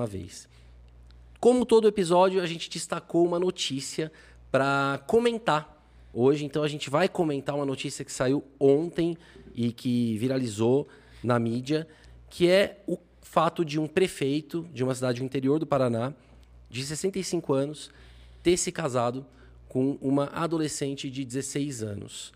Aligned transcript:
uma 0.00 0.06
vez. 0.06 0.48
Como 1.38 1.66
todo 1.66 1.86
episódio, 1.86 2.42
a 2.42 2.46
gente 2.46 2.70
destacou 2.70 3.26
uma 3.26 3.38
notícia 3.38 4.10
para 4.50 5.02
comentar 5.06 5.78
hoje. 6.12 6.44
Então 6.44 6.62
a 6.62 6.68
gente 6.68 6.88
vai 6.88 7.08
comentar 7.08 7.54
uma 7.54 7.66
notícia 7.66 8.04
que 8.04 8.12
saiu 8.12 8.42
ontem 8.58 9.16
e 9.54 9.72
que 9.72 10.16
viralizou 10.16 10.88
na 11.22 11.38
mídia, 11.38 11.86
que 12.30 12.48
é 12.48 12.82
o 12.86 12.98
fato 13.20 13.64
de 13.64 13.78
um 13.78 13.86
prefeito 13.86 14.66
de 14.72 14.82
uma 14.82 14.94
cidade 14.94 15.20
do 15.20 15.24
interior 15.24 15.58
do 15.58 15.66
Paraná, 15.66 16.14
de 16.68 16.84
65 16.84 17.52
anos, 17.52 17.90
ter 18.42 18.56
se 18.56 18.72
casado 18.72 19.26
com 19.68 19.98
uma 20.00 20.26
adolescente 20.32 21.10
de 21.10 21.24
16 21.24 21.82
anos. 21.82 22.32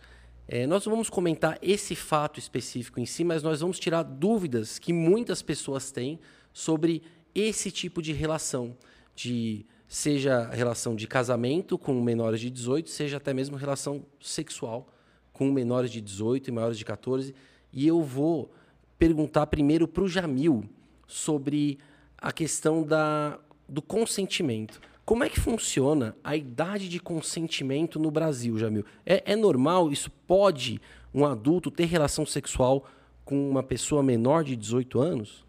É, 0.46 0.66
nós 0.66 0.84
vamos 0.84 1.08
comentar 1.08 1.58
esse 1.62 1.96
fato 1.96 2.38
específico 2.38 3.00
em 3.00 3.06
si, 3.06 3.24
mas 3.24 3.42
nós 3.42 3.60
vamos 3.60 3.78
tirar 3.78 4.02
dúvidas 4.02 4.78
que 4.78 4.92
muitas 4.92 5.40
pessoas 5.40 5.90
têm 5.90 6.20
sobre 6.52 7.02
esse 7.34 7.70
tipo 7.70 8.00
de 8.00 8.12
relação, 8.12 8.76
de 9.14 9.66
seja 9.88 10.48
relação 10.50 10.94
de 10.94 11.06
casamento 11.06 11.78
com 11.78 12.00
menores 12.00 12.40
de 12.40 12.50
18, 12.50 12.90
seja 12.90 13.16
até 13.16 13.32
mesmo 13.34 13.56
relação 13.56 14.04
sexual 14.20 14.88
com 15.32 15.50
menores 15.50 15.90
de 15.90 16.00
18 16.00 16.48
e 16.48 16.52
maiores 16.52 16.78
de 16.78 16.84
14. 16.84 17.34
E 17.72 17.86
eu 17.86 18.02
vou 18.02 18.52
perguntar 18.98 19.46
primeiro 19.48 19.86
para 19.86 20.04
o 20.04 20.08
Jamil 20.08 20.64
sobre 21.06 21.78
a 22.16 22.32
questão 22.32 22.82
da, 22.82 23.38
do 23.68 23.82
consentimento. 23.82 24.80
Como 25.04 25.22
é 25.22 25.28
que 25.28 25.38
funciona 25.38 26.16
a 26.24 26.34
idade 26.34 26.88
de 26.88 26.98
consentimento 26.98 27.98
no 27.98 28.10
Brasil, 28.10 28.56
Jamil? 28.56 28.84
É, 29.04 29.32
é 29.32 29.36
normal? 29.36 29.92
Isso 29.92 30.10
pode 30.26 30.80
um 31.12 31.26
adulto 31.26 31.70
ter 31.70 31.84
relação 31.84 32.24
sexual 32.24 32.86
com 33.24 33.50
uma 33.50 33.62
pessoa 33.62 34.02
menor 34.02 34.44
de 34.44 34.56
18 34.56 35.00
anos? 35.00 35.44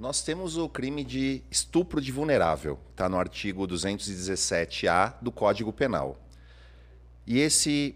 Nós 0.00 0.22
temos 0.22 0.56
o 0.56 0.66
crime 0.66 1.04
de 1.04 1.42
estupro 1.50 2.00
de 2.00 2.10
vulnerável, 2.10 2.78
está 2.90 3.06
no 3.06 3.18
artigo 3.18 3.68
217-A 3.68 5.18
do 5.20 5.30
Código 5.30 5.74
Penal. 5.74 6.18
E 7.26 7.38
esse 7.38 7.94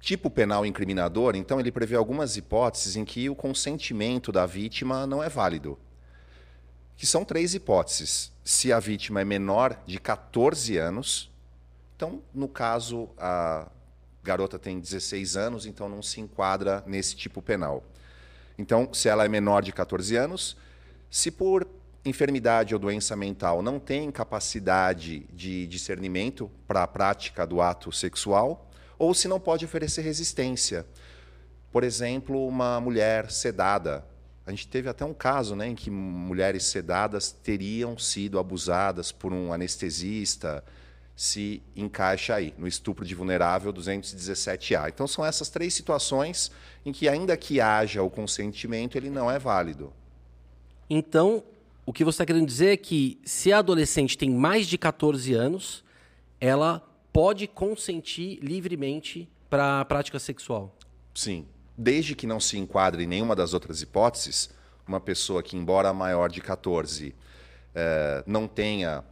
tipo 0.00 0.30
penal 0.30 0.64
incriminador, 0.64 1.36
então, 1.36 1.60
ele 1.60 1.70
prevê 1.70 1.96
algumas 1.96 2.38
hipóteses 2.38 2.96
em 2.96 3.04
que 3.04 3.28
o 3.28 3.34
consentimento 3.34 4.32
da 4.32 4.46
vítima 4.46 5.06
não 5.06 5.22
é 5.22 5.28
válido. 5.28 5.78
Que 6.96 7.06
são 7.06 7.26
três 7.26 7.52
hipóteses. 7.52 8.32
Se 8.42 8.72
a 8.72 8.80
vítima 8.80 9.20
é 9.20 9.24
menor 9.26 9.78
de 9.86 10.00
14 10.00 10.78
anos, 10.78 11.30
então, 11.94 12.22
no 12.32 12.48
caso, 12.48 13.10
a 13.18 13.70
garota 14.22 14.58
tem 14.58 14.80
16 14.80 15.36
anos, 15.36 15.66
então 15.66 15.90
não 15.90 16.00
se 16.00 16.22
enquadra 16.22 16.82
nesse 16.86 17.14
tipo 17.14 17.42
penal. 17.42 17.84
Então, 18.56 18.88
se 18.94 19.10
ela 19.10 19.26
é 19.26 19.28
menor 19.28 19.62
de 19.62 19.72
14 19.72 20.16
anos, 20.16 20.56
se 21.10 21.30
por 21.30 21.66
enfermidade 22.04 22.74
ou 22.74 22.80
doença 22.80 23.14
mental 23.16 23.62
não 23.62 23.78
tem 23.78 24.10
capacidade 24.10 25.20
de 25.32 25.66
discernimento 25.66 26.50
para 26.66 26.82
a 26.82 26.86
prática 26.86 27.46
do 27.46 27.60
ato 27.60 27.92
sexual, 27.92 28.70
ou 28.98 29.14
se 29.14 29.28
não 29.28 29.38
pode 29.38 29.64
oferecer 29.64 30.02
resistência. 30.02 30.86
Por 31.70 31.84
exemplo, 31.84 32.46
uma 32.46 32.80
mulher 32.80 33.30
sedada. 33.30 34.04
A 34.46 34.50
gente 34.50 34.66
teve 34.66 34.88
até 34.88 35.04
um 35.04 35.12
caso 35.12 35.54
né, 35.54 35.68
em 35.68 35.74
que 35.74 35.90
mulheres 35.90 36.64
sedadas 36.64 37.30
teriam 37.30 37.98
sido 37.98 38.38
abusadas 38.38 39.12
por 39.12 39.32
um 39.32 39.52
anestesista, 39.52 40.64
se 41.14 41.62
encaixa 41.74 42.36
aí, 42.36 42.54
no 42.56 42.66
estupro 42.66 43.04
de 43.04 43.14
vulnerável 43.14 43.72
217A. 43.72 44.88
Então, 44.88 45.06
são 45.06 45.24
essas 45.24 45.48
três 45.48 45.74
situações 45.74 46.50
em 46.86 46.92
que, 46.92 47.08
ainda 47.08 47.36
que 47.36 47.60
haja 47.60 48.02
o 48.02 48.08
consentimento, 48.08 48.96
ele 48.96 49.10
não 49.10 49.30
é 49.30 49.38
válido. 49.38 49.92
Então, 50.88 51.42
o 51.84 51.92
que 51.92 52.04
você 52.04 52.16
está 52.16 52.26
querendo 52.26 52.46
dizer 52.46 52.72
é 52.72 52.76
que 52.76 53.18
se 53.24 53.52
a 53.52 53.58
adolescente 53.58 54.16
tem 54.16 54.30
mais 54.30 54.66
de 54.66 54.78
14 54.78 55.34
anos, 55.34 55.84
ela 56.40 56.82
pode 57.12 57.46
consentir 57.46 58.38
livremente 58.42 59.28
para 59.50 59.80
a 59.80 59.84
prática 59.84 60.18
sexual. 60.18 60.74
Sim. 61.14 61.46
Desde 61.76 62.14
que 62.14 62.26
não 62.26 62.40
se 62.40 62.58
enquadre 62.58 63.04
em 63.04 63.06
nenhuma 63.06 63.36
das 63.36 63.54
outras 63.54 63.82
hipóteses, 63.82 64.50
uma 64.86 65.00
pessoa 65.00 65.42
que, 65.42 65.56
embora 65.56 65.92
maior 65.92 66.28
de 66.30 66.40
14, 66.40 67.14
eh, 67.74 68.24
não 68.26 68.48
tenha. 68.48 69.04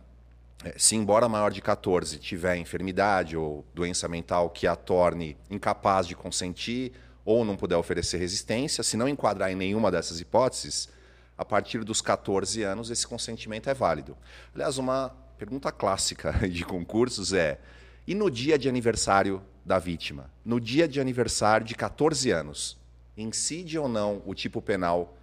Eh, 0.64 0.74
se, 0.76 0.96
embora 0.96 1.28
maior 1.28 1.52
de 1.52 1.60
14, 1.60 2.18
tiver 2.18 2.56
enfermidade 2.56 3.36
ou 3.36 3.64
doença 3.74 4.08
mental 4.08 4.50
que 4.50 4.66
a 4.66 4.74
torne 4.74 5.36
incapaz 5.50 6.06
de 6.06 6.16
consentir 6.16 6.92
ou 7.24 7.44
não 7.44 7.56
puder 7.56 7.76
oferecer 7.76 8.18
resistência, 8.18 8.82
se 8.82 8.96
não 8.96 9.08
enquadrar 9.08 9.50
em 9.50 9.56
nenhuma 9.56 9.90
dessas 9.90 10.20
hipóteses, 10.20 10.88
a 11.36 11.44
partir 11.44 11.84
dos 11.84 12.00
14 12.00 12.62
anos, 12.62 12.90
esse 12.90 13.06
consentimento 13.06 13.68
é 13.68 13.74
válido. 13.74 14.16
Aliás, 14.54 14.78
uma 14.78 15.14
pergunta 15.38 15.70
clássica 15.70 16.32
de 16.48 16.64
concursos 16.64 17.32
é: 17.32 17.60
e 18.06 18.14
no 18.14 18.30
dia 18.30 18.58
de 18.58 18.68
aniversário 18.68 19.42
da 19.64 19.78
vítima? 19.78 20.30
No 20.44 20.60
dia 20.60 20.88
de 20.88 21.00
aniversário 21.00 21.66
de 21.66 21.74
14 21.74 22.30
anos, 22.30 22.78
incide 23.16 23.78
ou 23.78 23.88
não 23.88 24.22
o 24.24 24.34
tipo 24.34 24.62
penal 24.62 25.16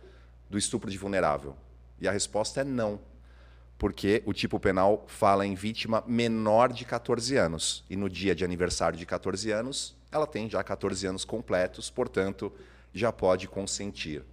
do 0.49 0.57
estupro 0.57 0.91
de 0.91 0.97
vulnerável? 0.97 1.55
E 1.99 2.07
a 2.07 2.11
resposta 2.11 2.61
é 2.61 2.63
não, 2.63 2.99
porque 3.77 4.21
o 4.25 4.33
tipo 4.33 4.59
penal 4.59 5.05
fala 5.07 5.45
em 5.45 5.55
vítima 5.55 6.03
menor 6.05 6.71
de 6.71 6.85
14 6.85 7.37
anos. 7.37 7.83
E 7.89 7.95
no 7.95 8.09
dia 8.09 8.35
de 8.35 8.43
aniversário 8.43 8.97
de 8.97 9.05
14 9.05 9.51
anos, 9.51 9.95
ela 10.11 10.27
tem 10.27 10.49
já 10.49 10.63
14 10.63 11.07
anos 11.07 11.25
completos, 11.25 11.89
portanto, 11.89 12.51
já 12.93 13.11
pode 13.11 13.47
consentir. 13.47 14.23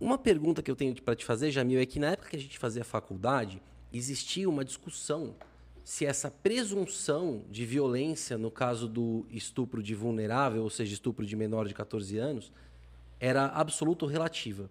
Uma 0.00 0.16
pergunta 0.16 0.62
que 0.62 0.70
eu 0.70 0.76
tenho 0.76 0.94
para 1.02 1.14
te 1.14 1.26
fazer, 1.26 1.50
Jamil, 1.50 1.78
é 1.78 1.84
que 1.84 1.98
na 1.98 2.12
época 2.12 2.30
que 2.30 2.36
a 2.36 2.40
gente 2.40 2.58
fazia 2.58 2.82
faculdade, 2.82 3.62
existia 3.92 4.48
uma 4.48 4.64
discussão 4.64 5.36
se 5.84 6.06
essa 6.06 6.30
presunção 6.30 7.42
de 7.50 7.66
violência, 7.66 8.38
no 8.38 8.50
caso 8.50 8.88
do 8.88 9.26
estupro 9.30 9.82
de 9.82 9.94
vulnerável, 9.94 10.62
ou 10.62 10.70
seja, 10.70 10.94
estupro 10.94 11.26
de 11.26 11.34
menor 11.34 11.66
de 11.66 11.74
14 11.74 12.16
anos, 12.16 12.52
era 13.18 13.46
absoluta 13.46 14.04
ou 14.04 14.10
relativa. 14.10 14.70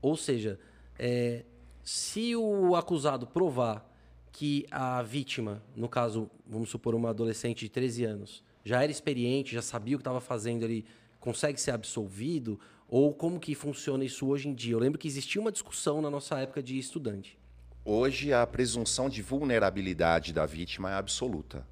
Ou 0.00 0.16
seja, 0.16 0.60
é, 0.98 1.44
se 1.82 2.36
o 2.36 2.76
acusado 2.76 3.26
provar 3.26 3.84
que 4.30 4.66
a 4.70 5.02
vítima, 5.02 5.62
no 5.74 5.88
caso, 5.88 6.30
vamos 6.46 6.68
supor, 6.68 6.94
uma 6.94 7.10
adolescente 7.10 7.64
de 7.64 7.70
13 7.70 8.04
anos, 8.04 8.44
já 8.64 8.82
era 8.82 8.92
experiente, 8.92 9.54
já 9.54 9.62
sabia 9.62 9.96
o 9.96 9.98
que 9.98 10.02
estava 10.02 10.20
fazendo, 10.20 10.64
ele 10.64 10.84
consegue 11.18 11.60
ser 11.60 11.70
absolvido, 11.70 12.60
ou 12.88 13.12
como 13.12 13.38
que 13.38 13.54
funciona 13.54 14.02
isso 14.02 14.26
hoje 14.26 14.48
em 14.48 14.54
dia? 14.54 14.72
Eu 14.72 14.78
lembro 14.78 14.98
que 14.98 15.06
existia 15.06 15.40
uma 15.40 15.52
discussão 15.52 16.00
na 16.00 16.10
nossa 16.10 16.38
época 16.38 16.62
de 16.62 16.78
estudante. 16.78 17.38
Hoje 17.84 18.32
a 18.32 18.46
presunção 18.46 19.10
de 19.10 19.20
vulnerabilidade 19.20 20.32
da 20.32 20.46
vítima 20.46 20.90
é 20.90 20.94
absoluta. 20.94 21.66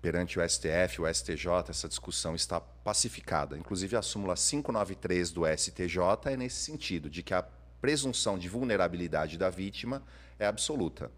Perante 0.00 0.38
o 0.38 0.48
STF, 0.48 1.02
o 1.02 1.12
STJ, 1.12 1.68
essa 1.68 1.88
discussão 1.88 2.34
está 2.34 2.58
pacificada. 2.60 3.58
Inclusive 3.58 3.96
a 3.96 4.02
súmula 4.02 4.34
593 4.36 5.30
do 5.32 5.42
STJ 5.46 5.98
é 6.26 6.36
nesse 6.36 6.56
sentido, 6.56 7.10
de 7.10 7.22
que 7.22 7.34
a 7.34 7.42
presunção 7.80 8.38
de 8.38 8.48
vulnerabilidade 8.48 9.36
da 9.36 9.50
vítima 9.50 10.02
é 10.38 10.46
absoluta. 10.46 11.10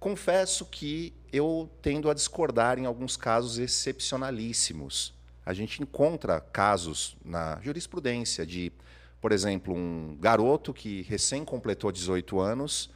Confesso 0.00 0.66
que 0.66 1.14
eu 1.32 1.70
tendo 1.80 2.10
a 2.10 2.14
discordar 2.14 2.78
em 2.78 2.86
alguns 2.86 3.16
casos 3.16 3.58
excepcionalíssimos 3.58 5.14
a 5.44 5.52
gente 5.52 5.82
encontra 5.82 6.40
casos 6.40 7.16
na 7.24 7.60
jurisprudência 7.60 8.46
de, 8.46 8.72
por 9.20 9.32
exemplo, 9.32 9.74
um 9.74 10.16
garoto 10.18 10.72
que 10.72 11.02
recém 11.02 11.44
completou 11.44 11.92
18 11.92 12.40
anos 12.40 12.90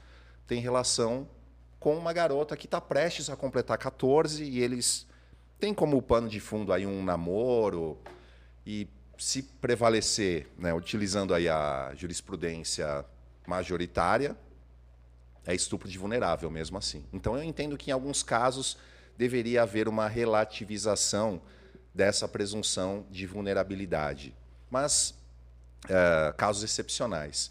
tem 0.47 0.61
relação 0.61 1.29
com 1.79 1.97
uma 1.97 2.13
garota 2.13 2.57
que 2.57 2.67
está 2.67 2.81
prestes 2.81 3.29
a 3.29 3.37
completar 3.37 3.77
14 3.77 4.43
e 4.43 4.61
eles 4.61 5.07
têm 5.61 5.75
como 5.75 6.01
pano 6.01 6.29
de 6.29 6.41
fundo 6.41 6.73
aí 6.73 6.87
um 6.87 7.05
namoro 7.05 7.99
e 8.67 8.89
se 9.19 9.43
prevalecer, 9.43 10.49
né, 10.57 10.73
utilizando 10.73 11.35
aí 11.35 11.49
a 11.49 11.93
jurisprudência 11.95 13.05
majoritária, 13.47 14.37
é 15.47 15.55
estupro 15.55 15.89
de 15.89 15.99
vulnerável 15.99 16.51
mesmo 16.51 16.79
assim. 16.79 17.05
Então 17.13 17.37
eu 17.37 17.43
entendo 17.43 17.77
que 17.77 17.91
em 17.91 17.93
alguns 17.93 18.23
casos 18.23 18.79
deveria 19.17 19.63
haver 19.63 19.89
uma 19.89 20.09
relativização 20.09 21.41
dessa 21.99 22.29
presunção 22.29 23.05
de 23.11 23.27
vulnerabilidade, 23.27 24.33
mas 24.71 25.19
é, 25.89 26.33
casos 26.37 26.63
excepcionais. 26.63 27.51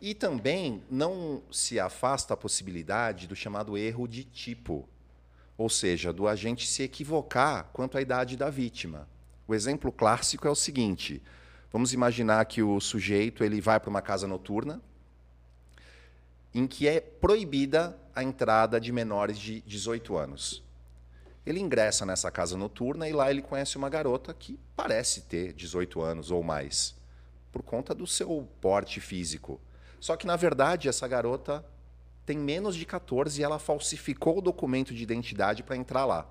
E 0.00 0.14
também 0.14 0.80
não 0.88 1.42
se 1.50 1.80
afasta 1.80 2.32
a 2.32 2.36
possibilidade 2.36 3.26
do 3.26 3.34
chamado 3.34 3.76
erro 3.76 4.06
de 4.06 4.22
tipo, 4.22 4.88
ou 5.58 5.68
seja, 5.68 6.12
do 6.12 6.28
agente 6.28 6.68
se 6.68 6.84
equivocar 6.84 7.68
quanto 7.72 7.98
à 7.98 8.00
idade 8.00 8.36
da 8.36 8.48
vítima. 8.48 9.08
O 9.48 9.56
exemplo 9.56 9.90
clássico 9.90 10.46
é 10.46 10.50
o 10.50 10.54
seguinte: 10.54 11.20
vamos 11.72 11.92
imaginar 11.92 12.44
que 12.44 12.62
o 12.62 12.78
sujeito 12.78 13.42
ele 13.42 13.60
vai 13.60 13.80
para 13.80 13.90
uma 13.90 14.00
casa 14.00 14.28
noturna 14.28 14.80
em 16.54 16.64
que 16.64 16.86
é 16.86 17.00
proibida 17.00 17.98
a 18.14 18.22
entrada 18.22 18.80
de 18.80 18.92
menores 18.92 19.36
de 19.36 19.60
18 19.62 20.16
anos. 20.16 20.69
Ele 21.44 21.60
ingressa 21.60 22.04
nessa 22.04 22.30
casa 22.30 22.56
noturna 22.56 23.08
e 23.08 23.12
lá 23.12 23.30
ele 23.30 23.42
conhece 23.42 23.76
uma 23.76 23.88
garota 23.88 24.32
que 24.34 24.58
parece 24.76 25.22
ter 25.22 25.52
18 25.52 26.00
anos 26.00 26.30
ou 26.30 26.42
mais, 26.42 26.94
por 27.50 27.62
conta 27.62 27.94
do 27.94 28.06
seu 28.06 28.46
porte 28.60 29.00
físico. 29.00 29.60
Só 29.98 30.16
que, 30.16 30.26
na 30.26 30.36
verdade, 30.36 30.88
essa 30.88 31.08
garota 31.08 31.64
tem 32.26 32.38
menos 32.38 32.76
de 32.76 32.84
14 32.84 33.40
e 33.40 33.44
ela 33.44 33.58
falsificou 33.58 34.38
o 34.38 34.42
documento 34.42 34.94
de 34.94 35.02
identidade 35.02 35.62
para 35.62 35.76
entrar 35.76 36.04
lá. 36.04 36.28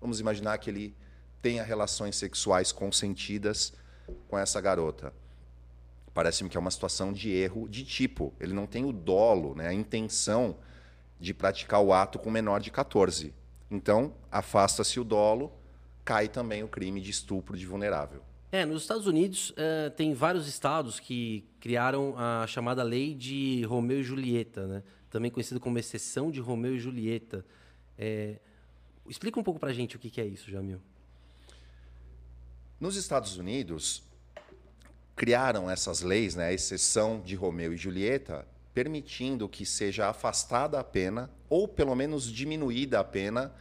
Vamos 0.00 0.20
imaginar 0.20 0.58
que 0.58 0.70
ele 0.70 0.96
tenha 1.42 1.62
relações 1.62 2.16
sexuais 2.16 2.70
consentidas 2.70 3.72
com 4.28 4.38
essa 4.38 4.60
garota. 4.60 5.12
Parece-me 6.12 6.50
que 6.50 6.56
é 6.56 6.60
uma 6.60 6.70
situação 6.70 7.12
de 7.12 7.30
erro 7.30 7.68
de 7.68 7.84
tipo. 7.84 8.34
Ele 8.38 8.52
não 8.52 8.66
tem 8.66 8.84
o 8.84 8.92
dolo, 8.92 9.54
né, 9.54 9.68
a 9.68 9.72
intenção 9.72 10.56
de 11.18 11.32
praticar 11.32 11.80
o 11.80 11.92
ato 11.92 12.18
com 12.18 12.30
menor 12.30 12.60
de 12.60 12.70
14. 12.70 13.34
Então, 13.70 14.12
afasta-se 14.30 14.98
o 14.98 15.04
dolo, 15.04 15.52
cai 16.04 16.28
também 16.28 16.62
o 16.62 16.68
crime 16.68 17.00
de 17.00 17.10
estupro 17.10 17.56
de 17.56 17.66
vulnerável. 17.66 18.22
É, 18.52 18.64
nos 18.64 18.82
Estados 18.82 19.06
Unidos 19.06 19.50
uh, 19.50 19.90
tem 19.96 20.12
vários 20.12 20.48
estados 20.48 20.98
que 20.98 21.44
criaram 21.60 22.14
a 22.18 22.46
chamada 22.48 22.82
lei 22.82 23.14
de 23.14 23.62
Romeu 23.64 24.00
e 24.00 24.02
Julieta, 24.02 24.66
né? 24.66 24.82
também 25.08 25.30
conhecida 25.30 25.60
como 25.60 25.78
exceção 25.78 26.30
de 26.30 26.40
Romeu 26.40 26.74
e 26.74 26.78
Julieta. 26.78 27.44
É... 27.98 28.38
Explica 29.08 29.38
um 29.38 29.42
pouco 29.42 29.58
para 29.58 29.70
a 29.70 29.72
gente 29.72 29.96
o 29.96 29.98
que, 29.98 30.08
que 30.08 30.20
é 30.20 30.24
isso, 30.24 30.50
Jamil. 30.50 30.80
Nos 32.78 32.96
Estados 32.96 33.36
Unidos, 33.36 34.02
criaram 35.14 35.68
essas 35.68 36.00
leis, 36.00 36.34
né, 36.34 36.46
a 36.46 36.52
exceção 36.52 37.20
de 37.20 37.34
Romeu 37.34 37.74
e 37.74 37.76
Julieta, 37.76 38.46
permitindo 38.72 39.48
que 39.48 39.66
seja 39.66 40.08
afastada 40.08 40.78
a 40.78 40.84
pena, 40.84 41.30
ou 41.48 41.66
pelo 41.66 41.94
menos 41.94 42.30
diminuída 42.30 43.00
a 43.00 43.04
pena, 43.04 43.52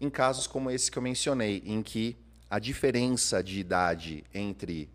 em 0.00 0.08
casos 0.08 0.46
como 0.46 0.70
esse 0.70 0.90
que 0.90 0.98
eu 0.98 1.02
mencionei, 1.02 1.62
em 1.64 1.82
que 1.82 2.16
a 2.48 2.58
diferença 2.58 3.42
de 3.42 3.58
idade 3.58 4.24
entre 4.32 4.88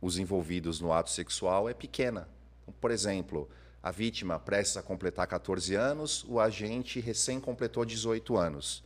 os 0.00 0.18
envolvidos 0.18 0.80
no 0.80 0.92
ato 0.92 1.10
sexual 1.10 1.68
é 1.68 1.74
pequena. 1.74 2.28
Então, 2.62 2.74
por 2.80 2.90
exemplo, 2.90 3.48
a 3.82 3.90
vítima 3.90 4.38
prestes 4.38 4.76
a 4.76 4.82
completar 4.82 5.26
14 5.26 5.74
anos, 5.74 6.24
o 6.28 6.40
agente 6.40 7.00
recém 7.00 7.38
completou 7.38 7.84
18 7.84 8.36
anos. 8.36 8.82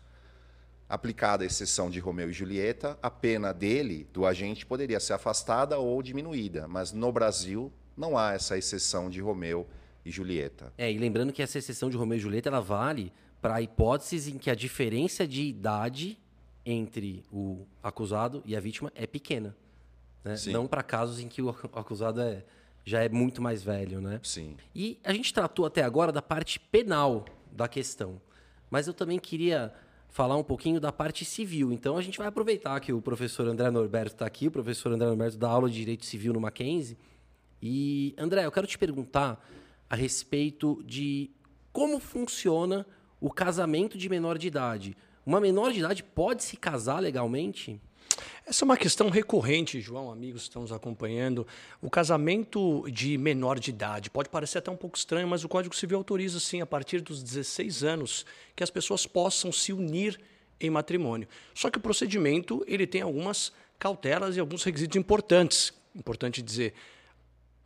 Aplicada 0.89 1.45
a 1.45 1.47
exceção 1.47 1.89
de 1.89 2.01
Romeu 2.01 2.31
e 2.31 2.33
Julieta, 2.33 2.99
a 3.01 3.11
pena 3.11 3.53
dele, 3.55 4.09
do 4.13 4.27
agente, 4.27 4.67
poderia 4.67 4.99
ser 4.99 5.13
afastada 5.13 5.79
ou 5.79 6.03
diminuída, 6.03 6.67
mas 6.67 6.91
no 6.91 7.13
Brasil 7.13 7.73
não 7.97 8.19
há 8.19 8.33
essa 8.33 8.59
exceção 8.59 9.09
de 9.09 9.21
Romeu 9.21 9.69
e 9.69 9.80
Julieta. 10.05 10.73
É, 10.79 10.91
e 10.91 10.97
lembrando 10.97 11.33
que 11.33 11.43
essa 11.43 11.59
exceção 11.59 11.91
de 11.91 11.97
Romeu 11.97 12.17
e 12.17 12.21
Julieta 12.21 12.49
ela 12.49 12.61
vale 12.61 13.13
para 13.43 13.61
hipóteses 13.61 14.29
em 14.29 14.39
que 14.39 14.51
a 14.51 14.55
diferença 14.55 15.27
de 15.27 15.43
idade 15.43 16.19
entre 16.65 17.25
o 17.33 17.67
acusado 17.83 18.43
e 18.45 18.55
a 18.55 18.61
vítima 18.61 18.93
é 18.95 19.07
pequena. 19.07 19.57
Né? 20.25 20.35
Não 20.47 20.67
para 20.67 20.83
casos 20.83 21.21
em 21.21 21.29
que 21.29 21.43
o 21.43 21.49
acusado 21.75 22.21
é, 22.21 22.45
já 22.85 23.03
é 23.03 23.09
muito 23.09 23.43
mais 23.43 23.63
velho. 23.63 24.01
Né? 24.01 24.21
Sim. 24.23 24.57
E 24.75 24.99
a 25.03 25.13
gente 25.13 25.33
tratou 25.33 25.67
até 25.67 25.83
agora 25.83 26.13
da 26.13 26.23
parte 26.23 26.61
penal 26.61 27.25
da 27.51 27.67
questão. 27.67 28.21
Mas 28.71 28.87
eu 28.87 28.95
também 28.95 29.19
queria 29.19 29.73
falar 30.11 30.37
um 30.37 30.43
pouquinho 30.43 30.81
da 30.81 30.93
parte 30.93 31.25
civil. 31.25 31.73
Então 31.73 31.97
a 31.97 32.03
gente 32.03 32.19
vai 32.19 32.27
aproveitar 32.27 32.79
que 32.81 32.93
o 32.93 33.01
professor 33.01 33.47
André 33.47 33.71
Norberto 33.71 34.15
está 34.15 34.27
aqui, 34.27 34.49
o 34.49 34.51
professor 34.51 34.93
André 34.93 35.07
Norberto 35.07 35.39
dá 35.39 35.49
aula 35.49 35.69
de 35.69 35.77
Direito 35.77 36.05
Civil 36.05 36.33
no 36.33 36.41
Mackenzie. 36.41 36.97
E, 37.63 38.15
André, 38.17 38.45
eu 38.45 38.53
quero 38.53 38.67
te 38.67 38.79
perguntar 38.79 39.45
a 39.91 39.97
respeito 39.97 40.83
de 40.87 41.29
como 41.73 41.99
funciona 41.99 42.87
o 43.21 43.31
casamento 43.31 43.99
de 43.99 44.09
menor 44.09 44.39
de 44.39 44.47
idade. 44.47 44.97
Uma 45.27 45.41
menor 45.41 45.73
de 45.73 45.81
idade 45.81 46.03
pode 46.03 46.45
se 46.45 46.57
casar 46.57 47.01
legalmente? 47.01 47.81
Essa 48.47 48.65
é 48.65 48.67
uma 48.67 48.77
questão 48.77 49.11
recorrente, 49.11 49.81
João, 49.81 50.11
amigos 50.11 50.43
que 50.43 50.49
estão 50.49 50.63
nos 50.63 50.73
acompanhando. 50.73 51.47
O 51.81 51.91
casamento 51.91 52.85
de 52.91 53.19
menor 53.19 53.59
de 53.59 53.71
idade 53.71 54.11
pode 54.11 54.29
parecer 54.29 54.59
até 54.59 54.71
um 54.71 54.77
pouco 54.77 54.97
estranho, 54.97 55.29
mas 55.29 55.45
o 55.45 55.49
Código 55.49 55.75
Civil 55.75 55.99
autoriza, 55.99 56.41
sim, 56.41 56.61
a 56.61 56.67
partir 56.67 57.01
dos 57.01 57.23
16 57.23 57.85
anos, 57.85 58.25
que 58.57 58.63
as 58.63 58.71
pessoas 58.71 59.07
possam 59.07 59.53
se 59.53 59.73
unir 59.73 60.19
em 60.61 60.71
matrimônio. 60.71 61.29
Só 61.55 61.71
que 61.71 61.79
o 61.79 61.81
procedimento 61.81 62.65
ele 62.67 62.87
tem 62.87 63.03
algumas 63.03 63.53
cautelas 63.79 64.37
e 64.37 64.41
alguns 64.41 64.63
requisitos 64.63 64.97
importantes. 64.97 65.73
Importante 65.95 66.43
dizer, 66.43 66.75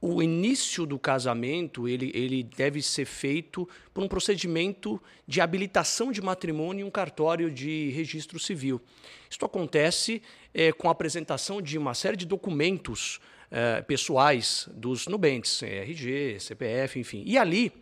o 0.06 0.22
início 0.22 0.84
do 0.84 0.98
casamento 0.98 1.88
ele, 1.88 2.12
ele 2.14 2.42
deve 2.42 2.82
ser 2.82 3.06
feito 3.06 3.66
por 3.94 4.04
um 4.04 4.08
procedimento 4.08 5.02
de 5.26 5.40
habilitação 5.40 6.12
de 6.12 6.20
matrimônio 6.20 6.84
em 6.84 6.86
um 6.86 6.90
cartório 6.90 7.50
de 7.50 7.88
registro 7.88 8.38
civil. 8.38 8.82
Isto 9.30 9.46
acontece 9.46 10.20
é, 10.52 10.72
com 10.72 10.88
a 10.88 10.92
apresentação 10.92 11.62
de 11.62 11.78
uma 11.78 11.94
série 11.94 12.18
de 12.18 12.26
documentos 12.26 13.18
é, 13.50 13.80
pessoais 13.80 14.68
dos 14.74 15.06
nubentes, 15.06 15.62
RG, 15.62 16.38
CPF, 16.38 17.00
enfim. 17.00 17.22
E 17.24 17.38
ali 17.38 17.72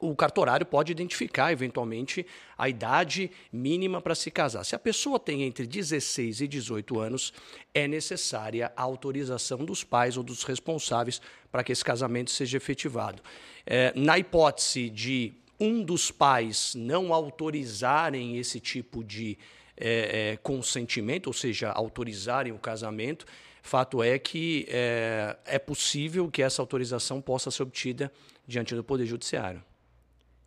o 0.00 0.16
cartorário 0.16 0.64
pode 0.64 0.90
identificar, 0.90 1.52
eventualmente, 1.52 2.26
a 2.56 2.68
idade 2.68 3.30
mínima 3.52 4.00
para 4.00 4.14
se 4.14 4.30
casar. 4.30 4.64
Se 4.64 4.74
a 4.74 4.78
pessoa 4.78 5.18
tem 5.18 5.42
entre 5.42 5.66
16 5.66 6.40
e 6.40 6.48
18 6.48 6.98
anos, 6.98 7.32
é 7.74 7.86
necessária 7.86 8.72
a 8.76 8.82
autorização 8.82 9.64
dos 9.64 9.84
pais 9.84 10.16
ou 10.16 10.22
dos 10.22 10.42
responsáveis 10.42 11.20
para 11.52 11.62
que 11.62 11.72
esse 11.72 11.84
casamento 11.84 12.30
seja 12.30 12.56
efetivado. 12.56 13.22
É, 13.66 13.92
na 13.94 14.18
hipótese 14.18 14.88
de 14.88 15.34
um 15.58 15.82
dos 15.82 16.10
pais 16.10 16.74
não 16.74 17.12
autorizarem 17.12 18.38
esse 18.38 18.58
tipo 18.58 19.04
de 19.04 19.36
é, 19.76 20.32
é, 20.32 20.36
consentimento, 20.38 21.26
ou 21.26 21.32
seja, 21.32 21.70
autorizarem 21.70 22.52
o 22.52 22.58
casamento, 22.58 23.26
fato 23.62 24.02
é 24.02 24.18
que 24.18 24.66
é, 24.68 25.36
é 25.44 25.58
possível 25.58 26.30
que 26.30 26.42
essa 26.42 26.62
autorização 26.62 27.20
possa 27.20 27.50
ser 27.50 27.62
obtida 27.62 28.10
diante 28.46 28.74
do 28.74 28.82
Poder 28.82 29.06
Judiciário. 29.06 29.62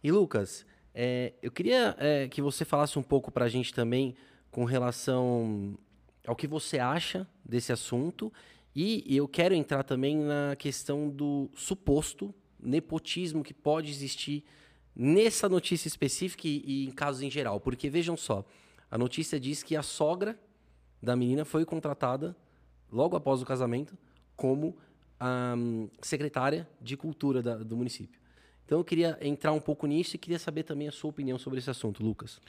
E 0.04 0.12
Lucas, 0.12 0.66
é, 0.94 1.34
eu 1.42 1.50
queria 1.50 1.96
é, 1.98 2.28
que 2.28 2.42
você 2.42 2.66
falasse 2.66 3.00
um 3.00 3.04
pouco 3.04 3.32
para 3.32 3.46
a 3.46 3.50
gente 3.50 3.74
também 3.74 4.16
com 4.52 4.66
relação 4.66 5.78
ao 6.28 6.36
que 6.36 6.46
você 6.46 6.78
acha 6.78 7.28
desse 7.44 7.72
assunto 7.72 8.32
e 8.76 9.04
eu 9.16 9.28
quero 9.28 9.56
entrar 9.56 9.84
também 9.84 10.18
na 10.18 10.56
questão 10.58 11.10
do 11.10 11.50
suposto 11.56 12.34
nepotismo 12.60 13.44
que 13.44 13.54
pode 13.54 13.90
existir 13.90 14.44
nessa 14.96 15.48
notícia 15.48 15.88
específica 15.88 16.48
e, 16.48 16.64
e 16.66 16.86
em 16.86 16.92
casos 16.92 17.22
em 17.22 17.32
geral. 17.32 17.60
Porque 17.60 17.90
vejam 17.90 18.18
só, 18.18 18.46
a 18.92 18.98
notícia 18.98 19.40
diz 19.40 19.64
que 19.64 19.76
a 19.76 19.82
sogra 19.82 20.38
da 21.02 21.16
menina 21.16 21.46
foi 21.46 21.66
contratada 21.66 22.36
logo 22.92 23.16
após 23.16 23.42
o 23.42 23.46
casamento 23.46 23.98
como 24.36 24.78
um, 25.58 25.90
secretária 26.02 26.68
de 26.82 26.98
cultura 26.98 27.42
da, 27.42 27.58
do 27.58 27.78
município. 27.78 28.23
Então 28.66 28.80
eu 28.80 28.84
queria 28.84 29.18
entrar 29.22 29.52
um 29.52 29.60
pouco 29.60 29.86
nisso 29.86 30.16
e 30.16 30.20
queria 30.20 30.40
saber 30.40 30.64
também 30.64 30.88
a 30.88 30.92
sua 30.92 31.10
opinião 31.10 31.38
sobre 31.38 31.60
esse 31.60 31.70
assunto, 31.70 32.04
Lucas. 32.04 32.40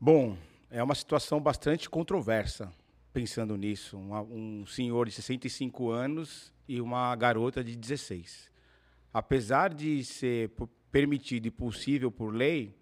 Bom, 0.00 0.36
é 0.70 0.82
uma 0.82 0.94
situação 0.94 1.40
bastante 1.40 1.88
controversa, 1.88 2.72
pensando 3.12 3.56
nisso. 3.56 3.96
Um, 3.96 4.66
senhor 4.66 5.06
de 5.06 5.12
65 5.12 5.90
anos 5.90 6.52
e 6.68 6.80
uma 6.80 7.14
garota 7.16 7.62
de 7.62 7.76
16. 7.76 8.50
Apesar 9.12 9.72
de 9.72 10.04
ser 10.04 10.50
permitido 10.90 11.46
e 11.46 11.50
possível 11.50 12.10
por 12.10 12.34
lei, 12.34 12.74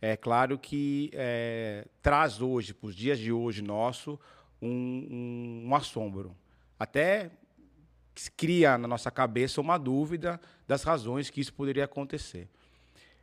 é 0.00 0.16
claro 0.16 0.58
que 0.58 1.10
é, 1.12 1.86
traz 2.00 2.40
hoje, 2.40 2.74
para 2.74 2.88
os 2.88 2.94
dias 2.94 3.18
de 3.18 3.32
hoje 3.32 3.62
nosso, 3.62 4.18
um, 4.60 4.68
um, 4.68 5.68
um 5.68 5.74
assombro. 5.74 6.36
Até 6.78 7.30
cria 8.36 8.76
na 8.76 8.86
nossa 8.86 9.10
cabeça 9.10 9.60
uma 9.60 9.78
dúvida 9.78 10.40
das 10.66 10.82
razões 10.82 11.30
que 11.30 11.40
isso 11.40 11.52
poderia 11.52 11.84
acontecer. 11.84 12.48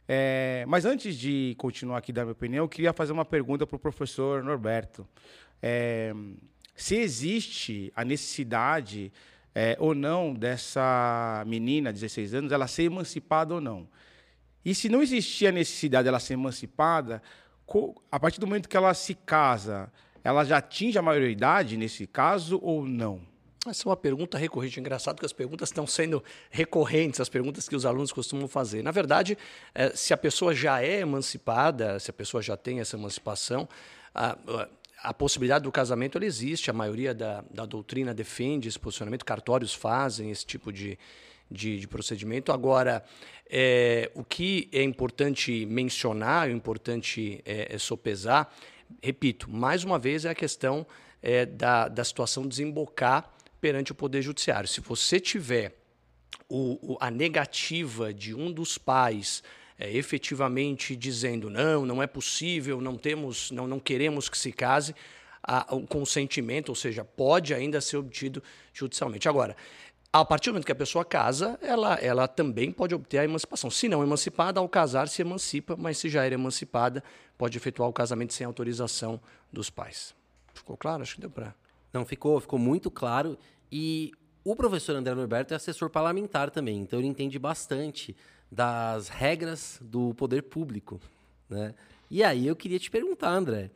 É, 0.08 0.66
mas 0.68 0.86
antes 0.86 1.16
de 1.16 1.56
continuar 1.58 2.00
aqui 2.00 2.12
da 2.12 2.24
minha 2.24 2.32
opinião, 2.32 2.66
eu 2.66 2.70
queria 2.70 2.92
fazer 2.92 3.12
uma 3.12 3.26
pergunta 3.26 3.68
para 3.68 3.76
o 3.76 3.80
professor 3.80 4.44
Norberto. 4.44 5.08
É, 5.62 6.14
se 6.76 6.96
existe 6.96 7.92
a 7.96 8.04
necessidade 8.04 9.12
é, 9.54 9.76
ou 9.80 9.94
não 9.94 10.34
dessa 10.34 11.44
menina, 11.46 11.94
16 11.94 12.34
anos, 12.34 12.52
ela 12.52 12.68
ser 12.68 12.84
emancipada 12.84 13.54
ou 13.54 13.62
não. 13.62 13.88
E 14.64 14.74
se 14.74 14.90
não 14.90 15.02
existia 15.02 15.50
a 15.50 15.52
necessidade 15.52 16.06
dela 16.06 16.20
ser 16.20 16.34
emancipada, 16.34 17.22
a 18.12 18.20
partir 18.20 18.40
do 18.40 18.48
momento 18.48 18.68
que 18.68 18.78
ela 18.78 18.94
se 18.94 19.14
casa, 19.14 19.92
ela 20.24 20.44
já 20.44 20.58
atinge 20.58 20.98
a 20.98 21.02
maioridade 21.02 21.78
nesse 21.78 22.08
caso 22.08 22.60
ou 22.64 22.86
não? 22.86 23.29
Essa 23.70 23.88
é 23.88 23.90
uma 23.90 23.98
pergunta 23.98 24.38
recorrente. 24.38 24.80
Engraçado 24.80 25.20
que 25.20 25.26
as 25.26 25.34
perguntas 25.34 25.70
estão 25.70 25.86
sendo 25.86 26.24
recorrentes, 26.50 27.20
as 27.20 27.30
perguntas 27.30 27.70
que 27.70 27.76
os 27.76 27.86
alunos 27.86 28.12
costumam 28.12 28.48
fazer. 28.48 28.82
Na 28.82 28.92
verdade, 28.92 29.38
é, 29.76 29.90
se 29.92 30.14
a 30.14 30.18
pessoa 30.18 30.54
já 30.54 30.82
é 30.82 31.02
emancipada, 31.02 32.00
se 32.00 32.10
a 32.10 32.14
pessoa 32.14 32.42
já 32.42 32.58
tem 32.58 32.80
essa 32.80 32.96
emancipação, 32.96 33.70
a, 34.14 34.38
a 35.04 35.14
possibilidade 35.14 35.64
do 35.64 35.72
casamento 35.72 36.18
ela 36.18 36.26
existe. 36.26 36.70
A 36.70 36.74
maioria 36.74 37.14
da, 37.14 37.44
da 37.52 37.66
doutrina 37.66 38.14
defende 38.14 38.68
esse 38.68 38.80
posicionamento, 38.80 39.24
cartórios 39.24 39.74
fazem 39.74 40.32
esse 40.32 40.46
tipo 40.46 40.74
de, 40.74 40.98
de, 41.50 41.80
de 41.80 41.88
procedimento. 41.88 42.52
Agora, 42.52 43.04
é, 43.50 44.12
o 44.16 44.24
que 44.24 44.68
é 44.72 44.84
importante 44.84 45.66
mencionar, 45.66 46.48
o 46.48 46.52
importante 46.52 47.42
é, 47.46 47.76
é 47.76 47.78
sopesar, 47.78 48.52
repito, 49.02 49.50
mais 49.50 49.84
uma 49.84 50.00
vez 50.00 50.26
é 50.26 50.30
a 50.30 50.36
questão 50.36 50.86
é, 51.22 51.46
da, 51.46 51.88
da 51.88 52.04
situação 52.04 52.48
desembocar 52.48 53.32
perante 53.60 53.92
o 53.92 53.96
Poder 53.96 54.22
Judiciário. 54.22 54.68
Se 54.68 54.82
você 54.82 55.20
tiver 55.20 55.76
o, 56.48 56.94
o, 56.94 56.98
a 57.00 57.12
negativa 57.12 58.14
de 58.14 58.34
um 58.34 58.52
dos 58.52 58.78
pais 58.78 59.44
é, 59.78 59.92
efetivamente 59.96 60.96
dizendo 60.96 61.50
não, 61.50 61.86
não 61.86 62.04
é 62.04 62.08
possível, 62.08 62.82
não 62.82 62.98
temos, 62.98 63.50
não, 63.52 63.68
não 63.68 63.80
queremos 63.80 64.28
que 64.28 64.38
se 64.38 64.52
case, 64.52 64.94
a, 65.42 65.74
o 65.74 65.88
consentimento, 65.88 66.70
ou 66.70 66.76
seja, 66.76 67.06
pode 67.06 67.54
ainda 67.54 67.80
ser 67.80 67.98
obtido 67.98 68.44
judicialmente. 68.74 69.30
Agora, 69.30 69.56
a 70.12 70.26
partir 70.26 70.50
do 70.50 70.54
momento 70.54 70.66
que 70.66 70.72
a 70.72 70.76
pessoa 70.76 71.06
casa, 71.06 71.58
ela, 71.62 71.96
ela 71.96 72.28
também 72.28 72.72
pode 72.72 72.96
obter 72.96 73.20
a 73.20 73.24
emancipação. 73.24 73.70
Se 73.70 73.88
não 73.88 74.04
emancipada, 74.04 74.60
ao 74.60 74.68
casar 74.68 75.08
se 75.08 75.22
emancipa, 75.22 75.76
mas 75.78 75.98
se 75.98 76.10
já 76.10 76.26
era 76.26 76.34
emancipada, 76.34 77.04
pode 77.38 77.58
efetuar 77.58 77.88
o 77.88 77.94
casamento 77.94 78.34
sem 78.34 78.46
autorização 78.46 79.22
dos 79.54 79.70
pais. 79.70 80.16
Ficou 80.54 80.76
claro? 80.76 81.04
Acho 81.04 81.16
que 81.16 81.22
deu 81.22 81.30
para. 81.30 81.56
Não, 81.94 82.06
ficou, 82.06 82.40
ficou 82.40 82.60
muito 82.60 82.90
claro. 82.92 83.38
E 83.72 84.12
o 84.44 84.56
professor 84.56 84.96
André 84.96 85.14
Norberto 85.14 85.54
é 85.54 85.58
assessor 85.58 85.90
parlamentar 85.90 86.50
também, 86.50 86.80
então 86.82 87.00
ele 87.00 87.08
entende 87.08 87.38
bastante 87.38 88.16
das 88.52 89.10
regras 89.10 89.80
do 89.82 90.14
poder 90.16 90.44
público. 90.44 91.00
Né? 91.50 91.74
E 92.10 92.24
aí 92.24 92.48
eu 92.48 92.56
queria 92.56 92.80
te 92.80 92.90
perguntar, 92.90 93.30
André, 93.30 93.70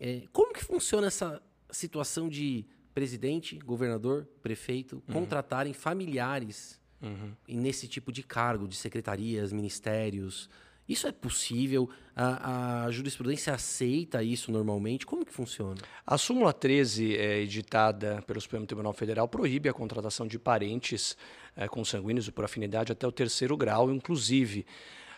é, 0.00 0.22
como 0.32 0.52
que 0.52 0.64
funciona 0.64 1.06
essa 1.06 1.42
situação 1.70 2.28
de 2.28 2.64
presidente, 2.94 3.58
governador, 3.58 4.26
prefeito 4.42 5.02
uhum. 5.08 5.14
contratarem 5.14 5.72
familiares 5.72 6.80
uhum. 7.02 7.32
nesse 7.48 7.88
tipo 7.88 8.12
de 8.12 8.22
cargo, 8.22 8.68
de 8.68 8.76
secretarias, 8.76 9.52
ministérios? 9.52 10.48
Isso 10.88 11.06
é 11.06 11.12
possível? 11.12 11.88
A, 12.14 12.84
a, 12.84 12.90
jurisprudência 12.90 13.54
aceita 13.54 14.22
isso 14.22 14.52
normalmente? 14.52 15.06
Como 15.06 15.24
que 15.24 15.32
funciona? 15.32 15.80
A 16.06 16.18
súmula 16.18 16.52
13, 16.52 17.16
é, 17.16 17.38
editada 17.40 18.22
pelo 18.26 18.40
Supremo 18.40 18.66
Tribunal 18.66 18.92
Federal, 18.92 19.26
proíbe 19.26 19.68
a 19.68 19.72
contratação 19.72 20.26
de 20.26 20.38
parentes 20.38 21.16
é, 21.56 21.66
consanguíneos 21.66 22.28
por 22.30 22.44
afinidade 22.44 22.92
até 22.92 23.06
o 23.06 23.12
terceiro 23.12 23.56
grau, 23.56 23.90
inclusive. 23.90 24.66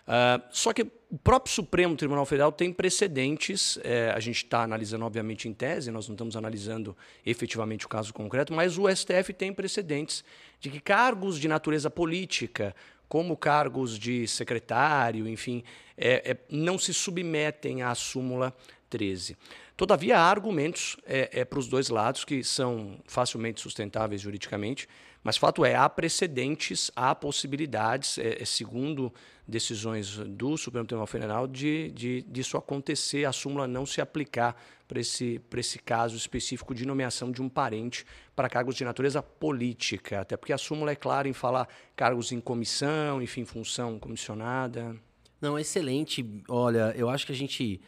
Uh, 0.06 0.40
só 0.50 0.72
que 0.72 0.82
o 1.10 1.18
próprio 1.18 1.52
Supremo 1.52 1.96
Tribunal 1.96 2.24
Federal 2.24 2.52
tem 2.52 2.72
precedentes, 2.72 3.76
é, 3.82 4.12
a 4.14 4.20
gente 4.20 4.36
está 4.36 4.62
analisando, 4.62 5.04
obviamente, 5.04 5.48
em 5.48 5.52
tese, 5.52 5.90
nós 5.90 6.06
não 6.06 6.14
estamos 6.14 6.36
analisando 6.36 6.96
efetivamente 7.24 7.86
o 7.86 7.88
caso 7.88 8.14
concreto, 8.14 8.54
mas 8.54 8.78
o 8.78 8.88
STF 8.88 9.32
tem 9.32 9.52
precedentes 9.52 10.24
de 10.60 10.70
que 10.70 10.78
cargos 10.78 11.40
de 11.40 11.48
natureza 11.48 11.90
política, 11.90 12.74
como 13.08 13.36
cargos 13.36 13.98
de 13.98 14.26
secretário, 14.26 15.28
enfim, 15.28 15.62
é, 15.96 16.32
é, 16.32 16.36
não 16.50 16.78
se 16.78 16.92
submetem 16.92 17.82
à 17.82 17.94
súmula 17.94 18.54
13. 18.90 19.36
Todavia, 19.76 20.18
há 20.18 20.30
argumentos 20.30 20.96
é, 21.06 21.40
é 21.40 21.44
para 21.44 21.58
os 21.58 21.68
dois 21.68 21.88
lados 21.88 22.24
que 22.24 22.42
são 22.42 22.98
facilmente 23.06 23.60
sustentáveis 23.60 24.20
juridicamente, 24.20 24.88
mas 25.26 25.36
fato 25.36 25.64
é, 25.64 25.74
há 25.74 25.88
precedentes, 25.88 26.88
há 26.94 27.12
possibilidades, 27.12 28.16
é, 28.16 28.40
é 28.40 28.44
segundo 28.44 29.12
decisões 29.44 30.18
do 30.18 30.56
Supremo 30.56 30.86
Tribunal 30.86 31.08
Federal, 31.08 31.48
de, 31.48 31.90
de 31.90 32.24
acontecer, 32.56 33.24
a 33.24 33.32
súmula 33.32 33.66
não 33.66 33.84
se 33.84 34.00
aplicar 34.00 34.54
para 34.86 35.00
esse, 35.00 35.40
esse 35.56 35.80
caso 35.80 36.16
específico 36.16 36.72
de 36.72 36.86
nomeação 36.86 37.32
de 37.32 37.42
um 37.42 37.48
parente 37.48 38.06
para 38.36 38.48
cargos 38.48 38.76
de 38.76 38.84
natureza 38.84 39.20
política, 39.20 40.20
até 40.20 40.36
porque 40.36 40.52
a 40.52 40.58
súmula 40.58 40.92
é 40.92 40.94
clara 40.94 41.28
em 41.28 41.32
falar 41.32 41.68
cargos 41.96 42.30
em 42.30 42.40
comissão, 42.40 43.20
enfim, 43.20 43.44
função 43.44 43.98
comissionada. 43.98 44.94
Não, 45.40 45.58
excelente. 45.58 46.24
Olha, 46.48 46.94
eu 46.96 47.10
acho 47.10 47.26
que 47.26 47.32
a 47.32 47.36
gente 47.36 47.80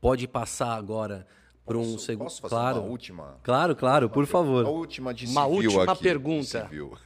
pode 0.00 0.26
passar 0.26 0.74
agora 0.74 1.26
para 1.66 1.76
um 1.78 1.98
segundo. 1.98 2.24
Posso 2.26 2.40
fazer 2.40 2.54
claro. 2.54 2.80
uma 2.80 2.88
última? 2.88 3.38
Claro, 3.42 3.74
claro, 3.74 4.08
por 4.08 4.24
favor. 4.26 4.64
A 4.64 4.68
última 4.68 5.12
de 5.12 5.26
Uma 5.26 5.44
civil 5.44 5.70
última 5.70 5.92
aqui, 5.92 6.02
pergunta. 6.02 6.62
civil. 6.62 6.96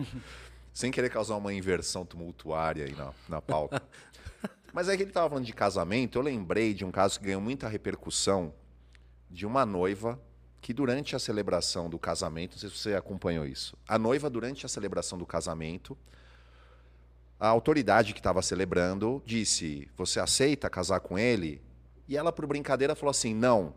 Sem 0.72 0.90
querer 0.90 1.08
causar 1.08 1.36
uma 1.36 1.54
inversão 1.54 2.04
tumultuária 2.04 2.84
aí 2.84 2.94
na, 2.94 3.12
na 3.28 3.40
pauta. 3.40 3.82
Mas 4.72 4.88
é 4.88 4.96
que 4.96 5.02
ele 5.04 5.10
estava 5.10 5.28
falando 5.28 5.44
de 5.46 5.52
casamento, 5.52 6.18
eu 6.18 6.22
lembrei 6.22 6.74
de 6.74 6.84
um 6.84 6.90
caso 6.90 7.18
que 7.18 7.26
ganhou 7.26 7.40
muita 7.40 7.68
repercussão 7.68 8.52
de 9.30 9.46
uma 9.46 9.64
noiva 9.64 10.20
que 10.60 10.72
durante 10.72 11.14
a 11.14 11.18
celebração 11.18 11.88
do 11.88 11.98
casamento, 11.98 12.52
não 12.52 12.58
sei 12.58 12.70
se 12.70 12.76
você 12.76 12.94
acompanhou 12.94 13.46
isso, 13.46 13.76
a 13.86 13.98
noiva 13.98 14.28
durante 14.28 14.66
a 14.66 14.68
celebração 14.68 15.16
do 15.16 15.24
casamento, 15.24 15.96
a 17.38 17.48
autoridade 17.48 18.12
que 18.12 18.20
estava 18.20 18.42
celebrando 18.42 19.22
disse: 19.24 19.88
"Você 19.96 20.18
aceita 20.18 20.68
casar 20.68 21.00
com 21.00 21.18
ele?" 21.18 21.62
E 22.08 22.16
ela 22.16 22.32
por 22.32 22.46
brincadeira 22.46 22.94
falou 22.94 23.10
assim: 23.10 23.32
"Não". 23.34 23.74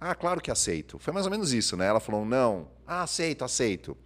Ah, 0.00 0.14
claro 0.14 0.40
que 0.40 0.50
aceito. 0.50 0.98
Foi 0.98 1.12
mais 1.12 1.26
ou 1.26 1.30
menos 1.30 1.52
isso, 1.52 1.76
né? 1.76 1.86
Ela 1.86 2.00
falou: 2.00 2.24
"Não". 2.24 2.68
Ah, 2.86 3.02
aceito, 3.02 3.44
aceito. 3.44 3.96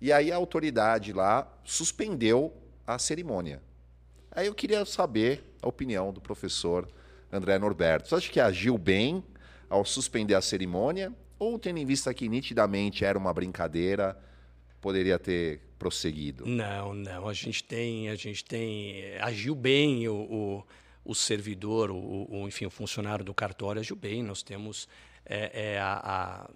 E 0.00 0.12
aí 0.12 0.30
a 0.30 0.36
autoridade 0.36 1.12
lá 1.12 1.50
suspendeu 1.64 2.52
a 2.86 2.98
cerimônia. 2.98 3.62
Aí 4.30 4.46
eu 4.46 4.54
queria 4.54 4.84
saber 4.84 5.42
a 5.62 5.68
opinião 5.68 6.12
do 6.12 6.20
professor 6.20 6.88
André 7.32 7.58
Norberto. 7.58 8.08
Você 8.08 8.14
acha 8.16 8.30
que 8.30 8.40
agiu 8.40 8.76
bem 8.76 9.24
ao 9.68 9.84
suspender 9.84 10.34
a 10.34 10.42
cerimônia? 10.42 11.12
Ou 11.38 11.58
tendo 11.58 11.78
em 11.78 11.86
vista 11.86 12.12
que 12.12 12.28
nitidamente 12.28 13.04
era 13.04 13.18
uma 13.18 13.32
brincadeira, 13.32 14.18
poderia 14.80 15.18
ter 15.18 15.60
prosseguido? 15.78 16.46
Não, 16.46 16.92
não. 16.94 17.28
A 17.28 17.32
gente 17.32 17.64
tem, 17.64 18.08
a 18.08 18.14
gente 18.14 18.44
tem, 18.44 19.16
agiu 19.20 19.54
bem 19.54 20.06
o, 20.08 20.14
o, 20.14 20.64
o 21.04 21.14
servidor, 21.14 21.90
o, 21.90 22.26
o, 22.30 22.46
enfim, 22.48 22.66
o 22.66 22.70
funcionário 22.70 23.24
do 23.24 23.32
cartório 23.32 23.80
agiu 23.80 23.96
bem. 23.96 24.22
Nós 24.22 24.42
temos 24.42 24.88
é, 25.26 25.72
é 25.74 25.78
a, 25.78 25.92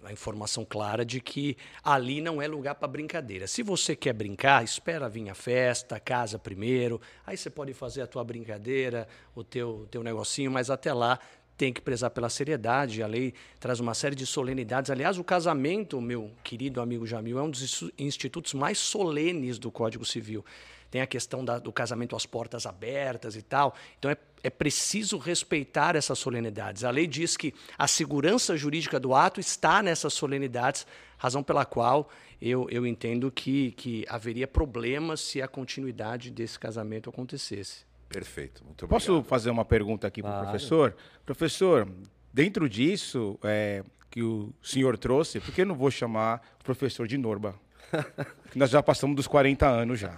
a, 0.03 0.07
a, 0.09 0.11
informação 0.11 0.63
clara 0.63 1.03
de 1.03 1.19
que 1.19 1.57
ali 1.83 2.21
não 2.21 2.41
é 2.41 2.47
lugar 2.47 2.75
para 2.75 2.87
brincadeira. 2.87 3.47
Se 3.47 3.63
você 3.63 3.95
quer 3.95 4.13
brincar, 4.13 4.63
espera 4.63 5.09
vir 5.09 5.29
a 5.29 5.35
festa, 5.35 5.99
casa 5.99 6.37
primeiro, 6.37 7.01
aí 7.25 7.35
você 7.35 7.49
pode 7.49 7.73
fazer 7.73 8.01
a 8.01 8.07
tua 8.07 8.23
brincadeira, 8.23 9.07
o 9.35 9.43
teu, 9.43 9.87
teu 9.89 10.03
negocinho, 10.03 10.51
mas 10.51 10.69
até 10.69 10.93
lá 10.93 11.19
tem 11.59 11.73
que 11.73 11.81
prezar 11.81 12.09
pela 12.11 12.29
seriedade. 12.29 13.03
A 13.03 13.07
lei 13.07 13.33
traz 13.59 13.81
uma 13.81 13.93
série 13.93 14.15
de 14.15 14.25
solenidades. 14.25 14.89
Aliás, 14.89 15.17
o 15.17 15.23
casamento, 15.25 15.99
meu 15.99 16.31
querido 16.41 16.79
amigo 16.79 17.05
Jamil, 17.05 17.37
é 17.37 17.43
um 17.43 17.49
dos 17.49 17.83
institutos 17.97 18.53
mais 18.53 18.77
solenes 18.77 19.59
do 19.59 19.69
Código 19.69 20.05
Civil. 20.05 20.45
Tem 20.89 21.01
a 21.01 21.07
questão 21.07 21.43
da, 21.43 21.59
do 21.59 21.71
casamento 21.71 22.15
às 22.15 22.25
portas 22.25 22.65
abertas 22.65 23.35
e 23.35 23.41
tal. 23.41 23.75
Então 23.99 24.09
é, 24.09 24.15
é 24.43 24.49
preciso 24.49 25.17
respeitar 25.17 25.95
essas 25.95 26.17
solenidades. 26.19 26.83
A 26.83 26.91
lei 26.91 27.07
diz 27.07 27.35
que 27.35 27.53
a 27.77 27.87
segurança 27.87 28.55
jurídica 28.55 28.99
do 28.99 29.13
ato 29.13 29.39
está 29.39 29.83
nessas 29.83 30.13
solenidades, 30.13 30.85
razão 31.17 31.43
pela 31.43 31.65
qual 31.65 32.09
eu, 32.41 32.67
eu 32.69 32.87
entendo 32.87 33.29
que, 33.31 33.71
que 33.71 34.05
haveria 34.07 34.47
problemas 34.47 35.19
se 35.19 35.41
a 35.41 35.47
continuidade 35.47 36.31
desse 36.31 36.57
casamento 36.57 37.09
acontecesse. 37.09 37.85
Perfeito. 38.07 38.63
Muito 38.63 38.85
obrigado. 38.85 38.89
Posso 38.89 39.23
fazer 39.23 39.49
uma 39.49 39.65
pergunta 39.65 40.07
aqui 40.07 40.21
para 40.21 40.39
o 40.39 40.43
professor? 40.43 40.95
Professor, 41.25 41.87
dentro 42.33 42.67
disso 42.67 43.37
é, 43.43 43.83
que 44.09 44.23
o 44.23 44.53
senhor 44.63 44.97
trouxe, 44.97 45.39
por 45.39 45.53
que 45.53 45.61
eu 45.61 45.65
não 45.65 45.75
vou 45.75 45.91
chamar 45.91 46.41
o 46.59 46.63
professor 46.63 47.07
de 47.07 47.17
Norba? 47.17 47.55
Nós 48.55 48.69
já 48.69 48.81
passamos 48.81 49.15
dos 49.15 49.27
40 49.27 49.67
anos 49.67 49.99
já. 49.99 50.17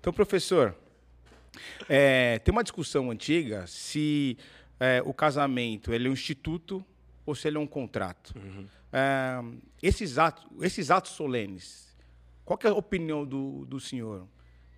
Então, 0.00 0.12
professor, 0.12 0.74
é, 1.88 2.38
tem 2.40 2.52
uma 2.52 2.62
discussão 2.62 3.10
antiga 3.10 3.66
se 3.66 4.36
é, 4.78 5.02
o 5.04 5.12
casamento 5.12 5.92
ele 5.92 6.06
é 6.06 6.10
um 6.10 6.12
instituto 6.12 6.84
ou 7.24 7.34
se 7.34 7.48
ele 7.48 7.56
é 7.56 7.60
um 7.60 7.66
contrato. 7.66 8.34
Uhum. 8.36 8.66
É, 8.92 9.42
esses, 9.82 10.18
atos, 10.18 10.46
esses 10.62 10.90
atos 10.90 11.12
solenes, 11.12 11.96
qual 12.44 12.58
é 12.64 12.68
a 12.68 12.74
opinião 12.74 13.24
do, 13.24 13.64
do 13.66 13.80
senhor? 13.80 14.26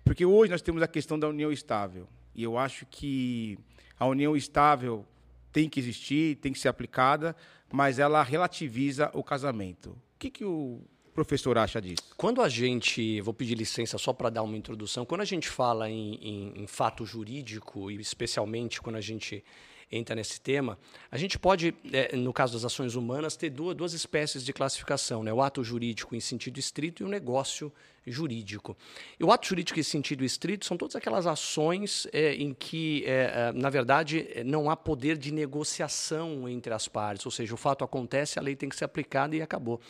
Porque 0.03 0.25
hoje 0.25 0.51
nós 0.51 0.61
temos 0.61 0.81
a 0.81 0.87
questão 0.87 1.19
da 1.19 1.27
união 1.27 1.51
estável. 1.51 2.07
E 2.33 2.43
eu 2.43 2.57
acho 2.57 2.85
que 2.85 3.57
a 3.99 4.07
união 4.07 4.35
estável 4.35 5.05
tem 5.51 5.69
que 5.69 5.79
existir, 5.79 6.37
tem 6.37 6.51
que 6.51 6.59
ser 6.59 6.67
aplicada, 6.67 7.35
mas 7.71 7.99
ela 7.99 8.23
relativiza 8.23 9.11
o 9.13 9.23
casamento. 9.23 9.91
O 9.91 10.19
que, 10.19 10.29
que 10.29 10.45
o 10.45 10.81
professor 11.19 11.57
acha 11.57 11.81
disso? 11.81 12.01
Quando 12.15 12.41
a 12.41 12.47
gente, 12.47 13.19
vou 13.19 13.33
pedir 13.33 13.55
licença 13.55 13.97
só 13.97 14.13
para 14.13 14.29
dar 14.29 14.41
uma 14.41 14.55
introdução, 14.55 15.05
quando 15.05 15.19
a 15.19 15.25
gente 15.25 15.49
fala 15.49 15.89
em, 15.89 16.15
em, 16.15 16.63
em 16.63 16.67
fato 16.67 17.05
jurídico, 17.05 17.91
e 17.91 17.99
especialmente 17.99 18.81
quando 18.81 18.95
a 18.95 19.01
gente 19.01 19.43
entra 19.91 20.15
nesse 20.15 20.39
tema, 20.39 20.79
a 21.11 21.17
gente 21.17 21.37
pode, 21.37 21.75
é, 21.91 22.15
no 22.15 22.31
caso 22.31 22.53
das 22.53 22.63
ações 22.63 22.95
humanas, 22.95 23.35
ter 23.35 23.49
duas, 23.49 23.75
duas 23.75 23.93
espécies 23.93 24.45
de 24.45 24.53
classificação: 24.53 25.21
né? 25.21 25.33
o 25.33 25.41
ato 25.41 25.61
jurídico 25.61 26.15
em 26.15 26.21
sentido 26.21 26.57
estrito 26.57 27.03
e 27.03 27.05
o 27.05 27.09
negócio 27.09 27.69
jurídico. 28.07 28.77
E 29.19 29.23
o 29.23 29.31
ato 29.31 29.47
jurídico 29.47 29.77
em 29.77 29.83
sentido 29.83 30.23
estrito 30.23 30.65
são 30.65 30.77
todas 30.77 30.95
aquelas 30.95 31.27
ações 31.27 32.07
é, 32.13 32.33
em 32.33 32.53
que, 32.53 33.03
é, 33.05 33.49
é 33.49 33.51
na 33.51 33.69
verdade, 33.69 34.25
não 34.45 34.69
há 34.69 34.77
poder 34.77 35.17
de 35.17 35.33
negociação 35.33 36.47
entre 36.47 36.73
as 36.73 36.87
partes, 36.87 37.25
ou 37.25 37.31
seja, 37.31 37.53
o 37.53 37.57
fato 37.57 37.83
acontece, 37.83 38.39
a 38.39 38.41
lei 38.41 38.55
tem 38.55 38.69
que 38.69 38.75
ser 38.75 38.85
aplicada 38.85 39.35
e 39.35 39.41
acabou. 39.41 39.81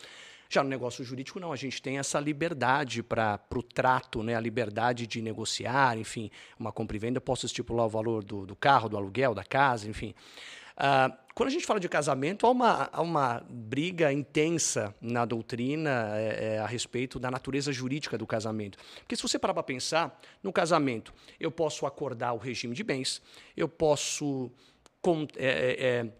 Já 0.52 0.64
no 0.64 0.68
negócio 0.68 1.04
jurídico, 1.04 1.38
não, 1.38 1.52
a 1.52 1.56
gente 1.56 1.80
tem 1.80 2.00
essa 2.00 2.18
liberdade 2.18 3.04
para 3.04 3.38
o 3.54 3.62
trato, 3.62 4.20
né? 4.20 4.34
a 4.34 4.40
liberdade 4.40 5.06
de 5.06 5.22
negociar, 5.22 5.96
enfim, 5.96 6.28
uma 6.58 6.72
compra 6.72 6.96
e 6.96 6.98
venda, 6.98 7.20
posso 7.20 7.46
estipular 7.46 7.86
o 7.86 7.88
valor 7.88 8.24
do, 8.24 8.44
do 8.44 8.56
carro, 8.56 8.88
do 8.88 8.96
aluguel, 8.96 9.32
da 9.32 9.44
casa, 9.44 9.88
enfim. 9.88 10.12
Uh, 10.76 11.16
quando 11.36 11.50
a 11.50 11.52
gente 11.52 11.64
fala 11.64 11.78
de 11.78 11.88
casamento, 11.88 12.48
há 12.48 12.50
uma, 12.50 12.90
há 12.92 13.00
uma 13.00 13.44
briga 13.48 14.12
intensa 14.12 14.92
na 15.00 15.24
doutrina 15.24 16.10
é, 16.16 16.54
é, 16.54 16.58
a 16.58 16.66
respeito 16.66 17.20
da 17.20 17.30
natureza 17.30 17.70
jurídica 17.70 18.18
do 18.18 18.26
casamento. 18.26 18.76
Porque 18.98 19.14
se 19.14 19.22
você 19.22 19.38
parar 19.38 19.54
para 19.54 19.62
pensar, 19.62 20.20
no 20.42 20.52
casamento, 20.52 21.14
eu 21.38 21.52
posso 21.52 21.86
acordar 21.86 22.32
o 22.32 22.38
regime 22.38 22.74
de 22.74 22.82
bens, 22.82 23.22
eu 23.56 23.68
posso 23.68 24.50
com, 25.00 25.28
é, 25.36 26.02
é 26.02 26.12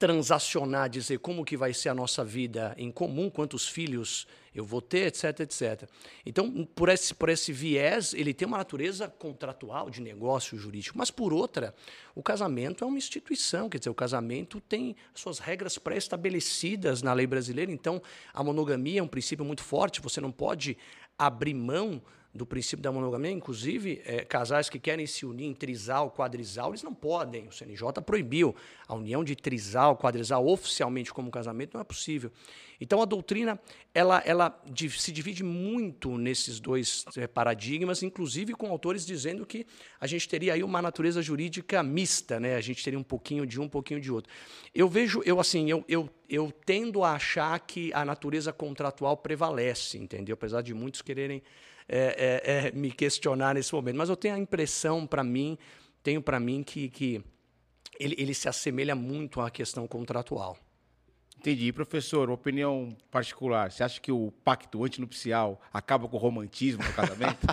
transacionar, 0.00 0.88
dizer 0.88 1.18
como 1.18 1.44
que 1.44 1.58
vai 1.58 1.74
ser 1.74 1.90
a 1.90 1.94
nossa 1.94 2.24
vida 2.24 2.74
em 2.78 2.90
comum, 2.90 3.28
quantos 3.28 3.68
filhos 3.68 4.26
eu 4.54 4.64
vou 4.64 4.80
ter, 4.80 5.08
etc, 5.08 5.40
etc. 5.40 5.86
Então, 6.24 6.66
por 6.74 6.88
esse, 6.88 7.14
por 7.14 7.28
esse 7.28 7.52
viés, 7.52 8.14
ele 8.14 8.32
tem 8.32 8.48
uma 8.48 8.56
natureza 8.56 9.08
contratual 9.08 9.90
de 9.90 10.00
negócio 10.00 10.56
jurídico, 10.56 10.96
mas 10.96 11.10
por 11.10 11.34
outra, 11.34 11.74
o 12.14 12.22
casamento 12.22 12.82
é 12.82 12.86
uma 12.86 12.96
instituição, 12.96 13.68
quer 13.68 13.76
dizer, 13.76 13.90
o 13.90 13.94
casamento 13.94 14.58
tem 14.58 14.96
suas 15.14 15.38
regras 15.38 15.76
pré-estabelecidas 15.76 17.02
na 17.02 17.12
lei 17.12 17.26
brasileira, 17.26 17.70
então 17.70 18.00
a 18.32 18.42
monogamia 18.42 19.00
é 19.00 19.02
um 19.02 19.06
princípio 19.06 19.44
muito 19.44 19.62
forte, 19.62 20.00
você 20.00 20.18
não 20.18 20.32
pode 20.32 20.78
abrir 21.18 21.52
mão 21.52 22.00
do 22.32 22.46
princípio 22.46 22.82
da 22.82 22.92
monogamia, 22.92 23.30
inclusive 23.30 24.00
é, 24.04 24.24
casais 24.24 24.68
que 24.68 24.78
querem 24.78 25.06
se 25.06 25.26
unir 25.26 25.46
em 25.46 25.54
trisal, 25.54 26.10
quadrisal, 26.12 26.70
eles 26.70 26.82
não 26.82 26.94
podem. 26.94 27.48
O 27.48 27.52
CNJ 27.52 28.00
proibiu 28.06 28.54
a 28.86 28.94
união 28.94 29.24
de 29.24 29.34
trisal, 29.34 29.96
quadrisal 29.96 30.46
oficialmente 30.46 31.12
como 31.12 31.30
casamento 31.30 31.74
não 31.74 31.80
é 31.80 31.84
possível. 31.84 32.30
Então 32.80 33.02
a 33.02 33.04
doutrina 33.04 33.60
ela, 33.92 34.22
ela 34.24 34.62
se 34.96 35.12
divide 35.12 35.42
muito 35.42 36.16
nesses 36.16 36.60
dois 36.60 37.04
é, 37.16 37.26
paradigmas, 37.26 38.02
inclusive 38.02 38.54
com 38.54 38.70
autores 38.70 39.04
dizendo 39.04 39.44
que 39.44 39.66
a 40.00 40.06
gente 40.06 40.28
teria 40.28 40.54
aí 40.54 40.62
uma 40.62 40.80
natureza 40.80 41.20
jurídica 41.20 41.82
mista, 41.82 42.40
né? 42.40 42.54
A 42.54 42.60
gente 42.60 42.82
teria 42.82 42.98
um 42.98 43.02
pouquinho 43.02 43.44
de 43.44 43.60
um, 43.60 43.64
um 43.64 43.68
pouquinho 43.68 44.00
de 44.00 44.10
outro. 44.10 44.32
Eu 44.74 44.88
vejo, 44.88 45.20
eu 45.26 45.38
assim, 45.40 45.68
eu, 45.68 45.84
eu, 45.88 46.08
eu 46.28 46.52
tendo 46.64 47.04
a 47.04 47.12
achar 47.12 47.58
que 47.60 47.92
a 47.92 48.04
natureza 48.04 48.52
contratual 48.52 49.16
prevalece, 49.16 49.98
entendeu? 49.98 50.34
Apesar 50.34 50.62
de 50.62 50.72
muitos 50.72 51.02
quererem 51.02 51.42
é, 51.92 52.42
é, 52.44 52.68
é, 52.68 52.72
me 52.72 52.92
questionar 52.92 53.54
nesse 53.54 53.74
momento. 53.74 53.96
Mas 53.96 54.08
eu 54.08 54.16
tenho 54.16 54.36
a 54.36 54.38
impressão, 54.38 55.04
para 55.04 55.24
mim, 55.24 55.58
tenho 56.04 56.22
para 56.22 56.38
mim 56.38 56.62
que, 56.62 56.88
que 56.88 57.20
ele, 57.98 58.14
ele 58.16 58.32
se 58.32 58.48
assemelha 58.48 58.94
muito 58.94 59.40
à 59.40 59.50
questão 59.50 59.88
contratual. 59.88 60.56
Entendi. 61.36 61.72
Professor, 61.72 62.30
opinião 62.30 62.96
particular, 63.10 63.72
você 63.72 63.82
acha 63.82 64.00
que 64.00 64.12
o 64.12 64.32
pacto 64.44 64.84
antinupcial 64.84 65.60
acaba 65.72 66.06
com 66.06 66.16
o 66.16 66.20
romantismo 66.20 66.84
no 66.84 66.92
casamento? 66.92 67.46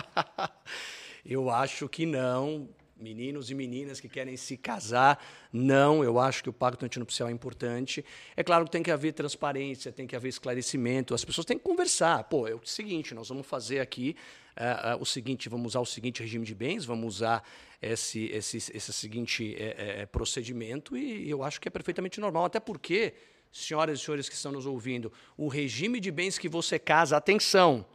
eu 1.26 1.50
acho 1.50 1.88
que 1.88 2.06
não 2.06 2.68
meninos 2.98 3.50
e 3.50 3.54
meninas 3.54 4.00
que 4.00 4.08
querem 4.08 4.36
se 4.36 4.56
casar. 4.56 5.22
Não, 5.52 6.02
eu 6.02 6.18
acho 6.18 6.42
que 6.42 6.50
o 6.50 6.52
pacto 6.52 6.84
antinupcial 6.84 7.28
é 7.28 7.32
importante. 7.32 8.04
É 8.36 8.42
claro 8.42 8.64
que 8.64 8.70
tem 8.70 8.82
que 8.82 8.90
haver 8.90 9.12
transparência, 9.12 9.92
tem 9.92 10.06
que 10.06 10.16
haver 10.16 10.28
esclarecimento, 10.28 11.14
as 11.14 11.24
pessoas 11.24 11.44
têm 11.44 11.58
que 11.58 11.64
conversar. 11.64 12.24
Pô, 12.24 12.46
é 12.46 12.54
o 12.54 12.60
seguinte, 12.64 13.14
nós 13.14 13.28
vamos 13.28 13.46
fazer 13.46 13.80
aqui 13.80 14.16
uh, 14.56 14.96
uh, 14.96 15.02
o 15.02 15.06
seguinte, 15.06 15.48
vamos 15.48 15.72
usar 15.72 15.80
o 15.80 15.86
seguinte 15.86 16.22
regime 16.22 16.44
de 16.44 16.54
bens, 16.54 16.84
vamos 16.84 17.16
usar 17.16 17.42
esse, 17.80 18.26
esse, 18.26 18.56
esse 18.56 18.92
seguinte 18.92 19.54
é, 19.58 20.02
é, 20.02 20.06
procedimento 20.06 20.96
e 20.96 21.30
eu 21.30 21.42
acho 21.42 21.60
que 21.60 21.68
é 21.68 21.70
perfeitamente 21.70 22.20
normal, 22.20 22.44
até 22.44 22.58
porque, 22.58 23.14
senhoras 23.52 24.00
e 24.00 24.04
senhores 24.04 24.28
que 24.28 24.34
estão 24.34 24.50
nos 24.50 24.66
ouvindo, 24.66 25.12
o 25.36 25.48
regime 25.48 26.00
de 26.00 26.10
bens 26.10 26.38
que 26.38 26.48
você 26.48 26.78
casa, 26.78 27.16
atenção, 27.16 27.86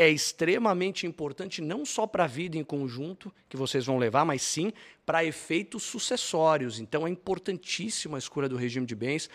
é 0.00 0.08
extremamente 0.08 1.06
importante 1.06 1.60
não 1.60 1.84
só 1.84 2.06
para 2.06 2.24
a 2.24 2.26
vida 2.26 2.56
em 2.56 2.64
conjunto 2.64 3.30
que 3.50 3.56
vocês 3.56 3.84
vão 3.84 3.98
levar, 3.98 4.24
mas 4.24 4.40
sim 4.40 4.72
para 5.04 5.22
efeitos 5.22 5.82
sucessórios. 5.82 6.80
Então 6.80 7.06
é 7.06 7.10
importantíssima 7.10 8.16
a 8.16 8.18
escolha 8.18 8.48
do 8.48 8.56
regime 8.56 8.86
de 8.86 8.94
bens. 8.94 9.26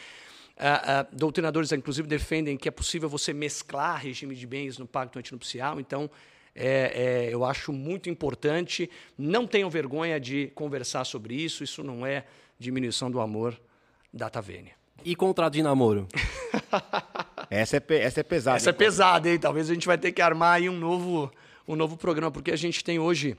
Uh, 0.58 1.14
uh, 1.14 1.16
doutrinadores, 1.16 1.72
inclusive, 1.72 2.08
defendem 2.08 2.58
que 2.58 2.68
é 2.68 2.72
possível 2.72 3.08
você 3.08 3.32
mesclar 3.32 4.02
regime 4.02 4.34
de 4.34 4.48
bens 4.48 4.80
no 4.80 4.88
pacto 4.88 5.20
antinupcial. 5.20 5.80
Então, 5.80 6.10
é, 6.56 7.28
é, 7.28 7.30
eu 7.32 7.46
acho 7.46 7.72
muito 7.72 8.10
importante. 8.10 8.90
Não 9.16 9.46
tenham 9.46 9.70
vergonha 9.70 10.20
de 10.20 10.48
conversar 10.56 11.06
sobre 11.06 11.36
isso. 11.36 11.64
Isso 11.64 11.84
não 11.84 12.04
é 12.04 12.26
diminuição 12.58 13.12
do 13.12 13.20
amor 13.20 13.56
da 14.12 14.32
Tavênia. 14.32 14.75
E 15.04 15.16
contrato 15.16 15.54
de 15.54 15.64
namoro? 15.64 16.08
essa, 17.50 17.78
é, 17.78 17.84
essa 17.98 18.20
é 18.20 18.24
pesada. 18.24 18.58
Essa 18.58 18.70
é 18.70 18.74
pesada, 18.74 19.30
hein? 19.30 19.40
Talvez 19.40 19.70
a 19.70 19.74
gente 19.74 19.88
vai 19.88 19.98
ter 19.98 20.12
que 20.12 20.22
armar 20.22 20.56
aí 20.56 20.70
um 20.70 20.78
novo, 20.78 21.32
um 21.68 21.76
novo 21.76 21.98
programa, 21.98 22.32
porque 22.32 22.52
a 22.52 22.56
gente 22.56 22.84
tem 22.84 23.00
hoje 23.00 23.38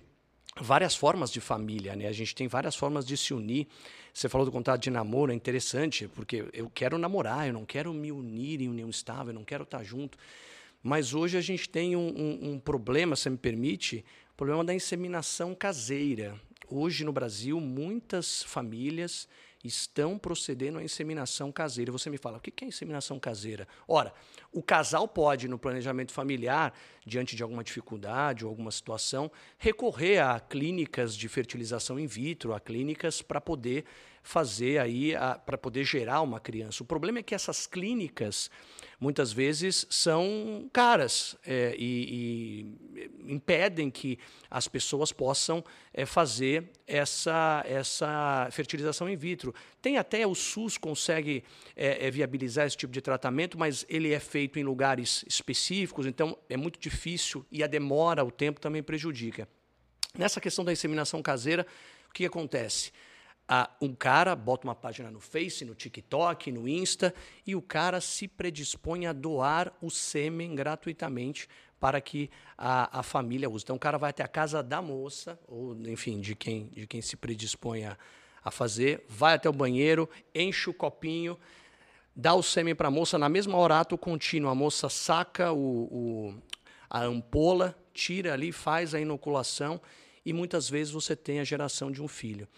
várias 0.61 0.95
formas 0.95 1.31
de 1.31 1.41
família, 1.41 1.95
né? 1.95 2.07
A 2.07 2.13
gente 2.13 2.35
tem 2.35 2.49
várias 2.49 2.77
formas 2.77 3.07
de 3.07 3.17
se 3.17 3.35
unir. 3.35 3.67
Você 4.13 4.29
falou 4.29 4.45
do 4.45 4.53
contrato 4.53 4.81
de 4.81 4.91
namoro, 4.91 5.33
é 5.33 5.35
interessante, 5.35 6.09
porque 6.09 6.45
eu 6.53 6.71
quero 6.71 6.97
namorar, 6.97 7.47
eu 7.47 7.53
não 7.53 7.67
quero 7.67 7.93
me 7.93 8.11
unir 8.11 8.63
em 8.63 8.69
união 8.69 8.89
estável, 8.89 9.29
eu 9.29 9.35
não 9.35 9.45
quero 9.45 9.65
estar 9.65 9.83
junto. 9.83 10.17
Mas 10.83 11.15
hoje 11.15 11.37
a 11.37 11.41
gente 11.41 11.69
tem 11.69 11.97
um, 11.97 12.09
um, 12.09 12.53
um 12.53 12.59
problema, 12.59 13.17
se 13.17 13.29
me 13.29 13.37
permite, 13.37 14.05
o 14.33 14.37
problema 14.37 14.65
da 14.65 14.73
inseminação 14.73 15.55
caseira. 15.55 16.35
Hoje 16.69 17.05
no 17.05 17.13
Brasil, 17.13 17.61
muitas 17.61 18.43
famílias 18.45 19.29
estão 19.65 20.19
procedendo 20.19 20.79
à 20.79 20.83
inseminação 20.83 21.51
caseira. 21.51 21.91
Você 21.93 22.09
me 22.09 22.19
fala, 22.19 22.39
o 22.39 22.41
que 22.41 22.65
é 22.65 22.69
inseminação 22.69 23.19
caseira? 23.19 23.67
Ora, 23.87 24.13
o 24.53 24.63
casal 24.63 25.09
pode, 25.09 25.49
no 25.49 25.59
planejamento 25.59 26.13
familiar, 26.13 26.73
diante 27.05 27.35
de 27.35 27.43
alguma 27.43 27.65
dificuldade 27.65 28.45
ou 28.45 28.49
alguma 28.49 28.71
situação, 28.71 29.31
recorrer 29.59 30.19
a 30.19 30.39
clínicas 30.41 31.17
de 31.17 31.29
fertilização 31.29 31.99
in 31.99 32.07
vitro, 32.07 32.55
a 32.55 32.61
clínicas 32.61 33.23
para 33.23 33.41
poder 33.41 33.85
fazer 34.23 34.79
aí, 34.79 35.15
para 35.45 35.57
poder 35.57 35.85
gerar 35.85 36.21
uma 36.21 36.41
criança. 36.41 36.83
O 36.83 36.87
problema 36.87 37.21
é 37.21 37.23
que 37.23 37.35
essas 37.35 37.67
clínicas 37.67 38.51
muitas 39.01 39.33
vezes 39.33 39.87
são 39.91 40.69
caras 40.73 41.37
é, 41.47 41.75
e, 41.79 42.75
e, 43.27 43.33
impedem 43.33 43.91
que 43.91 44.19
as 44.51 44.67
pessoas 44.69 45.13
possam 45.13 45.65
é, 45.93 46.07
fazer 46.07 46.71
essa, 46.87 47.63
essa 47.67 48.49
fertilização 48.51 49.09
in 49.09 49.17
vitro. 49.17 49.55
Tem 49.83 49.99
até 49.99 50.27
o 50.27 50.35
SUS 50.35 50.79
consegue 50.79 51.45
é, 51.75 52.07
é, 52.07 52.11
viabilizar 52.11 52.67
esse 52.67 52.77
tipo 52.77 52.93
de 52.93 53.01
tratamento, 53.01 53.59
mas 53.59 53.85
ele 53.89 54.13
é 54.13 54.21
feito 54.21 54.59
em 54.59 54.65
lugares 54.65 55.25
específicos, 55.29 56.07
então 56.07 56.37
é 56.49 56.57
muito 56.57 56.79
difícil 56.79 57.45
e 57.51 57.63
a 57.63 57.67
demora, 57.67 58.25
o 58.25 58.31
tempo 58.31 58.61
também 58.61 58.83
prejudica. 58.83 59.49
Nessa 60.17 60.41
questão 60.41 60.65
da 60.65 60.73
inseminação 60.73 61.23
caseira, 61.23 61.67
o 62.09 62.13
que 62.13 62.25
acontece? 62.25 62.91
Um 63.81 63.95
cara 63.95 64.35
bota 64.35 64.67
uma 64.67 64.75
página 64.75 65.11
no 65.11 65.21
Face, 65.21 65.65
no 65.65 65.75
TikTok, 65.75 66.51
no 66.51 66.69
Insta, 66.69 67.15
e 67.47 67.55
o 67.55 67.63
cara 67.63 68.01
se 68.01 68.27
predispõe 68.27 69.07
a 69.07 69.13
doar 69.13 69.73
o 69.81 69.89
sêmen 69.89 70.55
gratuitamente 70.55 71.49
para 71.79 72.01
que 72.01 72.31
a, 72.59 73.01
a 73.01 73.03
família 73.03 73.49
use. 73.49 73.63
Então 73.63 73.77
o 73.77 73.79
cara 73.79 73.99
vai 73.99 74.11
até 74.11 74.25
a 74.25 74.29
casa 74.29 74.63
da 74.63 74.83
moça, 74.83 75.39
ou 75.47 75.77
enfim, 75.89 76.21
de 76.21 76.35
quem, 76.35 76.67
de 76.69 76.87
quem 76.87 77.01
se 77.01 77.17
predispõe 77.17 77.85
a, 77.85 77.97
a 78.43 78.51
fazer, 78.51 79.05
vai 79.09 79.35
até 79.35 79.49
o 79.49 79.53
banheiro, 79.53 80.09
enche 80.35 80.71
o 80.71 80.75
copinho, 80.75 81.39
dá 82.15 82.35
o 82.35 82.43
sêmen 82.43 82.75
para 82.75 82.89
a 82.89 82.91
moça, 82.91 83.19
na 83.19 83.29
mesma 83.29 83.57
hora 83.59 83.81
ato 83.81 83.97
contínuo, 83.97 84.51
a 84.51 84.55
moça 84.55 84.89
saca 84.89 85.53
o, 85.53 85.59
o, 85.59 86.35
a 86.89 87.05
ampola, 87.05 87.77
tira 87.93 88.33
ali, 88.33 88.51
faz 88.51 88.95
a 88.95 89.01
inoculação 89.01 89.81
e 90.25 90.33
muitas 90.33 90.69
vezes 90.69 90.93
você 90.93 91.15
tem 91.15 91.39
a 91.41 91.45
geração 91.45 91.93
de 91.93 92.03
um 92.03 92.09
filho. 92.09 92.49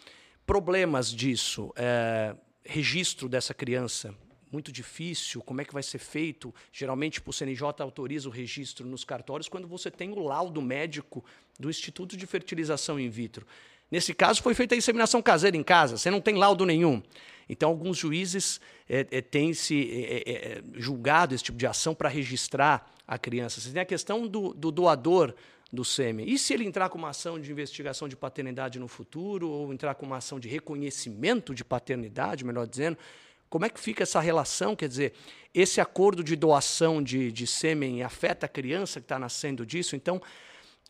Problemas 0.49 1.13
disso, 1.13 1.71
é, 1.77 2.35
registro 2.65 3.29
dessa 3.29 3.53
criança, 3.53 4.15
muito 4.51 4.73
difícil, 4.73 5.43
como 5.43 5.61
é 5.61 5.65
que 5.67 5.75
vai 5.75 5.83
ser 5.83 5.99
feito? 5.99 6.55
Geralmente, 6.73 7.21
o 7.23 7.33
CNJ 7.35 7.65
autoriza 7.81 8.31
o 8.31 8.33
registro 8.33 8.87
nos 8.87 9.05
cartórios 9.05 9.47
quando 9.47 9.69
você 9.69 9.91
tem 9.91 10.11
o 10.11 10.19
laudo 10.21 10.63
médico 10.63 11.23
do 11.61 11.69
Instituto 11.69 12.17
de 12.17 12.27
Fertilização 12.27 12.99
in 12.99 13.11
Vitro. 13.11 13.47
Nesse 13.91 14.15
caso, 14.15 14.43
foi 14.43 14.55
feita 14.55 14.75
a 14.75 14.79
inseminação 14.79 15.21
caseira 15.21 15.55
em 15.55 15.63
casa, 15.63 15.99
você 15.99 16.11
não 16.11 16.19
tem 16.19 16.37
laudo 16.37 16.65
nenhum. 16.65 17.03
Então, 17.47 17.69
alguns 17.69 17.99
juízes 17.99 18.59
é, 18.89 19.07
é, 19.11 19.21
têm 19.21 19.53
se 19.53 20.07
é, 20.07 20.31
é 20.31 20.63
julgado 20.77 21.35
esse 21.35 21.45
tipo 21.45 21.59
de 21.59 21.67
ação 21.67 21.95
para 21.95 22.09
registrar 22.09 22.91
a 23.07 23.19
criança. 23.19 23.61
Você 23.61 23.71
tem 23.71 23.83
a 23.83 23.85
questão 23.85 24.27
do, 24.27 24.55
do 24.55 24.71
doador 24.71 25.35
do 25.73 25.85
sêmen. 25.85 26.29
E 26.29 26.39
se 26.39 26.55
ele 26.55 26.65
entrar 26.65 26.89
com 26.89 26.99
uma 26.99 27.11
ação 27.11 27.39
de 27.39 27.51
investigação 27.51 28.09
de 28.09 28.17
paternidade 28.17 28.79
no 28.79 28.89
futuro, 28.89 29.49
ou 29.49 29.73
entrar 29.73 29.95
com 29.95 30.07
uma 30.07 30.17
ação 30.17 30.41
de 30.41 30.49
reconhecimento 30.49 31.55
de 31.55 31.65
paternidade, 31.65 32.45
melhor 32.45 32.67
dizendo, 32.67 32.97
como 33.51 33.65
é 33.65 33.69
que 33.69 33.81
fica 33.81 34.03
essa 34.03 34.21
relação? 34.21 34.75
Quer 34.75 34.89
dizer, 34.89 35.13
esse 35.55 35.81
acordo 35.81 36.23
de 36.25 36.37
doação 36.37 37.03
de, 37.03 37.31
de 37.33 37.47
sêmen 37.47 38.03
afeta 38.03 38.47
a 38.47 38.49
criança 38.49 39.01
que 39.01 39.05
está 39.05 39.19
nascendo 39.19 39.65
disso? 39.65 39.95
Então, 39.95 40.21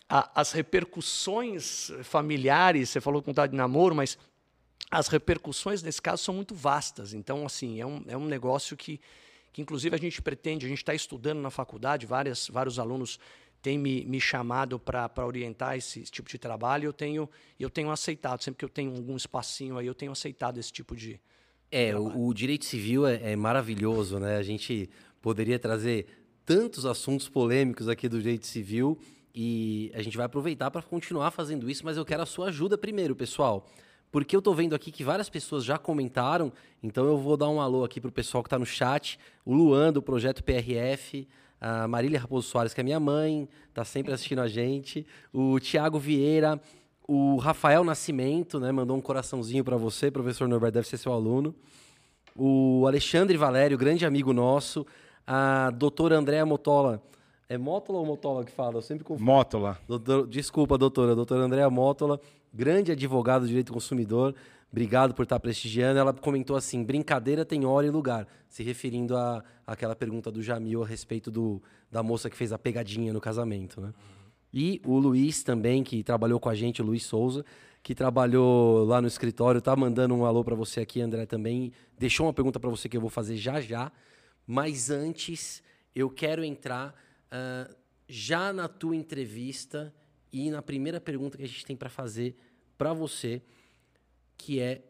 a, 0.09 0.31
as 0.41 0.53
repercussões 0.53 1.91
familiares, 2.03 2.91
você 2.91 3.01
falou 3.01 3.23
com 3.23 3.31
vontade 3.31 3.53
de 3.53 3.57
namoro, 3.57 3.95
mas 3.95 4.19
as 4.91 5.09
repercussões 5.09 5.83
nesse 5.83 6.01
caso 6.01 6.23
são 6.23 6.35
muito 6.35 6.55
vastas. 6.55 7.15
Então, 7.15 7.45
assim, 7.45 7.81
é 7.81 7.87
um, 7.87 8.05
é 8.09 8.17
um 8.17 8.27
negócio 8.27 8.77
que 8.77 9.01
que 9.59 9.63
inclusive 9.63 9.97
a 9.97 9.99
gente 9.99 10.23
pretende, 10.23 10.67
a 10.67 10.69
gente 10.69 10.79
está 10.79 10.95
estudando 10.95 11.41
na 11.41 11.51
faculdade, 11.51 12.07
várias, 12.07 12.47
vários 12.47 12.79
alunos 12.79 13.19
têm 13.63 13.79
me, 13.79 14.05
me 14.05 14.21
chamado 14.21 14.79
para 14.79 15.27
orientar 15.27 15.77
esse, 15.77 16.01
esse, 16.01 16.11
tipo 16.11 16.29
de 16.29 16.39
trabalho, 16.39 16.87
eu 16.87 16.93
tenho, 16.93 17.29
eu 17.59 17.69
tenho 17.69 17.91
aceitado, 17.91 18.43
sempre 18.43 18.59
que 18.59 18.65
eu 18.65 18.69
tenho 18.69 18.95
algum 18.95 19.17
espacinho 19.17 19.79
aí, 19.79 19.87
eu 19.87 19.95
tenho 19.95 20.13
aceitado 20.13 20.59
esse 20.59 20.73
tipo 20.73 20.95
de. 20.95 21.21
É, 21.71 21.95
o, 21.95 22.29
o, 22.29 22.35
direito 22.35 22.65
civil 22.65 23.07
é, 23.07 23.33
é 23.33 23.37
maravilhoso, 23.37 24.19
né? 24.19 24.37
A 24.37 24.43
gente 24.43 24.89
poderia 25.21 25.59
trazer 25.59 26.07
tantos 26.47 26.87
assuntos 26.87 27.29
polêmicos 27.29 27.89
aqui 27.89 28.09
do 28.09 28.19
direito 28.19 28.47
civil 28.47 28.99
e 29.35 29.91
a 29.95 30.01
gente 30.01 30.17
vai 30.17 30.25
aproveitar 30.25 30.71
para 30.71 30.81
continuar 30.81 31.31
fazendo 31.31 31.69
isso, 31.69 31.85
mas 31.85 31.97
eu 31.97 32.05
quero 32.05 32.23
a 32.23 32.27
sua 32.27 32.49
ajuda 32.49 32.79
primeiro, 32.79 33.15
pessoal. 33.15 33.69
Porque 34.11 34.35
eu 34.35 34.39
estou 34.39 34.55
vendo 34.55 34.75
aqui 34.75 34.91
que 34.91 35.05
várias 35.05 35.29
pessoas 35.29 35.65
já 35.65 35.77
comentaram, 35.77 36.51
então 36.83 37.07
eu 37.07 37.19
vou 37.19 37.37
dar 37.37 37.49
um 37.51 37.61
alô 37.61 37.85
aqui 37.85 38.01
para 38.01 38.09
o 38.09 38.13
pessoal 38.13 38.43
que 38.43 38.47
está 38.47 38.59
no 38.59 38.65
chat. 38.65 39.19
O 39.45 39.55
Luan, 39.55 39.93
do 39.93 40.01
Projeto 40.01 40.43
PRF, 40.43 41.29
a 41.61 41.89
Marília 41.89 42.21
Raposo 42.21 42.49
Soares, 42.49 42.73
que 42.73 42.81
é 42.81 42.85
minha 42.85 43.01
mãe, 43.01 43.49
está 43.69 43.85
sempre 43.85 44.13
assistindo 44.13 44.41
a 44.41 44.49
gente. 44.49 45.07
O 45.33 45.59
Tiago 45.59 45.99
Vieira, 45.99 46.61
o 47.07 47.37
Rafael 47.37 47.83
Nascimento, 47.85 48.61
né, 48.61 48.71
mandou 48.71 48.97
um 48.97 49.01
coraçãozinho 49.01 49.65
para 49.65 49.77
você, 49.77 50.11
professor 50.11 50.47
Norberto, 50.47 50.75
deve 50.75 50.89
ser 50.89 50.99
seu 50.99 51.13
aluno. 51.13 51.55
O 52.37 52.87
Alexandre 52.87 53.37
Valério, 53.37 53.77
grande 53.77 54.07
amigo 54.07 54.33
nosso. 54.33 54.87
A 55.27 55.71
doutora 55.71 56.17
Andréa 56.17 56.47
Motola, 56.47 57.03
é 57.49 57.57
Mótola 57.57 57.99
ou 57.99 58.07
Motola 58.07 58.45
que 58.45 58.53
fala? 58.53 58.77
Eu 58.77 58.83
sempre 58.83 59.05
confundo. 59.05 59.25
Mótola. 59.25 59.79
Doutor, 59.89 60.27
desculpa, 60.27 60.77
doutora. 60.77 61.15
Doutora 61.15 61.45
Andréa 61.45 61.71
Mótola, 61.71 62.21
grande 62.53 62.93
advogado 62.93 63.43
do 63.43 63.49
direito 63.49 63.69
do 63.69 63.73
consumidor. 63.73 64.35
Obrigado 64.71 65.15
por 65.15 65.23
estar 65.23 65.41
prestigiando. 65.41 65.99
Ela 65.99 66.13
comentou 66.13 66.57
assim: 66.57 66.85
brincadeira 66.85 67.45
tem 67.45 67.65
hora 67.65 67.87
e 67.87 67.91
lugar, 67.91 68.27
se 68.49 68.63
referindo 68.63 69.17
à 69.17 69.43
àquela 69.69 69.95
pergunta 69.95 70.31
do 70.31 70.43
Jamil 70.43 70.83
a 70.83 70.87
respeito 70.87 71.31
do, 71.31 71.63
da 71.91 72.03
moça 72.03 72.31
que 72.31 72.37
fez 72.37 72.55
a 72.55 72.59
pegadinha 72.59 73.13
no 73.13 73.21
casamento. 73.21 73.83
Né? 73.83 73.93
E 74.53 74.81
o 74.83 74.99
Luiz 74.99 75.43
também, 75.43 75.85
que 75.85 76.03
trabalhou 76.03 76.41
com 76.41 76.49
a 76.49 76.55
gente, 76.55 76.81
o 76.81 76.85
Luiz 76.85 77.03
Souza, 77.03 77.45
que 77.83 77.95
trabalhou 77.95 78.85
lá 78.85 79.03
no 79.03 79.07
escritório, 79.07 79.61
tá 79.61 79.77
mandando 79.77 80.15
um 80.15 80.25
alô 80.25 80.43
para 80.43 80.55
você 80.55 80.81
aqui, 80.81 81.03
André, 81.03 81.27
também. 81.27 81.71
Deixou 81.99 82.27
uma 82.27 82.33
pergunta 82.33 82.59
para 82.59 82.71
você 82.71 82.89
que 82.89 82.97
eu 82.97 83.01
vou 83.01 83.11
fazer 83.11 83.37
já 83.37 83.61
já. 83.61 83.93
Mas 84.47 84.89
antes, 84.89 85.63
eu 85.95 86.09
quero 86.09 86.43
entrar 86.43 86.95
uh, 87.27 87.75
já 88.09 88.55
na 88.55 88.69
tua 88.69 88.97
entrevista 88.97 89.93
e 90.33 90.51
na 90.51 90.63
primeira 90.63 90.99
pergunta 90.99 91.37
que 91.37 91.45
a 91.45 91.49
gente 91.49 91.67
tem 91.67 91.77
para 91.77 91.91
fazer 91.91 92.35
para 92.79 92.95
você, 92.95 93.43
que 94.39 94.61
é 94.61 94.83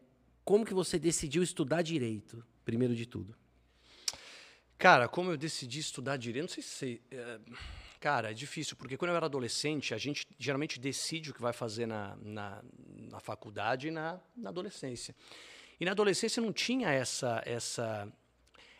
como 0.45 0.65
que 0.65 0.73
você 0.73 0.97
decidiu 0.97 1.43
estudar 1.43 1.81
direito, 1.81 2.45
primeiro 2.63 2.95
de 2.95 3.05
tudo? 3.05 3.35
Cara, 4.77 5.09
como 5.09 5.31
eu 5.31 5.37
decidi 5.37 5.79
estudar 5.79 6.15
direito, 6.15 6.43
não 6.43 6.49
sei 6.49 6.63
se. 6.63 7.01
É, 7.11 7.39
cara, 7.99 8.31
é 8.31 8.33
difícil, 8.33 8.77
porque 8.77 8.95
quando 8.95 9.11
eu 9.11 9.17
era 9.17 9.25
adolescente, 9.25 9.93
a 9.93 9.97
gente 9.97 10.25
geralmente 10.37 10.79
decide 10.79 11.31
o 11.31 11.33
que 11.33 11.41
vai 11.41 11.51
fazer 11.51 11.85
na, 11.85 12.15
na, 12.21 12.63
na 13.11 13.19
faculdade 13.19 13.89
e 13.89 13.91
na, 13.91 14.21
na 14.37 14.49
adolescência. 14.49 15.13
E 15.79 15.85
na 15.85 15.91
adolescência 15.91 16.41
não 16.41 16.53
tinha 16.53 16.89
essa, 16.89 17.41
essa 17.45 18.11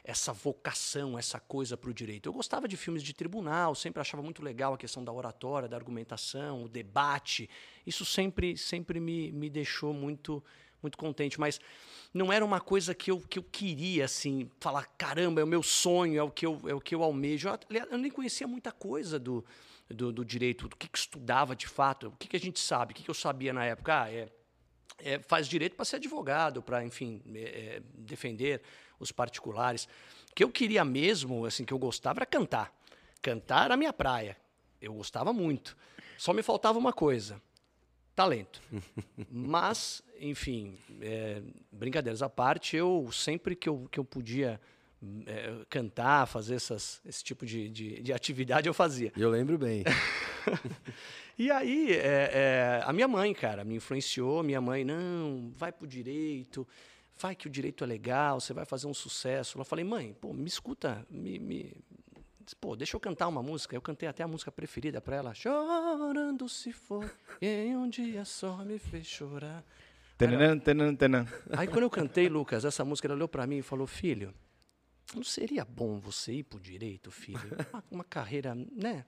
essa 0.10 0.34
vocação, 0.34 1.18
essa 1.18 1.40
coisa 1.40 1.78
para 1.78 1.90
o 1.90 1.94
direito. 1.94 2.28
Eu 2.28 2.34
gostava 2.34 2.68
de 2.68 2.76
filmes 2.76 3.04
de 3.04 3.14
tribunal, 3.14 3.76
sempre 3.76 4.02
achava 4.02 4.24
muito 4.24 4.44
legal 4.44 4.74
a 4.74 4.78
questão 4.78 5.04
da 5.04 5.12
oratória, 5.12 5.70
da 5.70 5.78
argumentação, 5.78 6.64
o 6.64 6.68
debate. 6.68 7.48
Isso 7.86 8.04
sempre, 8.04 8.58
sempre 8.58 9.00
me, 9.00 9.32
me 9.32 9.50
deixou 9.50 9.94
muito, 9.94 10.44
muito 10.82 10.98
contente. 10.98 11.40
Mas 11.40 11.62
não 12.12 12.34
era 12.34 12.44
uma 12.44 12.60
coisa 12.60 12.96
que 12.96 13.12
eu, 13.12 13.20
que 13.20 13.38
eu 13.38 13.44
queria, 13.44 14.06
assim, 14.06 14.50
falar, 14.60 14.88
caramba, 14.98 15.42
é 15.42 15.44
o 15.44 15.48
meu 15.48 15.62
sonho, 15.62 16.20
é 16.20 16.24
o 16.24 16.32
que 16.32 16.46
eu, 16.46 16.60
é 16.68 16.74
o 16.74 16.82
que 16.82 16.96
eu 16.96 17.04
almejo. 17.04 17.48
Eu, 17.48 17.88
eu 17.92 17.98
nem 17.98 18.10
conhecia 18.10 18.48
muita 18.48 18.72
coisa 18.72 19.20
do, 19.20 19.46
do, 19.88 20.12
do 20.12 20.26
direito, 20.26 20.68
do 20.68 20.76
que, 20.76 20.90
que, 20.90 20.98
estudava 20.98 21.56
de 21.56 21.68
fato, 21.68 22.08
o 22.08 22.12
que, 22.18 22.28
que 22.28 22.36
a 22.36 22.40
gente 22.40 22.60
sabe, 22.60 22.94
o 22.94 22.96
que, 22.96 23.04
que 23.04 23.10
eu 23.12 23.16
sabia 23.16 23.54
na 23.54 23.64
época. 23.64 24.04
Ah, 24.04 24.12
é, 24.12 24.28
é 24.98 25.20
faz 25.20 25.48
direito 25.48 25.76
para 25.76 25.86
ser 25.86 25.98
advogado, 25.98 26.64
para, 26.64 26.84
enfim, 26.84 27.22
é, 27.36 27.76
é 27.76 27.82
defender 27.96 28.60
os 29.00 29.12
particulares. 29.12 29.88
O 30.32 30.36
que 30.36 30.44
eu 30.44 30.50
queria 30.50 30.84
mesmo, 30.84 31.46
assim, 31.46 31.66
que 31.66 31.74
eu 31.74 31.80
gostava 31.80 32.20
era 32.20 32.26
cantar. 32.26 32.74
Cantar 33.22 33.66
era 33.66 33.74
a 33.74 33.78
minha 33.78 33.94
praia. 33.94 34.38
Eu 34.82 34.94
gostava 34.94 35.34
muito. 35.34 35.76
Só 36.18 36.34
me 36.34 36.44
faltava 36.44 36.78
uma 36.78 36.94
coisa: 36.94 37.42
talento. 38.16 38.62
Mas, 39.32 40.02
enfim, 40.20 40.78
é, 41.02 41.42
brincadeiras 41.72 42.22
à 42.22 42.30
parte, 42.30 42.76
eu 42.76 43.10
sempre 43.12 43.56
que 43.56 43.68
eu, 43.68 43.88
que 43.92 44.00
eu 44.00 44.06
podia 44.06 44.60
é, 45.26 45.66
cantar, 45.70 46.28
fazer 46.28 46.56
essas, 46.56 47.02
esse 47.06 47.24
tipo 47.24 47.46
de, 47.46 47.70
de, 47.70 48.02
de, 48.02 48.14
atividade, 48.14 48.68
eu 48.68 48.74
fazia. 48.74 49.12
Eu 49.16 49.30
lembro 49.30 49.58
bem. 49.58 49.84
e 51.38 51.50
aí, 51.50 51.94
é, 51.94 52.32
é, 52.34 52.84
a 52.86 52.92
minha 52.92 53.08
mãe, 53.08 53.34
cara, 53.34 53.64
me 53.64 53.76
influenciou. 53.76 54.44
Minha 54.44 54.60
mãe, 54.60 54.84
não, 54.84 55.52
vai 55.56 55.72
pro 55.72 55.88
direito 55.88 56.68
vai 57.20 57.36
que 57.36 57.48
o 57.48 57.50
direito 57.50 57.84
é 57.84 57.88
legal, 57.88 58.40
você 58.40 58.54
vai 58.54 58.66
fazer 58.66 58.88
um 58.88 58.94
sucesso. 58.94 59.60
Eu 59.60 59.66
falei, 59.66 59.84
mãe, 59.84 60.14
pô, 60.14 60.34
me 60.34 60.48
escuta, 60.48 61.06
me, 61.10 61.38
me... 61.38 61.76
Pô, 62.60 62.76
deixa 62.76 62.96
eu 62.96 63.00
cantar 63.00 63.28
uma 63.28 63.44
música. 63.44 63.76
Eu 63.76 63.82
cantei 63.82 64.08
até 64.10 64.24
a 64.24 64.28
música 64.28 64.52
preferida 64.52 65.00
para 65.00 65.18
ela. 65.18 65.34
Chorando 65.34 66.48
se 66.50 66.72
for, 66.72 67.14
em 67.42 67.76
um 67.76 67.88
dia 67.88 68.26
só 68.26 68.58
me 68.64 68.80
fez 68.80 69.06
chorar. 69.06 69.64
Tanan, 70.18 70.58
tanan, 70.58 70.96
tanan. 70.96 71.28
Aí 71.52 71.68
quando 71.68 71.84
eu 71.84 71.90
cantei, 71.90 72.28
Lucas, 72.28 72.66
essa 72.66 72.84
música, 72.84 73.08
ela 73.08 73.16
olhou 73.16 73.28
para 73.28 73.46
mim 73.46 73.58
e 73.58 73.62
falou, 73.62 73.86
filho, 73.86 74.34
não 75.16 75.24
seria 75.24 75.64
bom 75.64 76.00
você 76.00 76.34
ir 76.34 76.44
pro 76.44 76.60
direito, 76.60 77.12
filho? 77.12 77.40
Uma, 77.72 77.84
uma 77.92 78.04
carreira, 78.04 78.56
né? 78.56 79.06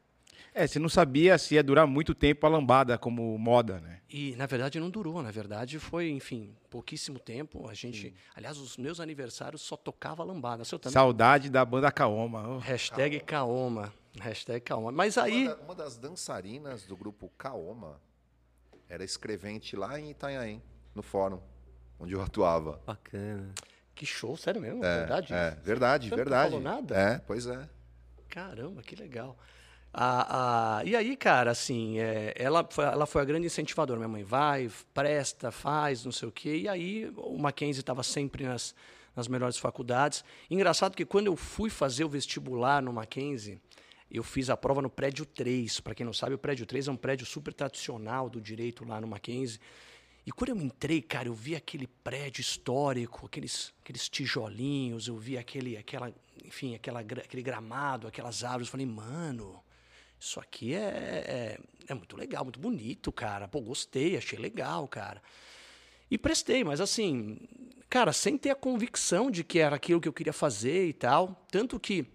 É, 0.53 0.67
você 0.67 0.79
não 0.79 0.89
sabia 0.89 1.37
se 1.37 1.55
ia 1.55 1.63
durar 1.63 1.87
muito 1.87 2.13
tempo 2.13 2.45
a 2.45 2.49
lambada 2.49 2.97
como 2.97 3.37
moda, 3.37 3.79
né? 3.79 4.01
E 4.09 4.35
na 4.35 4.45
verdade 4.45 4.79
não 4.79 4.89
durou, 4.89 5.21
na 5.21 5.31
verdade 5.31 5.79
foi, 5.79 6.09
enfim, 6.09 6.55
pouquíssimo 6.69 7.17
tempo. 7.17 7.67
A 7.69 7.73
gente, 7.73 8.09
Sim. 8.09 8.13
aliás, 8.35 8.57
os 8.57 8.77
meus 8.77 8.99
aniversários 8.99 9.61
só 9.61 9.77
tocava 9.77 10.23
lambada. 10.23 10.65
Seu 10.65 10.77
também. 10.77 10.93
Saudade 10.93 11.49
da 11.49 11.63
banda 11.63 11.91
Kaoma. 11.91 12.47
Oh. 12.47 12.57
Hashtag 12.57 13.19
Kaoma. 13.21 13.93
Hashtag 14.19 14.61
Kaoma. 14.61 14.91
Mas 14.91 15.17
aí. 15.17 15.47
Uma, 15.47 15.55
da, 15.55 15.61
uma, 15.63 15.75
das 15.75 15.97
dançarinas 15.97 16.85
do 16.85 16.97
grupo 16.97 17.31
Kaoma 17.37 18.01
era 18.89 19.03
escrevente 19.03 19.75
lá 19.75 19.97
em 19.99 20.11
Itanhaém, 20.11 20.61
no 20.93 21.01
fórum, 21.01 21.39
onde 21.97 22.13
eu 22.13 22.21
atuava. 22.21 22.81
Bacana. 22.85 23.53
Que 23.95 24.05
show, 24.05 24.35
sério 24.35 24.59
mesmo? 24.59 24.83
É, 24.83 24.97
verdade? 24.99 25.33
É, 25.33 25.51
verdade, 25.63 26.09
Você 26.09 26.15
verdade. 26.15 26.55
Não 26.55 26.61
falou 26.61 26.75
nada? 26.75 26.95
É, 26.97 27.19
pois 27.19 27.45
é. 27.45 27.69
Caramba, 28.27 28.81
que 28.81 28.95
legal. 28.95 29.37
A, 29.93 30.77
a, 30.79 30.85
e 30.85 30.95
aí, 30.95 31.17
cara, 31.17 31.51
assim, 31.51 31.99
é, 31.99 32.33
ela, 32.37 32.65
foi, 32.69 32.85
ela 32.85 33.05
foi 33.05 33.21
a 33.21 33.25
grande 33.25 33.47
incentivadora. 33.47 33.99
Minha 33.99 34.07
mãe 34.07 34.23
vai, 34.23 34.69
presta, 34.93 35.51
faz, 35.51 36.05
não 36.05 36.11
sei 36.11 36.29
o 36.29 36.31
quê. 36.31 36.57
E 36.57 36.69
aí 36.69 37.11
o 37.17 37.37
Mackenzie 37.37 37.81
estava 37.81 38.01
sempre 38.03 38.45
nas, 38.45 38.73
nas 39.15 39.27
melhores 39.27 39.57
faculdades. 39.57 40.23
Engraçado 40.49 40.95
que 40.95 41.05
quando 41.05 41.27
eu 41.27 41.35
fui 41.35 41.69
fazer 41.69 42.05
o 42.05 42.09
vestibular 42.09 42.81
no 42.81 42.93
Mackenzie, 42.93 43.59
eu 44.09 44.23
fiz 44.23 44.49
a 44.49 44.55
prova 44.55 44.81
no 44.81 44.89
prédio 44.89 45.25
3. 45.25 45.81
Para 45.81 45.93
quem 45.93 46.05
não 46.05 46.13
sabe, 46.13 46.35
o 46.35 46.37
prédio 46.37 46.65
3 46.65 46.87
é 46.87 46.91
um 46.91 46.97
prédio 46.97 47.25
super 47.25 47.53
tradicional 47.53 48.29
do 48.29 48.39
direito 48.39 48.85
lá 48.85 49.01
no 49.01 49.07
Mackenzie. 49.07 49.59
E 50.25 50.31
quando 50.31 50.49
eu 50.49 50.57
entrei, 50.57 51.01
cara, 51.01 51.27
eu 51.27 51.33
vi 51.33 51.55
aquele 51.55 51.87
prédio 51.87 52.41
histórico, 52.41 53.25
aqueles, 53.25 53.73
aqueles 53.81 54.07
tijolinhos, 54.07 55.07
eu 55.07 55.17
vi 55.17 55.37
aquele, 55.37 55.75
aquela, 55.75 56.13
enfim, 56.45 56.75
aquela, 56.75 56.99
aquele 56.99 57.41
gramado, 57.41 58.07
aquelas 58.07 58.43
árvores. 58.43 58.67
Eu 58.67 58.71
falei, 58.71 58.85
mano, 58.85 59.61
isso 60.21 60.39
aqui 60.39 60.75
é, 60.75 60.77
é, 60.77 61.59
é, 61.87 61.93
muito 61.95 62.15
legal, 62.15 62.43
muito 62.43 62.59
bonito, 62.59 63.11
cara. 63.11 63.47
Pô, 63.47 63.59
gostei, 63.59 64.15
achei 64.15 64.37
legal, 64.37 64.87
cara. 64.87 65.19
E 66.11 66.17
prestei, 66.17 66.63
mas 66.63 66.79
assim, 66.79 67.39
cara, 67.89 68.13
sem 68.13 68.37
ter 68.37 68.51
a 68.51 68.55
convicção 68.55 69.31
de 69.31 69.43
que 69.43 69.57
era 69.57 69.75
aquilo 69.75 69.99
que 69.99 70.07
eu 70.07 70.13
queria 70.13 70.31
fazer 70.31 70.87
e 70.87 70.93
tal. 70.93 71.43
Tanto 71.49 71.79
que, 71.79 72.05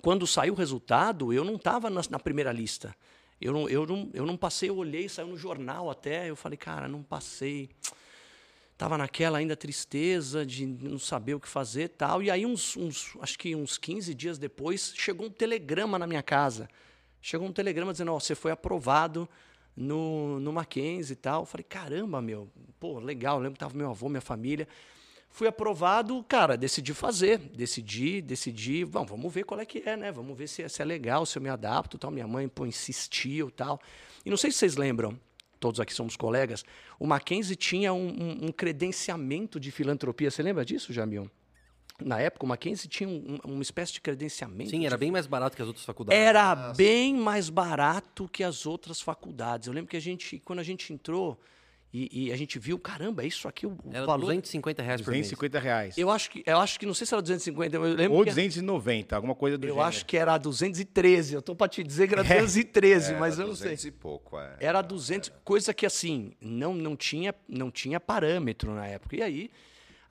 quando 0.00 0.24
saiu 0.24 0.54
o 0.54 0.56
resultado, 0.56 1.32
eu 1.32 1.42
não 1.42 1.56
estava 1.56 1.90
na, 1.90 2.00
na, 2.08 2.18
primeira 2.20 2.52
lista. 2.52 2.94
Eu 3.40 3.52
não, 3.52 3.68
eu, 3.68 3.84
não, 3.86 4.08
eu 4.14 4.24
não 4.24 4.36
passei, 4.36 4.68
eu 4.68 4.76
olhei, 4.76 5.08
saiu 5.08 5.26
no 5.26 5.36
jornal 5.36 5.90
até. 5.90 6.30
Eu 6.30 6.36
falei, 6.36 6.56
cara, 6.56 6.86
não 6.86 7.02
passei. 7.02 7.70
Tava 8.78 8.96
naquela 8.96 9.38
ainda 9.38 9.56
tristeza 9.56 10.46
de 10.46 10.64
não 10.64 10.98
saber 10.98 11.34
o 11.34 11.40
que 11.40 11.48
fazer 11.48 11.88
tal. 11.88 12.22
E 12.22 12.30
aí, 12.30 12.46
uns, 12.46 12.76
uns, 12.76 13.16
acho 13.20 13.36
que 13.36 13.56
uns 13.56 13.78
15 13.78 14.14
dias 14.14 14.38
depois, 14.38 14.92
chegou 14.94 15.26
um 15.26 15.30
telegrama 15.30 15.98
na 15.98 16.06
minha 16.06 16.22
casa 16.22 16.68
Chegou 17.22 17.46
um 17.46 17.52
telegrama 17.52 17.92
dizendo, 17.92 18.12
ó, 18.12 18.16
oh, 18.16 18.20
você 18.20 18.34
foi 18.34 18.50
aprovado 18.50 19.28
no, 19.76 20.40
no 20.40 20.52
Mackenzie 20.52 21.12
e 21.12 21.16
tal. 21.16 21.42
Eu 21.42 21.46
falei, 21.46 21.64
caramba, 21.64 22.20
meu, 22.20 22.50
pô, 22.80 22.98
legal, 22.98 23.36
eu 23.36 23.42
lembro 23.42 23.54
que 23.54 23.60
tava 23.60 23.76
meu 23.78 23.90
avô, 23.90 24.08
minha 24.08 24.20
família. 24.20 24.66
Fui 25.30 25.46
aprovado, 25.46 26.22
cara, 26.24 26.58
decidi 26.58 26.92
fazer, 26.92 27.38
decidi, 27.38 28.20
decidi, 28.20 28.84
bom, 28.84 29.06
vamos 29.06 29.32
ver 29.32 29.44
qual 29.44 29.58
é 29.60 29.64
que 29.64 29.82
é, 29.88 29.96
né? 29.96 30.12
Vamos 30.12 30.36
ver 30.36 30.48
se, 30.48 30.68
se 30.68 30.82
é 30.82 30.84
legal, 30.84 31.24
se 31.24 31.38
eu 31.38 31.42
me 31.42 31.48
adapto 31.48 31.96
tal. 31.96 32.10
Minha 32.10 32.26
mãe, 32.26 32.48
pô, 32.48 32.66
insistiu 32.66 33.50
tal. 33.50 33.80
E 34.26 34.28
não 34.30 34.36
sei 34.36 34.50
se 34.50 34.58
vocês 34.58 34.76
lembram, 34.76 35.18
todos 35.60 35.78
aqui 35.78 35.94
somos 35.94 36.16
colegas, 36.16 36.64
o 36.98 37.06
Mackenzie 37.06 37.54
tinha 37.54 37.94
um, 37.94 38.08
um, 38.08 38.46
um 38.46 38.52
credenciamento 38.52 39.60
de 39.60 39.70
filantropia. 39.70 40.30
Você 40.30 40.42
lembra 40.42 40.64
disso, 40.64 40.92
Jamil? 40.92 41.30
Na 42.04 42.20
época, 42.20 42.44
o 42.44 42.48
Mackenzie 42.48 42.88
tinha 42.88 43.08
um- 43.08 43.38
um- 43.46 43.52
uma 43.54 43.62
espécie 43.62 43.92
de 43.94 44.00
credenciamento. 44.00 44.70
Sim, 44.70 44.80
de 44.80 44.86
era 44.86 44.96
bem 44.96 45.10
mais 45.10 45.26
barato 45.26 45.56
que 45.56 45.62
as 45.62 45.68
outras 45.68 45.84
faculdades. 45.84 46.20
era 46.20 46.54
bem 46.74 47.14
mais 47.14 47.48
barato 47.48 48.28
que 48.28 48.42
as 48.44 48.66
outras 48.66 49.00
faculdades. 49.00 49.66
Eu 49.68 49.72
lembro 49.74 49.88
que 49.90 49.96
a 49.96 50.00
gente, 50.00 50.38
quando 50.44 50.58
a 50.58 50.62
gente 50.62 50.92
entrou 50.92 51.38
e, 51.94 52.28
e 52.28 52.32
a 52.32 52.36
gente 52.36 52.58
viu, 52.58 52.78
caramba, 52.78 53.22
é 53.22 53.26
isso 53.26 53.46
aqui 53.46 53.66
o, 53.66 53.76
Era 53.92 54.06
valor. 54.06 54.22
250 54.22 54.82
reais 54.82 55.02
por 55.02 55.10
mês. 55.10 55.26
250 55.26 55.58
reais. 55.60 55.98
Eu 55.98 56.08
acho 56.10 56.30
que 56.30 56.42
eu 56.46 56.58
acho 56.58 56.80
que 56.80 56.86
não 56.86 56.94
sei 56.94 57.06
se 57.06 57.12
era 57.12 57.20
250, 57.20 57.76
eu 57.76 57.82
lembro 57.82 58.14
Ou 58.16 58.24
que 58.24 58.30
290, 58.30 59.14
alguma 59.14 59.34
coisa 59.34 59.58
do 59.58 59.66
eu 59.66 59.74
gênero. 59.74 59.86
acho 59.86 60.06
que 60.06 60.16
era 60.16 60.38
213. 60.38 61.34
Eu 61.34 61.42
tô 61.42 61.54
para 61.54 61.68
te 61.68 61.82
dizer 61.82 62.08
que 62.08 62.14
era 62.14 62.22
213, 62.24 63.12
mas 63.16 63.38
eu 63.38 63.46
não 63.46 63.54
sei. 63.54 63.72
200 63.76 63.84
e 63.84 63.90
pouco, 63.90 64.38
é. 64.38 64.56
Era 64.58 64.80
200, 64.80 65.30
coisa 65.44 65.74
que 65.74 65.84
assim, 65.84 66.32
não 66.40 66.72
não 66.74 66.96
tinha 66.96 67.34
não 67.46 67.70
tinha 67.70 68.00
parâmetro 68.00 68.74
na 68.74 68.86
época. 68.86 69.14
E 69.16 69.22
aí 69.22 69.50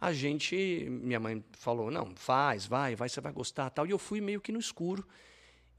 a 0.02 0.12
gente, 0.12 0.88
minha 0.90 1.20
mãe 1.20 1.42
falou: 1.54 1.92
"Não, 1.92 2.12
faz, 2.16 2.66
vai, 2.66 2.96
vai, 2.96 3.08
você 3.08 3.22
vai 3.22 3.32
gostar", 3.32 3.70
tal. 3.70 3.86
E 3.86 3.92
eu 3.92 4.00
fui 4.00 4.20
meio 4.20 4.42
que 4.42 4.52
no 4.52 4.60
escuro. 4.60 5.06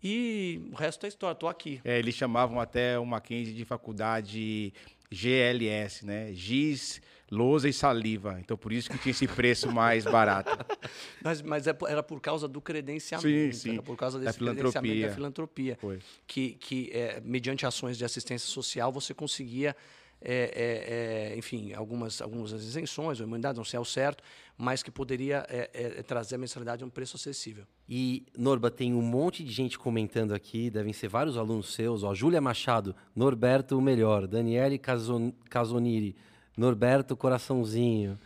E 0.02 0.60
o 0.72 0.74
resto 0.76 1.04
é 1.04 1.08
história, 1.08 1.34
tô 1.34 1.46
aqui. 1.48 1.80
É, 1.84 1.98
eles 1.98 2.14
chamavam 2.14 2.58
até 2.60 2.98
o 2.98 3.04
Mackenzie 3.06 3.52
de 3.54 3.64
faculdade 3.64 4.72
GLS, 5.12 6.04
né? 6.04 6.32
Giz, 6.32 7.00
lousa 7.30 7.68
e 7.68 7.72
saliva. 7.72 8.38
Então, 8.40 8.56
por 8.56 8.72
isso 8.72 8.90
que 8.90 8.98
tinha 8.98 9.10
esse 9.12 9.28
preço 9.28 9.70
mais 9.70 10.04
barato. 10.04 10.50
Mas, 11.22 11.40
mas 11.40 11.66
é 11.68 11.76
era 11.88 12.02
por 12.02 12.20
causa 12.20 12.48
do 12.48 12.60
credenciamento, 12.60 13.54
Sim, 13.54 13.60
sim. 13.60 13.72
era 13.74 13.82
por 13.82 13.96
causa 13.96 14.18
Da 14.18 14.24
desse 14.26 14.38
filantropia. 14.38 14.72
credenciamento 14.72 15.08
da 15.08 15.14
filantropia. 15.14 15.78
Foi. 15.80 16.00
Que, 16.26 16.54
que 16.54 16.90
é, 16.92 17.20
mediante 17.24 17.64
ações 17.64 17.96
de 17.96 18.04
assistência 18.04 18.48
social, 18.48 18.90
você 18.90 19.14
conseguia, 19.14 19.76
é, 20.24 20.52
é, 20.54 21.32
é, 21.34 21.38
enfim, 21.38 21.72
algumas, 21.72 22.20
algumas 22.20 22.52
isenções 22.52 23.20
ou 23.20 23.26
imunidades, 23.26 23.58
não 23.58 23.64
sei 23.64 23.78
ao 23.78 23.84
certo, 23.84 24.22
mas 24.56 24.82
que 24.82 24.90
poderia 24.90 25.44
é, 25.48 25.70
é, 25.72 26.02
trazer 26.02 26.36
a 26.36 26.38
mensalidade 26.38 26.82
a 26.82 26.86
um 26.86 26.90
preço 26.90 27.16
acessível. 27.16 27.64
E, 27.88 28.24
Norba, 28.36 28.70
tem 28.70 28.94
um 28.94 29.02
monte 29.02 29.42
de 29.42 29.50
gente 29.50 29.78
comentando 29.78 30.32
aqui, 30.32 30.70
devem 30.70 30.92
ser 30.92 31.08
vários 31.08 31.36
alunos 31.36 31.74
seus. 31.74 32.02
Ó, 32.02 32.14
Júlia 32.14 32.40
Machado, 32.40 32.94
Norberto, 33.14 33.76
o 33.76 33.80
melhor. 33.82 34.26
Daniele 34.26 34.78
Cason- 34.78 35.32
Casoniri, 35.50 36.14
Norberto, 36.56 37.16
coraçãozinho. 37.16 38.18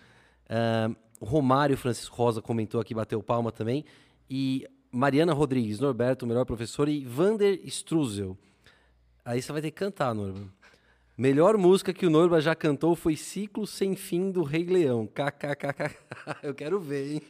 Ah, 0.48 0.90
Romário 1.20 1.76
Francisco 1.76 2.14
Rosa 2.14 2.42
comentou 2.42 2.80
aqui, 2.80 2.94
bateu 2.94 3.22
palma 3.22 3.50
também. 3.50 3.84
E 4.28 4.66
Mariana 4.92 5.32
Rodrigues, 5.32 5.80
Norberto, 5.80 6.24
o 6.24 6.28
melhor 6.28 6.44
professor. 6.44 6.88
E 6.88 7.04
Vander 7.04 7.60
Struzel. 7.64 8.36
Aí 9.24 9.42
você 9.42 9.50
vai 9.50 9.60
ter 9.60 9.70
que 9.70 9.76
cantar, 9.76 10.14
Norba. 10.14 10.48
Melhor 11.18 11.56
música 11.56 11.94
que 11.94 12.04
o 12.04 12.10
Norba 12.10 12.42
já 12.42 12.54
cantou 12.54 12.94
foi 12.94 13.16
Ciclo 13.16 13.66
Sem 13.66 13.96
Fim 13.96 14.30
do 14.30 14.42
Rei 14.42 14.64
Leão. 14.64 15.06
KKKK. 15.06 15.96
Eu 16.42 16.54
quero 16.54 16.78
ver, 16.78 17.14
hein? 17.14 17.22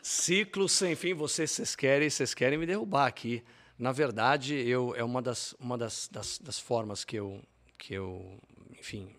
Ciclo 0.00 0.66
sem 0.66 0.96
fim, 0.96 1.12
vocês, 1.12 1.50
vocês 1.50 1.76
querem, 1.76 2.08
vocês 2.08 2.32
querem 2.32 2.58
me 2.58 2.64
derrubar 2.64 3.06
aqui. 3.06 3.44
Na 3.78 3.92
verdade, 3.92 4.54
eu 4.54 4.94
é 4.96 5.04
uma 5.04 5.20
das, 5.20 5.54
uma 5.60 5.76
das, 5.76 6.08
das, 6.10 6.38
das 6.38 6.58
formas 6.58 7.04
que 7.04 7.16
eu, 7.16 7.42
que 7.76 7.92
eu, 7.92 8.40
enfim, 8.78 9.14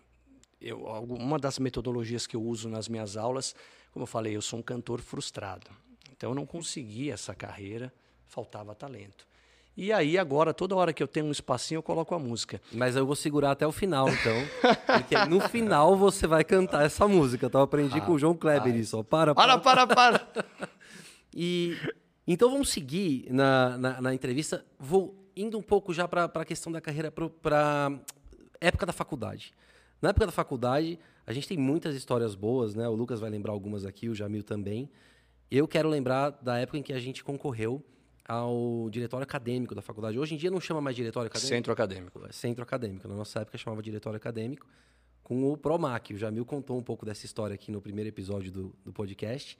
eu, 0.60 0.80
uma 0.80 1.38
das 1.38 1.60
metodologias 1.60 2.26
que 2.26 2.34
eu 2.34 2.42
uso 2.42 2.68
nas 2.68 2.88
minhas 2.88 3.16
aulas, 3.16 3.54
como 3.92 4.02
eu 4.02 4.08
falei, 4.08 4.34
eu 4.34 4.42
sou 4.42 4.58
um 4.58 4.62
cantor 4.62 5.00
frustrado. 5.00 5.70
Então 6.10 6.30
eu 6.30 6.34
não 6.34 6.46
consegui 6.46 7.12
essa 7.12 7.32
carreira, 7.32 7.94
faltava 8.24 8.74
talento. 8.74 9.24
E 9.76 9.92
aí 9.92 10.16
agora, 10.16 10.54
toda 10.54 10.74
hora 10.74 10.92
que 10.92 11.02
eu 11.02 11.06
tenho 11.06 11.26
um 11.26 11.30
espacinho, 11.30 11.78
eu 11.78 11.82
coloco 11.82 12.14
a 12.14 12.18
música. 12.18 12.60
Mas 12.72 12.96
eu 12.96 13.04
vou 13.04 13.14
segurar 13.14 13.50
até 13.50 13.66
o 13.66 13.72
final, 13.72 14.08
então. 14.08 14.34
Porque 14.86 15.16
no 15.26 15.40
final 15.40 15.94
você 15.96 16.26
vai 16.26 16.42
cantar 16.44 16.84
essa 16.86 17.06
música, 17.06 17.50
tá? 17.50 17.58
Eu 17.58 17.64
aprendi 17.64 18.00
com 18.00 18.12
o 18.12 18.18
João 18.18 18.34
Kleber 18.34 18.74
isso, 18.74 18.98
ó. 18.98 19.02
Para, 19.02 19.34
Para, 19.34 19.58
para. 19.58 19.86
para, 19.86 20.18
para! 20.24 20.46
E 21.38 21.76
então 22.26 22.50
vamos 22.50 22.70
seguir 22.70 23.26
na, 23.30 23.76
na, 23.76 24.00
na 24.00 24.14
entrevista. 24.14 24.64
Vou 24.78 25.14
indo 25.36 25.58
um 25.58 25.62
pouco 25.62 25.92
já 25.92 26.08
para 26.08 26.24
a 26.24 26.44
questão 26.46 26.72
da 26.72 26.80
carreira 26.80 27.12
para 27.12 27.92
época 28.58 28.86
da 28.86 28.92
faculdade. 28.94 29.52
Na 30.00 30.08
época 30.08 30.24
da 30.24 30.32
faculdade, 30.32 30.98
a 31.26 31.32
gente 31.34 31.46
tem 31.46 31.58
muitas 31.58 31.94
histórias 31.94 32.34
boas, 32.34 32.74
né? 32.74 32.88
O 32.88 32.94
Lucas 32.94 33.20
vai 33.20 33.28
lembrar 33.28 33.52
algumas 33.52 33.84
aqui, 33.84 34.08
o 34.08 34.14
Jamil 34.14 34.42
também. 34.42 34.88
Eu 35.50 35.68
quero 35.68 35.90
lembrar 35.90 36.30
da 36.30 36.56
época 36.58 36.78
em 36.78 36.82
que 36.82 36.94
a 36.94 36.98
gente 36.98 37.22
concorreu 37.22 37.84
ao 38.28 38.88
diretório 38.90 39.22
acadêmico 39.24 39.74
da 39.74 39.82
faculdade. 39.82 40.18
Hoje 40.18 40.34
em 40.34 40.38
dia 40.38 40.50
não 40.50 40.60
chama 40.60 40.80
mais 40.80 40.96
diretório 40.96 41.28
acadêmico. 41.28 41.54
Centro 41.54 41.72
acadêmico. 41.72 42.32
Centro 42.32 42.62
acadêmico. 42.62 43.08
Na 43.08 43.14
nossa 43.14 43.40
época 43.40 43.56
chamava 43.58 43.82
diretório 43.82 44.16
acadêmico, 44.16 44.66
com 45.22 45.50
o 45.52 45.56
Promac. 45.56 46.12
O 46.14 46.18
Jamil 46.18 46.44
contou 46.44 46.76
um 46.78 46.82
pouco 46.82 47.06
dessa 47.06 47.24
história 47.24 47.54
aqui 47.54 47.70
no 47.70 47.80
primeiro 47.80 48.08
episódio 48.08 48.50
do, 48.50 48.74
do 48.84 48.92
podcast. 48.92 49.56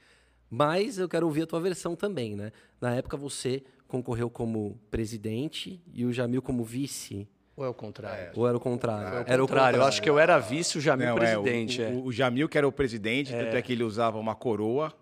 Mas 0.49 0.99
eu 0.99 1.09
quero 1.09 1.27
ouvir 1.27 1.43
a 1.43 1.47
tua 1.47 1.61
versão 1.61 1.97
também, 1.97 2.37
né? 2.37 2.53
Na 2.81 2.95
época 2.95 3.17
você 3.17 3.63
concorreu 3.89 4.31
como 4.31 4.79
presidente 4.91 5.81
e 5.93 6.05
o 6.05 6.13
Jamil 6.13 6.41
como 6.43 6.63
vice. 6.65 7.29
Ou 7.57 7.65
é 7.65 7.69
o 7.69 7.75
contrário? 7.75 8.33
Ou 8.37 8.47
era 8.47 8.57
o 8.57 8.61
contrário? 8.61 9.25
Era 9.27 9.43
o 9.43 9.47
contrário. 9.47 9.79
Eu 9.79 9.85
acho 9.85 10.03
que 10.03 10.11
eu 10.11 10.19
era 10.19 10.39
vice, 10.39 10.77
o 10.79 10.81
Jamil 10.81 11.07
Não, 11.07 11.19
é, 11.19 11.37
o- 11.39 11.43
presidente. 11.43 11.81
o, 11.81 11.85
é. 11.85 11.89
o, 11.91 12.05
o 12.05 12.13
Jamil, 12.13 12.49
que 12.49 12.59
era 12.59 12.69
o 12.69 12.73
presidente, 12.73 13.33
tanto 13.33 13.57
é 13.57 13.63
que 13.63 13.73
ele 13.73 13.83
usava 13.83 14.19
uma 14.19 14.35
coroa 14.35 14.93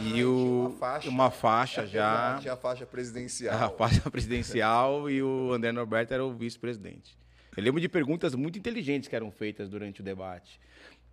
e 0.00 0.24
o, 0.24 0.66
uma 0.68 0.70
faixa. 0.78 1.08
uma 1.08 1.30
faixa 1.30 1.86
já, 1.88 2.38
Tinha 2.40 2.54
a 2.54 2.56
faixa 2.56 2.86
presidencial. 2.86 3.64
a 3.64 3.70
faixa 3.70 4.10
presidencial, 4.10 5.10
e 5.10 5.22
o 5.22 5.52
André 5.52 5.72
Norberto 5.72 6.12
era 6.14 6.24
o 6.24 6.32
vice-presidente. 6.32 7.16
Eu 7.56 7.62
lembro 7.62 7.80
de 7.80 7.88
perguntas 7.88 8.34
muito 8.34 8.58
inteligentes 8.58 9.08
que 9.08 9.16
eram 9.16 9.30
feitas 9.30 9.68
durante 9.68 10.00
o 10.00 10.04
debate. 10.04 10.60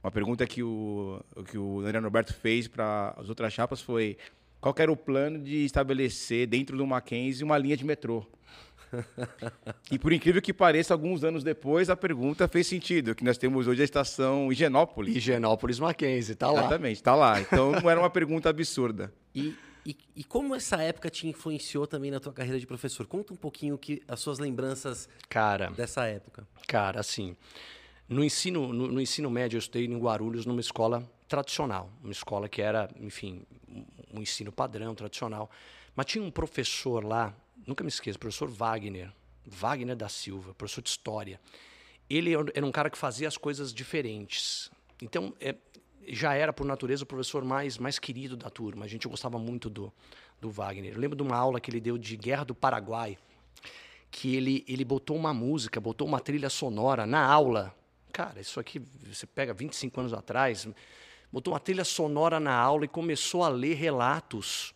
Uma 0.03 0.11
pergunta 0.11 0.45
que 0.45 0.61
o, 0.61 1.23
que 1.49 1.57
o 1.57 1.79
André 1.79 2.01
Norberto 2.01 2.33
fez 2.33 2.67
para 2.67 3.13
as 3.17 3.29
outras 3.29 3.53
chapas 3.53 3.79
foi 3.81 4.17
qual 4.59 4.75
era 4.77 4.91
o 4.91 4.97
plano 4.97 5.39
de 5.39 5.63
estabelecer 5.63 6.45
dentro 6.47 6.77
do 6.77 6.85
Mackenzie 6.85 7.43
uma 7.43 7.57
linha 7.57 7.77
de 7.77 7.85
metrô. 7.85 8.25
E 9.91 9.99
por 9.99 10.12
incrível 10.13 10.41
que 10.41 10.53
pareça, 10.53 10.93
alguns 10.93 11.23
anos 11.23 11.43
depois, 11.43 11.89
a 11.89 11.95
pergunta 11.95 12.47
fez 12.47 12.67
sentido, 12.67 13.15
que 13.15 13.23
nós 13.23 13.38
temos 13.38 13.67
hoje 13.67 13.82
a 13.82 13.86
estação 13.86 14.51
Higienópolis. 14.51 15.15
Higienópolis 15.15 15.79
Mackenzie, 15.79 16.36
tá 16.36 16.51
lá. 16.51 16.60
Exatamente, 16.62 16.95
está 16.95 17.15
lá. 17.15 17.41
Então 17.41 17.71
não 17.71 17.89
era 17.89 17.99
uma 17.99 18.10
pergunta 18.10 18.49
absurda. 18.49 19.13
E, 19.34 19.56
e, 19.86 19.97
e 20.15 20.23
como 20.23 20.56
essa 20.56 20.82
época 20.82 21.10
te 21.10 21.27
influenciou 21.27 21.86
também 21.88 22.12
na 22.12 22.19
tua 22.19 22.34
carreira 22.34 22.60
de 22.60 22.67
professor? 22.67 23.06
Conta 23.08 23.34
um 23.34 23.38
pouquinho 23.38 23.77
que, 23.77 24.01
as 24.08 24.19
suas 24.19 24.39
lembranças 24.39 25.10
Cara, 25.29 25.69
dessa 25.71 26.06
época. 26.06 26.47
cara, 26.67 26.99
assim, 26.99 27.36
no 28.08 28.23
ensino, 28.23 28.71
no, 28.71 28.88
no 28.88 29.01
ensino 29.01 29.29
médio 29.29 29.58
eu 29.58 29.60
estudei 29.60 29.86
em 29.86 29.97
Guarulhos 29.97 30.45
numa 30.45 30.62
escola 30.62 31.03
tradicional, 31.27 31.89
uma 32.03 32.12
escola 32.12 32.47
que 32.47 32.62
era, 32.62 32.89
enfim, 32.99 33.43
um 34.13 34.21
ensino 34.21 34.51
padrão, 34.51 34.93
tradicional. 34.93 35.49
Mas 35.95 36.06
tinha 36.06 36.23
um 36.23 36.32
professor 36.32 37.03
lá, 37.03 37.36
nunca 37.65 37.84
me 37.84 37.89
esqueço, 37.89 38.19
professor 38.19 38.49
Wagner, 38.49 39.12
Wagner 39.45 39.95
da 39.95 40.10
Silva, 40.10 40.54
professor 40.54 40.82
de 40.82 40.89
história. 40.89 41.39
Ele 42.10 42.34
era 42.54 42.65
um 42.65 42.71
cara 42.71 42.89
que 42.89 42.97
fazia 42.97 43.28
as 43.28 43.38
coisas 43.38 43.73
diferentes. 43.73 44.69
Então, 45.02 45.34
é, 45.39 45.56
já 46.08 46.34
era, 46.34 46.52
por 46.52 46.65
natureza, 46.65 47.04
o 47.04 47.08
professor 47.08 47.43
mais, 47.43 47.78
mais 47.78 47.97
querido 47.97 48.36
da 48.36 48.49
turma. 48.49 48.86
A 48.86 48.88
gente 48.88 49.08
gostava 49.08 49.39
muito 49.39 49.69
do, 49.69 49.91
do 50.39 50.49
Wagner. 50.49 50.93
Eu 50.93 50.99
lembro 50.99 51.15
de 51.15 51.23
uma 51.23 51.38
aula 51.38 51.60
que 51.60 51.71
ele 51.71 51.80
deu 51.80 51.97
de 51.97 52.15
Guerra 52.17 52.43
do 52.43 52.56
Paraguai, 52.56 53.17
que 54.12 54.36
ele, 54.36 54.63
ele 54.67 54.86
botou 54.86 55.15
uma 55.15 55.34
música, 55.34 55.80
botou 55.80 56.08
uma 56.08 56.19
trilha 56.19 56.49
sonora 56.49 57.06
na 57.06 57.26
aula. 57.26 57.73
Cara, 58.12 58.39
isso 58.39 58.60
aqui 58.60 58.80
você 58.80 59.26
pega 59.26 59.54
25 59.54 59.99
anos 59.99 60.13
atrás, 60.13 60.67
botou 61.32 61.54
uma 61.54 61.60
trilha 61.60 61.84
sonora 61.84 62.39
na 62.39 62.54
aula 62.54 62.86
e 62.86 62.88
começou 62.88 63.43
a 63.43 63.49
ler 63.49 63.73
relatos 63.73 64.73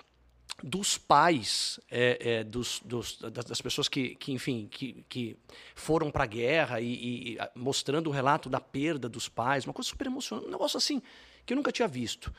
dos 0.63 0.98
pais 0.98 1.80
é, 1.89 2.38
é, 2.39 2.43
dos, 2.43 2.82
dos- 2.84 3.20
das, 3.20 3.62
pessoas 3.62 3.88
que, 3.88 4.15
que 4.15 4.32
enfim 4.32 4.67
que, 4.70 5.06
que 5.08 5.38
foram 5.76 6.10
para 6.10 6.24
a 6.24 6.28
guerra 6.28 6.82
e, 6.82 7.34
e, 7.34 7.38
mostrando 7.56 8.08
o 8.08 8.12
relato 8.12 8.50
da 8.50 8.60
perda 8.60 9.08
dos 9.08 9.30
pais 9.30 9.65
uma 9.65 9.74
coisa 9.74 9.89
super 9.89 10.08
emocionante 10.08 10.48
um 10.48 10.52
negócio 10.52 10.78
assim 10.78 11.02
que 11.46 11.54
eu 11.54 11.56
nunca 11.56 11.72
tinha 11.72 11.88
visto. 11.88 12.34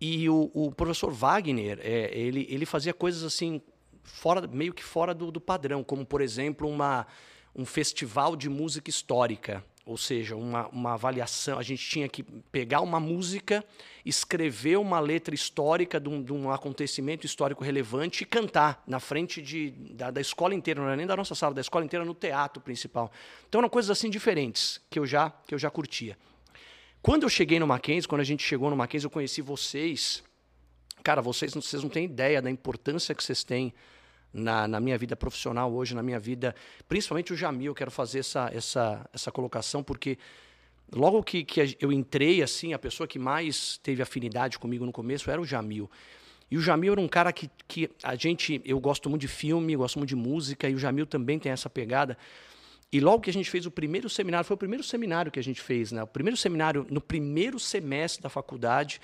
E 0.00 0.30
o, 0.30 0.50
o 0.54 0.72
professor 0.72 1.12
Wagner 1.12 1.78
é, 1.82 2.16
ele, 2.16 2.46
ele 2.48 2.64
fazia 2.64 2.94
coisas 2.94 3.22
assim 3.22 3.60
fora 4.02 4.46
meio 4.46 4.72
que 4.72 4.82
fora 4.82 5.12
do, 5.12 5.30
do 5.30 5.40
padrão 5.40 5.84
como 5.84 6.06
por 6.06 6.20
exemplo 6.20 6.68
uma 6.68 7.06
um 7.54 7.66
festival 7.66 8.36
de 8.36 8.48
música 8.48 8.88
histórica 8.88 9.64
ou 9.84 9.96
seja, 9.96 10.36
uma, 10.36 10.68
uma 10.68 10.92
avaliação. 10.94 11.58
A 11.58 11.62
gente 11.62 11.86
tinha 11.86 12.08
que 12.08 12.22
pegar 12.22 12.80
uma 12.80 13.00
música, 13.00 13.64
escrever 14.04 14.76
uma 14.76 15.00
letra 15.00 15.34
histórica 15.34 15.98
de 15.98 16.08
um, 16.08 16.22
de 16.22 16.32
um 16.32 16.50
acontecimento 16.50 17.26
histórico 17.26 17.64
relevante 17.64 18.22
e 18.22 18.26
cantar 18.26 18.82
na 18.86 19.00
frente 19.00 19.40
de, 19.40 19.70
da, 19.70 20.10
da 20.10 20.20
escola 20.20 20.54
inteira, 20.54 20.80
não 20.80 20.86
era 20.88 20.96
nem 20.96 21.06
da 21.06 21.16
nossa 21.16 21.34
sala, 21.34 21.54
da 21.54 21.60
escola 21.60 21.84
inteira 21.84 22.04
no 22.04 22.14
teatro 22.14 22.62
principal. 22.62 23.10
Então 23.48 23.60
eram 23.60 23.68
coisas 23.68 23.90
assim 23.90 24.10
diferentes 24.10 24.80
que 24.90 24.98
eu 24.98 25.06
já, 25.06 25.30
que 25.46 25.54
eu 25.54 25.58
já 25.58 25.70
curtia. 25.70 26.16
Quando 27.02 27.22
eu 27.22 27.28
cheguei 27.30 27.58
no 27.58 27.66
Mackenzie, 27.66 28.06
quando 28.06 28.20
a 28.20 28.24
gente 28.24 28.42
chegou 28.42 28.68
no 28.68 28.76
Mackenzie, 28.76 29.06
eu 29.06 29.10
conheci 29.10 29.40
vocês. 29.40 30.22
Cara, 31.02 31.22
vocês, 31.22 31.54
vocês 31.54 31.82
não 31.82 31.88
têm 31.88 32.04
ideia 32.04 32.42
da 32.42 32.50
importância 32.50 33.14
que 33.14 33.24
vocês 33.24 33.42
têm 33.42 33.72
na, 34.32 34.68
na 34.68 34.80
minha 34.80 34.96
vida 34.96 35.16
profissional 35.16 35.72
hoje, 35.72 35.94
na 35.94 36.02
minha 36.02 36.18
vida, 36.18 36.54
principalmente 36.88 37.32
o 37.32 37.36
Jamil, 37.36 37.72
eu 37.72 37.74
quero 37.74 37.90
fazer 37.90 38.20
essa, 38.20 38.50
essa, 38.52 39.08
essa 39.12 39.32
colocação, 39.32 39.82
porque 39.82 40.18
logo 40.92 41.22
que, 41.22 41.44
que 41.44 41.76
eu 41.80 41.92
entrei, 41.92 42.42
assim, 42.42 42.72
a 42.72 42.78
pessoa 42.78 43.06
que 43.06 43.18
mais 43.18 43.78
teve 43.78 44.02
afinidade 44.02 44.58
comigo 44.58 44.84
no 44.86 44.92
começo 44.92 45.30
era 45.30 45.40
o 45.40 45.44
Jamil. 45.44 45.90
E 46.50 46.56
o 46.56 46.60
Jamil 46.60 46.92
era 46.92 47.00
um 47.00 47.08
cara 47.08 47.32
que, 47.32 47.48
que 47.68 47.88
a 48.02 48.16
gente. 48.16 48.60
Eu 48.64 48.80
gosto 48.80 49.08
muito 49.08 49.20
de 49.22 49.28
filme, 49.28 49.76
gosto 49.76 49.98
muito 49.98 50.08
de 50.08 50.16
música, 50.16 50.68
e 50.68 50.74
o 50.74 50.78
Jamil 50.78 51.06
também 51.06 51.38
tem 51.38 51.52
essa 51.52 51.70
pegada. 51.70 52.18
E 52.92 52.98
logo 52.98 53.20
que 53.20 53.30
a 53.30 53.32
gente 53.32 53.48
fez 53.48 53.66
o 53.66 53.70
primeiro 53.70 54.08
seminário, 54.08 54.44
foi 54.44 54.56
o 54.56 54.58
primeiro 54.58 54.82
seminário 54.82 55.30
que 55.30 55.38
a 55.38 55.42
gente 55.42 55.60
fez, 55.60 55.92
né? 55.92 56.02
O 56.02 56.08
primeiro 56.08 56.36
seminário 56.36 56.84
no 56.90 57.00
primeiro 57.00 57.56
semestre 57.60 58.20
da 58.20 58.28
faculdade, 58.28 59.00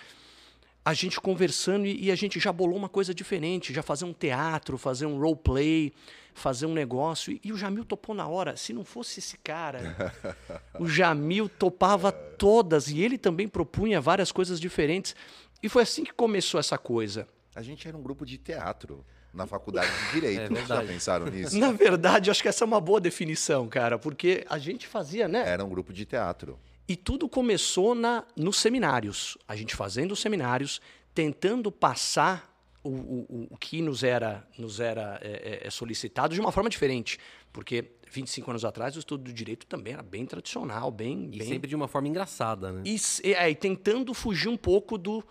a 0.87 0.95
gente 0.95 1.21
conversando 1.21 1.85
e, 1.85 2.05
e 2.05 2.11
a 2.13 2.15
gente 2.15 2.39
já 2.39 2.53
bolou 2.53 2.77
uma 2.77 2.89
coisa 2.89 3.13
diferente, 3.13 3.75
já 3.75 3.83
fazer 3.83 4.05
um 4.05 4.13
teatro, 4.13 4.79
fazer 4.79 5.05
um 5.05 5.19
roleplay, 5.19 5.93
fazer 6.33 6.65
um 6.65 6.73
negócio. 6.73 7.33
E, 7.33 7.41
e, 7.43 7.53
o 7.53 7.57
Jamil 7.57 7.85
topou 7.85 8.15
na 8.15 8.29
hora. 8.29 8.57
Se 8.57 8.73
não 8.73 8.85
fosse 8.85 9.19
esse 9.19 9.37
cara, 9.37 10.15
o 10.79 10.87
Jamil 10.87 11.49
topava 11.49 12.13
todas 12.13 12.87
e 12.87 13.01
ele 13.01 13.19
também 13.19 13.49
propunha 13.49 14.01
várias 14.01 14.31
coisas 14.31 14.61
diferentes. 14.61 15.17
E 15.61 15.69
foi 15.69 15.83
assim 15.83 16.05
que 16.05 16.13
começou 16.13 16.61
essa 16.61 16.79
coisa. 16.79 17.27
A 17.53 17.63
gente 17.63 17.89
era 17.89 17.97
um 17.97 18.03
grupo 18.03 18.25
de 18.25 18.39
teatro 18.39 19.05
na 19.35 19.45
faculdade 19.45 19.91
de 19.91 20.13
Direito. 20.13 20.55
É 20.57 20.67
Já 20.67 20.83
pensaram 20.85 21.27
nisso? 21.27 21.59
Na 21.59 21.73
verdade, 21.73 22.31
acho 22.31 22.41
que 22.41 22.49
essa 22.49 22.63
é 22.63 22.67
uma 22.67 22.81
boa 22.81 23.01
definição, 23.01 23.67
cara, 23.67 23.99
porque 23.99 24.47
a 24.49 24.57
gente 24.57 24.87
fazia, 24.87 25.27
né? 25.27 25.43
Era 25.49 25.65
um 25.65 25.69
grupo 25.69 25.93
de 25.93 26.05
teatro. 26.05 26.57
E 26.89 26.97
tudo 26.97 27.29
começou 27.29 27.95
na, 27.95 28.25
nos 28.37 28.59
seminários. 28.59 29.37
A 29.47 29.57
gente 29.57 29.75
fazendo 29.75 30.13
os 30.13 30.21
seminários, 30.21 30.81
tentando 31.15 31.73
passar 31.73 32.55
o, 32.83 32.91
o, 32.91 33.47
o 33.51 33.57
que 33.57 33.83
nos 33.83 34.05
era, 34.05 34.47
nos 34.57 34.79
era 34.79 35.19
é, 35.21 35.61
é, 35.63 35.67
é 35.67 35.71
solicitado 35.71 36.35
de 36.35 36.41
uma 36.41 36.53
forma 36.53 36.71
diferente. 36.71 37.19
Porque 37.53 37.93
25 38.11 38.51
anos 38.51 38.65
atrás 38.65 38.95
o 38.97 38.99
estudo 38.99 39.25
do 39.25 39.33
direito 39.33 39.67
também 39.67 39.95
era 39.95 40.03
bem 40.03 40.25
tradicional, 40.25 40.91
bem. 40.91 41.29
E 41.33 41.39
bem... 41.39 41.49
sempre 41.49 41.69
de 41.69 41.75
uma 41.75 41.89
forma 41.89 42.09
engraçada, 42.09 42.71
né? 42.71 42.83
E, 42.85 42.97
é, 43.33 43.51
e 43.51 43.55
tentando 43.55 44.15
fugir 44.15 44.49
um 44.49 44.57
pouco 44.57 44.97
do 44.97 45.25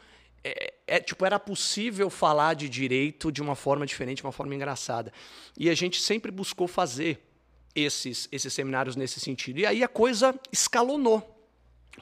é, 0.43 0.73
é, 0.85 0.99
tipo, 0.99 1.25
era 1.25 1.39
possível 1.39 2.09
falar 2.09 2.53
de 2.53 2.69
direito 2.69 3.31
de 3.31 3.41
uma 3.41 3.55
forma 3.55 3.85
diferente, 3.85 4.17
de 4.17 4.23
uma 4.23 4.31
forma 4.31 4.53
engraçada. 4.53 5.11
E 5.57 5.69
a 5.69 5.73
gente 5.73 5.99
sempre 5.99 6.31
buscou 6.31 6.67
fazer 6.67 7.19
esses, 7.73 8.29
esses 8.31 8.53
seminários 8.53 8.95
nesse 8.95 9.19
sentido. 9.19 9.59
E 9.59 9.65
aí 9.65 9.83
a 9.83 9.87
coisa 9.87 10.39
escalonou, 10.51 11.34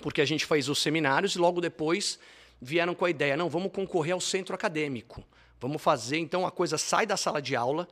porque 0.02 0.22
a 0.22 0.26
gente 0.26 0.46
fez 0.46 0.70
os 0.70 0.80
seminários 0.80 1.36
e 1.36 1.40
logo 1.40 1.62
depois 1.62 2.20
vieram 2.62 2.96
com 2.96 3.06
a 3.06 3.10
ideia: 3.10 3.38
não, 3.38 3.50
vamos 3.50 3.72
concorrer 3.72 4.14
ao 4.14 4.22
centro 4.22 4.56
acadêmico. 4.56 5.24
Vamos 5.60 5.82
fazer, 5.82 6.18
então 6.18 6.46
a 6.46 6.52
coisa 6.52 6.78
sai 6.78 7.06
da 7.06 7.16
sala 7.16 7.42
de 7.42 7.56
aula. 7.56 7.88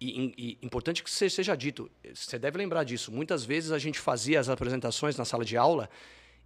E, 0.00 0.32
e, 0.38 0.64
importante 0.64 1.02
que 1.02 1.10
seja 1.10 1.56
dito, 1.56 1.90
você 2.14 2.38
deve 2.38 2.56
lembrar 2.56 2.84
disso. 2.84 3.10
Muitas 3.10 3.44
vezes 3.44 3.72
a 3.72 3.78
gente 3.78 3.98
fazia 3.98 4.38
as 4.38 4.48
apresentações 4.48 5.16
na 5.16 5.24
sala 5.24 5.44
de 5.44 5.56
aula 5.56 5.90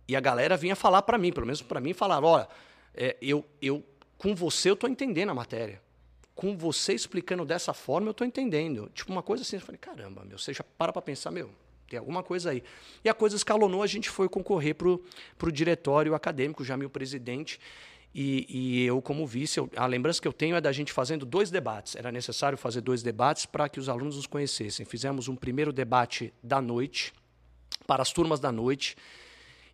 e 0.09 0.17
a 0.17 0.21
galera 0.21 0.57
vinha 0.57 0.75
falar 0.75 1.03
para 1.03 1.19
mim, 1.19 1.33
pelo 1.33 1.47
menos 1.47 1.61
para 1.61 1.81
mim, 1.81 1.93
falar: 1.93 2.25
olha 2.25 2.49
é, 2.95 3.17
eu, 3.21 3.45
eu, 3.61 3.85
com 4.19 4.35
você 4.35 4.71
eu 4.71 4.75
estou 4.75 4.89
entendendo 4.89 5.31
a 5.31 5.35
matéria. 5.35 5.81
Com 6.35 6.57
você 6.57 6.95
explicando 6.95 7.45
dessa 7.45 7.75
forma, 7.75 8.09
eu 8.09 8.13
estou 8.13 8.27
entendendo. 8.27 8.91
Tipo, 8.95 9.13
uma 9.13 9.23
coisa 9.23 9.43
assim, 9.43 9.57
eu 9.57 9.61
falei, 9.63 9.79
caramba, 9.79 10.25
meu, 10.25 10.39
você 10.39 10.53
já 10.53 10.65
para 10.65 10.93
para 10.93 11.03
pensar, 11.03 11.31
meu, 11.31 11.51
tem 11.93 11.99
alguma 11.99 12.23
coisa 12.23 12.51
aí. 12.51 12.63
E 13.05 13.09
a 13.09 13.13
coisa 13.13 13.37
escalonou, 13.37 13.83
a 13.83 13.87
gente 13.87 14.09
foi 14.09 14.27
concorrer 14.27 14.75
para 14.75 14.89
o 14.89 15.53
diretório 15.53 16.15
acadêmico, 16.15 16.65
já 16.65 16.75
meu 16.75 16.89
presidente, 16.89 17.61
e, 18.15 18.47
e, 18.49 18.85
eu 18.85 19.03
como 19.03 19.27
vice. 19.27 19.59
Eu, 19.59 19.71
a 19.77 19.85
lembrança 19.87 20.21
que 20.21 20.27
eu 20.27 20.33
tenho 20.33 20.57
é 20.57 20.61
da 20.61 20.73
gente 20.73 20.91
fazendo 20.91 21.27
dois 21.27 21.51
debates. 21.51 21.95
Era 21.95 22.11
necessário 22.11 22.57
fazer 22.57 22.81
dois 22.81 23.03
debates 23.03 23.45
para 23.45 23.69
que 23.69 23.79
os 23.79 23.91
alunos 23.91 24.17
nos 24.17 24.27
conhecessem. 24.27 24.87
Fizemos 24.87 25.29
um 25.29 25.37
primeiro 25.37 25.71
debate 25.71 26.33
da 26.43 26.63
noite, 26.63 27.13
para 27.87 28.01
as 28.01 28.11
turmas 28.11 28.41
da 28.41 28.51
noite, 28.51 28.97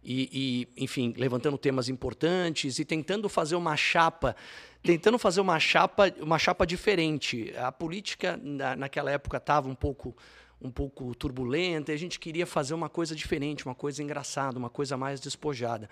e, 0.03 0.67
e, 0.77 0.83
enfim, 0.85 1.15
levantando 1.17 1.57
temas 1.57 1.89
importantes 1.89 2.81
e 2.81 2.85
tentando 2.85 3.29
fazer 3.29 3.55
uma 3.55 3.77
chapa, 3.77 4.35
tentando 4.83 5.19
fazer 5.19 5.41
uma 5.41 5.61
chapa, 5.61 6.13
uma 6.21 6.39
chapa 6.39 6.67
diferente. 6.67 7.53
A 7.57 7.71
política 7.71 8.39
na, 8.43 8.75
naquela 8.75 9.11
época 9.11 9.37
estava 9.37 9.69
um 9.69 9.75
pouco 9.75 10.17
um 10.61 10.71
pouco 10.71 11.15
turbulenta, 11.15 11.93
e 11.93 11.95
a 11.95 11.99
gente 11.99 12.19
queria 12.19 12.47
fazer 12.47 12.75
uma 12.75 12.89
coisa 12.89 13.15
diferente, 13.15 13.65
uma 13.65 13.75
coisa 13.75 14.03
engraçada, 14.03 14.59
uma 14.59 14.71
coisa 14.71 14.97
mais 14.97 15.21
despojada. 15.21 15.89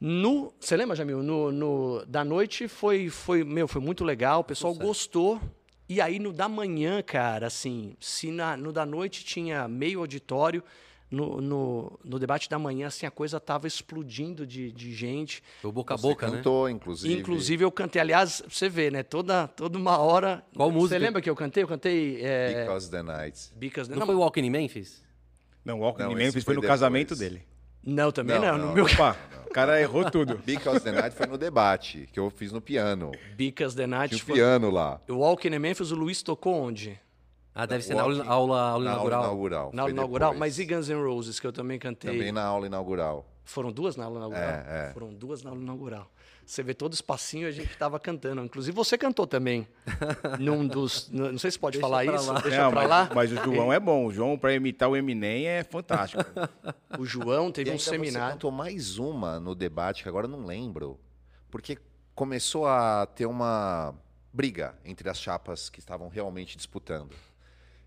No, 0.00 0.52
você 0.60 0.76
lembra, 0.76 0.94
Jamil? 0.94 1.22
No, 1.22 1.50
no, 1.50 2.04
da 2.06 2.24
noite 2.24 2.68
foi, 2.68 3.10
foi, 3.10 3.42
meu, 3.42 3.66
foi 3.66 3.80
muito 3.80 4.04
legal, 4.04 4.40
o 4.40 4.44
pessoal 4.44 4.72
gostou. 4.74 5.40
E 5.88 6.00
aí 6.00 6.18
no 6.18 6.32
da 6.32 6.48
manhã, 6.48 7.02
cara, 7.02 7.46
assim, 7.46 7.96
se 7.98 8.30
na, 8.30 8.56
no 8.56 8.72
da 8.72 8.84
noite 8.84 9.24
tinha 9.24 9.66
meio 9.66 10.00
auditório, 10.00 10.62
no, 11.10 11.40
no, 11.40 12.00
no, 12.04 12.18
debate 12.18 12.48
da 12.48 12.58
manhã, 12.58 12.88
assim, 12.88 13.06
a 13.06 13.10
coisa 13.10 13.38
estava 13.38 13.66
explodindo 13.66 14.46
de, 14.46 14.70
de 14.70 14.94
gente. 14.94 15.42
Foi 15.62 15.72
boca 15.72 15.94
a 15.94 15.96
boca, 15.96 16.26
você 16.26 16.36
cantou, 16.36 16.66
né? 16.66 16.72
inclusive. 16.72 17.14
Inclusive, 17.14 17.64
eu 17.64 17.72
cantei. 17.72 18.00
Aliás, 18.00 18.42
você 18.48 18.68
vê, 18.68 18.90
né? 18.90 19.02
Toda, 19.02 19.48
toda 19.48 19.78
uma 19.78 19.98
hora. 19.98 20.44
Qual 20.54 20.70
música? 20.70 20.96
Você 20.96 20.98
lembra 20.98 21.22
que 21.22 21.30
eu 21.30 21.36
cantei? 21.36 21.62
Eu 21.62 21.68
cantei. 21.68 22.20
É... 22.22 22.62
Because 22.62 22.90
the 22.90 23.02
Night. 23.02 23.50
Because 23.56 23.88
the... 23.88 23.94
Não, 23.94 24.00
não 24.00 24.06
foi 24.06 24.14
Walking 24.14 24.44
in 24.44 24.50
Memphis? 24.50 25.02
Não, 25.64 25.80
Walking 25.80 26.04
in 26.04 26.14
Memphis 26.14 26.34
foi, 26.34 26.42
foi 26.42 26.54
no 26.54 26.60
depois. 26.60 26.80
casamento 26.80 27.16
dele. 27.16 27.42
Não, 27.82 28.12
também 28.12 28.38
não. 28.38 28.46
não, 28.46 28.58
não. 28.58 28.68
No 28.68 28.74
meu... 28.74 28.84
Opa, 28.84 29.16
o 29.46 29.50
cara 29.50 29.80
errou 29.80 30.10
tudo. 30.10 30.38
Because 30.44 30.80
the 30.80 30.92
Night 30.92 31.16
foi 31.16 31.26
no 31.26 31.38
debate, 31.38 32.08
que 32.12 32.20
eu 32.20 32.28
fiz 32.28 32.52
no 32.52 32.60
piano. 32.60 33.12
Because 33.34 33.74
the 33.74 33.86
Night 33.86 34.14
Tinha 34.14 34.26
foi... 34.26 34.34
piano 34.34 34.70
lá. 34.70 35.00
O 35.08 35.14
Walking 35.14 35.54
in 35.54 35.58
Memphis, 35.58 35.90
o 35.90 35.94
Luiz 35.94 36.22
tocou 36.22 36.54
onde? 36.54 37.00
Ah, 37.58 37.66
deve 37.66 37.82
ser 37.82 37.96
na 37.96 38.02
aula, 38.02 38.24
aula, 38.24 38.60
aula 38.60 38.84
na 38.84 38.90
inaugural. 38.92 39.18
Aula 39.18 39.26
inaugural. 39.26 39.70
Na 39.74 39.82
aula 39.82 39.92
inaugural, 39.92 40.34
mas 40.34 40.60
e 40.60 40.64
Guns 40.64 40.88
N' 40.88 41.02
Roses, 41.02 41.40
que 41.40 41.46
eu 41.46 41.52
também 41.52 41.76
cantei? 41.76 42.12
Também 42.12 42.30
na 42.30 42.44
aula 42.44 42.66
inaugural. 42.66 43.26
Foram 43.44 43.72
duas 43.72 43.96
na 43.96 44.04
aula 44.04 44.18
inaugural? 44.18 44.48
É, 44.48 44.90
é. 44.90 44.92
Foram 44.92 45.12
duas 45.12 45.42
na 45.42 45.50
aula 45.50 45.60
inaugural. 45.60 46.08
Você 46.46 46.62
vê 46.62 46.72
todo 46.72 46.92
espacinho 46.92 47.48
a 47.48 47.50
gente 47.50 47.72
estava 47.72 47.98
cantando. 47.98 48.44
Inclusive 48.44 48.76
você 48.76 48.96
cantou 48.96 49.26
também. 49.26 49.66
num 50.38 50.68
dos. 50.68 51.10
Não 51.10 51.36
sei 51.36 51.50
se 51.50 51.58
pode 51.58 51.78
Deixa 51.78 51.88
falar 51.88 52.04
isso. 52.04 52.32
Lá. 52.32 52.40
Deixa 52.40 52.70
pra 52.70 52.80
mas, 52.80 52.88
lá. 52.88 53.10
Mas 53.12 53.32
o 53.32 53.34
João 53.34 53.72
é 53.72 53.80
bom. 53.80 54.06
O 54.06 54.12
João, 54.12 54.38
para 54.38 54.54
imitar 54.54 54.88
o 54.88 54.96
Eminem, 54.96 55.48
é 55.48 55.64
fantástico. 55.64 56.22
o 56.96 57.04
João 57.04 57.50
teve 57.50 57.70
e 57.70 57.74
um 57.74 57.78
seminário. 57.78 58.28
Você 58.28 58.32
cantou 58.34 58.52
mais 58.52 58.98
uma 58.98 59.40
no 59.40 59.52
debate, 59.52 60.04
que 60.04 60.08
agora 60.08 60.26
eu 60.26 60.30
não 60.30 60.46
lembro. 60.46 60.96
Porque 61.50 61.76
começou 62.14 62.68
a 62.68 63.04
ter 63.04 63.26
uma 63.26 63.96
briga 64.32 64.78
entre 64.84 65.08
as 65.10 65.18
chapas 65.18 65.68
que 65.68 65.80
estavam 65.80 66.08
realmente 66.08 66.56
disputando. 66.56 67.16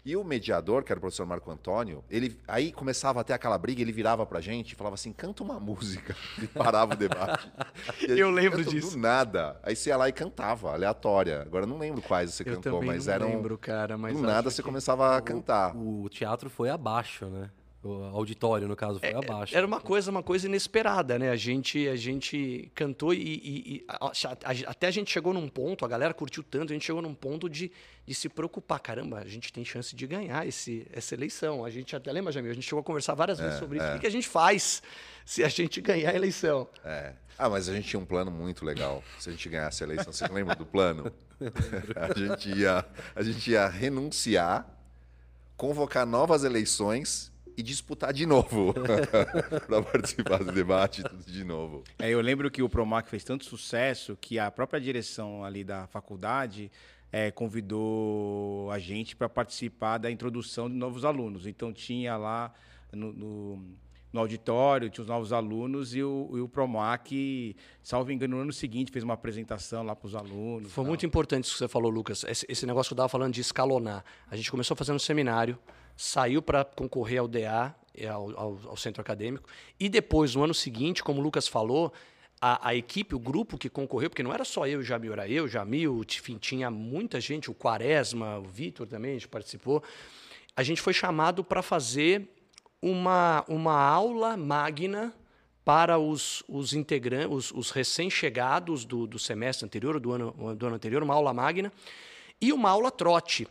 E 0.04 0.16
o 0.18 0.24
mediador, 0.24 0.84
que 0.84 0.92
era 0.92 0.98
o 0.98 1.02
professor 1.02 1.28
Marco 1.28 1.52
Antônio, 1.52 2.04
ele 2.10 2.40
aí 2.48 2.72
começava 2.72 3.22
até 3.22 3.36
aquela 3.36 3.56
briga, 3.58 3.82
ele 3.82 3.92
virava 3.92 4.26
pra 4.26 4.42
gente 4.42 4.72
e 4.72 4.76
falava 4.76 4.96
assim: 4.96 5.14
canta 5.14 5.44
uma 5.44 5.60
música. 5.62 6.16
E 6.42 6.48
parava 6.48 6.94
o 6.94 6.98
debate. 6.98 7.52
eu 8.08 8.32
lembro 8.32 8.66
disso. 8.66 8.92
Do 8.92 8.98
nada. 8.98 9.60
Aí 9.62 9.76
você 9.76 9.90
ia 9.90 9.98
lá 9.98 10.10
e 10.10 10.12
cantava, 10.12 10.74
aleatória. 10.74 11.44
Agora 11.44 11.68
não 11.68 11.78
lembro 11.78 12.02
quais 12.02 12.34
você 12.34 12.42
eu 12.42 12.56
cantou, 12.56 12.82
mas 12.82 13.06
não 13.06 13.14
eram. 13.14 13.28
lembro, 13.28 13.58
cara. 13.60 13.96
Mas 13.98 14.16
do 14.16 14.24
nada 14.24 14.50
você 14.50 14.64
começava 14.64 15.16
a 15.16 15.22
cantar. 15.22 15.76
O, 15.76 16.04
o 16.04 16.10
teatro 16.10 16.50
foi 16.50 16.70
abaixo, 16.70 17.28
né? 17.28 17.52
O 17.84 18.04
auditório, 18.16 18.68
no 18.68 18.76
caso, 18.76 19.00
foi 19.00 19.10
é, 19.10 19.16
abaixo. 19.16 19.58
Era 19.58 19.66
uma 19.66 19.82
coisa, 19.82 20.12
uma 20.12 20.22
coisa 20.22 20.46
inesperada, 20.46 21.18
né? 21.18 21.32
A 21.32 21.36
gente, 21.36 21.88
a 21.88 21.96
gente 21.96 22.72
cantou 22.76 23.12
e, 23.12 23.18
e, 23.18 23.76
e 23.76 23.86
a, 23.88 24.06
a, 24.06 24.12
até 24.68 24.86
a 24.86 24.92
gente 24.92 25.12
chegou 25.12 25.34
num 25.34 25.50
ponto, 25.50 25.84
a 25.84 25.88
galera 25.88 26.14
curtiu 26.14 26.44
tanto, 26.44 26.72
a 26.72 26.74
gente 26.74 26.86
chegou 26.86 27.02
num 27.02 27.16
ponto 27.16 27.50
de, 27.50 27.72
de 28.06 28.14
se 28.14 28.30
preocupar. 28.30 28.80
Caramba, 28.80 29.18
a 29.18 29.26
gente 29.26 29.52
tem 29.52 29.66
chance 29.66 29.96
de 29.96 30.06
ganhar 30.06 30.48
esse, 30.48 30.86
essa 30.94 31.16
eleição. 31.16 31.66
A 31.66 31.72
gente 31.72 31.96
até 31.96 32.12
lembra, 32.12 32.32
Jamil, 32.32 32.52
a 32.52 32.54
gente 32.54 32.66
chegou 32.66 32.82
a 32.82 32.84
conversar 32.84 33.16
várias 33.16 33.40
é, 33.40 33.46
vezes 33.46 33.58
sobre 33.58 33.80
é. 33.80 33.84
isso. 33.84 33.98
O 33.98 34.00
que 34.00 34.08
a 34.08 34.12
gente 34.12 34.28
faz 34.28 34.84
se 35.26 35.44
a 35.44 35.50
gente 35.50 35.82
ganhar 35.82 36.12
a 36.12 36.16
eleição? 36.16 36.68
É. 36.86 37.14
Ah, 37.36 37.50
mas 37.50 37.68
a 37.68 37.74
gente 37.74 37.88
tinha 37.88 38.00
um 38.00 38.06
plano 38.06 38.30
muito 38.30 38.64
legal. 38.64 39.04
Se 39.18 39.30
a 39.30 39.32
gente 39.32 39.50
ganhasse 39.50 39.84
a 39.84 39.88
eleição, 39.88 40.14
você 40.14 40.28
lembra 40.28 40.56
do 40.56 40.68
plano? 40.68 41.12
a, 41.96 42.16
gente 42.16 42.52
ia, 42.52 42.86
a 43.16 43.24
gente 43.24 43.50
ia 43.50 43.68
renunciar, 43.68 44.70
convocar 45.58 46.06
novas 46.06 46.44
eleições 46.44 47.31
e 47.62 47.64
disputar 47.64 48.12
de 48.12 48.26
novo 48.26 48.74
para 49.68 49.82
participar 49.84 50.44
do 50.44 50.52
debate 50.52 51.04
tudo 51.04 51.24
de 51.24 51.44
novo. 51.44 51.84
É, 52.00 52.10
eu 52.10 52.20
lembro 52.20 52.50
que 52.50 52.64
o 52.64 52.68
Promac 52.68 53.08
fez 53.08 53.24
tanto 53.24 53.46
sucesso 53.46 54.18
que 54.20 54.40
a 54.40 54.50
própria 54.50 54.82
direção 54.82 55.46
ali 55.46 55.64
da 55.64 55.86
faculdade 55.88 56.72
é, 57.12 57.30
convidou 57.30 58.72
a 58.72 58.80
gente 58.80 59.16
para 59.16 59.30
participar 59.30 60.00
da 60.00 60.10
introdução 60.10 60.68
de 60.68 60.76
novos 60.76 61.06
alunos. 61.06 61.46
Então 61.46 61.72
tinha 61.72 62.18
lá 62.18 62.52
no, 62.92 63.14
no, 63.14 63.66
no 64.12 64.20
auditório, 64.20 64.90
tinha 64.90 65.04
os 65.04 65.08
novos 65.08 65.32
alunos 65.32 65.94
e 65.94 66.02
o, 66.02 66.32
e 66.34 66.42
o 66.42 66.50
Promac, 66.50 67.56
salvo 67.84 68.12
engano, 68.12 68.38
no 68.38 68.42
ano 68.42 68.54
seguinte 68.54 68.92
fez 68.92 69.04
uma 69.04 69.14
apresentação 69.14 69.84
lá 69.84 69.96
para 69.96 70.08
os 70.08 70.16
alunos. 70.16 70.72
Foi 70.72 70.84
muito 70.84 71.06
importante 71.06 71.44
isso 71.44 71.54
que 71.54 71.60
você 71.60 71.68
falou, 71.68 71.92
Lucas. 71.92 72.24
Esse, 72.28 72.44
esse 72.50 72.66
negócio 72.66 72.90
que 72.90 72.94
eu 72.94 72.96
estava 72.96 73.10
falando 73.10 73.34
de 73.36 73.42
escalonar. 73.42 74.04
A 74.32 74.36
gente 74.36 74.50
começou 74.50 74.76
fazendo 74.76 74.96
um 74.96 75.00
seminário 75.00 75.60
saiu 75.96 76.42
para 76.42 76.64
concorrer 76.64 77.20
ao 77.20 77.28
DA, 77.28 77.76
é, 77.94 78.08
ao, 78.08 78.38
ao, 78.38 78.60
ao, 78.68 78.78
centro 78.78 79.02
acadêmico, 79.02 79.48
e 79.80 79.90
depois, 79.90 80.36
no 80.36 80.44
ano 80.44 80.54
seguinte, 80.54 81.04
como 81.04 81.20
o 81.20 81.24
Lucas 81.24 81.48
falou, 81.48 81.94
a, 82.42 82.70
a, 82.70 82.76
equipe, 82.76 83.14
o 83.14 83.20
grupo 83.20 83.58
que 83.58 83.70
concorreu, 83.70 84.10
porque 84.10 84.24
não 84.24 84.34
era 84.34 84.44
só 84.44 84.66
eu 84.66 84.80
o 84.80 84.84
Jamil, 84.84 85.14
era 85.14 85.28
eu, 85.30 85.48
Jamil, 85.48 86.04
enfim, 86.04 86.38
tinha 86.38 86.72
muita 86.72 87.22
gente, 87.22 87.52
o 87.52 87.54
Quaresma, 87.54 88.40
o 88.40 88.44
Vitor 88.44 88.88
também, 88.88 89.12
a 89.12 89.14
gente 89.14 89.28
participou. 89.28 89.84
A 90.56 90.64
gente 90.64 90.82
foi 90.82 90.94
chamado 90.94 91.44
para 91.44 91.62
fazer 91.62 92.28
uma, 92.82 93.46
uma 93.48 93.80
aula 93.80 94.36
magna 94.36 95.14
para 95.64 96.00
os, 96.00 96.44
os 96.48 96.74
integrantes, 96.74 97.30
os, 97.30 97.52
os 97.52 97.70
recém-chegados 97.70 98.84
do, 98.84 99.06
do 99.06 99.20
semestre 99.20 99.66
anterior, 99.66 100.00
do 100.00 100.12
ano, 100.12 100.56
do 100.56 100.66
ano 100.66 100.76
anterior, 100.76 101.04
uma 101.04 101.14
aula 101.14 101.34
magna, 101.34 101.72
e 102.42 102.52
uma 102.52 102.70
aula 102.72 102.90
trote. 102.90 103.48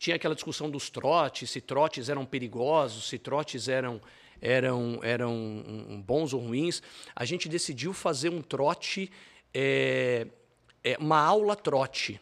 Tinha 0.00 0.16
aquela 0.16 0.34
discussão 0.34 0.70
dos 0.70 0.88
trotes, 0.88 1.50
se 1.50 1.60
trotes 1.60 2.08
eram 2.08 2.24
perigosos, 2.24 3.06
se 3.06 3.18
trotes 3.18 3.68
eram, 3.68 4.00
eram, 4.40 4.98
eram 5.02 6.02
bons 6.06 6.32
ou 6.32 6.40
ruins. 6.40 6.82
A 7.14 7.26
gente 7.26 7.50
decidiu 7.50 7.92
fazer 7.92 8.30
um 8.30 8.40
trote, 8.40 9.12
é, 9.52 10.26
é, 10.82 10.96
uma 10.98 11.20
aula 11.20 11.54
trote. 11.54 12.18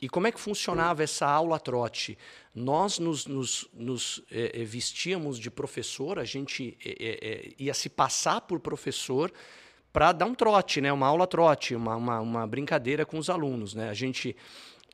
E 0.00 0.08
como 0.08 0.26
é 0.26 0.32
que 0.32 0.40
funcionava 0.40 1.04
essa 1.04 1.24
aula 1.24 1.60
trote? 1.60 2.18
Nós 2.52 2.98
nos, 2.98 3.24
nos, 3.24 3.68
nos 3.72 4.20
é, 4.28 4.64
vestíamos 4.64 5.38
de 5.38 5.48
professor, 5.48 6.18
a 6.18 6.24
gente 6.24 6.76
é, 6.84 7.52
ia 7.56 7.72
se 7.72 7.88
passar 7.88 8.40
por 8.40 8.58
professor 8.58 9.32
para 9.92 10.10
dar 10.10 10.24
um 10.26 10.34
trote, 10.34 10.80
né? 10.80 10.92
uma 10.92 11.06
aula 11.06 11.28
trote, 11.28 11.76
uma, 11.76 11.94
uma, 11.94 12.20
uma, 12.20 12.46
brincadeira 12.48 13.06
com 13.06 13.18
os 13.18 13.28
alunos. 13.30 13.74
Né? 13.74 13.90
A 13.90 13.94
gente 13.94 14.34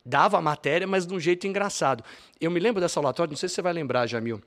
dava 0.04 0.38
a 0.38 0.42
matéria, 0.42 0.86
mas 0.86 1.06
de 1.06 1.14
um 1.14 1.20
jeito 1.20 1.46
engraçado. 1.46 2.04
Eu 2.40 2.50
me 2.50 2.60
lembro 2.60 2.80
dessa 2.80 2.98
aula 2.98 3.12
trote, 3.12 3.30
não 3.30 3.36
sei 3.36 3.48
se 3.48 3.56
você 3.56 3.62
vai 3.62 3.72
lembrar, 3.72 4.06
Jamil, 4.06 4.42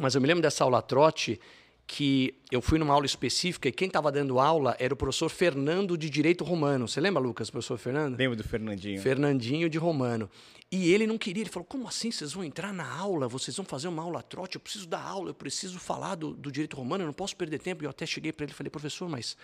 mas 0.00 0.14
eu 0.14 0.20
me 0.20 0.26
lembro 0.26 0.42
dessa 0.42 0.64
aula 0.64 0.82
trote 0.82 1.40
que 1.86 2.34
eu 2.50 2.62
fui 2.62 2.78
numa 2.78 2.94
aula 2.94 3.04
específica 3.04 3.68
e 3.68 3.72
quem 3.72 3.88
estava 3.88 4.10
dando 4.10 4.40
aula 4.40 4.74
era 4.78 4.94
o 4.94 4.96
professor 4.96 5.28
Fernando 5.28 5.98
de 5.98 6.08
Direito 6.08 6.42
Romano. 6.42 6.88
Você 6.88 7.00
lembra, 7.00 7.22
Lucas, 7.22 7.50
professor 7.50 7.76
Fernando? 7.76 8.16
Lembro 8.16 8.36
do 8.36 8.44
Fernandinho. 8.44 9.00
Fernandinho 9.00 9.68
de 9.68 9.76
Romano. 9.76 10.30
E 10.72 10.92
ele 10.92 11.06
não 11.06 11.18
queria, 11.18 11.42
ele 11.42 11.50
falou: 11.50 11.66
como 11.66 11.86
assim 11.86 12.10
vocês 12.10 12.32
vão 12.32 12.42
entrar 12.42 12.72
na 12.72 12.90
aula? 12.90 13.28
Vocês 13.28 13.56
vão 13.56 13.66
fazer 13.66 13.88
uma 13.88 14.02
aula 14.02 14.22
trote? 14.22 14.56
Eu 14.56 14.60
preciso 14.60 14.88
dar 14.88 15.02
aula, 15.02 15.30
eu 15.30 15.34
preciso 15.34 15.78
falar 15.78 16.14
do, 16.14 16.34
do 16.34 16.50
direito 16.50 16.76
romano, 16.76 17.04
eu 17.04 17.06
não 17.06 17.12
posso 17.12 17.36
perder 17.36 17.58
tempo. 17.58 17.84
E 17.84 17.86
eu 17.86 17.90
até 17.90 18.06
cheguei 18.06 18.32
para 18.32 18.44
ele 18.44 18.52
e 18.52 18.54
falei: 18.54 18.70
professor, 18.70 19.08
mas 19.08 19.36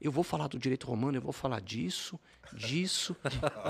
eu 0.00 0.12
vou 0.12 0.22
falar 0.22 0.48
do 0.48 0.58
direito 0.58 0.86
romano, 0.86 1.16
eu 1.16 1.22
vou 1.22 1.32
falar 1.32 1.60
disso, 1.60 2.18
disso, 2.52 3.16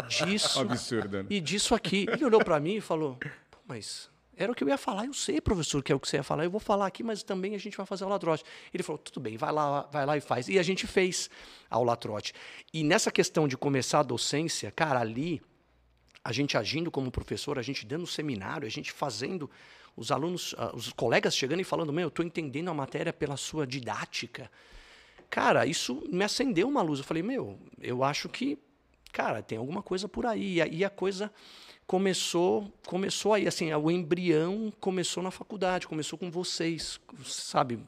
disso. 0.09 0.61
Absurdo. 0.61 1.23
Né? 1.23 1.27
E 1.31 1.41
disso 1.41 1.75
aqui. 1.75 2.07
Ele 2.11 2.25
olhou 2.25 2.45
para 2.45 2.59
mim 2.59 2.77
e 2.77 2.81
falou: 2.81 3.19
mas 3.67 4.11
era 4.37 4.53
o 4.53 4.55
que 4.55 4.63
eu 4.63 4.69
ia 4.69 4.77
falar. 4.77 5.07
Eu 5.07 5.15
sei, 5.15 5.41
professor, 5.41 5.83
que 5.83 5.91
é 5.91 5.95
o 5.95 6.01
que 6.01 6.09
você 6.09 6.17
ia 6.17 6.23
falar. 6.23 6.45
Eu 6.45 6.51
vou 6.51 6.61
falar 6.61 6.87
aqui, 6.87 7.03
mas 7.03 7.23
também 7.23 7.55
a 7.55 7.59
gente 7.59 7.77
vai 7.77 7.87
fazer 7.87 8.05
aula 8.05 8.19
trote. 8.19 8.45
Ele 8.73 8.83
falou: 8.83 8.99
tudo 8.99 9.19
bem, 9.19 9.37
vai 9.37 9.51
lá, 9.51 9.83
vai 9.91 10.05
lá 10.05 10.17
e 10.17 10.21
faz. 10.21 10.49
E 10.49 10.59
a 10.59 10.63
gente 10.63 10.87
fez 10.87 11.31
a 11.71 11.77
aula 11.77 11.97
trote. 11.97 12.35
E 12.73 12.85
nessa 12.85 13.11
questão 13.11 13.49
de 13.49 13.57
começar 13.57 14.01
a 14.01 14.03
docência, 14.03 14.71
cara, 14.71 15.01
ali, 15.01 15.41
a 16.23 16.33
gente 16.33 16.57
agindo 16.57 16.91
como 16.91 17.11
professor, 17.11 17.59
a 17.59 17.63
gente 17.63 17.87
dando 17.87 18.07
seminário, 18.07 18.67
a 18.67 18.71
gente 18.71 18.93
fazendo 18.93 19.51
os 19.97 20.13
alunos, 20.13 20.55
ah, 20.59 20.73
os 20.75 20.93
colegas 20.93 21.35
chegando 21.35 21.61
e 21.61 21.65
falando: 21.65 21.93
meu, 21.93 22.03
eu 22.03 22.09
estou 22.09 22.25
entendendo 22.25 22.69
a 22.69 22.75
matéria 22.75 23.13
pela 23.13 23.37
sua 23.37 23.67
didática. 23.67 24.51
Cara, 25.31 25.67
isso 25.67 26.03
me 26.11 26.25
acendeu 26.25 26.69
uma 26.69 26.83
luz. 26.83 26.99
Eu 26.99 27.05
falei: 27.05 27.23
meu, 27.23 27.59
eu 27.81 28.03
acho 28.03 28.29
que, 28.29 28.59
cara, 29.13 29.43
tem 29.43 29.59
alguma 29.59 29.83
coisa 29.83 30.09
por 30.09 30.27
aí. 30.27 30.55
E 30.55 30.63
a, 30.63 30.67
e 30.67 30.85
a 30.85 30.91
coisa 30.91 31.31
começou 31.87 32.73
começou 32.85 33.33
aí 33.33 33.47
assim 33.47 33.73
o 33.73 33.91
embrião 33.91 34.73
começou 34.81 35.23
na 35.23 35.31
faculdade 35.31 35.87
começou 35.87 36.19
com 36.19 36.31
vocês 36.31 37.01
sabe 37.25 37.79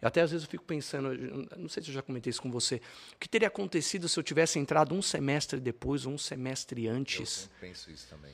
eu 0.00 0.08
até 0.08 0.22
às 0.22 0.30
vezes 0.30 0.46
eu 0.46 0.50
fico 0.50 0.64
pensando 0.64 1.14
não 1.56 1.68
sei 1.68 1.82
se 1.82 1.90
eu 1.90 1.94
já 1.94 2.00
comentei 2.00 2.30
isso 2.30 2.40
com 2.40 2.50
você 2.50 2.80
o 3.14 3.18
que 3.18 3.28
teria 3.28 3.48
acontecido 3.48 4.08
se 4.08 4.18
eu 4.18 4.22
tivesse 4.22 4.58
entrado 4.58 4.94
um 4.94 5.02
semestre 5.02 5.60
depois 5.60 6.06
ou 6.06 6.14
um 6.14 6.18
semestre 6.18 6.88
antes 6.88 7.50
eu 7.52 7.60
penso 7.60 7.90
isso 7.90 8.08
também 8.08 8.32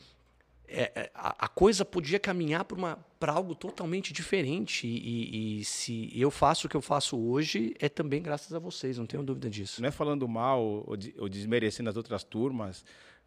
é, 0.73 0.93
é 0.95 1.11
a, 1.15 1.49
coisa 1.49 1.85
podia 1.85 2.19
caminhar 2.19 2.65
para 2.65 3.33
algo 3.33 3.55
totalmente 3.55 4.13
diferente 4.13 4.87
e, 4.87 5.61
e, 5.61 5.65
se 5.65 6.11
eu 6.15 6.31
faço 6.31 6.67
o 6.67 6.71
que 6.71 6.77
eu 6.77 6.83
faço 6.83 7.19
hoje 7.19 7.75
é 7.79 7.89
também 7.89 8.23
graças 8.23 8.53
a 8.55 8.59
vocês 8.59 8.99
não 8.99 9.07
tenho 9.07 9.23
dúvida 9.23 9.49
disso 9.51 9.81
não 9.81 9.89
é 9.89 9.93
falando 9.93 10.27
mal 10.27 10.63
ou, 10.63 10.99
ou 11.19 11.29
desmerecendo 11.29 11.91
as 11.91 11.97
outras 11.97 12.25
turmas 12.25 12.85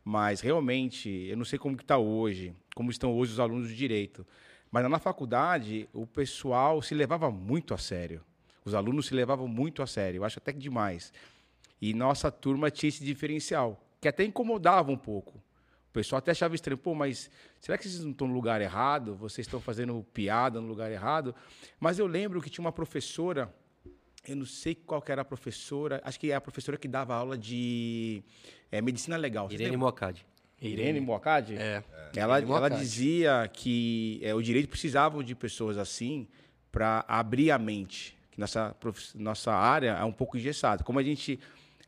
mas 0.08 0.40
realmente, 0.40 1.10
eu 1.10 1.36
não 1.36 1.44
sei 1.44 1.58
como 1.58 1.76
está 1.76 1.98
hoje, 1.98 2.54
como 2.76 2.92
estão 2.92 3.18
hoje 3.18 3.32
os 3.32 3.40
alunos 3.40 3.70
de 3.70 3.76
direito. 3.76 4.24
Mas 4.72 4.88
na 4.88 5.00
faculdade, 5.00 5.90
o 5.92 6.06
pessoal 6.06 6.80
se 6.80 6.94
levava 6.94 7.32
muito 7.32 7.74
a 7.74 7.78
sério. 7.80 8.22
Os 8.64 8.76
alunos 8.76 9.08
se 9.08 9.16
levavam 9.16 9.48
muito 9.48 9.82
a 9.82 9.88
sério, 9.88 10.20
eu 10.20 10.24
acho 10.24 10.38
até 10.38 10.54
que 10.54 10.60
demais. 10.60 11.12
E 11.82 11.92
nossa 11.92 12.32
turma 12.32 12.70
tinha 12.70 12.88
esse 12.88 13.04
diferencial, 13.04 13.84
que 14.00 14.08
até 14.08 14.24
incomodava 14.24 14.92
um 14.92 14.98
pouco. 14.98 15.42
O 15.96 16.00
pessoal 16.00 16.20
até 16.20 16.32
achava 16.32 16.54
estranho, 16.54 16.78
pô, 16.78 16.94
mas 16.94 17.32
será 17.58 17.78
que 17.78 17.88
vocês 17.88 18.04
não 18.04 18.12
estão 18.12 18.28
no 18.28 18.34
lugar 18.34 18.60
errado? 18.60 19.16
Vocês 19.16 19.48
estão 19.48 19.62
fazendo 19.62 20.06
piada 20.14 20.60
no 20.60 20.68
lugar 20.68 20.92
errado? 20.92 21.34
Mas 21.80 21.98
eu 22.00 22.06
lembro 22.06 22.42
que 22.42 22.50
tinha 22.50 22.66
uma 22.66 22.72
professora, 22.74 23.50
eu 24.28 24.36
não 24.36 24.46
sei 24.46 24.76
qual 24.76 25.02
era 25.08 25.22
a 25.22 25.26
professora, 25.26 26.02
acho 26.04 26.20
que 26.20 26.32
é 26.32 26.36
a 26.36 26.42
professora 26.42 26.78
que 26.78 26.86
dava 26.86 27.16
aula 27.16 27.38
de 27.38 28.22
é, 28.70 28.82
medicina 28.82 29.16
legal. 29.16 29.48
Irene 29.50 29.78
Moacadi. 29.78 30.26
Irene 30.62 31.00
Moacadi? 31.00 31.56
É. 31.56 31.82
Ela, 32.14 32.42
ela 32.42 32.70
dizia 32.70 33.50
que 33.54 34.20
é, 34.22 34.36
o 34.36 34.42
direito 34.42 34.68
precisava 34.68 35.24
de 35.24 35.34
pessoas 35.34 35.78
assim 35.78 36.28
para 36.74 37.06
abrir 37.08 37.52
a 37.52 37.58
mente. 37.58 38.18
Que 38.32 38.40
nossa, 38.42 38.76
nossa 39.16 39.54
área 39.54 39.92
é 39.92 40.04
um 40.04 40.12
pouco 40.12 40.36
engessada. 40.36 40.84
Como 40.84 41.00
a 41.00 41.04
gente 41.04 41.40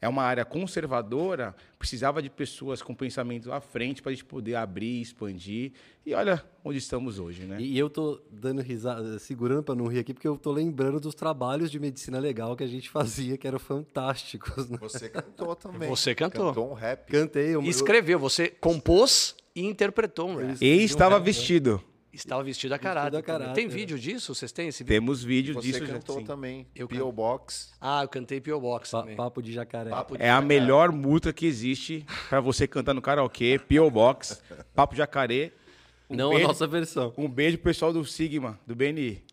é 0.02 0.08
uma 0.08 0.24
área 0.24 0.46
conservadora, 0.46 1.56
precisava 1.80 2.22
de 2.22 2.30
pessoas 2.30 2.82
com 2.82 2.94
pensamento 2.94 3.52
à 3.52 3.60
frente 3.60 4.02
para 4.02 4.12
a 4.12 4.14
gente 4.14 4.26
poder 4.26 4.56
abrir, 4.56 5.02
expandir. 5.02 5.72
E 6.06 6.14
olha 6.14 6.44
onde 6.64 6.78
estamos 6.78 7.20
hoje, 7.20 7.44
né? 7.44 7.58
E 7.60 7.78
eu 7.78 7.90
tô 7.90 8.22
dando 8.32 8.62
risada, 8.62 9.18
segurando 9.20 9.64
para 9.64 9.76
não 9.76 9.88
rir 9.88 10.00
aqui, 10.00 10.14
porque 10.14 10.28
eu 10.28 10.38
tô 10.38 10.52
lembrando 10.52 11.00
dos 11.00 11.16
trabalhos 11.16 11.72
de 11.72 11.80
medicina 11.80 12.20
legal 12.20 12.56
que 12.56 12.64
a 12.64 12.68
gente 12.68 12.90
fazia, 12.92 13.38
que 13.38 13.48
eram 13.48 13.60
fantásticos. 13.60 14.70
Né? 14.70 14.78
Você 14.80 15.10
cantou 15.10 15.56
também. 15.56 15.90
Você 15.90 16.14
cantou. 16.14 16.48
Cantou 16.48 16.72
um 16.72 16.74
rap. 16.74 17.12
Cantei. 17.12 17.56
Eu, 17.56 17.64
Escreveu, 17.64 18.20
você 18.20 18.50
compôs 18.50 19.36
e 19.56 19.66
interpretou 19.66 20.30
um 20.30 20.36
rap. 20.36 20.58
E 20.62 20.84
estava 20.84 21.18
um 21.18 21.24
vestido. 21.24 21.82
Estava 22.18 22.44
vestido 22.44 22.74
a 22.74 22.80
caráter. 22.80 23.12
Vestido 23.12 23.32
a 23.32 23.40
caráter. 23.40 23.54
Tem 23.54 23.68
vídeo 23.68 23.98
disso? 23.98 24.34
Vocês 24.34 24.52
têm 24.52 24.70
esse 24.70 24.84
vídeo? 24.84 24.96
Temos 24.96 25.24
vídeo 25.24 25.54
Você 25.54 25.68
disso. 25.68 25.80
Você 25.80 25.94
cantou 25.94 26.24
também. 26.24 26.68
Eu 26.76 26.88
P.O. 26.88 27.12
Box. 27.12 27.74
Ah, 27.80 28.02
eu 28.04 28.08
cantei 28.08 28.42
P.O. 28.42 28.60
Box 28.60 28.90
pa 28.90 29.02
também. 29.02 29.16
Papo 29.16 29.42
de 29.42 29.54
jacaré. 29.54 29.92
Papo 29.92 30.18
de 30.18 30.24
é 30.24 30.28
jacaré. 30.28 30.44
a 30.44 30.48
melhor 30.48 30.92
multa 30.92 31.32
que 31.32 31.46
existe 31.46 32.06
para 32.28 32.42
você 32.42 32.68
cantar 32.68 32.96
no 32.96 33.02
karaokê. 33.02 33.60
P.O. 33.60 33.92
Box, 33.92 34.42
Papo 34.74 34.96
de 34.96 34.98
Jacaré. 34.98 35.52
Um 36.10 36.16
Não 36.16 36.30
beijo, 36.32 36.46
a 36.46 36.48
nossa 36.48 36.66
versão. 36.66 37.14
Um 37.18 37.30
beijo 37.30 37.58
pro 37.58 37.66
pessoal 37.66 37.94
do 37.94 38.04
Sigma, 38.04 38.60
do 38.66 38.76
BNI. 38.76 39.24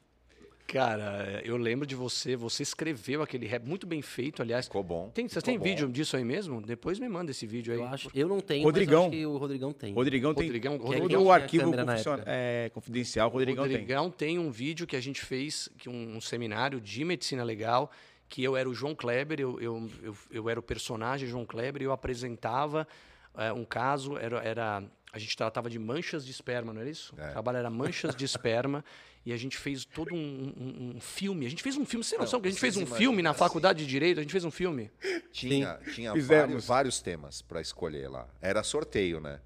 Cara, 0.66 1.42
eu 1.44 1.56
lembro 1.56 1.86
de 1.86 1.94
você, 1.94 2.34
você 2.34 2.62
escreveu 2.62 3.22
aquele 3.22 3.46
rap 3.46 3.64
muito 3.64 3.86
bem 3.86 4.00
feito, 4.00 4.40
aliás. 4.40 4.64
Ficou 4.64 4.82
bom. 4.82 5.10
Tem, 5.10 5.28
você 5.28 5.34
Ficou 5.34 5.42
tem 5.42 5.58
bom. 5.58 5.64
vídeo 5.64 5.88
disso 5.88 6.16
aí 6.16 6.24
mesmo? 6.24 6.60
Depois 6.62 6.98
me 6.98 7.08
manda 7.08 7.30
esse 7.30 7.46
vídeo 7.46 7.72
aí. 7.74 7.78
Eu 7.78 7.86
acho, 7.86 8.10
eu 8.14 8.28
não 8.28 8.40
tenho, 8.40 8.64
Rodrigão. 8.64 9.10
mas 9.10 9.24
o 9.24 9.36
Rodrigão 9.36 9.72
tem. 9.72 9.92
Rodrigão 9.92 10.34
tem. 10.34 10.46
Rodrigão, 10.46 10.78
todo 10.78 10.86
Rodrigão 10.86 11.22
o 11.22 11.30
arquivo 11.30 11.70
confidencial, 11.70 12.18
é, 12.26 12.70
confidencial, 12.72 13.28
Rodrigão, 13.28 13.64
Rodrigão 13.64 14.10
tem. 14.10 14.28
tem 14.28 14.38
um 14.38 14.50
vídeo 14.50 14.86
que 14.86 14.96
a 14.96 15.00
gente 15.00 15.20
fez, 15.22 15.68
que 15.78 15.88
um, 15.88 16.16
um 16.16 16.20
seminário 16.20 16.80
de 16.80 17.04
medicina 17.04 17.44
legal, 17.44 17.90
que 18.28 18.42
eu 18.42 18.56
era 18.56 18.68
o 18.68 18.74
João 18.74 18.94
Kleber, 18.94 19.40
eu, 19.40 19.60
eu, 19.60 19.90
eu, 20.02 20.16
eu 20.30 20.48
era 20.48 20.58
o 20.58 20.62
personagem 20.62 21.28
João 21.28 21.44
Kleber, 21.44 21.82
e 21.82 21.84
eu 21.84 21.92
apresentava 21.92 22.88
é, 23.36 23.52
um 23.52 23.64
caso, 23.64 24.16
era, 24.16 24.38
era 24.38 24.82
a 25.12 25.18
gente 25.18 25.36
tratava 25.36 25.70
de 25.70 25.78
manchas 25.78 26.24
de 26.24 26.32
esperma, 26.32 26.72
não 26.72 26.80
era 26.80 26.90
isso? 26.90 27.14
É. 27.16 27.28
O 27.28 27.32
trabalho 27.32 27.58
era 27.58 27.70
manchas 27.70 28.16
de 28.16 28.24
esperma. 28.24 28.84
E 29.26 29.32
a 29.32 29.36
gente 29.38 29.56
fez 29.56 29.86
todo 29.86 30.14
um, 30.14 30.18
um, 30.18 30.96
um, 30.96 31.00
filme. 31.00 31.46
A 31.46 31.48
gente 31.48 31.62
fez 31.62 31.76
um 31.76 31.86
filme, 31.86 32.04
sem 32.04 32.18
noção, 32.18 32.40
que 32.40 32.48
a 32.48 32.50
gente 32.50 32.60
fez 32.60 32.76
um 32.76 32.84
filme 32.84 33.22
na 33.22 33.32
faculdade 33.32 33.78
de 33.78 33.86
Direito, 33.86 34.18
a 34.18 34.22
gente 34.22 34.32
fez 34.32 34.44
um 34.44 34.50
filme. 34.50 34.90
Tinha, 35.32 35.78
tinha 35.94 36.12
vários, 36.22 36.66
vários 36.66 37.00
temas 37.00 37.40
para 37.40 37.60
escolher 37.60 38.08
lá. 38.08 38.28
Era 38.42 38.62
sorteio, 38.62 39.20
né? 39.20 39.40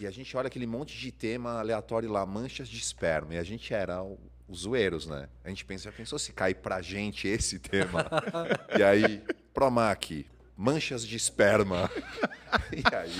E 0.00 0.06
a 0.06 0.10
gente 0.10 0.36
olha 0.36 0.48
aquele 0.48 0.66
monte 0.66 0.98
de 0.98 1.12
tema 1.12 1.60
aleatório 1.60 2.10
lá, 2.10 2.26
manchas 2.26 2.68
de 2.68 2.78
esperma. 2.78 3.34
E 3.34 3.38
a 3.38 3.44
gente 3.44 3.72
era 3.72 4.02
o, 4.02 4.18
os 4.48 4.62
zoeiros, 4.62 5.06
né? 5.06 5.28
A 5.44 5.48
gente 5.48 5.64
pensa, 5.64 5.84
já 5.84 5.92
pensou 5.92 6.18
se 6.18 6.32
cair 6.32 6.56
pra 6.56 6.82
gente 6.82 7.28
esse 7.28 7.60
tema? 7.60 8.10
e 8.76 8.82
aí, 8.82 9.22
Promac, 9.54 10.26
manchas 10.56 11.06
de 11.06 11.16
esperma. 11.16 11.88
e 12.72 12.94
aí 12.94 13.16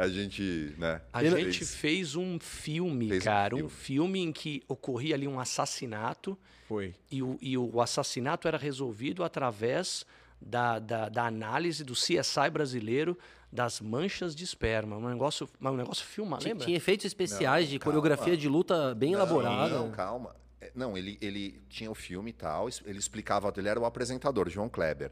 a 0.00 0.08
gente, 0.08 0.74
né? 0.78 1.00
A 1.12 1.22
gente 1.24 1.64
fez 1.64 2.16
um 2.16 2.38
filme, 2.40 3.08
Fez 3.08 3.22
um 3.22 3.24
cara, 3.24 3.54
um 3.54 3.58
filme. 3.58 3.70
filme 3.70 4.20
em 4.20 4.32
que 4.32 4.62
ocorria 4.66 5.14
ali 5.14 5.28
um 5.28 5.38
assassinato 5.38 6.38
Foi. 6.66 6.94
e 7.10 7.22
o, 7.22 7.38
e 7.40 7.56
o 7.58 7.80
assassinato 7.80 8.48
era 8.48 8.56
resolvido 8.56 9.22
através 9.22 10.06
da, 10.40 10.78
da, 10.78 11.08
da 11.08 11.26
análise 11.26 11.84
do 11.84 11.92
CSI 11.92 12.48
brasileiro 12.50 13.16
das 13.52 13.80
manchas 13.80 14.34
de 14.34 14.44
esperma. 14.44 14.96
Um 14.96 15.08
negócio, 15.08 15.48
um 15.60 15.76
negócio 15.76 16.04
filmado, 16.06 16.42
Tinha, 16.42 16.54
lembra? 16.54 16.64
tinha 16.66 16.76
efeitos 16.76 17.04
especiais 17.06 17.66
Não, 17.66 17.72
de 17.72 17.78
calma. 17.78 17.92
coreografia 18.00 18.36
de 18.36 18.48
luta 18.48 18.94
bem 18.94 19.12
elaborada. 19.12 19.74
Não, 19.76 19.90
calma. 19.90 20.34
É, 20.60 20.70
Não, 20.74 20.96
ele, 20.96 21.18
ele 21.20 21.60
tinha 21.68 21.90
o 21.90 21.94
filme 21.94 22.30
e 22.30 22.32
tal, 22.34 22.68
ele 22.86 22.98
explicava, 22.98 23.52
ele 23.56 23.68
era 23.68 23.78
o 23.80 23.84
apresentador, 23.84 24.48
João 24.48 24.68
Kleber. 24.68 25.10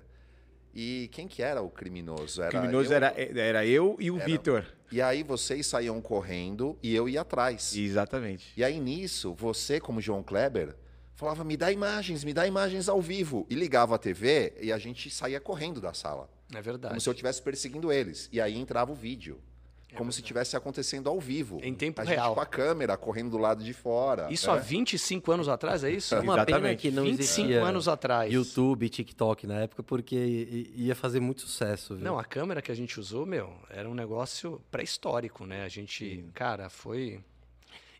E 0.74 1.08
quem 1.12 1.26
que 1.26 1.42
era 1.42 1.60
o 1.62 1.70
criminoso? 1.70 2.40
O 2.40 2.44
Era 2.44 2.50
criminoso 2.58 2.92
eu- 2.92 2.96
era, 2.96 3.14
era 3.16 3.66
eu 3.66 3.96
e 3.98 4.10
o 4.10 4.16
Era- 4.16 4.24
Vitor. 4.24 4.64
E 4.90 5.02
aí 5.02 5.22
vocês 5.22 5.66
saíam 5.66 6.00
correndo 6.00 6.78
e 6.82 6.94
eu 6.94 7.08
ia 7.08 7.20
atrás. 7.20 7.76
Exatamente. 7.76 8.52
E 8.56 8.64
aí 8.64 8.80
nisso, 8.80 9.34
você, 9.34 9.78
como 9.80 10.00
João 10.00 10.22
Kleber, 10.22 10.74
Falava, 11.14 11.42
me 11.42 11.56
dá 11.56 11.72
imagens, 11.72 12.22
me 12.22 12.32
dá 12.32 12.46
imagens 12.46 12.88
ao 12.88 13.02
vivo. 13.02 13.44
E 13.50 13.54
ligava 13.56 13.96
a 13.96 13.98
TV 13.98 14.54
e 14.60 14.72
a 14.72 14.78
gente 14.78 15.10
saía 15.10 15.40
correndo 15.40 15.80
da 15.80 15.92
sala. 15.92 16.30
É 16.54 16.62
verdade. 16.62 16.90
Como 16.92 17.00
se 17.00 17.08
eu 17.08 17.12
estivesse 17.12 17.42
perseguindo 17.42 17.90
eles. 17.90 18.28
E 18.30 18.40
aí 18.40 18.56
entrava 18.56 18.92
o 18.92 18.94
vídeo. 18.94 19.40
Como 19.96 20.12
se 20.12 20.20
estivesse 20.20 20.56
acontecendo 20.56 21.08
ao 21.08 21.18
vivo. 21.18 21.58
É 21.62 21.66
Em 21.66 21.74
tempo 21.74 22.00
a 22.00 22.04
real. 22.04 22.26
Gente 22.28 22.34
com 22.34 22.40
a 22.40 22.46
câmera 22.46 22.96
correndo 22.96 23.30
do 23.30 23.38
lado 23.38 23.64
de 23.64 23.72
fora. 23.72 24.28
Isso 24.30 24.46
né? 24.50 24.52
há 24.58 24.60
25 24.60 25.32
anos 25.32 25.48
atrás, 25.48 25.82
é 25.82 25.90
isso? 25.90 26.14
Uma 26.20 26.44
pena 26.44 26.74
que 26.76 26.90
não 26.90 27.04
25 27.04 27.22
existia 27.22 27.64
anos 27.64 27.88
atrás. 27.88 28.32
YouTube, 28.32 28.88
TikTok 28.88 29.46
na 29.46 29.60
época, 29.60 29.82
porque 29.82 30.70
ia 30.74 30.94
fazer 30.94 31.20
muito 31.20 31.40
sucesso. 31.40 31.94
Viu? 31.96 32.04
Não, 32.04 32.18
a 32.18 32.24
câmera 32.24 32.60
que 32.60 32.70
a 32.70 32.74
gente 32.74 33.00
usou, 33.00 33.24
meu, 33.24 33.52
era 33.70 33.88
um 33.88 33.94
negócio 33.94 34.60
pré-histórico, 34.70 35.46
né? 35.46 35.64
A 35.64 35.68
gente, 35.68 36.24
cara, 36.34 36.68
foi. 36.68 37.20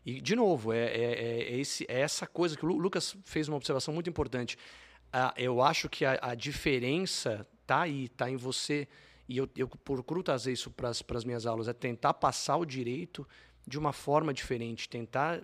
E, 0.05 0.21
de 0.21 0.35
novo, 0.35 0.71
é, 0.71 0.85
é- 0.85 0.93
é- 0.93 1.53
é 1.53 1.57
esse, 1.59 1.85
é 1.89 1.99
essa 2.01 2.25
coisa 2.25 2.55
que 2.55 2.65
o 2.65 2.69
Lu- 2.69 2.77
Lucas 2.77 3.15
fez 3.25 3.47
uma 3.47 3.57
observação 3.57 3.93
muito 3.93 4.09
importante. 4.09 4.57
Ah, 5.11 5.33
eu 5.35 5.61
acho 5.61 5.89
que 5.89 6.05
a, 6.05 6.17
a 6.21 6.35
diferença 6.35 7.45
tá 7.65 7.81
aí, 7.81 8.07
tá 8.09 8.29
em 8.29 8.35
você. 8.37 8.87
E 9.29 9.37
eu, 9.37 9.47
eu 9.55 9.67
procuro 9.67 10.23
trazer 10.23 10.51
isso 10.51 10.71
para 10.71 10.89
as 10.89 11.23
minhas 11.23 11.45
aulas, 11.45 11.67
é 11.67 11.73
tentar 11.73 12.15
passar 12.15 12.57
o 12.57 12.65
direito 12.65 13.27
de 13.67 13.77
uma 13.77 13.93
forma 13.93 14.33
diferente, 14.33 14.89
tentar, 14.89 15.43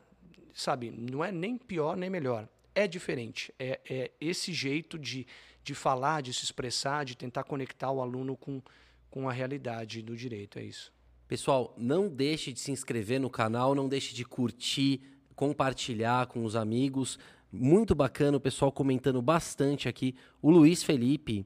sabe, 0.55 0.89
não 0.89 1.23
é 1.23 1.31
nem 1.31 1.55
pior 1.55 1.95
nem 1.95 2.09
melhor, 2.09 2.49
é 2.73 2.87
diferente. 2.87 3.53
É, 3.59 3.79
é 3.87 4.11
esse 4.19 4.51
jeito 4.51 4.97
de, 4.97 5.27
de 5.63 5.75
falar, 5.75 6.21
de 6.21 6.33
se 6.33 6.43
expressar, 6.43 7.05
de 7.05 7.15
tentar 7.15 7.43
conectar 7.43 7.91
o 7.91 8.01
aluno 8.01 8.35
com, 8.35 8.59
com 9.07 9.29
a 9.29 9.31
realidade 9.31 10.01
do 10.01 10.15
direito, 10.15 10.57
é 10.57 10.63
isso. 10.63 10.91
Pessoal, 11.27 11.71
não 11.77 12.09
deixe 12.09 12.51
de 12.51 12.59
se 12.59 12.71
inscrever 12.71 13.19
no 13.19 13.29
canal, 13.29 13.75
não 13.75 13.87
deixe 13.87 14.15
de 14.15 14.25
curtir, 14.25 14.99
compartilhar 15.35 16.25
com 16.25 16.43
os 16.43 16.55
amigos. 16.55 17.19
Muito 17.51 17.93
bacana 17.93 18.37
o 18.37 18.41
pessoal 18.41 18.71
comentando 18.71 19.21
bastante 19.21 19.87
aqui. 19.87 20.15
O 20.41 20.49
Luiz 20.49 20.81
Felipe, 20.81 21.45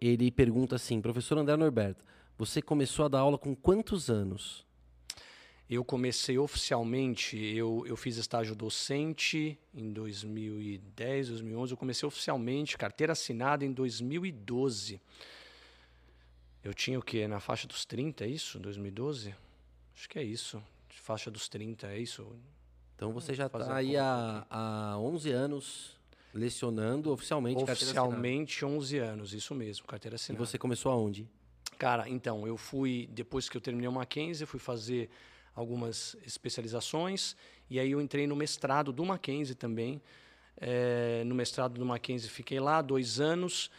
ele 0.00 0.30
pergunta 0.30 0.76
assim: 0.76 1.00
professor 1.00 1.36
André 1.38 1.56
Norberto, 1.56 2.04
você 2.38 2.62
começou 2.62 3.04
a 3.04 3.08
dar 3.08 3.20
aula 3.20 3.36
com 3.36 3.54
quantos 3.54 4.08
anos? 4.08 4.64
Eu 5.68 5.84
comecei 5.84 6.36
oficialmente, 6.36 7.36
eu, 7.36 7.84
eu 7.86 7.96
fiz 7.96 8.16
estágio 8.16 8.56
docente 8.56 9.56
em 9.72 9.92
2010, 9.92 11.28
2011. 11.28 11.72
Eu 11.72 11.76
comecei 11.76 12.06
oficialmente, 12.06 12.76
carteira 12.76 13.12
assinada 13.12 13.64
em 13.64 13.72
2012. 13.72 15.00
Eu 16.64 16.74
tinha 16.74 16.98
o 16.98 17.02
quê? 17.02 17.28
Na 17.28 17.38
faixa 17.38 17.68
dos 17.68 17.84
30, 17.84 18.24
é 18.24 18.28
isso? 18.28 18.58
2012? 18.58 19.32
Acho 19.94 20.08
que 20.08 20.18
é 20.18 20.24
isso. 20.24 20.60
Faixa 20.88 21.30
dos 21.30 21.48
30, 21.48 21.86
é 21.86 22.00
isso? 22.00 22.26
Então 22.96 23.12
você 23.12 23.32
já 23.32 23.46
está 23.46 23.76
aí 23.76 23.96
há, 23.96 24.44
há 24.50 24.98
11 24.98 25.30
anos 25.30 25.99
lecionando 26.32 27.10
oficialmente. 27.12 27.62
Oficialmente 27.62 28.64
11 28.64 28.98
anos, 28.98 29.34
isso 29.34 29.54
mesmo, 29.54 29.86
carteira 29.86 30.14
E 30.14 30.16
assinada. 30.16 30.44
você 30.44 30.58
começou 30.58 30.92
aonde? 30.92 31.28
Cara, 31.78 32.08
então, 32.08 32.46
eu 32.46 32.56
fui, 32.56 33.08
depois 33.12 33.48
que 33.48 33.56
eu 33.56 33.60
terminei 33.60 33.88
o 33.88 33.92
Mackenzie, 33.92 34.42
eu 34.44 34.46
fui 34.48 34.60
fazer 34.60 35.08
algumas 35.54 36.16
especializações, 36.26 37.34
e 37.68 37.78
aí 37.80 37.90
eu 37.90 38.00
entrei 38.00 38.26
no 38.26 38.36
mestrado 38.36 38.92
do 38.92 39.04
Mackenzie 39.04 39.54
também. 39.54 40.00
Eh, 40.60 41.22
no 41.24 41.34
mestrado 41.34 41.78
do 41.78 41.84
Mackenzie 41.86 42.28
fiquei 42.28 42.60
lá 42.60 42.82
dois 42.82 43.18
anos, 43.18 43.70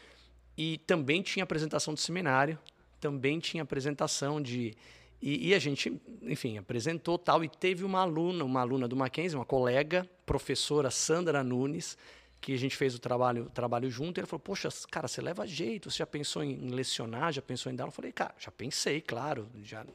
e 0.57 0.79
também 0.79 1.21
tinha 1.21 1.43
apresentação 1.43 1.93
de 1.93 2.01
seminário, 2.01 2.57
também 2.99 3.39
tinha 3.39 3.63
apresentação 3.63 4.41
de... 4.41 4.73
E, 5.21 5.49
e 5.49 5.53
a 5.53 5.59
gente, 5.59 6.01
enfim, 6.23 6.57
apresentou 6.57 7.17
tal, 7.19 7.43
e 7.43 7.49
teve 7.49 7.83
uma 7.83 7.99
aluna, 7.99 8.43
uma 8.43 8.61
aluna 8.61 8.87
do 8.87 8.95
Mackenzie, 8.95 9.37
uma 9.37 9.45
colega, 9.45 10.09
professora 10.25 10.89
Sandra 10.89 11.43
Nunes, 11.43 11.95
que 12.41 12.53
a 12.53 12.57
gente 12.57 12.75
fez 12.75 12.95
o 12.95 12.99
trabalho, 12.99 13.49
trabalho 13.53 13.89
junto, 13.89 14.17
e 14.17 14.21
ela 14.21 14.27
falou, 14.27 14.39
poxa, 14.41 14.67
cara, 14.89 15.07
você 15.07 15.21
leva 15.21 15.45
jeito, 15.45 15.91
você 15.91 15.99
já 15.99 16.07
pensou 16.07 16.43
em 16.43 16.69
lecionar, 16.71 17.31
já 17.31 17.41
pensou 17.41 17.71
em 17.71 17.75
dar? 17.75 17.85
Eu 17.85 17.91
falei, 17.91 18.11
cara, 18.11 18.33
já 18.39 18.49
pensei, 18.51 18.99
claro, 18.99 19.47
já... 19.63 19.85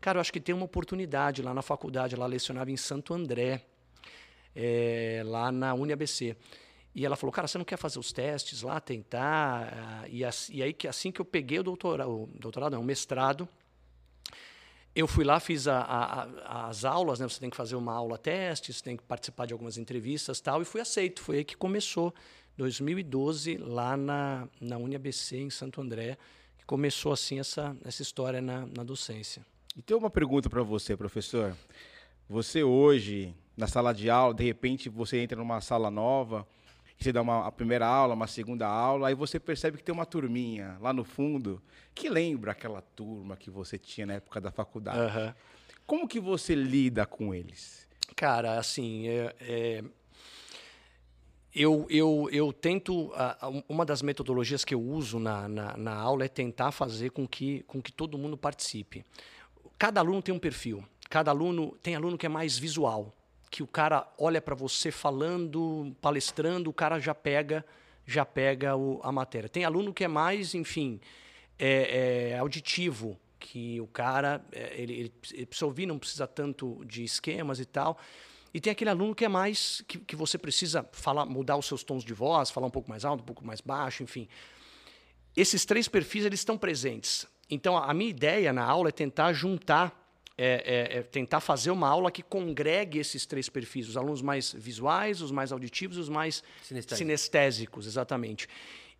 Cara, 0.00 0.18
eu 0.18 0.20
acho 0.20 0.32
que 0.32 0.40
tem 0.40 0.54
uma 0.54 0.64
oportunidade 0.64 1.42
lá 1.42 1.52
na 1.54 1.62
faculdade, 1.62 2.14
ela 2.14 2.26
lecionava 2.26 2.70
em 2.70 2.76
Santo 2.76 3.12
André, 3.14 3.62
eh, 4.54 5.22
lá 5.24 5.50
na 5.50 5.74
UniABC. 5.74 6.36
E 6.94 7.06
ela 7.06 7.16
falou, 7.16 7.32
cara, 7.32 7.46
você 7.46 7.56
não 7.56 7.64
quer 7.64 7.76
fazer 7.76 7.98
os 7.98 8.12
testes 8.12 8.62
lá, 8.62 8.80
tentar? 8.80 9.72
Ah, 9.72 10.08
E, 10.08 10.24
as- 10.24 10.48
e 10.50 10.62
aí, 10.62 10.72
que 10.72 10.88
assim 10.88 11.12
que 11.12 11.20
eu 11.20 11.24
peguei 11.24 11.58
o 11.58 11.62
doutorado, 11.62 12.28
doutorado 12.34 12.72
não, 12.74 12.80
o 12.80 12.84
mestrado, 12.84 13.48
eu 14.94 15.06
fui 15.06 15.24
lá, 15.24 15.38
fiz 15.40 15.68
a- 15.68 15.80
a- 15.80 16.68
as 16.68 16.84
aulas, 16.84 17.20
né? 17.20 17.28
Você 17.28 17.38
tem 17.40 17.48
que 17.50 17.56
fazer 17.56 17.76
uma 17.76 17.92
aula 17.94 18.18
teste, 18.18 18.72
você 18.72 18.82
tem 18.82 18.96
que 18.96 19.02
participar 19.02 19.46
de 19.46 19.52
algumas 19.52 19.78
entrevistas 19.78 20.40
tal, 20.40 20.60
e 20.62 20.64
fui 20.64 20.80
aceito. 20.80 21.22
Foi 21.22 21.38
aí 21.38 21.44
que 21.44 21.56
começou, 21.56 22.12
2012, 22.56 23.56
lá 23.56 23.96
na, 23.96 24.48
na 24.60 24.76
UniABC, 24.78 25.36
em 25.38 25.50
Santo 25.50 25.80
André, 25.80 26.18
que 26.58 26.64
começou 26.66 27.12
assim 27.12 27.38
essa, 27.38 27.76
essa 27.84 28.02
história 28.02 28.40
na, 28.42 28.66
na 28.66 28.82
docência. 28.84 29.44
E 29.76 29.82
tem 29.82 29.96
uma 29.96 30.10
pergunta 30.10 30.50
para 30.50 30.62
você, 30.62 30.96
professor. 30.96 31.56
Você 32.28 32.62
hoje, 32.62 33.34
na 33.56 33.66
sala 33.66 33.92
de 33.92 34.10
aula, 34.10 34.34
de 34.34 34.44
repente 34.44 34.88
você 34.88 35.18
entra 35.20 35.38
numa 35.38 35.60
sala 35.60 35.90
nova, 35.90 36.46
você 37.04 37.12
dá 37.12 37.22
uma, 37.22 37.46
a 37.46 37.52
primeira 37.52 37.86
aula, 37.86 38.14
uma 38.14 38.26
segunda 38.26 38.66
aula, 38.66 39.08
aí 39.08 39.14
você 39.14 39.40
percebe 39.40 39.78
que 39.78 39.82
tem 39.82 39.92
uma 39.92 40.04
turminha 40.04 40.76
lá 40.80 40.92
no 40.92 41.04
fundo 41.04 41.62
que 41.94 42.08
lembra 42.08 42.52
aquela 42.52 42.80
turma 42.80 43.36
que 43.36 43.50
você 43.50 43.78
tinha 43.78 44.06
na 44.06 44.14
época 44.14 44.40
da 44.40 44.50
faculdade. 44.50 44.98
Aham. 44.98 45.34
Como 45.86 46.06
que 46.06 46.20
você 46.20 46.54
lida 46.54 47.04
com 47.04 47.34
eles? 47.34 47.86
Cara, 48.14 48.58
assim, 48.58 49.08
é, 49.08 49.34
é, 49.40 49.84
eu, 51.54 51.86
eu, 51.90 52.28
eu 52.30 52.52
tento. 52.52 53.12
uma 53.68 53.84
das 53.84 54.02
metodologias 54.02 54.64
que 54.64 54.74
eu 54.74 54.80
uso 54.80 55.18
na, 55.18 55.48
na, 55.48 55.76
na 55.76 55.94
aula 55.94 56.24
é 56.24 56.28
tentar 56.28 56.70
fazer 56.70 57.10
com 57.10 57.26
que, 57.26 57.62
com 57.64 57.82
que 57.82 57.90
todo 57.90 58.18
mundo 58.18 58.36
participe. 58.36 59.04
Cada 59.78 60.00
aluno 60.00 60.22
tem 60.22 60.34
um 60.34 60.38
perfil. 60.38 60.84
Cada 61.08 61.30
aluno. 61.30 61.76
Tem 61.82 61.96
aluno 61.96 62.16
que 62.16 62.26
é 62.26 62.28
mais 62.28 62.56
visual, 62.56 63.12
que 63.50 63.62
o 63.62 63.66
cara 63.66 64.06
olha 64.18 64.40
para 64.40 64.54
você 64.54 64.90
falando, 64.90 65.94
palestrando, 66.00 66.70
o 66.70 66.72
cara 66.72 66.98
já 67.00 67.14
pega 67.14 67.64
já 68.06 68.24
pega 68.24 68.74
o- 68.76 69.00
a 69.04 69.12
matéria. 69.12 69.48
Tem 69.48 69.64
aluno 69.64 69.94
que 69.94 70.02
é 70.02 70.08
mais, 70.08 70.52
enfim, 70.54 71.00
é, 71.58 72.30
é 72.30 72.38
auditivo, 72.38 73.16
que 73.38 73.80
o 73.80 73.86
cara 73.86 74.44
é, 74.50 74.74
ele, 74.80 74.92
ele, 74.94 75.12
ele 75.32 75.46
precisa 75.46 75.66
ouvir, 75.66 75.86
não 75.86 75.98
precisa 75.98 76.26
tanto 76.26 76.82
de 76.86 77.04
esquemas 77.04 77.60
e 77.60 77.64
tal. 77.64 77.96
E 78.52 78.60
tem 78.60 78.72
aquele 78.72 78.90
aluno 78.90 79.14
que 79.14 79.24
é 79.24 79.28
mais 79.28 79.82
que, 79.86 79.98
que 79.98 80.16
você 80.16 80.36
precisa 80.36 80.88
falar, 80.92 81.24
mudar 81.24 81.56
os 81.56 81.66
seus 81.66 81.84
tons 81.84 82.02
de 82.02 82.12
voz, 82.12 82.50
falar 82.50 82.66
um 82.66 82.70
pouco 82.70 82.90
mais 82.90 83.04
alto, 83.04 83.20
um 83.20 83.24
pouco 83.26 83.46
mais 83.46 83.60
baixo, 83.60 84.02
enfim. 84.02 84.26
Esses 85.36 85.64
três 85.64 85.86
perfis 85.86 86.24
eles 86.24 86.40
estão 86.40 86.58
presentes. 86.58 87.26
Então 87.48 87.76
a 87.76 87.94
minha 87.94 88.10
ideia 88.10 88.52
na 88.52 88.64
aula 88.64 88.88
é 88.88 88.92
tentar 88.92 89.32
juntar, 89.32 90.09
é, 90.38 90.88
é- 90.94 90.98
é 90.98 91.02
tentar 91.02 91.40
fazer 91.40 91.70
uma 91.70 91.88
aula 91.88 92.10
que 92.10 92.22
congregue 92.22 92.98
esses 92.98 93.26
três 93.26 93.48
perfis, 93.48 93.88
os 93.88 93.96
alunos 93.96 94.22
mais 94.22 94.52
visuais, 94.52 95.20
os 95.20 95.30
mais 95.30 95.52
auditivos, 95.52 95.96
os 95.98 96.08
mais 96.08 96.42
Sinestésicos. 96.62 96.98
sinestésicos, 96.98 97.86
exatamente. 97.86 98.48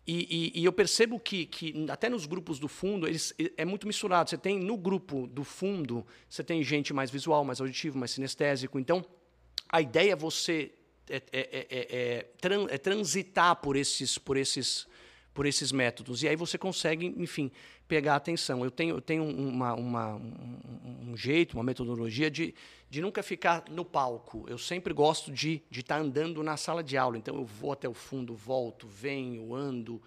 E, 0.05 0.51
e- 0.55 0.61
e 0.61 0.65
eu 0.65 0.73
percebo 0.73 1.19
que, 1.19 1.45
que 1.45 1.85
até 1.89 2.09
nos 2.09 2.25
grupos 2.25 2.57
do 2.59 2.67
fundo 2.67 3.07
eles, 3.07 3.33
é 3.55 3.63
muito 3.63 3.85
misturado. 3.85 4.29
Você 4.29 4.37
tem 4.37 4.59
no 4.59 4.75
grupo 4.75 5.27
do 5.27 5.43
fundo, 5.43 6.05
você 6.27 6.43
tem 6.43 6.63
gente 6.63 6.91
mais 6.93 7.11
visual, 7.11 7.43
mais 7.45 7.61
auditivo, 7.61 7.97
mais 7.99 8.11
sinestésico. 8.11 8.79
Então, 8.79 9.05
a 9.69 9.79
ideia 9.81 10.13
é 10.13 10.15
você 10.15 10.71
é, 11.09 11.15
é- 11.17 11.21
é- 11.31 11.67
é- 11.69 12.25
é 12.69 12.75
é 12.75 12.77
transitar 12.77 13.55
por 13.57 13.75
esses, 13.75 14.17
por, 14.17 14.37
esses, 14.37 14.87
por 15.33 15.45
esses 15.45 15.71
métodos. 15.71 16.23
E 16.23 16.27
aí 16.27 16.35
você 16.35 16.57
consegue, 16.57 17.05
enfim, 17.17 17.51
pegar 17.91 18.15
atenção. 18.15 18.63
Eu 18.63 18.71
tenho, 18.71 18.95
eu 18.95 19.01
tenho 19.01 19.21
uma, 19.25 19.73
uma- 19.73 20.15
um, 20.15 21.09
um 21.11 21.17
jeito, 21.17 21.57
uma 21.57 21.63
metodologia 21.63 22.31
de, 22.31 22.55
de 22.89 23.01
nunca 23.01 23.21
ficar 23.21 23.65
no 23.69 23.83
palco. 23.83 24.45
Eu 24.47 24.57
sempre 24.57 24.93
gosto 24.93 25.29
de 25.29 25.61
estar 25.69 25.99
andando 25.99 26.41
na 26.41 26.55
sala 26.55 26.81
de 26.81 26.95
aula. 26.95 27.17
Então 27.17 27.35
eu 27.35 27.43
vou 27.43 27.73
até 27.73 27.89
o 27.89 27.93
fundo, 27.93 28.33
volto, 28.33 28.87
venho, 28.87 29.53
ando, 29.53 30.01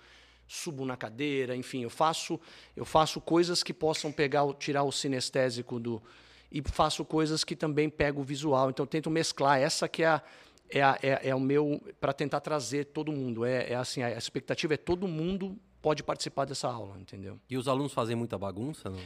subo 0.49 0.87
na 0.87 0.97
cadeira, 0.97 1.55
enfim, 1.55 1.83
eu 1.83 1.91
faço, 1.91 2.41
eu 2.75 2.87
faço 2.87 3.21
coisas 3.21 3.63
que 3.63 3.75
possam 3.75 4.11
pegar, 4.11 4.51
tirar 4.55 4.83
o 4.85 4.91
sinestésico 4.91 5.79
do 5.79 6.03
e 6.51 6.63
faço 6.63 7.05
coisas 7.05 7.45
que 7.45 7.55
também 7.55 7.91
pego 7.91 8.23
o 8.23 8.25
visual. 8.25 8.71
Então 8.71 8.87
tento 8.87 9.11
mesclar 9.11 9.61
essa 9.61 9.87
que 9.87 10.03
é 10.03 10.07
a, 10.07 10.23
é, 10.71 10.81
é- 10.81 11.21
é 11.29 11.35
o 11.35 11.41
meu 11.41 11.83
para 12.01 12.15
tentar 12.15 12.41
trazer 12.41 12.87
todo 12.87 13.13
mundo. 13.13 13.45
É, 13.45 13.73
é 13.73 13.75
assim, 13.75 14.03
a 14.03 14.17
expectativa 14.17 14.73
é 14.73 14.79
todo 14.79 15.07
mundo 15.07 15.59
pode 15.85 16.03
participar 16.03 16.47
dessa 16.47 16.67
aula, 16.67 16.99
entendeu? 16.99 17.39
E 17.49 17.59
os 17.59 17.69
alunos 17.69 17.93
fazem 17.93 18.17
muita 18.17 18.39
bagunça? 18.39 18.89
Não? 18.89 18.99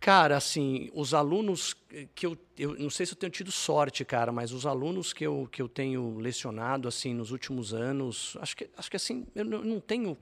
Cara, 0.00 0.38
assim, 0.38 0.88
os 0.94 1.12
alunos 1.12 1.76
que 2.14 2.24
eu, 2.24 2.34
eu 2.56 2.78
não 2.78 2.88
sei 2.88 3.04
se 3.04 3.12
eu 3.12 3.18
tenho 3.18 3.30
tido 3.30 3.52
sorte, 3.52 4.06
cara, 4.06 4.32
mas 4.32 4.50
os 4.50 4.64
alunos 4.64 5.12
que 5.12 5.26
eu, 5.26 5.46
que 5.52 5.60
eu 5.60 5.68
tenho 5.68 6.16
lecionado 6.16 6.88
assim 6.88 7.12
nos 7.12 7.30
últimos 7.30 7.74
anos, 7.74 8.38
acho 8.40 8.56
que 8.56 8.70
acho 8.74 8.90
que 8.90 8.96
assim, 8.96 9.26
eu 9.34 9.44
não, 9.44 9.80
tenho 9.80 10.16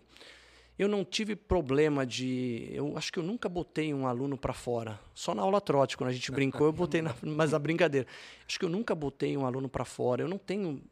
eu 0.77 0.89
não 0.89 1.05
tive 1.05 1.37
problema 1.37 2.05
de, 2.05 2.69
eu 2.73 2.99
acho 2.99 3.13
que 3.13 3.21
eu 3.21 3.23
nunca 3.23 3.49
botei 3.49 3.95
um 3.95 4.09
aluno 4.09 4.37
para 4.37 4.53
fora. 4.53 4.99
Só 5.15 5.37
na 5.37 5.43
aula 5.43 5.61
trote, 5.61 5.97
quando 5.97 6.11
a 6.11 6.13
gente 6.13 6.33
brincou, 6.33 6.67
eu 6.67 6.73
botei 6.73 7.01
na, 7.01 7.15
mas 7.23 7.55
a 7.55 7.61
brincadeira. 7.61 8.09
Acho 8.49 8.59
que 8.59 8.65
eu 8.65 8.69
nunca 8.69 8.93
botei 8.93 9.37
um 9.37 9.47
aluno 9.47 9.69
para 9.69 9.85
fora. 9.85 10.21
Eu 10.25 10.29
não 10.29 10.39
tenho 10.39 10.83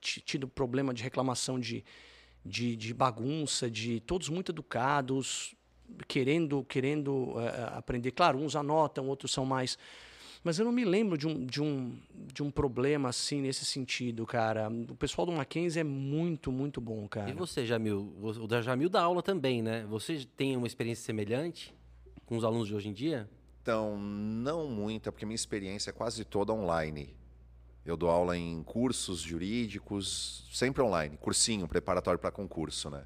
tido 0.00 0.48
problema 0.48 0.92
de 0.92 1.04
reclamação 1.04 1.60
de, 1.60 1.84
de, 2.44 2.76
de 2.76 2.94
bagunça, 2.94 3.70
de 3.70 4.00
todos 4.00 4.28
muito 4.28 4.52
educados, 4.52 5.54
querendo 6.06 6.64
querendo 6.64 7.32
uh, 7.32 7.76
aprender. 7.76 8.10
Claro, 8.12 8.38
uns 8.38 8.56
anotam, 8.56 9.08
outros 9.08 9.32
são 9.32 9.44
mais. 9.44 9.78
Mas 10.42 10.58
eu 10.58 10.64
não 10.64 10.72
me 10.72 10.86
lembro 10.86 11.18
de 11.18 11.26
um, 11.26 11.44
de, 11.44 11.60
um, 11.60 11.98
de 12.32 12.42
um 12.42 12.50
problema 12.50 13.10
assim 13.10 13.42
nesse 13.42 13.64
sentido, 13.66 14.24
cara. 14.24 14.70
O 14.88 14.94
pessoal 14.94 15.26
do 15.26 15.32
Mackenzie 15.32 15.80
é 15.80 15.84
muito, 15.84 16.50
muito 16.50 16.80
bom, 16.80 17.06
cara. 17.06 17.28
E 17.28 17.34
você, 17.34 17.66
Jamil? 17.66 18.14
O 18.22 18.46
da 18.46 18.62
Jamil 18.62 18.88
dá 18.88 19.02
aula 19.02 19.22
também, 19.22 19.60
né? 19.60 19.84
Você 19.90 20.26
tem 20.36 20.56
uma 20.56 20.66
experiência 20.66 21.04
semelhante 21.04 21.74
com 22.24 22.38
os 22.38 22.44
alunos 22.44 22.68
de 22.68 22.74
hoje 22.74 22.88
em 22.88 22.92
dia? 22.94 23.28
Então, 23.60 23.98
não 23.98 24.66
muita, 24.66 25.12
porque 25.12 25.26
minha 25.26 25.34
experiência 25.34 25.90
é 25.90 25.92
quase 25.92 26.24
toda 26.24 26.54
online. 26.54 27.14
Eu 27.84 27.96
dou 27.96 28.10
aula 28.10 28.36
em 28.36 28.62
cursos 28.62 29.20
jurídicos, 29.20 30.48
sempre 30.52 30.82
online, 30.82 31.16
cursinho 31.16 31.66
preparatório 31.66 32.18
para 32.18 32.30
concurso, 32.30 32.90
né? 32.90 33.04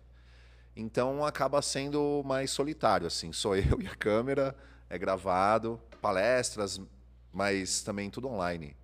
Então 0.77 1.25
acaba 1.25 1.63
sendo 1.63 2.23
mais 2.25 2.51
solitário, 2.51 3.07
assim. 3.07 3.33
Sou 3.33 3.55
eu 3.57 3.81
e 3.81 3.87
a 3.87 3.95
câmera, 3.95 4.57
é 4.91 4.99
gravado, 4.99 5.81
palestras, 6.01 6.81
mas 7.33 7.83
também 7.83 8.11
tudo 8.11 8.29
online. 8.29 8.77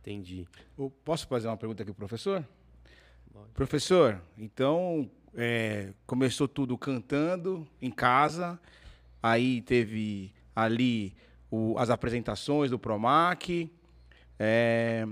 Entendi. 0.00 0.46
Eu 0.76 0.90
posso 1.04 1.26
fazer 1.26 1.48
uma 1.48 1.56
pergunta 1.56 1.82
aqui 1.82 1.92
pro 1.92 2.06
professor? 2.06 2.46
Pode. 3.32 3.50
Professor, 3.52 4.20
então 4.36 5.10
é, 5.34 5.92
começou 6.06 6.46
tudo 6.46 6.76
cantando 6.76 7.66
em 7.80 7.90
casa, 7.90 8.60
aí 9.22 9.62
teve 9.62 10.32
ali 10.54 11.16
o, 11.50 11.76
as 11.78 11.90
apresentações 11.90 12.70
do 12.70 12.78
Promac, 12.78 13.70
é, 14.38 15.04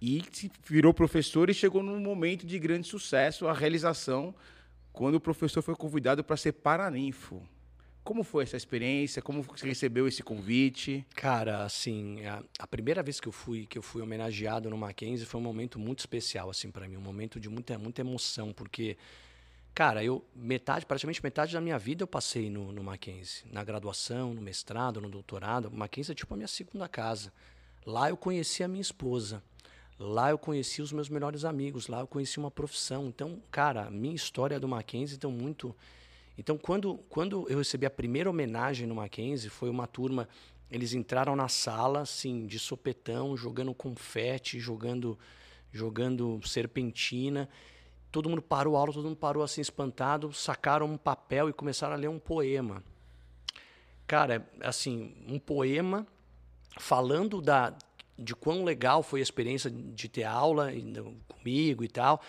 e 0.00 0.22
virou 0.64 0.92
professor 0.92 1.48
e 1.50 1.54
chegou 1.54 1.82
num 1.82 2.00
momento 2.00 2.46
de 2.46 2.58
grande 2.58 2.86
sucesso, 2.86 3.46
a 3.46 3.52
realização, 3.52 4.34
quando 4.92 5.16
o 5.16 5.20
professor 5.20 5.62
foi 5.62 5.74
convidado 5.74 6.22
para 6.22 6.36
ser 6.36 6.52
paraninfo. 6.52 7.42
Como 8.04 8.22
foi 8.22 8.44
essa 8.44 8.56
experiência? 8.56 9.20
Como 9.20 9.42
você 9.42 9.66
recebeu 9.66 10.06
esse 10.06 10.22
convite? 10.22 11.04
Cara, 11.16 11.64
assim, 11.64 12.24
a, 12.24 12.40
a, 12.60 12.66
primeira 12.66 13.02
vez 13.02 13.18
que 13.18 13.26
eu 13.26 13.32
fui 13.32 13.66
que 13.66 13.76
eu 13.76 13.82
fui 13.82 14.00
homenageado 14.00 14.70
no 14.70 14.76
Mackenzie 14.78 15.26
foi 15.26 15.40
um 15.40 15.44
momento 15.44 15.76
muito 15.76 15.98
especial 15.98 16.48
assim 16.48 16.70
para 16.70 16.86
mim, 16.86 16.96
um 16.96 17.00
momento 17.00 17.40
de 17.40 17.48
muita 17.48 17.76
muita 17.76 18.02
emoção, 18.02 18.52
porque 18.52 18.96
cara, 19.74 20.04
eu 20.04 20.24
metade, 20.36 20.86
praticamente 20.86 21.20
metade 21.20 21.52
da 21.52 21.60
minha 21.60 21.78
vida 21.80 22.04
eu 22.04 22.06
passei 22.06 22.48
no, 22.48 22.70
no 22.70 22.84
Mackenzie, 22.84 23.44
na 23.52 23.64
graduação, 23.64 24.32
no 24.32 24.40
mestrado, 24.40 25.00
no 25.00 25.10
doutorado. 25.10 25.66
O 25.66 25.76
Mackenzie 25.76 26.12
é 26.12 26.14
tipo 26.14 26.32
a 26.32 26.36
minha 26.36 26.48
segunda 26.48 26.88
casa. 26.88 27.32
Lá 27.86 28.10
eu 28.10 28.16
conheci 28.16 28.62
a 28.62 28.68
minha 28.68 28.82
esposa. 28.82 29.42
Lá 29.98 30.30
eu 30.30 30.36
conheci 30.36 30.82
os 30.82 30.92
meus 30.92 31.08
melhores 31.08 31.44
amigos, 31.44 31.88
lá 31.88 32.00
eu 32.00 32.06
conheci 32.06 32.38
uma 32.38 32.50
profissão. 32.50 33.06
Então, 33.06 33.40
cara, 33.50 33.86
a 33.86 33.90
minha 33.90 34.14
história 34.14 34.60
do 34.60 34.68
Mackenzie 34.68 35.16
então 35.16 35.30
muito 35.30 35.74
então, 36.38 36.58
quando, 36.58 36.98
quando 37.08 37.48
eu 37.48 37.58
recebi 37.58 37.86
a 37.86 37.90
primeira 37.90 38.28
homenagem 38.28 38.86
no 38.86 38.94
Mackenzie, 38.94 39.48
foi 39.48 39.70
uma 39.70 39.86
turma. 39.86 40.28
Eles 40.70 40.92
entraram 40.92 41.34
na 41.34 41.48
sala, 41.48 42.00
assim, 42.00 42.46
de 42.46 42.58
sopetão, 42.58 43.36
jogando 43.36 43.72
confete, 43.74 44.60
jogando, 44.60 45.18
jogando 45.72 46.40
serpentina. 46.46 47.48
Todo 48.12 48.28
mundo 48.28 48.42
parou 48.42 48.76
a 48.76 48.80
aula, 48.80 48.92
todo 48.92 49.04
mundo 49.04 49.16
parou 49.16 49.42
assim, 49.42 49.60
espantado, 49.60 50.32
sacaram 50.32 50.86
um 50.86 50.98
papel 50.98 51.48
e 51.48 51.52
começaram 51.52 51.94
a 51.94 51.96
ler 51.96 52.08
um 52.08 52.18
poema. 52.18 52.82
Cara, 54.06 54.46
assim, 54.60 55.14
um 55.26 55.38
poema 55.38 56.06
falando 56.76 57.40
da, 57.40 57.74
de 58.18 58.34
quão 58.34 58.64
legal 58.64 59.02
foi 59.02 59.20
a 59.20 59.22
experiência 59.22 59.70
de 59.70 60.08
ter 60.08 60.24
aula 60.24 60.70
comigo 61.28 61.82
e 61.82 61.88
tal 61.88 62.20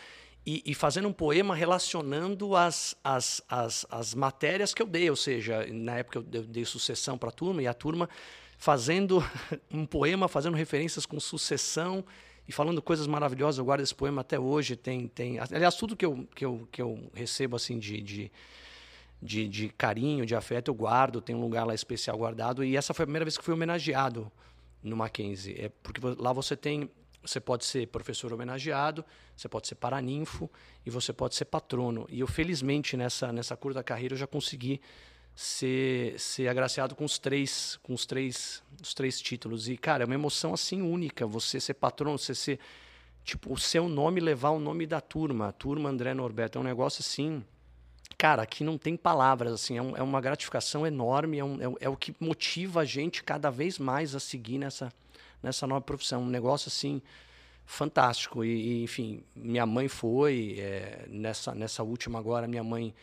e, 0.48 0.64
e, 0.66 0.74
fazendo 0.74 1.10
um 1.10 1.14
poema 1.14 1.54
relacionando 1.54 2.56
as, 2.56 2.95
as, 3.04 3.41
as, 3.50 3.86
as 3.91 4.16
matérias 4.16 4.74
que 4.74 4.82
eu 4.82 4.88
dei, 4.88 5.10
ou 5.10 5.16
seja, 5.18 5.68
na 5.70 5.98
época 5.98 6.20
eu 6.20 6.43
dei 6.43 6.64
sucessão 6.64 7.18
para 7.18 7.28
a 7.28 7.34
turma, 7.34 7.62
e 7.62 7.68
a 7.68 7.74
turma 7.74 8.10
fazendo 8.58 9.22
um 9.70 9.86
poema, 9.86 10.30
fazendo 10.30 10.56
referências 10.56 11.06
com 11.06 11.20
sucessão 11.20 12.02
e 12.48 12.54
falando 12.54 12.82
coisas 12.82 13.08
maravilhosas. 13.08 13.60
Eu 13.60 13.66
guardo 13.66 13.82
esse 13.82 13.93
poema 13.93 14.22
até 14.22 14.39
hoje. 14.39 14.78
Tem, 14.78 15.06
tem, 15.10 15.38
aliás, 15.38 15.76
tudo 15.76 15.98
que 15.98 16.06
eu, 16.06 16.26
que 16.34 16.45
eu, 16.45 16.66
que 16.72 16.82
eu 16.82 17.12
recebo 17.14 17.58
assim 17.58 17.78
de, 17.78 18.02
de, 18.02 18.32
de, 19.22 19.47
de 19.47 19.70
carinho, 19.70 20.26
de 20.26 20.36
afeto, 20.36 20.70
eu 20.70 20.76
guardo. 20.76 21.22
Tem 21.22 21.36
um 21.36 21.41
lugar 21.41 21.65
lá 21.65 21.74
especial 21.74 22.18
guardado. 22.18 22.63
E 22.63 22.76
essa 22.76 22.93
foi 22.93 23.03
a 23.03 23.07
primeira 23.07 23.26
vez 23.26 23.38
que 23.38 23.43
fui 23.43 23.53
homenageado 23.53 24.32
no 24.84 24.95
Mackenzie. 24.95 25.55
É 25.59 25.70
porque 25.82 26.01
lá 26.18 26.34
você 26.34 26.55
tem 26.55 26.89
você 27.28 27.39
pode 27.41 27.65
ser 27.65 27.88
professor 27.88 28.32
homenageado, 28.32 29.03
você 29.36 29.49
pode 29.49 29.68
ser 29.68 29.76
paraninfo 29.76 30.49
e 30.86 30.89
você 30.89 31.11
pode 31.11 31.36
ser 31.36 31.45
patrono. 31.45 32.07
E 32.09 32.22
eu, 32.22 32.28
felizmente, 32.28 32.95
nessa, 32.95 33.34
nessa 33.34 33.57
curta 33.57 33.84
carreira, 33.84 34.13
eu 34.13 34.18
já 34.18 34.26
consegui 34.26 34.80
ser, 35.36 36.20
ser 36.20 36.47
agraciado 36.47 36.95
com 36.95 37.05
os 37.05 37.20
três 37.20 37.78
com 37.84 37.93
os 37.93 38.05
três 38.05 38.63
os 38.82 38.93
três 38.93 39.20
títulos. 39.20 39.68
E, 39.68 39.78
cara, 39.78 40.03
é 40.03 40.05
uma 40.05 40.15
emoção 40.15 40.53
assim 40.53 40.82
única. 40.82 41.28
Você 41.28 41.59
ser 41.59 41.74
patrono, 41.74 42.18
você 42.18 42.34
ser. 42.34 42.59
Tipo, 43.24 43.53
o 43.53 43.57
seu 43.57 43.89
nome 43.89 44.22
levar 44.22 44.51
o 44.51 44.59
nome 44.59 44.88
da 44.88 45.01
turma. 45.01 45.51
Turma 45.51 45.89
André 45.89 46.13
Norberto. 46.13 46.57
É 46.57 46.61
um 46.61 46.63
negócio 46.63 47.01
assim. 47.01 47.43
Cara, 48.18 48.43
aqui 48.43 48.64
não 48.64 48.78
tem 48.78 48.95
palavras, 48.95 49.53
assim, 49.53 49.78
é, 49.78 49.82
um, 49.82 49.97
é 49.97 50.01
uma 50.01 50.22
gratificação 50.22 50.86
enorme, 50.86 51.39
é, 51.39 51.43
um, 51.43 51.62
é, 51.62 51.76
é 51.82 51.89
o 51.89 51.95
que 51.95 52.16
motiva 52.20 52.82
a 52.82 52.86
gente 52.86 53.24
cada 53.24 53.49
vez 53.49 53.78
mais 53.78 54.16
a 54.16 54.20
seguir 54.20 54.58
nessa, 54.58 54.91
nessa 55.41 55.66
nova 55.68 55.82
profissão. 55.82 56.24
Um 56.24 56.30
negócio 56.30 56.68
assim 56.68 57.01
fantástico. 57.66 58.43
E, 58.43 58.80
e 58.80 58.84
enfim, 58.84 59.22
minha 59.36 59.66
mãe 59.66 59.88
foi 59.88 60.55
é, 60.58 61.05
nessa 61.10 61.53
nessa 61.53 61.84
última 61.84 62.18
agora. 62.18 62.47
Minha 62.47 62.64
mãe 62.64 62.93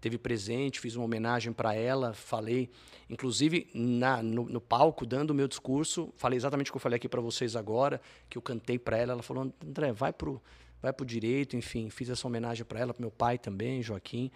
teve 0.00 0.18
presente, 0.18 0.80
fiz 0.80 0.96
uma 0.96 1.04
homenagem 1.06 1.50
para 1.50 1.74
ela, 1.74 2.12
falei, 2.12 2.68
inclusive 3.08 3.70
na, 3.72 4.22
no, 4.22 4.44
no, 4.44 4.60
palco, 4.60 5.06
dando 5.06 5.30
o 5.30 5.34
meu 5.34 5.48
discurso, 5.48 6.12
falei 6.16 6.36
exatamente 6.36 6.70
o 6.70 6.72
que 6.72 6.76
eu 6.76 6.80
falei 6.80 6.96
aqui 6.96 7.08
para 7.08 7.22
vocês 7.22 7.56
agora, 7.56 7.98
que 8.28 8.36
eu 8.36 8.42
cantei 8.42 8.78
para 8.78 8.98
ela. 8.98 9.12
Ela 9.12 9.22
falou: 9.22 9.50
André, 9.64 9.92
vai 9.92 10.12
pro 10.12 10.42
vai 10.84 10.92
pro 10.92 11.06
direito, 11.06 11.56
enfim, 11.56 11.88
fiz 11.88 12.10
essa 12.10 12.26
homenagem 12.26 12.62
para 12.64 12.78
ela, 12.78 12.92
para 12.92 13.00
meu 13.00 13.10
pai 13.10 13.38
também, 13.38 13.82
Joaquim. 13.82 14.30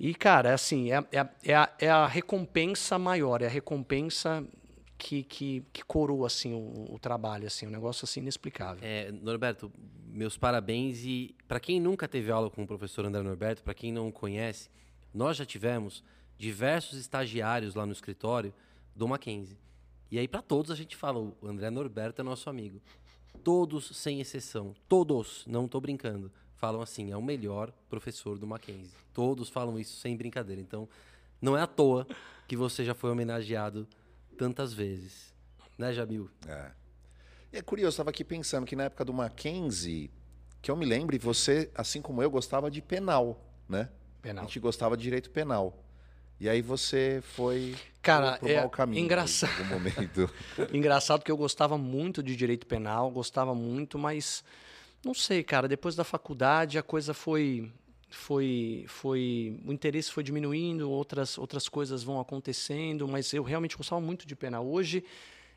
E, 0.00 0.14
cara, 0.14 0.54
assim, 0.54 0.90
é, 0.90 1.04
é, 1.12 1.28
é, 1.44 1.54
a, 1.54 1.72
é 1.78 1.88
a 1.90 2.06
recompensa 2.06 2.98
maior, 2.98 3.42
é 3.42 3.46
a 3.46 3.50
recompensa 3.50 4.42
que, 4.96 5.22
que, 5.22 5.62
que 5.74 5.84
coroa 5.84 6.26
assim 6.26 6.54
o, 6.54 6.94
o, 6.94 6.98
trabalho, 6.98 7.46
assim, 7.46 7.66
um 7.66 7.70
negócio 7.70 8.04
assim 8.04 8.20
inexplicável. 8.20 8.80
É, 8.82 9.12
Norberto, 9.12 9.70
meus 10.08 10.38
parabéns 10.38 11.04
e 11.04 11.34
para 11.46 11.60
quem 11.60 11.78
nunca 11.78 12.08
teve 12.08 12.30
aula 12.30 12.48
com 12.48 12.62
o 12.62 12.66
professor 12.66 13.04
André 13.04 13.22
Norberto, 13.22 13.62
para 13.62 13.74
quem 13.74 13.92
não 13.92 14.08
o 14.08 14.12
conhece, 14.12 14.70
nós 15.12 15.36
já 15.36 15.44
tivemos 15.44 16.02
diversos 16.38 16.98
estagiários 16.98 17.74
lá 17.74 17.84
no 17.84 17.92
escritório 17.92 18.52
do 18.94 19.06
Mackenzie. 19.06 19.58
E 20.10 20.18
aí 20.18 20.26
para 20.26 20.40
todos 20.40 20.70
a 20.70 20.74
gente 20.74 20.96
fala, 20.96 21.18
o 21.18 21.36
André 21.42 21.68
Norberto 21.68 22.22
é 22.22 22.24
nosso 22.24 22.48
amigo. 22.48 22.80
Todos 23.42 23.96
sem 23.96 24.20
exceção, 24.20 24.74
todos, 24.88 25.44
não 25.46 25.66
estou 25.66 25.80
brincando, 25.80 26.32
falam 26.56 26.80
assim, 26.80 27.12
é 27.12 27.16
o 27.16 27.22
melhor 27.22 27.72
professor 27.88 28.38
do 28.38 28.46
Mackenzie. 28.46 28.90
Todos 29.12 29.48
falam 29.48 29.78
isso 29.78 29.96
sem 30.00 30.16
brincadeira. 30.16 30.60
Então, 30.60 30.88
não 31.40 31.56
é 31.56 31.62
à 31.62 31.66
toa 31.66 32.06
que 32.48 32.56
você 32.56 32.84
já 32.84 32.94
foi 32.94 33.10
homenageado 33.10 33.86
tantas 34.36 34.72
vezes. 34.72 35.34
Né, 35.78 35.92
Jamil? 35.92 36.30
É. 36.46 36.72
E 37.52 37.58
é 37.58 37.62
curioso, 37.62 37.86
eu 37.86 37.90
estava 37.90 38.10
aqui 38.10 38.24
pensando 38.24 38.66
que 38.66 38.74
na 38.74 38.84
época 38.84 39.04
do 39.04 39.12
Mackenzie, 39.12 40.10
que 40.60 40.70
eu 40.70 40.76
me 40.76 40.84
lembre, 40.84 41.18
você, 41.18 41.70
assim 41.74 42.02
como 42.02 42.22
eu, 42.22 42.30
gostava 42.30 42.70
de 42.70 42.82
penal, 42.82 43.40
né? 43.68 43.90
Penal. 44.20 44.44
A 44.44 44.46
gente 44.46 44.58
gostava 44.58 44.96
de 44.96 45.02
direito 45.02 45.30
penal. 45.30 45.85
E 46.38 46.48
aí 46.48 46.60
você 46.60 47.22
foi 47.22 47.74
Cara, 48.02 48.36
pro 48.38 48.48
é 48.48 48.68
caminho 48.68 49.04
engraçado. 49.04 49.50
algum 49.58 49.74
momento. 49.74 50.30
engraçado 50.72 51.24
que 51.24 51.30
eu 51.30 51.36
gostava 51.36 51.78
muito 51.78 52.22
de 52.22 52.36
direito 52.36 52.66
penal, 52.66 53.10
gostava 53.10 53.54
muito, 53.54 53.98
mas 53.98 54.44
não 55.04 55.14
sei, 55.14 55.42
cara, 55.42 55.66
depois 55.66 55.96
da 55.96 56.04
faculdade 56.04 56.78
a 56.78 56.82
coisa 56.82 57.14
foi 57.14 57.72
foi 58.08 58.84
foi 58.86 59.60
o 59.66 59.72
interesse 59.72 60.12
foi 60.12 60.22
diminuindo 60.22 60.90
outras 60.90 61.36
outras 61.36 61.68
coisas 61.68 62.04
vão 62.04 62.20
acontecendo 62.20 63.08
mas 63.08 63.32
eu 63.32 63.42
realmente 63.42 63.76
gostava 63.76 64.00
muito 64.00 64.24
de 64.26 64.36
penal 64.36 64.64
hoje 64.64 65.02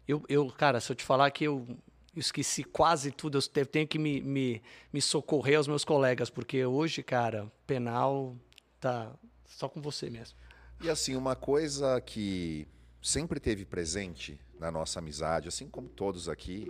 eu, 0.08 0.24
eu 0.28 0.48
cara 0.48 0.80
se 0.82 0.92
eu 0.92 0.96
te 0.96 1.04
falar 1.04 1.30
que 1.30 1.44
eu 1.44 1.68
esqueci 2.16 2.64
quase 2.64 3.12
tudo 3.12 3.38
eu 3.56 3.66
tenho 3.68 3.88
que 3.88 4.00
me, 4.00 4.20
me, 4.20 4.62
me 4.92 5.00
socorrer 5.00 5.58
aos 5.58 5.68
meus 5.68 5.86
colegas 5.86 6.32
porque 6.32 6.66
hoje 6.66 7.04
cara 7.04 7.52
penal 7.68 8.36
tá 8.80 9.12
só 9.46 9.70
com 9.70 9.80
você 9.80 10.10
mesmo 10.10 10.36
e 10.82 10.90
assim 10.90 11.16
uma 11.16 11.36
coisa 11.36 12.00
que 12.02 12.68
sempre 13.02 13.40
teve 13.40 13.66
presente 13.66 14.40
na 14.60 14.72
nossa 14.72 15.00
amizade 15.00 15.48
assim 15.48 15.68
como 15.70 15.88
todos 15.90 16.28
aqui 16.28 16.68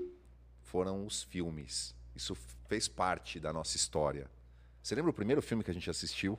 foram 0.61 1.05
os 1.05 1.23
filmes 1.23 1.95
isso 2.15 2.35
fez 2.67 2.87
parte 2.87 3.39
da 3.39 3.51
nossa 3.51 3.75
história 3.77 4.29
você 4.89 4.95
lembra 4.95 5.11
o 5.11 5.13
primeiro 5.13 5.41
filme 5.41 5.63
que 5.63 5.69
a 5.69 5.73
gente 5.73 5.89
assistiu? 5.89 6.37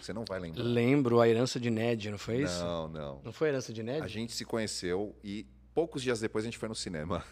Você 0.00 0.12
não 0.12 0.24
vai 0.26 0.40
lembrar. 0.40 0.62
Lembro, 0.62 1.20
A 1.20 1.28
Herança 1.28 1.60
de 1.60 1.70
Ned, 1.70 2.10
não 2.10 2.18
foi 2.18 2.42
isso? 2.42 2.62
Não, 2.62 2.88
não. 2.88 3.20
Não 3.24 3.32
foi 3.32 3.48
A 3.48 3.52
Herança 3.52 3.72
de 3.72 3.82
Ned? 3.82 4.02
A 4.02 4.08
gente 4.08 4.32
se 4.32 4.44
conheceu 4.44 5.16
e 5.22 5.46
poucos 5.74 6.02
dias 6.02 6.20
depois 6.20 6.44
a 6.44 6.46
gente 6.46 6.58
foi 6.58 6.68
no 6.68 6.74
cinema. 6.74 7.24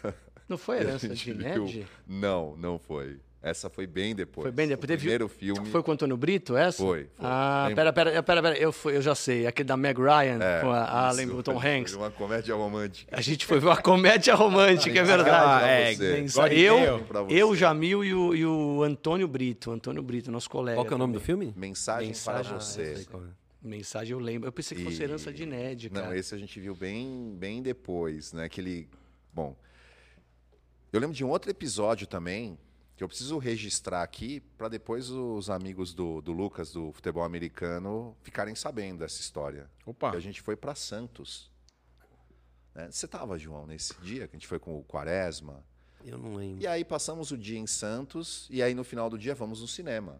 Não 0.47 0.57
foi 0.57 0.77
A 0.77 0.81
Herança 0.81 1.07
a 1.07 1.13
de 1.13 1.33
Ned? 1.33 1.87
Não, 2.07 2.55
não 2.57 2.79
foi. 2.79 3.19
Essa 3.41 3.69
foi 3.69 3.87
bem 3.87 4.13
depois. 4.13 4.43
Foi 4.43 4.51
bem 4.51 4.67
depois. 4.67 4.83
O 4.83 4.87
Teve- 4.87 4.99
primeiro 4.99 5.29
filme. 5.29 5.69
Foi 5.69 5.81
com 5.81 5.91
o 5.91 5.93
Antônio 5.93 6.17
Brito, 6.17 6.57
essa? 6.57 6.77
Foi, 6.83 7.03
foi. 7.15 7.25
Ah, 7.25 7.67
Lembra? 7.69 7.93
pera, 7.93 8.11
pera, 8.11 8.23
pera, 8.23 8.41
pera. 8.41 8.57
Eu, 8.57 8.73
fui- 8.73 8.97
eu 8.97 9.01
já 9.01 9.15
sei. 9.15 9.47
Aquele 9.47 9.65
da 9.67 9.77
Meg 9.77 9.97
Ryan, 9.97 10.39
É, 10.43 10.59
com 10.59 10.69
a, 10.71 11.07
ah, 11.07 11.09
isso, 11.09 11.17
lembra 11.17 11.35
o 11.37 11.43
Tom 11.43 11.57
foi 11.57 11.69
Hanks. 11.69 11.93
Uma 11.93 12.11
comédia 12.11 12.53
romântica. 12.53 13.15
A 13.17 13.21
gente 13.21 13.45
foi 13.45 13.57
ver 13.61 13.67
uma 13.67 13.81
comédia 13.81 14.35
romântica, 14.35 14.97
é 14.99 15.01
Ah, 15.01 15.05
verdade. 15.05 16.05
é, 16.05 16.19
Mensa- 16.19 16.41
God 16.41 16.51
eu, 16.51 16.77
eu, 17.29 17.49
o 17.51 17.55
Jamil 17.55 18.03
e 18.03 18.13
o, 18.13 18.35
e 18.35 18.45
o 18.45 18.83
Antônio 18.83 19.25
Brito. 19.25 19.71
Antônio 19.71 20.03
Brito, 20.03 20.29
nosso 20.29 20.49
colega. 20.49 20.75
Qual 20.75 20.85
que 20.85 20.91
é 20.91 20.95
o 20.95 20.99
nome 20.99 21.13
do 21.13 21.19
também. 21.21 21.25
filme? 21.25 21.53
Mensagem, 21.55 22.09
Mensagem- 22.09 22.43
para 22.51 22.57
Ah, 22.57 22.59
você. 22.59 23.05
é. 23.09 23.39
Mensagem 23.65 24.11
eu 24.11 24.19
lembro. 24.19 24.49
Eu 24.49 24.51
pensei 24.51 24.77
que 24.77 24.83
fosse 24.83 25.01
E- 25.01 25.03
herança 25.05 25.31
de 25.31 25.45
Ned, 25.45 25.89
cara. 25.89 26.07
Não, 26.07 26.13
esse 26.13 26.35
a 26.35 26.37
gente 26.37 26.59
viu 26.59 26.75
bem, 26.75 27.35
bem 27.39 27.61
depois, 27.61 28.33
né? 28.33 28.49
Que 28.49 28.59
ele... 28.59 28.89
Bom, 29.33 29.55
eu 30.91 30.99
lembro 30.99 31.15
de 31.15 31.23
um 31.23 31.29
outro 31.29 31.49
episódio 31.49 32.05
também 32.07 32.57
que 32.99 33.03
eu 33.05 33.07
preciso 33.07 33.37
registrar 33.37 34.03
aqui 34.03 34.41
para 34.57 34.67
depois 34.67 35.09
os 35.09 35.49
amigos 35.49 35.93
do, 35.93 36.19
do 36.19 36.33
Lucas 36.33 36.73
do 36.73 36.91
futebol 36.91 37.23
americano 37.23 38.13
ficarem 38.23 38.53
sabendo 38.55 38.99
dessa 38.99 39.21
história. 39.21 39.71
Opa. 39.85 40.11
Que 40.11 40.17
a 40.17 40.19
gente 40.19 40.41
foi 40.41 40.57
para 40.57 40.75
Santos. 40.75 41.49
né? 42.75 42.91
Você 42.91 43.05
estava, 43.05 43.39
João, 43.39 43.65
nesse 43.65 43.93
dia 44.01 44.27
que 44.27 44.35
a 44.35 44.37
gente 44.37 44.47
foi 44.47 44.59
com 44.59 44.77
o 44.77 44.83
Quaresma? 44.83 45.63
Eu 46.03 46.17
não 46.17 46.35
lembro. 46.35 46.61
E 46.61 46.67
aí 46.67 46.83
passamos 46.83 47.31
o 47.31 47.37
dia 47.37 47.57
em 47.57 47.65
Santos 47.65 48.49
e 48.51 48.61
aí 48.61 48.73
no 48.73 48.83
final 48.83 49.09
do 49.09 49.17
dia 49.17 49.33
vamos 49.33 49.61
no 49.61 49.67
cinema. 49.69 50.19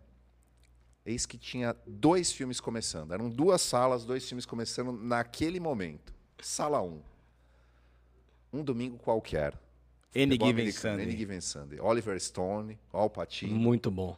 Eis 1.05 1.25
que 1.25 1.37
tinha 1.37 1.75
dois 1.85 2.31
filmes 2.31 2.61
começando. 2.61 3.13
Eram 3.13 3.29
duas 3.29 3.61
salas, 3.61 4.05
dois 4.05 4.25
filmes 4.25 4.45
começando 4.45 4.93
naquele 4.93 5.59
momento. 5.59 6.13
Sala 6.41 6.81
1. 6.81 7.01
Um 8.53 8.63
domingo 8.63 8.97
qualquer. 8.97 9.53
Any 10.15 10.37
Given 10.37 10.71
Sunday. 10.71 11.05
Any 11.05 11.17
Given 11.17 11.41
Sunday. 11.41 11.79
Oliver 11.79 12.19
Stone, 12.19 12.77
Al 12.91 13.09
Pacino. 13.09 13.53
Muito 13.53 13.91
bom. 13.91 14.17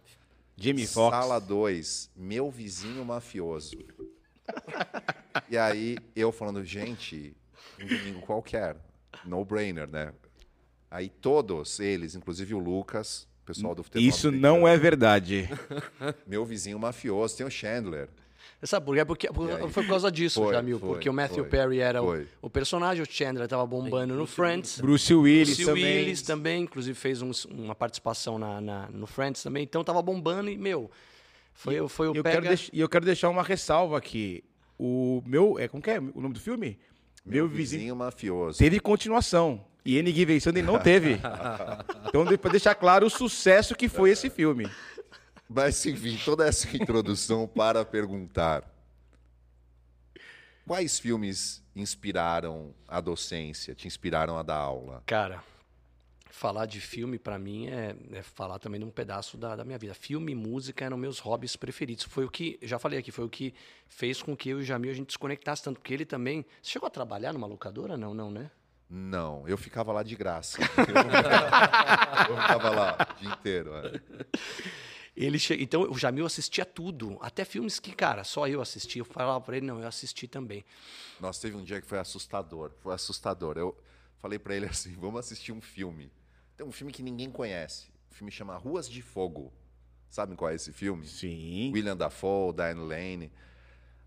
Jimmy 0.55 0.85
Fox. 0.85 1.15
Sala 1.15 1.39
2, 1.39 2.11
meu 2.15 2.49
vizinho 2.49 3.03
mafioso. 3.03 3.77
e 5.49 5.57
aí 5.57 5.97
eu 6.15 6.31
falando, 6.31 6.63
gente, 6.63 7.35
um 7.81 7.87
domingo 7.87 8.21
qualquer. 8.21 8.77
No 9.25 9.43
brainer, 9.43 9.87
né? 9.87 10.13
Aí 10.89 11.09
todos 11.09 11.79
eles, 11.79 12.15
inclusive 12.15 12.53
o 12.53 12.59
Lucas, 12.59 13.27
o 13.43 13.45
pessoal 13.45 13.75
do 13.75 13.83
futebol. 13.83 14.07
Isso 14.07 14.29
americano, 14.29 14.59
não 14.59 14.67
é 14.67 14.77
verdade. 14.77 15.49
Meu 16.25 16.45
vizinho 16.45 16.79
mafioso, 16.79 17.37
tem 17.37 17.45
o 17.45 17.51
Chandler. 17.51 18.07
Sabe 18.63 18.85
por 18.85 18.95
quê? 18.95 19.03
Porque, 19.05 19.27
E 19.27 19.29
aí? 19.63 19.69
foi 19.71 19.83
por 19.83 19.89
causa 19.89 20.11
disso, 20.11 20.43
Foi, 20.43 20.53
Jamil. 20.53 20.79
foi, 20.79 20.89
porque 20.89 21.09
o 21.09 21.13
Matthew 21.13 21.43
foi, 21.43 21.49
Perry 21.49 21.79
era 21.79 22.03
o, 22.03 22.23
o 22.43 22.49
personagem, 22.49 23.01
o 23.01 23.07
Chandler 23.11 23.47
tava 23.47 23.65
bombando 23.65 24.13
no 24.13 24.27
Friends. 24.27 24.79
Bruce 24.79 25.11
Willis 25.13 25.55
Bruce 25.57 25.65
também. 25.65 25.83
Willis 25.97 26.21
também, 26.21 26.63
inclusive 26.63 26.93
fez 26.97 27.21
uns- 27.23 27.45
uma 27.45 27.73
participação 27.73 28.37
na, 28.37 28.61
na- 28.61 28.87
no 28.91 29.07
Friends 29.07 29.41
também. 29.41 29.63
Então 29.63 29.83
tava 29.83 29.99
bombando 30.03 30.47
e, 30.49 30.57
meu, 30.57 30.91
foi, 31.55 31.87
foi 31.89 32.07
o 32.09 32.13
E 32.13 32.17
eu, 32.17 32.23
pega... 32.23 32.35
quero 32.35 32.47
deix- 32.49 32.69
e 32.71 32.79
eu 32.79 32.87
quero 32.87 33.03
deixar 33.05 33.29
uma 33.29 33.41
ressalva 33.41 33.97
aqui. 33.97 34.43
O 34.77 35.23
meu. 35.25 35.57
É, 35.59 35.67
como 35.67 35.81
que 35.81 35.89
é 35.89 35.99
o 35.99 36.21
nome 36.21 36.33
do 36.35 36.39
filme? 36.39 36.77
Meu, 37.25 37.45
Meu 37.45 37.47
vizinho. 37.47 37.79
vizinho 37.81 37.95
mafioso. 37.95 38.57
Teve 38.59 38.79
continuação. 38.79 39.63
E 39.83 39.97
N. 39.97 40.11
Given 40.11 40.39
Sunday 40.39 40.61
não 40.61 40.77
teve. 40.77 41.19
então, 42.07 42.25
pra 42.37 42.51
deixar 42.51 42.75
claro 42.75 43.07
o 43.07 43.09
sucesso 43.09 43.73
que 43.75 43.89
foi 43.89 44.11
esse 44.11 44.29
filme. 44.29 44.67
Mas, 45.53 45.85
enfim, 45.85 46.17
toda 46.23 46.47
essa 46.47 46.65
introdução 46.75 47.45
para 47.47 47.83
perguntar: 47.83 48.63
quais 50.65 50.97
filmes 50.97 51.61
inspiraram 51.75 52.73
a 52.87 53.01
docência, 53.01 53.75
te 53.75 53.87
inspiraram 53.87 54.37
a 54.37 54.43
dar 54.43 54.55
aula? 54.55 55.03
Cara, 55.05 55.43
falar 56.29 56.65
de 56.65 56.79
filme 56.79 57.19
pra 57.19 57.37
mim 57.37 57.67
é, 57.67 57.95
é 58.13 58.23
falar 58.23 58.59
também 58.59 58.79
de 58.79 58.85
um 58.85 58.89
pedaço 58.89 59.37
da, 59.37 59.55
da 59.57 59.65
minha 59.65 59.77
vida. 59.77 59.93
Filme 59.93 60.31
e 60.31 60.35
música 60.35 60.85
eram 60.85 60.95
meus 60.95 61.19
hobbies 61.19 61.57
preferidos. 61.57 62.05
Foi 62.05 62.23
o 62.23 62.29
que, 62.29 62.57
já 62.61 62.79
falei 62.79 62.99
aqui, 62.99 63.11
foi 63.11 63.25
o 63.25 63.29
que 63.29 63.53
fez 63.87 64.21
com 64.21 64.35
que 64.35 64.49
eu 64.49 64.59
e 64.59 64.61
o 64.61 64.65
Jamil 64.65 64.91
a 64.91 64.95
gente 64.95 65.07
desconectasse 65.07 65.63
tanto. 65.63 65.79
Porque 65.79 65.93
ele 65.93 66.05
também... 66.05 66.45
Você 66.61 66.71
chegou 66.71 66.87
a 66.87 66.89
trabalhar 66.89 67.33
numa 67.33 67.47
locadora? 67.47 67.97
Não, 67.97 68.13
não, 68.13 68.31
né? 68.31 68.49
Não, 68.89 69.47
eu 69.47 69.57
ficava 69.57 69.91
lá 69.91 70.03
de 70.03 70.15
graça. 70.15 70.61
Eu, 70.61 72.35
eu 72.35 72.41
ficava 72.41 72.69
lá 72.69 72.97
o 73.09 73.19
dia 73.19 73.29
inteiro. 73.29 73.71
é. 73.75 74.01
Ele 75.15 75.37
che... 75.37 75.55
Então, 75.55 75.83
o 75.83 75.97
Jamil 75.97 76.25
assistia 76.25 76.65
tudo. 76.65 77.17
Até 77.21 77.43
filmes 77.43 77.79
que, 77.79 77.93
cara, 77.93 78.23
só 78.23 78.47
eu 78.47 78.61
assisti. 78.61 78.99
Eu 78.99 79.05
falava 79.05 79.41
pra 79.41 79.57
ele, 79.57 79.65
não, 79.65 79.79
eu 79.79 79.87
assisti 79.87 80.27
também. 80.27 80.63
Nossa, 81.19 81.41
teve 81.41 81.55
um 81.55 81.63
dia 81.63 81.81
que 81.81 81.87
foi 81.87 81.99
assustador. 81.99 82.71
Foi 82.79 82.93
assustador. 82.93 83.57
Eu 83.57 83.77
falei 84.19 84.39
pra 84.39 84.55
ele 84.55 84.65
assim: 84.71 84.95
vamos 84.95 85.19
assistir 85.19 85.51
um 85.51 85.61
filme. 85.61 86.11
Tem 86.55 86.65
um 86.65 86.71
filme 86.71 86.93
que 86.93 87.03
ninguém 87.03 87.29
conhece. 87.29 87.89
O 88.09 88.13
filme 88.13 88.31
chama 88.31 88.55
Ruas 88.55 88.89
de 88.89 89.01
Fogo. 89.01 89.51
Sabem 90.09 90.35
qual 90.35 90.51
é 90.51 90.55
esse 90.55 90.73
filme? 90.73 91.07
Sim. 91.07 91.71
William 91.73 91.95
Dafoe, 91.95 92.53
Diane 92.53 92.81
Lane. 92.81 93.31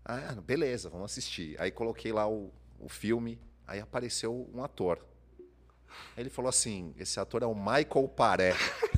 Ah, 0.03 0.35
beleza, 0.39 0.87
vamos 0.89 1.11
assistir. 1.11 1.59
Aí 1.59 1.71
coloquei 1.71 2.13
lá 2.13 2.29
o, 2.29 2.53
o 2.79 2.87
filme, 2.87 3.39
aí 3.65 3.79
apareceu 3.79 4.47
um 4.53 4.63
ator. 4.63 5.03
Aí 6.15 6.21
ele 6.23 6.29
falou 6.29 6.49
assim: 6.49 6.93
esse 6.97 7.19
ator 7.19 7.41
é 7.41 7.45
o 7.47 7.55
Michael 7.55 8.07
Paré. 8.15 8.53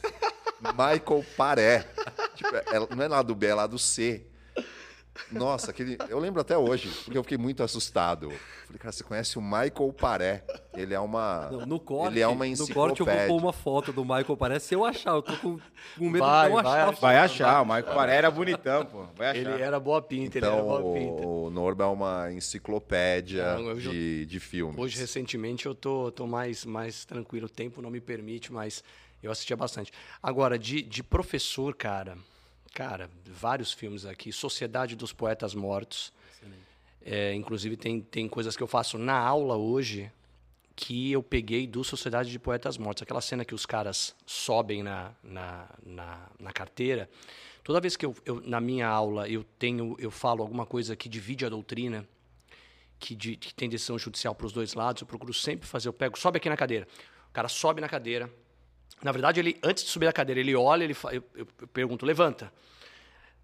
Michael 0.61 1.25
Paré. 1.35 1.87
Tipo, 2.35 2.55
é- 2.55 2.95
não 2.95 3.03
é 3.03 3.07
lá 3.07 3.21
do 3.21 3.35
B, 3.35 3.47
é 3.47 3.53
lá 3.55 3.67
do 3.67 3.77
C. 3.79 4.25
Nossa, 5.31 5.71
aquele. 5.71 5.97
Eu 6.09 6.19
lembro 6.19 6.39
até 6.39 6.55
hoje, 6.55 6.89
porque 7.03 7.17
eu 7.17 7.23
fiquei 7.23 7.39
muito 7.39 7.63
assustado. 7.63 8.29
Falei, 8.67 8.77
cara, 8.77 8.91
você 8.91 9.03
conhece 9.03 9.35
o 9.37 9.41
Michael 9.41 9.91
Paré? 9.99 10.43
Ele 10.75 10.93
é 10.93 10.99
uma. 10.99 11.49
No, 11.51 11.65
no 11.65 11.79
corte, 11.79 12.13
ele 12.13 12.19
é 12.21 12.27
uma 12.27 12.45
no 12.45 12.51
corte 12.57 12.59
eu 12.59 12.63
enciclopédia. 13.05 13.27
vou 13.27 13.39
pôr 13.39 13.45
uma 13.47 13.51
foto 13.53 13.91
do 13.91 14.03
Michael, 14.05 14.37
parece 14.37 14.67
se 14.67 14.75
eu 14.75 14.85
achar. 14.85 15.15
Eu 15.15 15.23
tô 15.23 15.35
com, 15.37 15.59
com 15.97 16.09
medo 16.09 16.23
Vai, 16.23 16.49
de 16.49 16.55
não 16.55 16.61
vai 16.63 16.71
achar. 16.71 16.77
a 16.77 16.83
achar. 16.83 16.91
foto. 16.93 17.01
Vai 17.01 17.17
achar, 17.17 17.61
o 17.61 17.65
Michael 17.65 17.95
Paré 17.95 18.15
era 18.15 18.29
bonitão, 18.29 18.85
pô. 18.85 19.05
Vai 19.15 19.31
achar. 19.31 19.39
Ele 19.53 19.61
era 19.63 19.79
boa 19.79 20.01
pinta, 20.03 20.37
ele 20.37 20.45
era 20.45 20.55
Então, 20.55 20.67
boa 20.67 20.93
pinta. 20.93 21.27
o 21.27 21.49
Norba 21.49 21.85
é 21.85 21.87
uma 21.87 22.31
enciclopédia 22.31 23.55
Não, 23.55 23.69
eu 23.71 23.79
já- 23.79 23.89
de, 23.91 24.25
de 24.27 24.39
filmes. 24.39 24.77
Hoje, 24.77 24.99
recentemente, 24.99 25.65
eu 25.65 25.73
tô, 25.73 26.11
tô 26.11 26.27
mais, 26.27 26.63
mais 26.63 27.05
tranquilo. 27.05 27.47
O 27.47 27.49
tempo 27.49 27.81
não 27.81 27.89
me 27.89 27.99
permite, 27.99 28.53
mas 28.53 28.83
eu 29.22 29.32
assistia 29.32 29.55
bastante. 29.57 29.91
Agora, 30.22 30.57
de, 30.57 30.82
de 30.82 31.01
professor, 31.03 31.76
cara, 31.76 32.18
cara, 32.74 33.09
vários 33.26 33.72
filmes 33.74 34.05
aqui. 34.05 34.32
Sociedade 34.32 34.95
dos 34.95 35.11
Poetas 35.13 35.53
Mortos. 35.55 36.13
É, 37.09 37.34
inclusive, 37.34 37.78
tem, 37.78 38.01
tem 38.01 38.28
coisas 38.28 38.55
que 38.57 38.61
eu 38.63 38.68
faço 38.68 38.97
na 38.97 39.18
aula 39.18 39.55
hoje 39.55 40.11
que 40.76 41.11
eu 41.11 41.24
peguei 41.24 41.65
do 41.65 41.84
Sociedade 41.84 42.30
de 42.30 42.38
Poetas 42.38 42.78
Mortos. 42.78 43.01
Aquela 43.01 43.22
cena 43.22 43.43
que 43.43 43.55
os 43.55 43.65
caras 43.65 44.15
sobem 44.26 44.84
na, 44.84 45.11
na, 45.24 45.68
na, 45.84 46.30
na 46.39 46.51
carteira. 46.53 47.09
Toda 47.63 47.82
vez 47.82 47.97
que 47.97 48.05
eu, 48.05 48.15
eu, 48.26 48.41
na 48.45 48.61
minha 48.61 48.88
aula, 48.88 49.28
eu 49.28 49.43
tenho, 49.57 49.95
eu 49.99 50.11
falo 50.11 50.41
alguma 50.43 50.65
coisa 50.65 50.95
que 50.95 51.09
divide 51.09 51.45
a 51.45 51.49
doutrina, 51.49 52.07
que, 52.99 53.15
de- 53.15 53.36
que 53.38 53.53
tem 53.53 53.68
decisão 53.68 53.97
judicial 53.97 54.36
para 54.36 54.45
os 54.45 54.53
dois 54.53 54.74
lados, 54.74 55.01
eu 55.01 55.07
procuro 55.07 55.34
sempre 55.34 55.68
fazer, 55.68 55.88
eu 55.89 55.93
pego, 55.93 56.18
sobe 56.18 56.38
aqui 56.38 56.47
na 56.49 56.55
cadeira. 56.57 56.88
O 57.30 57.34
cara 57.34 57.47
sobe 57.47 57.82
na 57.82 57.89
cadeira. 57.89 58.30
Na 59.03 59.11
verdade, 59.11 59.39
ele 59.39 59.57
antes 59.63 59.83
de 59.83 59.89
subir 59.89 60.05
na 60.05 60.13
cadeira, 60.13 60.39
ele 60.39 60.55
olha, 60.55 60.83
ele 60.83 60.95
eu, 61.11 61.23
eu- 61.35 61.47
eu 61.61 61.67
pergunto, 61.67 62.05
levanta. 62.05 62.51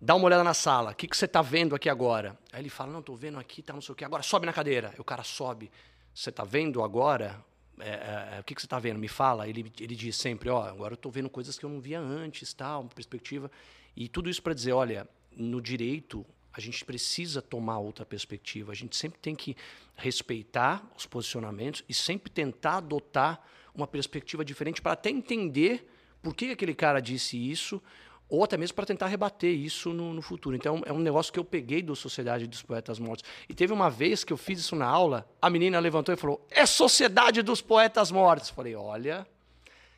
Dá 0.01 0.15
uma 0.15 0.25
olhada 0.25 0.43
na 0.43 0.53
sala. 0.53 0.91
O 0.91 0.95
que, 0.95 1.07
que 1.07 1.15
você 1.15 1.25
está 1.25 1.41
vendo 1.41 1.73
aqui 1.75 1.87
agora? 1.89 2.37
Aí 2.51 2.61
ele 2.61 2.69
fala, 2.69 2.91
não, 2.91 2.99
estou 2.99 3.15
vendo 3.15 3.39
aqui, 3.39 3.61
tá 3.61 3.71
não 3.73 3.81
sei 3.81 3.93
o 3.93 3.95
quê. 3.95 4.03
Agora 4.03 4.21
sobe 4.21 4.45
na 4.45 4.51
cadeira. 4.51 4.93
O 4.97 5.03
cara 5.03 5.23
sobe. 5.23 5.71
Você 6.13 6.29
está 6.29 6.43
vendo 6.43 6.83
agora? 6.83 7.39
É, 7.79 7.89
é, 7.89 8.35
é, 8.37 8.39
o 8.41 8.43
que, 8.43 8.53
que 8.53 8.61
você 8.61 8.65
está 8.65 8.79
vendo? 8.79 8.99
Me 8.99 9.07
fala. 9.07 9.47
Ele, 9.47 9.71
ele 9.79 9.95
diz 9.95 10.17
sempre, 10.17 10.49
ó, 10.49 10.63
agora 10.67 10.93
eu 10.93 10.95
estou 10.95 11.11
vendo 11.11 11.29
coisas 11.29 11.57
que 11.57 11.63
eu 11.65 11.69
não 11.69 11.79
via 11.79 11.99
antes, 11.99 12.53
tal, 12.53 12.81
uma 12.81 12.89
perspectiva. 12.89 13.49
E 13.95 14.09
tudo 14.09 14.29
isso 14.29 14.41
para 14.41 14.53
dizer, 14.53 14.73
olha, 14.73 15.07
no 15.31 15.61
direito 15.61 16.25
a 16.51 16.59
gente 16.59 16.83
precisa 16.83 17.41
tomar 17.41 17.79
outra 17.79 18.05
perspectiva. 18.05 18.71
A 18.73 18.75
gente 18.75 18.95
sempre 18.97 19.19
tem 19.19 19.33
que 19.35 19.55
respeitar 19.95 20.83
os 20.97 21.05
posicionamentos 21.05 21.83
e 21.87 21.93
sempre 21.93 22.29
tentar 22.29 22.77
adotar 22.77 23.41
uma 23.73 23.87
perspectiva 23.87 24.43
diferente 24.45 24.81
para 24.81 24.93
até 24.93 25.09
entender 25.09 25.87
por 26.21 26.35
que 26.35 26.51
aquele 26.51 26.73
cara 26.73 26.99
disse 26.99 27.37
isso, 27.37 27.81
ou 28.29 28.43
até 28.43 28.57
mesmo 28.57 28.75
para 28.75 28.85
tentar 28.85 29.07
rebater 29.07 29.53
isso 29.53 29.93
no, 29.93 30.13
no 30.13 30.21
futuro. 30.21 30.55
Então, 30.55 30.81
é 30.85 30.93
um 30.93 30.99
negócio 30.99 31.31
que 31.31 31.37
eu 31.37 31.43
peguei 31.43 31.81
do 31.81 31.95
Sociedade 31.95 32.47
dos 32.47 32.61
Poetas 32.61 32.97
Mortos. 32.97 33.29
E 33.47 33.53
teve 33.53 33.73
uma 33.73 33.89
vez 33.89 34.23
que 34.23 34.31
eu 34.31 34.37
fiz 34.37 34.59
isso 34.59 34.75
na 34.75 34.87
aula, 34.87 35.29
a 35.41 35.49
menina 35.49 35.79
levantou 35.79 36.13
e 36.13 36.17
falou: 36.17 36.45
É 36.49 36.65
Sociedade 36.65 37.41
dos 37.41 37.61
Poetas 37.61 38.11
Mortos. 38.11 38.49
Falei: 38.49 38.75
Olha. 38.75 39.27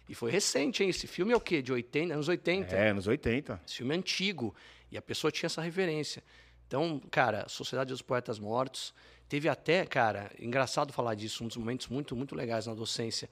E 0.07 0.13
foi 0.13 0.29
recente, 0.29 0.83
hein? 0.83 0.89
Esse 0.89 1.07
filme 1.07 1.33
é 1.33 1.35
o 1.35 1.39
quê? 1.39 1.63
De 1.63 1.73
80, 1.73 2.13
anos 2.13 2.27
80. 2.27 2.75
É, 2.75 2.89
anos 2.89 3.07
80. 3.07 3.61
Esse 3.65 3.77
filme 3.77 3.95
é 3.95 3.97
antigo. 3.97 4.53
E 4.91 4.97
a 4.97 5.01
pessoa 5.01 5.31
tinha 5.31 5.47
essa 5.47 5.61
referência. 5.61 6.23
Então, 6.67 7.01
cara, 7.09 7.47
Sociedade 7.49 7.89
dos 7.89 8.01
Poetas 8.01 8.37
Mortos. 8.37 8.93
Teve 9.27 9.49
até, 9.49 9.83
cara, 9.85 10.31
engraçado 10.39 10.93
falar 10.93 11.15
disso, 11.15 11.43
um 11.43 11.47
dos 11.47 11.57
momentos 11.57 11.87
muito, 11.87 12.15
muito 12.15 12.35
legais 12.35 12.67
na 12.67 12.75
docência. 12.75 13.27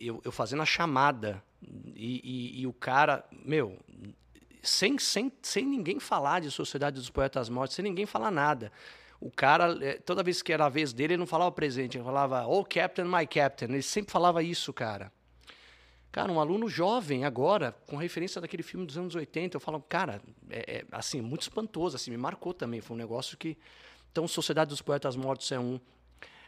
Eu, 0.00 0.20
eu 0.24 0.32
fazendo 0.32 0.62
a 0.62 0.66
chamada 0.66 1.42
e, 1.94 2.20
e- 2.22 2.60
e 2.62 2.66
o 2.66 2.72
cara, 2.72 3.24
meu, 3.44 3.78
sem, 4.62 4.98
sem, 4.98 5.32
sem 5.42 5.64
ninguém 5.64 5.98
falar 5.98 6.40
de 6.40 6.50
Sociedade 6.50 6.96
dos 6.96 7.10
Poetas 7.10 7.48
Mortos, 7.48 7.74
sem 7.76 7.82
ninguém 7.82 8.06
falar 8.06 8.30
nada. 8.30 8.70
O 9.20 9.30
cara, 9.30 9.76
eh, 9.84 9.98
toda 9.98 10.22
vez 10.22 10.40
que 10.42 10.52
era 10.52 10.66
a 10.66 10.68
vez 10.68 10.92
dele, 10.92 11.14
ele 11.14 11.20
não 11.20 11.26
falava 11.26 11.52
presente, 11.52 11.96
ele 11.98 12.04
falava, 12.04 12.46
oh, 12.46 12.64
Captain, 12.64 13.04
my 13.04 13.26
Captain. 13.26 13.66
Ele 13.66 13.82
sempre 13.82 14.10
falava 14.10 14.42
isso, 14.42 14.72
cara. 14.72 15.12
Cara, 16.12 16.32
um 16.32 16.40
aluno 16.40 16.68
jovem 16.68 17.24
agora, 17.24 17.72
com 17.86 17.96
referência 17.96 18.40
daquele 18.40 18.62
filme 18.62 18.84
dos 18.84 18.98
anos 18.98 19.14
80, 19.14 19.56
eu 19.56 19.60
falo, 19.60 19.80
cara, 19.80 20.20
é, 20.48 20.78
é 20.78 20.84
assim, 20.90 21.20
muito 21.20 21.42
espantoso, 21.42 21.94
assim, 21.96 22.10
me 22.10 22.16
marcou 22.16 22.52
também. 22.52 22.80
Foi 22.80 22.96
um 22.96 22.98
negócio 22.98 23.36
que. 23.36 23.56
Então, 24.10 24.26
Sociedade 24.26 24.70
dos 24.70 24.82
Poetas 24.82 25.14
Mortos 25.16 25.52
é 25.52 25.58
um. 25.60 25.78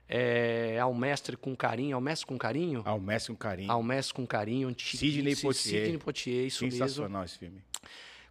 É, 0.08 0.78
ao 0.78 0.92
mestre 0.92 1.36
com 1.36 1.56
carinho, 1.56 1.94
ao 1.96 2.00
mestre 2.00 2.26
com 2.26 2.36
carinho? 2.36 2.82
Ao 2.84 3.00
mestre 3.00 3.32
com 3.32 3.38
carinho. 3.38 3.72
Ao 3.72 3.82
mestre 3.82 4.14
com 4.14 4.26
carinho. 4.26 4.74
Sidney 4.78 5.34
Poitier. 5.36 5.84
Sidney 5.84 5.98
Poitier, 5.98 6.46
isso 6.46 6.58
Sensacional 6.58 7.22
mesmo. 7.22 7.24
esse 7.24 7.38
filme. 7.38 7.62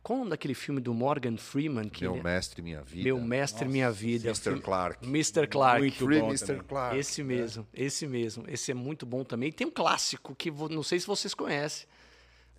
Qual 0.03 0.15
o 0.15 0.19
nome 0.19 0.31
daquele 0.31 0.55
filme 0.55 0.81
do 0.81 0.93
Morgan 0.95 1.37
Freeman? 1.37 1.87
Que 1.87 2.01
Meu 2.03 2.13
ele- 2.15 2.23
mestre, 2.23 2.61
minha 2.61 2.81
vida. 2.81 3.03
Meu 3.03 3.19
mestre, 3.21 3.67
minha 3.67 3.91
vida. 3.91 4.27
Mr. 4.29 4.43
Filme- 4.43 4.61
Clark. 4.61 5.05
Mr. 5.07 5.47
Clark. 5.47 5.79
Muito 5.81 6.05
Free 6.05 6.19
bom 6.19 6.27
Mr. 6.29 6.45
também. 6.47 6.63
Clark. 6.63 6.97
Esse 6.97 7.23
mesmo, 7.23 7.67
esse 7.73 8.07
mesmo. 8.07 8.43
Esse 8.47 8.71
é 8.71 8.73
muito 8.73 9.05
bom 9.05 9.23
também. 9.23 9.49
E 9.49 9.51
tem 9.51 9.67
um 9.67 9.71
clássico 9.71 10.33
que 10.35 10.49
vo- 10.49 10.69
não 10.69 10.81
sei 10.81 10.99
se 10.99 11.05
vocês 11.05 11.35
conhecem, 11.35 11.87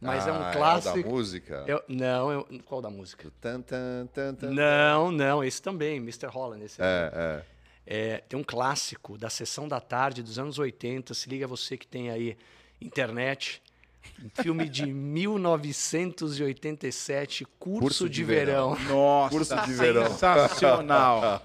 mas 0.00 0.24
é 0.26 0.30
Ah, 0.30 0.34
um 0.34 0.36
o 0.36 0.38
da 0.40 0.52
clássico. 0.52 1.08
música? 1.08 1.64
Eu- 1.66 1.82
não, 1.88 2.30
eu- 2.30 2.48
qual 2.64 2.80
da 2.80 2.90
música? 2.90 3.28
Tan, 3.40 3.60
tan, 3.60 4.06
tan, 4.14 4.34
tan. 4.36 4.50
Não, 4.50 5.10
não, 5.10 5.42
esse 5.42 5.60
também, 5.60 5.96
Mr. 5.96 6.26
Holland. 6.28 6.64
Esse 6.64 6.80
É, 6.80 7.10
é. 7.12 7.44
É, 7.86 8.18
tem 8.28 8.38
um 8.38 8.44
clássico 8.44 9.18
da 9.18 9.28
sessão 9.28 9.66
da 9.66 9.80
tarde 9.80 10.22
dos 10.22 10.38
anos 10.38 10.58
80. 10.58 11.14
Se 11.14 11.28
liga 11.28 11.46
você 11.46 11.76
que 11.76 11.86
tem 11.86 12.10
aí 12.10 12.36
internet. 12.80 13.62
Um 14.24 14.42
filme 14.42 14.68
de 14.68 14.86
1987, 14.92 17.44
Curso, 17.58 17.80
Curso 17.80 18.08
de, 18.08 18.16
de 18.16 18.24
Verão. 18.24 18.76
Nossa, 18.88 19.30
Curso 19.36 19.56
de 19.64 19.72
verão. 19.72 20.10
sensacional. 20.10 21.42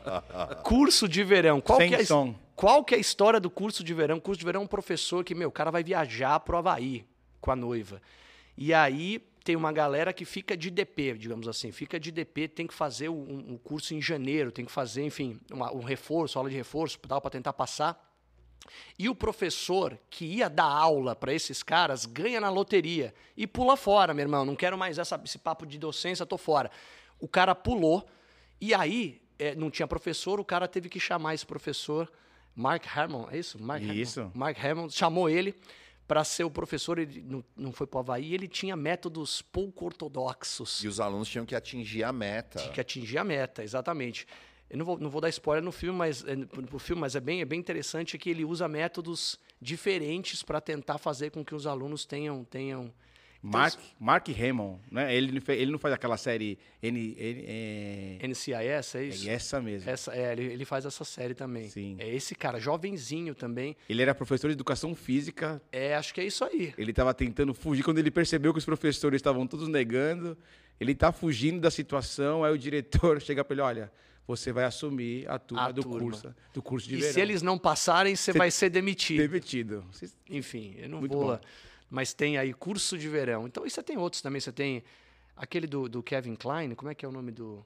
Curso 0.63 1.07
de 1.07 1.23
Verão. 1.23 1.61
Qual 1.61 1.79
Sem 1.79 1.89
que, 1.89 1.95
é 1.95 2.05
som. 2.05 2.35
qual 2.55 2.83
que 2.83 2.95
é 2.95 2.97
a 2.97 3.01
história 3.01 3.39
do 3.39 3.49
curso 3.49 3.83
de 3.83 3.93
verão? 3.93 4.17
O 4.17 4.21
curso 4.21 4.39
de 4.39 4.45
verão 4.45 4.61
é 4.61 4.63
um 4.63 4.67
professor 4.67 5.23
que, 5.23 5.35
meu, 5.35 5.49
o 5.49 5.51
cara 5.51 5.69
vai 5.71 5.83
viajar 5.83 6.39
pro 6.39 6.57
Havaí 6.57 7.05
com 7.39 7.51
a 7.51 7.55
noiva. 7.55 8.01
E 8.57 8.73
aí 8.73 9.23
tem 9.47 9.55
uma 9.55 9.71
galera 9.71 10.11
que 10.11 10.25
fica 10.25 10.57
de 10.57 10.69
DP, 10.69 11.13
digamos 11.17 11.47
assim, 11.47 11.71
fica 11.71 11.97
de 11.97 12.11
DP, 12.11 12.49
tem 12.49 12.67
que 12.67 12.73
fazer 12.73 13.07
um, 13.07 13.53
um 13.53 13.57
curso 13.57 13.95
em 13.95 14.01
janeiro, 14.01 14.51
tem 14.51 14.65
que 14.65 14.71
fazer, 14.71 15.03
enfim, 15.05 15.39
uma- 15.49 15.71
um 15.73 15.81
reforço, 15.81 16.37
aula 16.37 16.49
de 16.49 16.57
reforço, 16.57 16.99
tal, 16.99 17.21
para 17.21 17.31
tentar 17.31 17.53
passar. 17.53 17.97
E 18.99 19.07
o 19.07 19.15
professor 19.15 19.97
que 20.09 20.25
ia 20.25 20.49
dar 20.49 20.65
aula 20.65 21.15
para 21.15 21.31
esses 21.33 21.63
caras 21.63 22.05
ganha 22.05 22.41
na 22.41 22.49
loteria 22.49 23.13
e 23.37 23.47
pula 23.47 23.77
fora, 23.77 24.13
meu 24.13 24.23
irmão. 24.23 24.43
Não 24.43 24.53
quero 24.53 24.77
mais 24.77 24.97
essa- 24.97 25.17
esse 25.23 25.37
papo 25.37 25.65
de 25.65 25.77
docência, 25.77 26.25
tô 26.25 26.37
fora. 26.37 26.69
O 27.17 27.27
cara 27.29 27.55
pulou 27.55 28.05
e 28.59 28.73
aí 28.73 29.21
eh, 29.39 29.55
não 29.55 29.69
tinha 29.71 29.87
professor, 29.87 30.41
o 30.41 30.43
cara 30.43 30.67
teve 30.67 30.89
que 30.89 30.99
chamar 30.99 31.35
esse 31.35 31.45
professor, 31.45 32.11
Mark 32.53 32.83
Hammond, 32.97 33.33
é 33.33 33.37
isso? 33.39 33.61
Mark 33.63 33.83
Isso. 33.83 34.19
Hammond. 34.19 34.37
Mark 34.37 34.57
Hammond 34.65 34.93
chamou 34.93 35.29
ele 35.29 35.55
para 36.07 36.23
ser 36.23 36.43
o 36.45 36.49
professor, 36.51 36.97
ele 36.99 37.21
não, 37.21 37.43
não 37.55 37.71
foi 37.71 37.85
para 37.85 37.97
o 37.97 37.99
Havaí, 37.99 38.33
ele 38.33 38.47
tinha 38.47 38.75
métodos 38.77 39.41
pouco 39.41 39.85
ortodoxos 39.85 40.83
E 40.83 40.87
os 40.87 40.99
alunos 40.99 41.27
tinham 41.27 41.45
que 41.45 41.53
atingir 41.55 42.03
a 42.03 42.13
meta. 42.13 42.69
que 42.69 42.79
atingir 42.79 43.17
a 43.17 43.23
meta, 43.23 43.63
exatamente. 43.63 44.25
Eu 44.69 44.77
não 44.77 44.85
vou, 44.85 44.97
não 44.99 45.09
vou 45.09 45.21
dar 45.21 45.29
spoiler 45.29 45.63
no 45.63 45.71
filme, 45.71 45.97
mas 45.97 46.23
é, 46.25 46.35
no- 46.35 46.47
no 46.71 46.79
filme, 46.79 47.01
mas 47.01 47.15
é 47.15 47.19
bem, 47.19 47.41
é 47.41 47.45
bem 47.45 47.59
interessante 47.59 48.17
que 48.17 48.29
ele 48.29 48.43
usa 48.45 48.67
métodos 48.67 49.37
diferentes 49.61 50.43
para 50.43 50.59
tentar 50.61 50.97
fazer 50.97 51.29
com 51.31 51.43
que 51.43 51.55
os 51.55 51.65
alunos 51.67 52.05
tenham 52.05 52.43
tenham 52.43 52.93
Mark, 53.51 53.79
Mark 53.99 54.27
Hamill, 54.29 54.79
né? 54.91 55.15
Ele, 55.15 55.41
ele 55.47 55.71
não 55.71 55.79
faz 55.79 55.93
aquela 55.93 56.17
série 56.17 56.57
N, 56.81 57.15
N, 57.17 57.45
é, 57.47 58.27
NCIS, 58.27 58.95
é 58.95 59.03
isso? 59.05 59.29
é 59.29 59.33
essa 59.33 59.61
mesmo. 59.61 59.89
Essa, 59.89 60.15
é, 60.15 60.31
ele, 60.33 60.43
ele 60.53 60.65
faz 60.65 60.85
essa 60.85 61.03
série 61.03 61.33
também. 61.33 61.69
Sim. 61.69 61.95
É 61.99 62.13
esse 62.13 62.35
cara, 62.35 62.59
jovenzinho 62.59 63.33
também. 63.33 63.75
Ele 63.89 64.01
era 64.01 64.13
professor 64.13 64.47
de 64.47 64.53
educação 64.53 64.93
física. 64.95 65.61
É, 65.71 65.95
acho 65.95 66.13
que 66.13 66.21
é 66.21 66.25
isso 66.25 66.43
aí. 66.43 66.73
Ele 66.77 66.91
estava 66.91 67.13
tentando 67.13 67.53
fugir 67.53 67.83
quando 67.83 67.99
ele 67.99 68.11
percebeu 68.11 68.51
que 68.53 68.59
os 68.59 68.65
professores 68.65 69.17
estavam 69.19 69.47
todos 69.47 69.67
negando. 69.67 70.37
Ele 70.79 70.91
está 70.91 71.11
fugindo 71.11 71.59
da 71.59 71.71
situação. 71.71 72.43
Aí 72.43 72.53
o 72.53 72.57
diretor 72.57 73.19
chega 73.21 73.43
para 73.43 73.53
ele: 73.53 73.61
olha, 73.61 73.91
você 74.27 74.51
vai 74.51 74.65
assumir 74.65 75.27
a 75.29 75.39
turma, 75.39 75.65
A 75.65 75.71
do, 75.71 75.81
turma. 75.81 75.99
Curso, 75.99 76.35
do 76.53 76.61
curso 76.61 76.87
de 76.87 76.95
E 76.95 76.97
verão. 76.99 77.13
se 77.13 77.21
eles 77.21 77.41
não 77.41 77.57
passarem, 77.57 78.15
você 78.15 78.31
Você- 78.31 78.37
vai 78.37 78.51
ser 78.51 78.69
demitido. 78.69 79.17
Demitido. 79.19 79.85
Enfim, 80.29 80.75
eu 80.77 80.89
não 80.89 80.99
Muito 80.99 81.17
vou 81.17 81.27
bom. 81.27 81.39
Mas 81.89 82.13
tem 82.13 82.37
aí 82.37 82.53
curso 82.53 82.97
de 82.97 83.07
verão. 83.07 83.47
Então, 83.47 83.65
e 83.65 83.69
você 83.69 83.81
tem 83.81 83.97
outros 83.97 84.21
também. 84.21 84.41
Você 84.41 84.51
tem 84.51 84.83
aquele 85.35 85.67
do, 85.67 85.87
do 85.87 86.03
Kevin 86.03 86.35
Klein, 86.35 86.75
como 86.75 86.91
é 86.91 86.95
que 86.95 87.05
é 87.05 87.09
o 87.09 87.11
nome 87.11 87.31
do. 87.31 87.65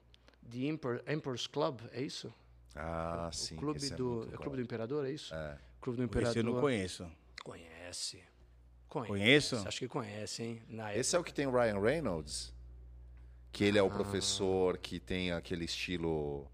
The 0.50 0.58
Emperor, 0.66 1.02
Emperor's 1.08 1.46
Club, 1.46 1.80
é 1.92 2.02
isso? 2.02 2.32
Ah, 2.74 3.30
sim. 3.32 3.54
o 3.54 3.58
clube 3.58 3.78
esse 3.78 3.92
é 3.92 3.96
do. 3.96 4.22
É 4.24 4.26
o 4.26 4.30
bom. 4.30 4.36
Clube 4.38 4.56
do 4.56 4.62
Imperador, 4.62 5.06
é 5.06 5.10
isso? 5.10 5.34
É. 5.34 5.58
Clube 5.80 5.96
do 5.96 6.02
Esse 6.04 6.10
Imperador. 6.10 6.36
eu 6.36 6.44
não 6.44 6.60
conheço. 6.60 7.10
Conhece. 7.42 8.22
Conhece. 8.88 9.08
Conheço? 9.08 9.56
Acho 9.68 9.78
que 9.78 9.88
conhece, 9.88 10.42
hein? 10.42 10.62
Na 10.68 10.84
época. 10.88 11.00
Esse 11.00 11.16
é 11.16 11.18
o 11.18 11.24
que 11.24 11.32
tem 11.32 11.46
o 11.46 11.50
Ryan 11.50 11.80
Reynolds? 11.80 12.52
Que 13.50 13.64
Ah. 13.64 13.68
ele 13.68 13.78
é 13.78 13.82
o 13.82 13.90
professor 13.90 14.78
que 14.78 15.00
tem 15.00 15.32
aquele 15.32 15.64
estilo. 15.64 16.46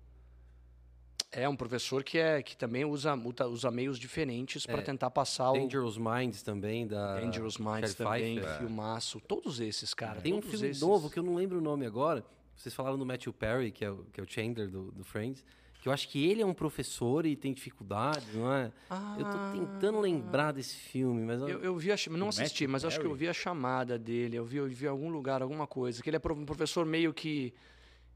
É 1.31 1.47
um 1.49 1.55
professor 1.55 2.03
que, 2.03 2.17
é, 2.19 2.43
que 2.43 2.57
também 2.57 2.85
usa, 2.87 3.15
usa, 3.15 3.47
usa 3.47 3.71
meios 3.71 3.99
diferentes 3.99 4.65
para 4.65 4.79
É. 4.79 4.83
tentar 4.83 5.11
passar 5.11 5.51
o 5.51 5.55
Dangerous 5.55 5.99
Minds 5.99 6.43
também, 6.43 6.87
da 6.87 7.21
Dangerous 7.21 7.59
Minds 7.59 7.91
Michelle 7.91 7.95
também, 7.97 8.37
Pfeiffer. 8.39 8.59
filmaço. 8.59 9.21
Todos 9.21 9.61
esses, 9.61 9.93
cara. 9.93 10.21
Tem 10.23 10.33
um 10.33 10.41
filme 10.41 10.69
esses. 10.69 10.81
novo 10.81 11.11
que 11.11 11.19
eu 11.19 11.23
não 11.23 11.35
lembro 11.35 11.59
o 11.59 11.61
nome 11.61 11.85
agora. 11.85 12.25
Vocês 12.57 12.75
falaram 12.75 12.99
do 12.99 13.05
Matthew 13.05 13.33
Perry, 13.35 13.71
que 13.71 13.85
é 13.85 13.91
o, 13.91 14.07
que 14.13 14.21
é 14.21 14.25
o 14.25 14.27
Chandler 14.29 14.69
do, 14.71 14.91
do 14.91 15.05
Friends. 15.05 15.45
Que 15.81 15.89
eu 15.89 15.93
acho 15.93 16.09
que 16.09 16.27
ele 16.27 16.43
é 16.43 16.47
um 16.47 16.55
professor 16.55 17.25
e 17.25 17.37
tem 17.37 17.53
dificuldade, 17.53 18.27
não 18.35 18.53
é? 18.53 18.73
Eu 19.17 19.25
tô 19.31 19.39
tentando 19.53 20.01
lembrar 20.01 20.51
desse 20.51 20.75
filme, 20.75 21.23
mas... 21.23 21.41
Eu, 21.43 21.61
eu 21.63 21.77
vi 21.77 21.93
a, 21.93 21.97
não 22.11 22.31
assisti, 22.31 22.67
Matthew 22.67 22.69
mas 22.73 22.85
acho 22.85 22.99
que 22.99 23.07
eu 23.07 23.15
vi 23.15 23.29
a 23.29 23.33
chamada 23.33 23.97
dele. 23.97 24.35
Eu 24.37 24.45
vi, 24.45 24.57
eu 24.57 24.67
vi 24.67 24.87
em 24.87 24.89
algum 24.89 25.09
lugar, 25.09 25.41
alguma 25.41 25.69
coisa. 25.69 26.03
Que 26.03 26.11
ele 26.11 26.17
é 26.17 26.21
um 26.33 26.45
professor 26.45 26.85
meio 26.85 27.15
que. 27.15 27.55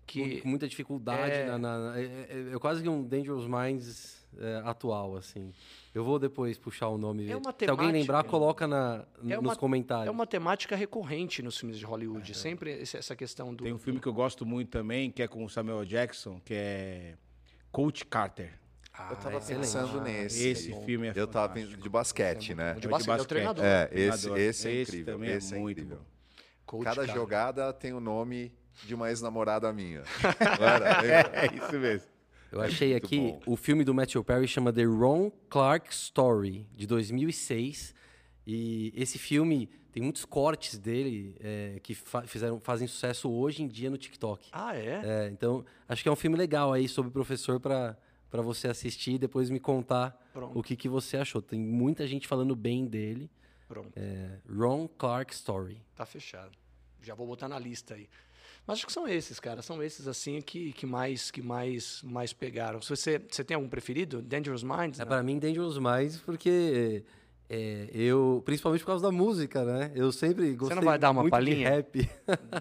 Que 0.07 0.41
com 0.41 0.49
muita 0.49 0.69
dificuldade. 0.69 1.33
É. 1.33 1.47
Na, 1.47 1.59
na- 1.59 1.79
na- 1.79 1.99
é, 2.01 2.03
é- 2.05 2.53
é 2.55 2.59
quase 2.59 2.83
que 2.83 2.89
um 2.89 3.03
Dangerous 3.03 3.47
Minds 3.47 4.21
é, 4.39 4.63
atual, 4.65 5.17
assim. 5.17 5.53
Eu 5.95 6.05
vou 6.05 6.19
depois 6.19 6.57
puxar 6.59 6.89
o 6.89 6.97
nome. 6.97 7.29
É 7.31 7.37
uma 7.37 7.45
Se 7.57 7.65
alguém 7.69 7.89
temática- 7.89 7.93
lembrar, 7.93 8.25
coloca 8.25 8.67
na, 8.67 9.05
É 9.23 9.35
nos 9.37 9.39
uma- 9.45 9.57
comentários. 9.57 10.09
é 10.09 10.11
uma 10.11 10.27
temática 10.27 10.75
recorrente 10.75 11.43
nos 11.43 11.59
filmes 11.59 11.79
de 11.79 11.85
Hollywood. 11.85 12.35
Sempre 12.35 12.71
esse- 12.81 12.97
essa 12.97 13.15
questão 13.15 13.55
do. 13.55 13.63
Tem 13.65 13.73
um 13.73 13.79
filme 13.79 14.01
que 14.01 14.07
eu 14.09 14.13
gosto 14.15 14.47
muito 14.47 14.71
também, 14.71 15.11
que 15.11 15.23
é 15.23 15.29
com 15.29 15.45
o 15.45 15.49
Samuel 15.51 15.85
Jackson, 15.85 16.41
que 16.45 16.55
é 16.55 17.15
Coach 17.71 18.05
Carter. 18.07 18.53
Ah, 18.95 19.09
Eu 19.11 19.17
tava 19.17 19.37
excelente. 19.39 19.61
pensando 19.63 20.01
nesse. 20.03 20.49
Esse 20.49 20.85
filme 20.85 21.09
é 21.09 21.13
Eu 21.15 21.27
tava 21.27 21.53
pensando 21.55 21.77
de 21.79 21.89
basquete, 21.89 22.55
né? 22.55 22.75
De 22.75 22.89
basquete, 22.89 23.19
é 23.19 23.23
o 23.23 23.25
treinador. 23.25 23.65
É, 23.65 23.89
esse, 23.93 24.31
esse 24.33 24.69
é 24.69 24.73
Esse 24.75 24.91
incrível. 24.93 25.15
também 25.15 25.31
é 25.31 25.37
esse 25.37 25.55
é 25.55 25.59
muito 25.59 25.81
incrível. 25.81 26.01
Coach, 26.67 26.85
Cada 26.85 27.07
jogada 27.07 27.73
tem 27.73 27.93
o 27.95 28.01
nome 28.01 28.53
de 28.85 28.95
uma 28.95 29.09
ex-namorada 29.11 29.73
minha. 29.73 30.03
Era? 30.61 31.31
É 31.33 31.47
isso 31.55 31.79
mesmo. 31.79 32.09
Eu 32.51 32.61
achei 32.61 32.91
Muito 32.93 33.07
aqui, 33.07 33.19
bom. 33.19 33.41
o 33.47 33.57
filme 33.57 33.83
do 33.83 33.95
Matthew 33.95 34.23
Perry 34.23 34.47
chama 34.47 34.73
The 34.73 34.85
Ron 34.85 35.31
Clark 35.49 35.93
Story, 35.93 36.67
de 36.75 36.87
2006. 36.87 37.95
E 38.47 38.93
esse 38.97 39.19
filme 39.19 39.69
tem 39.93 40.03
muitos 40.03 40.25
cortes 40.25 40.79
dele 40.79 41.35
é, 41.41 41.79
que 41.83 41.95
fa- 41.95 42.23
fizeram, 42.27 42.61
fazem 42.61 42.87
sucesso 42.89 43.31
hoje 43.31 43.63
em 43.63 43.69
dia 43.69 43.89
no 43.89 43.97
TikTok. 43.97 44.49
Ah, 44.53 44.77
é? 44.77 45.01
É, 45.05 45.29
então, 45.31 45.65
acho 45.89 46.03
que 46.03 46.09
é 46.09 46.13
um 46.13 46.17
filme 46.17 46.37
legal 46.37 46.73
aí 46.73 46.89
sobre 46.89 47.11
professor 47.11 47.59
para 47.61 47.97
para 48.31 48.41
você 48.41 48.67
assistir 48.67 49.13
e 49.13 49.19
depois 49.19 49.51
me 49.51 49.61
contar 49.61 50.19
Pronto. 50.33 50.59
o 50.59 50.63
que, 50.63 50.75
que 50.75 50.89
você 50.89 51.19
achou. 51.19 51.43
Tem 51.43 51.61
muita 51.61 52.07
gente 52.07 52.27
falando 52.27 52.57
bem 52.57 52.87
dele. 52.87 53.31
Pronto. 53.69 53.93
É, 53.95 54.39
Ron 54.51 54.89
Clark 54.89 55.35
Story. 55.35 55.83
Tá 55.95 56.07
fechado. 56.07 56.51
Já 57.03 57.15
vou 57.15 57.27
botar 57.27 57.47
na 57.47 57.59
lista 57.59 57.93
aí. 57.93 58.09
Mas 58.67 58.79
acho 58.79 58.87
que 58.87 58.93
são 58.93 59.09
esses, 59.09 59.41
cara. 59.41 59.61
São 59.63 59.83
esses, 59.83 60.07
assim, 60.07 60.41
que, 60.41 60.73
que 60.73 60.87
mais 60.87 61.31
que 61.31 61.43
mais 61.43 62.01
mais 62.05 62.33
pegaram. 62.33 62.81
Se 62.81 62.91
você, 62.91 63.21
você 63.29 63.43
tem 63.43 63.55
algum 63.55 63.69
preferido? 63.69 64.23
Dangerous 64.23 64.63
Minds? 64.63 65.01
É 65.01 65.03
Não? 65.03 65.09
para 65.09 65.23
mim 65.23 65.39
Dangerous 65.39 65.79
mais 65.79 66.19
porque 66.19 67.05
é, 67.55 67.87
eu, 67.93 68.41
principalmente 68.47 68.81
por 68.81 68.87
causa 68.87 69.03
da 69.03 69.13
música, 69.13 69.63
né? 69.63 69.93
Eu 69.95 70.11
sempre 70.11 70.55
gostei 70.55 70.75
não 70.75 70.83
vai 70.83 70.99
dar 70.99 71.11
uma 71.11 71.29
palhinha? 71.29 71.57
de 71.57 71.65
rap. 71.65 72.11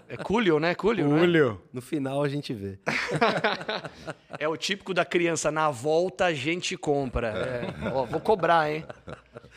É 0.06 0.18
Coolio, 0.18 0.60
né? 0.60 0.74
Coolio, 0.74 1.08
né? 1.08 1.18
Julio. 1.20 1.62
No 1.72 1.80
final 1.80 2.22
a 2.22 2.28
gente 2.28 2.52
vê. 2.52 2.78
É 4.38 4.48
o 4.48 4.56
típico 4.56 4.92
da 4.92 5.04
criança. 5.04 5.50
Na 5.50 5.70
volta 5.70 6.26
a 6.26 6.34
gente 6.34 6.76
compra. 6.76 7.28
É. 7.28 7.88
Ó, 7.94 8.04
vou 8.04 8.20
cobrar, 8.20 8.70
hein? 8.70 8.84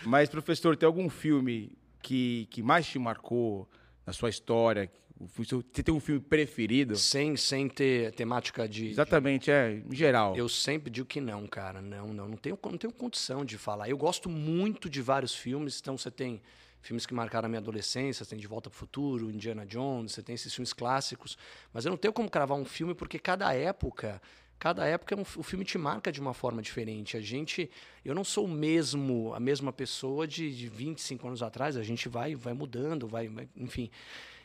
Mas, 0.06 0.30
professor, 0.30 0.78
tem 0.78 0.86
algum 0.86 1.10
filme 1.10 1.76
que, 2.02 2.48
que 2.52 2.62
mais 2.62 2.86
te 2.86 3.00
marcou 3.00 3.68
na 4.06 4.14
sua 4.14 4.30
história? 4.30 4.90
Você 5.18 5.82
tem 5.82 5.96
um 5.96 6.00
filme 6.00 6.20
preferido? 6.20 6.98
Sem, 6.98 7.38
sem 7.38 7.70
ter 7.70 8.12
temática 8.14 8.68
de... 8.68 8.90
Exatamente, 8.90 9.50
é, 9.50 9.82
em 9.90 9.96
geral. 9.96 10.36
Eu 10.36 10.50
sempre 10.50 10.90
digo 10.90 11.08
que 11.08 11.22
não, 11.22 11.48
cara. 11.48 11.82
Não, 11.82 12.08
não. 12.14 12.28
Não 12.28 12.38
tenho, 12.38 12.60
não 12.62 12.78
tenho 12.78 12.92
condição 12.92 13.46
de 13.46 13.58
falar. 13.58 13.90
Eu 13.90 13.98
gosto 13.98 14.30
muito 14.30 14.90
de 14.90 15.02
vários 15.02 15.34
filmes. 15.34 15.80
Então, 15.80 15.98
você 15.98 16.12
tem 16.12 16.42
filmes 16.82 17.06
que 17.06 17.14
marcaram 17.14 17.46
a 17.46 17.50
minha 17.50 17.62
adolescência. 17.62 18.26
Você 18.26 18.32
tem 18.32 18.40
De 18.40 18.46
Volta 18.48 18.70
para 18.70 18.76
o 18.76 18.80
Futuro, 18.80 19.32
Indiana 19.32 19.66
Jones. 19.66 20.12
Você 20.12 20.22
tem 20.22 20.36
esses 20.36 20.54
filmes 20.54 20.74
clássicos. 20.74 21.38
Mas 21.72 21.86
eu 21.86 21.92
não 21.92 21.98
tenho 21.98 22.14
como 22.14 22.30
cravar 22.30 22.58
um 22.58 22.66
filme 22.66 22.94
porque 22.94 23.18
cada 23.18 23.54
época... 23.54 24.22
cada 24.60 24.86
época 24.86 25.16
é 25.16 25.18
o 25.22 25.44
filme 25.44 25.64
te 25.64 25.78
marca 25.78 26.12
de 26.12 26.20
uma 26.20 26.34
forma 26.34 26.62
diferente. 26.62 27.16
A 27.16 27.22
gente, 27.22 27.72
eu 28.04 28.14
não 28.14 28.26
sou 28.26 28.44
o 28.44 28.50
mesmo, 28.50 29.34
a 29.34 29.40
mesma 29.40 29.72
pessoa 29.72 30.28
de, 30.28 30.54
de 30.54 30.68
25 30.68 31.26
anos 31.26 31.42
atrás. 31.42 31.78
A 31.78 31.84
gente 31.84 32.10
vai, 32.10 32.36
vai 32.36 32.54
mudando, 32.54 33.08
vai, 33.08 33.30
vai 33.30 33.48
enfim. 33.56 33.90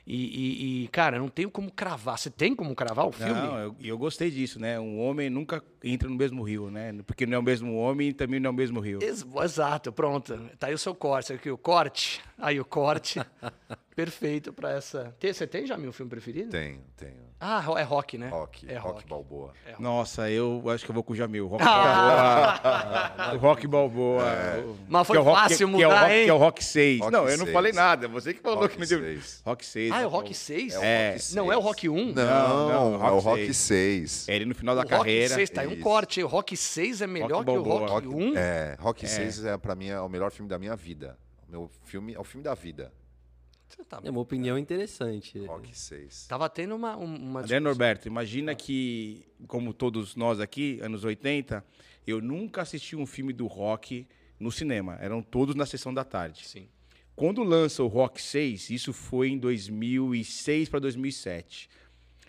E, 0.06 0.14
e, 0.16 0.84
e, 0.84 0.88
cara, 0.88 1.18
não 1.18 1.28
tenho 1.28 1.50
como 1.50 1.70
cravar. 1.70 2.18
Você 2.18 2.30
tem 2.30 2.54
como 2.54 2.74
cravar 2.74 3.06
o 3.06 3.12
filme? 3.12 3.32
Não, 3.32 3.58
eu, 3.58 3.76
eu 3.80 3.98
gostei 3.98 4.30
disso, 4.30 4.58
né? 4.58 4.78
Um 4.80 4.98
homem 5.00 5.30
nunca 5.30 5.62
entra 5.84 6.08
no 6.08 6.16
mesmo 6.16 6.42
rio, 6.42 6.70
né? 6.70 6.92
Porque 7.06 7.26
não 7.26 7.36
é 7.36 7.38
o 7.38 7.42
mesmo 7.42 7.76
homem 7.76 8.08
e 8.08 8.12
também 8.12 8.40
não 8.40 8.48
é 8.48 8.50
o 8.52 8.56
mesmo 8.56 8.80
rio. 8.80 8.98
Ex 9.02 9.24
exato, 9.42 9.92
pronto. 9.92 10.38
Tá 10.58 10.68
aí 10.68 10.74
o 10.74 10.78
seu 10.78 10.94
corte. 10.94 11.32
Aqui, 11.32 11.50
o 11.50 11.58
corte. 11.58 12.20
Aí 12.38 12.58
o 12.60 12.64
corte. 12.64 13.20
Perfeito 14.00 14.52
para 14.52 14.70
essa. 14.72 15.14
Você 15.20 15.46
tem 15.46 15.66
já 15.66 15.76
meu 15.76 15.92
filme 15.92 16.08
preferido? 16.08 16.50
Tenho, 16.50 16.80
tenho. 16.96 17.30
Ah, 17.38 17.62
é 17.78 17.82
rock, 17.82 18.16
né? 18.16 18.28
Rock, 18.28 18.70
é 18.70 18.76
rock, 18.76 18.94
rock 18.96 19.08
Balboa. 19.08 19.52
É 19.66 19.70
rock. 19.70 19.82
Nossa, 19.82 20.30
eu 20.30 20.62
acho 20.70 20.84
que 20.84 20.90
eu 20.90 20.94
vou 20.94 21.02
com 21.04 21.12
o 21.12 21.16
Jamil. 21.16 21.46
Rock 21.46 21.64
Balboa. 21.64 23.32
o 23.34 23.36
Rock 23.38 23.66
Balboa. 23.66 24.22
É. 24.26 24.64
Mas 24.88 25.06
foi 25.06 25.16
que 25.16 25.22
é 25.22 25.32
fácil 25.32 25.68
rock, 25.68 25.82
mudar, 25.82 25.84
que 25.84 25.84
é 25.84 25.88
o 25.88 26.00
rock, 26.00 26.12
hein? 26.12 26.24
Que 26.24 26.30
é 26.30 26.34
o 26.34 26.36
Rock 26.38 26.64
6. 26.64 27.00
Rock 27.00 27.12
não, 27.12 27.28
eu 27.28 27.38
não 27.38 27.44
6. 27.46 27.52
falei 27.52 27.72
nada. 27.72 28.08
Você 28.08 28.34
que 28.34 28.40
falou 28.40 28.60
Rock 28.60 28.74
que 28.74 28.80
me 28.80 28.86
deu. 28.86 29.00
6. 29.00 29.42
Rock 29.44 29.66
6. 29.66 29.92
Ah, 29.92 30.00
é 30.00 30.06
o 30.06 30.08
Rock 30.08 30.34
6? 30.34 30.74
É 30.74 30.78
o 30.78 30.82
É. 30.82 31.08
Rock 31.10 31.20
6. 31.22 31.34
Não 31.34 31.52
é 31.52 31.56
o 31.56 31.60
Rock 31.60 31.88
1? 31.88 31.94
Não, 31.94 32.14
Não, 32.14 32.68
não, 32.68 33.06
é 33.06 33.10
o 33.10 33.18
Rock 33.18 33.24
Rock 33.24 33.54
6. 33.54 33.56
6. 33.56 34.28
É 34.28 34.36
ele 34.36 34.44
no 34.46 34.54
final 34.54 34.74
da 34.74 34.82
o 34.82 34.86
carreira. 34.86 35.28
Rock 35.34 35.46
6 35.46 35.50
tá 35.50 35.60
aí 35.62 35.66
um 35.66 35.80
corte. 35.80 36.22
O 36.22 36.26
Rock 36.26 36.56
6 36.56 37.02
é 37.02 37.06
melhor 37.06 37.44
que 37.44 37.50
o 37.50 37.62
Balboa. 37.62 37.88
Rock 37.88 38.08
1? 38.08 38.36
É, 38.36 38.76
Rock 38.80 39.06
6 39.06 39.44
é, 39.44 39.56
pra 39.58 39.74
mim 39.74 39.88
é 39.88 40.00
o 40.00 40.08
melhor 40.08 40.30
filme 40.30 40.48
da 40.48 40.58
minha 40.58 40.76
vida. 40.76 41.18
O 41.48 41.50
meu 41.50 41.70
filme 41.84 42.14
é 42.14 42.20
o 42.20 42.24
filme 42.24 42.44
da 42.44 42.54
vida. 42.54 42.92
Você 43.70 43.84
tá 43.84 44.00
É 44.02 44.10
uma 44.10 44.20
opinião 44.20 44.58
interessante. 44.58 45.38
Rock 45.46 45.76
6. 45.78 46.26
Tava 46.26 46.48
tendo 46.48 46.74
uma, 46.74 46.96
um- 46.96 47.14
uma 47.16 47.40
André 47.40 47.60
Norberto, 47.60 48.08
imagina 48.08 48.54
que, 48.54 49.24
como 49.46 49.72
todos 49.72 50.16
nós 50.16 50.40
aqui, 50.40 50.78
anos 50.82 51.04
80, 51.04 51.64
eu 52.06 52.20
nunca 52.20 52.62
assisti 52.62 52.96
um 52.96 53.06
filme 53.06 53.32
do 53.32 53.46
rock 53.46 54.06
no 54.38 54.50
cinema. 54.50 54.96
Eram 55.00 55.22
todos 55.22 55.54
na 55.54 55.64
sessão 55.66 55.94
da 55.94 56.04
tarde. 56.04 56.46
Sim. 56.48 56.68
Quando 57.14 57.42
lança 57.44 57.82
o 57.82 57.86
Rock 57.86 58.20
6, 58.20 58.70
isso 58.70 58.92
foi 58.94 59.28
em 59.28 59.38
2006 59.38 60.68
para 60.70 60.80
2007. 60.80 61.68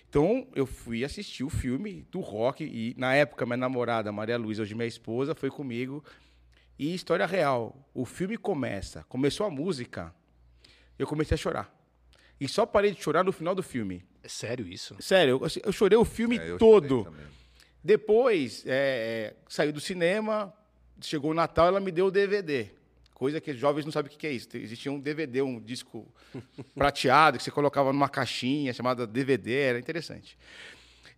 Então, 0.09 0.45
eu 0.53 0.65
fui 0.65 1.05
assistir 1.05 1.45
o 1.45 1.49
filme 1.49 2.05
do 2.11 2.19
rock 2.19 2.65
e, 2.65 2.93
na 2.97 3.13
época, 3.15 3.45
minha 3.45 3.55
namorada, 3.55 4.11
Maria 4.11 4.37
Luísa, 4.37 4.63
hoje 4.63 4.75
minha 4.75 4.85
esposa, 4.87 5.33
foi 5.33 5.49
comigo. 5.49 6.03
E 6.77 6.93
história 6.93 7.25
real, 7.25 7.89
o 7.93 8.03
filme 8.05 8.37
começa, 8.37 9.05
começou 9.07 9.45
a 9.45 9.49
música, 9.49 10.13
eu 11.03 11.07
comecei 11.07 11.35
a 11.35 11.37
chorar. 11.37 11.73
E 12.39 12.47
só 12.47 12.65
parei 12.65 12.91
de 12.91 13.01
chorar 13.01 13.23
no 13.23 13.31
final 13.31 13.53
do 13.53 13.61
filme. 13.61 14.03
É 14.23 14.27
sério 14.27 14.67
isso? 14.67 14.95
Sério, 14.99 15.39
eu, 15.43 15.47
eu 15.65 15.71
chorei 15.71 15.97
o 15.97 16.05
filme 16.05 16.37
É, 16.39 16.49
eu 16.51 16.57
todo. 16.57 17.13
Depois, 17.83 18.63
é, 18.65 18.69
é, 18.69 19.35
saiu 19.47 19.71
do 19.73 19.79
cinema, 19.79 20.53
chegou 21.01 21.31
o 21.31 21.33
Natal, 21.33 21.67
ela 21.67 21.79
me 21.79 21.91
deu 21.91 22.07
o 22.07 22.11
DVD. 22.11 22.67
Coisa 23.13 23.39
que 23.39 23.51
os 23.51 23.57
jovens 23.57 23.85
não 23.85 23.91
sabem 23.91 24.09
o 24.09 24.11
que 24.11 24.17
que 24.17 24.27
é 24.27 24.31
isso. 24.31 24.47
Existia 24.55 24.91
um 24.91 24.99
DVD, 24.99 25.41
um 25.41 25.59
disco 25.59 26.07
prateado, 26.75 27.37
que 27.37 27.43
você 27.43 27.51
colocava 27.51 27.91
numa 27.93 28.09
caixinha 28.09 28.73
chamada 28.73 29.05
DVD, 29.07 29.53
era 29.53 29.79
interessante. 29.79 30.37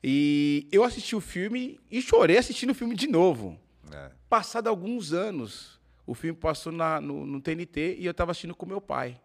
E 0.03 0.67
eu 0.71 0.83
assisti 0.83 1.15
o 1.15 1.21
filme 1.21 1.79
e 1.89 2.01
chorei 2.01 2.37
assistindo 2.37 2.71
o 2.71 2.75
filme 2.75 2.95
de 2.95 3.07
novo. 3.07 3.57
É. 3.91 4.11
Passado 4.29 4.67
alguns 4.67 5.13
anos, 5.13 5.79
o 6.05 6.13
filme 6.13 6.37
passou 6.37 6.71
na- 6.73 6.99
no, 6.99 7.25
no 7.25 7.39
TNT 7.39 7.95
e 7.99 8.05
eu 8.05 8.11
estava 8.11 8.31
assistindo 8.31 8.55
com 8.55 8.65
meu 8.65 8.81
pai. 8.81 9.19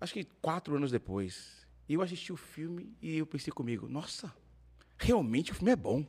Acho 0.00 0.14
que 0.14 0.24
quatro 0.40 0.76
anos 0.76 0.90
depois. 0.90 1.66
Eu 1.88 2.02
assisti 2.02 2.32
o 2.32 2.36
filme 2.36 2.92
e 3.00 3.16
eu 3.16 3.26
pensei 3.26 3.52
comigo, 3.52 3.88
nossa, 3.88 4.32
realmente 4.98 5.52
o 5.52 5.54
filme 5.54 5.72
é 5.72 5.76
bom. 5.76 6.06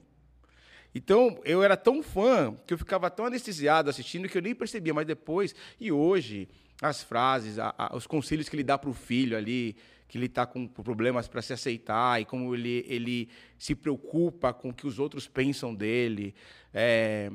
Então, 0.94 1.40
eu 1.46 1.62
era 1.64 1.78
tão 1.78 2.02
fã 2.02 2.56
que 2.66 2.74
eu 2.74 2.78
ficava 2.78 3.10
tão 3.10 3.26
anestesiado 3.26 3.90
assistindo 3.90 4.28
que 4.28 4.38
eu 4.38 4.42
nem 4.42 4.56
percebia. 4.56 4.94
Mas 4.94 5.06
depois, 5.06 5.54
e 5.80 5.92
hoje, 5.92 6.50
as 6.82 7.04
frases, 7.04 7.60
a- 7.60 7.74
a- 7.78 7.96
os 7.96 8.08
conselhos 8.08 8.50
que 8.50 8.56
ele 8.56 8.64
dá 8.64 8.78
para 8.78 8.90
o 8.90 8.94
filho 8.94 9.38
ali, 9.38 9.76
que 10.08 10.18
ele 10.18 10.26
está 10.26 10.46
com 10.48 10.68
problemas 10.68 11.28
para 11.28 11.42
se 11.44 11.54
aceitar 11.54 12.20
e 12.20 12.26
como 12.26 12.56
ele, 12.56 12.84
ele 12.88 13.30
se 13.58 13.76
preocupa 13.76 14.52
com 14.52 14.70
o 14.70 14.74
que 14.74 14.88
os 14.88 14.98
outros 14.98 15.28
pensam 15.28 15.76
dele. 15.76 16.34
É, 16.74 17.32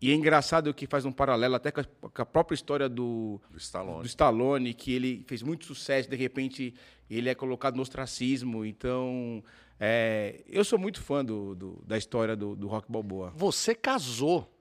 e 0.00 0.10
é 0.10 0.14
engraçado 0.14 0.72
que 0.74 0.86
faz 0.86 1.04
um 1.04 1.12
paralelo 1.12 1.54
até 1.54 1.70
com 1.70 1.80
a, 1.80 1.84
com 1.84 2.22
a 2.22 2.26
própria 2.26 2.54
história 2.54 2.88
do, 2.88 3.40
Do 3.50 3.58
Stallone. 3.58 4.00
do 4.02 4.06
Stallone, 4.06 4.74
que 4.74 4.92
ele 4.92 5.24
fez 5.26 5.42
muito 5.42 5.64
sucesso, 5.64 6.08
de 6.10 6.16
repente 6.16 6.74
ele 7.08 7.28
é 7.28 7.34
colocado 7.34 7.76
no 7.76 7.82
ostracismo. 7.82 8.64
Então, 8.64 9.42
é, 9.80 10.42
eu 10.48 10.64
sou 10.64 10.78
muito 10.78 11.00
fã 11.00 11.24
do, 11.24 11.54
do- 11.54 11.82
da 11.86 11.96
história 11.96 12.36
do, 12.36 12.54
do 12.56 12.66
Rock 12.66 12.90
Balboa. 12.90 13.32
Você 13.36 13.74
casou 13.74 14.52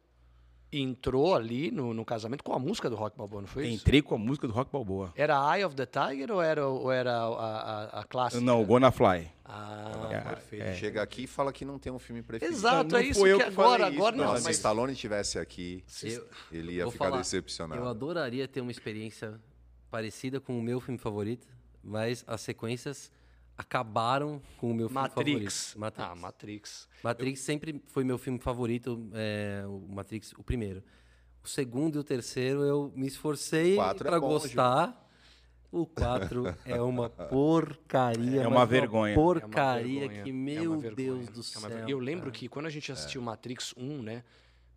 entrou 0.72 1.34
ali 1.36 1.72
no, 1.72 1.94
no 1.94 2.04
casamento 2.04 2.44
com 2.44 2.54
a 2.54 2.60
música 2.60 2.90
do 2.90 2.96
Rock 2.96 3.18
Balboa, 3.18 3.42
não 3.42 3.48
foi 3.48 3.68
isso? 3.68 3.76
Entrei 3.84 4.02
com 4.02 4.16
a 4.16 4.18
música 4.18 4.48
do 4.48 4.54
Rock 4.54 4.72
Balboa. 4.72 5.14
Era 5.16 5.36
Eye 5.56 5.64
of 5.64 5.76
the 5.76 5.86
Tiger 5.86 6.32
ou 6.32 6.42
era, 6.42 6.68
ou 6.68 6.92
era 6.92 7.12
a, 7.14 7.26
a, 7.28 8.00
a 8.02 8.04
clássica? 8.04 8.42
Não, 8.44 8.62
o 8.62 8.66
Gonna 8.66 8.92
Fly. 8.92 9.32
Ah, 9.46 10.10
É, 10.12 10.20
perfeito. 10.22 10.76
Chega 10.76 11.02
aqui 11.02 11.24
e 11.24 11.28
fala 11.28 11.54
que 11.54 11.64
não 11.64 11.78
tem 11.80 11.92
um 11.94 12.00
filme 12.00 12.22
preferido. 12.22 12.58
Exato, 12.58 12.92
Não, 12.92 13.00
é 13.00 13.04
isso 13.06 13.20
fui 13.20 13.32
eu 13.32 13.38
que 13.38 13.44
que 13.46 13.50
agora, 13.52 13.70
falei 13.84 13.90
isso, 13.94 13.98
agora 14.02 14.16
não, 14.18 14.24
não, 14.26 14.32
Não, 14.34 14.40
se 14.40 14.44
mas 14.46 14.56
Stallone 14.58 14.94
estivesse 14.94 15.40
aqui, 15.40 15.84
Eu- 16.04 16.28
ele 16.52 16.74
ia 16.74 16.90
ficar 16.92 17.06
falar, 17.06 17.18
decepcionado. 17.18 17.80
Eu 17.82 17.88
adoraria 17.88 18.48
ter 18.48 18.62
uma 18.62 18.72
experiência 18.72 19.40
parecida 19.90 20.42
com 20.42 20.58
o 20.58 20.62
meu 20.62 20.82
filme 20.82 20.98
favorito, 20.98 21.48
mas 21.84 22.24
as 22.28 22.42
sequências 22.42 23.12
acabaram 23.58 24.42
com 24.58 24.72
o 24.72 24.74
meu 24.74 24.88
filme 24.90 25.02
Matrix. 25.02 25.74
favorito. 25.74 25.80
Matrix. 25.80 26.10
Ah, 26.12 26.16
Matrix. 26.16 26.90
Matrix 27.04 27.40
sempre 27.42 27.82
foi 27.88 28.04
meu 28.04 28.18
filme 28.18 28.40
favorito, 28.40 29.10
é, 29.14 29.64
o 29.68 29.80
Matrix, 29.94 30.34
o 30.38 30.44
primeiro. 30.44 30.84
O 31.44 31.48
segundo 31.48 31.96
e 31.96 32.00
o 32.00 32.04
terceiro 32.04 32.64
eu 32.64 32.92
me 32.96 33.08
esforcei 33.08 33.76
Quatro 33.76 34.08
é 34.14 34.20
gostar. 34.20 35.02
O 35.72 35.86
4 35.86 36.56
é 36.66 36.82
uma 36.82 37.10
porcaria. 37.10 38.42
É 38.44 38.48
uma 38.48 38.66
vergonha. 38.66 39.14
É 39.14 39.18
uma 39.18 39.24
Porcaria 39.24 40.00
vergonha, 40.02 40.24
que, 40.24 40.30
é 40.30 40.34
meu 40.34 40.72
uma 40.74 40.82
vergonha, 40.82 40.96
Deus 40.96 41.28
do 41.30 41.40
é 41.42 41.44
céu. 41.44 41.62
uma 41.62 41.70
ver- 41.70 41.90
Eu 41.90 42.00
lembro 42.00 42.32
que 42.32 42.48
quando 42.48 42.66
a 42.66 42.70
gente 42.70 42.92
assistiu 42.92 43.22
Matrix 43.22 43.74
1, 43.78 44.02
né? 44.02 44.24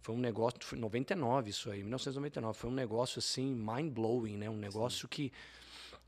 Foi 0.01 0.14
um 0.14 0.18
negócio, 0.18 0.59
foi 0.62 0.79
99 0.79 1.51
isso 1.51 1.70
aí, 1.70 1.81
1999. 1.83 2.59
Foi 2.59 2.70
um 2.70 2.74
negócio 2.74 3.18
assim, 3.18 3.55
mind-blowing, 3.55 4.37
né? 4.37 4.49
Um 4.51 4.57
negócio 4.57 5.07
que 5.09 5.33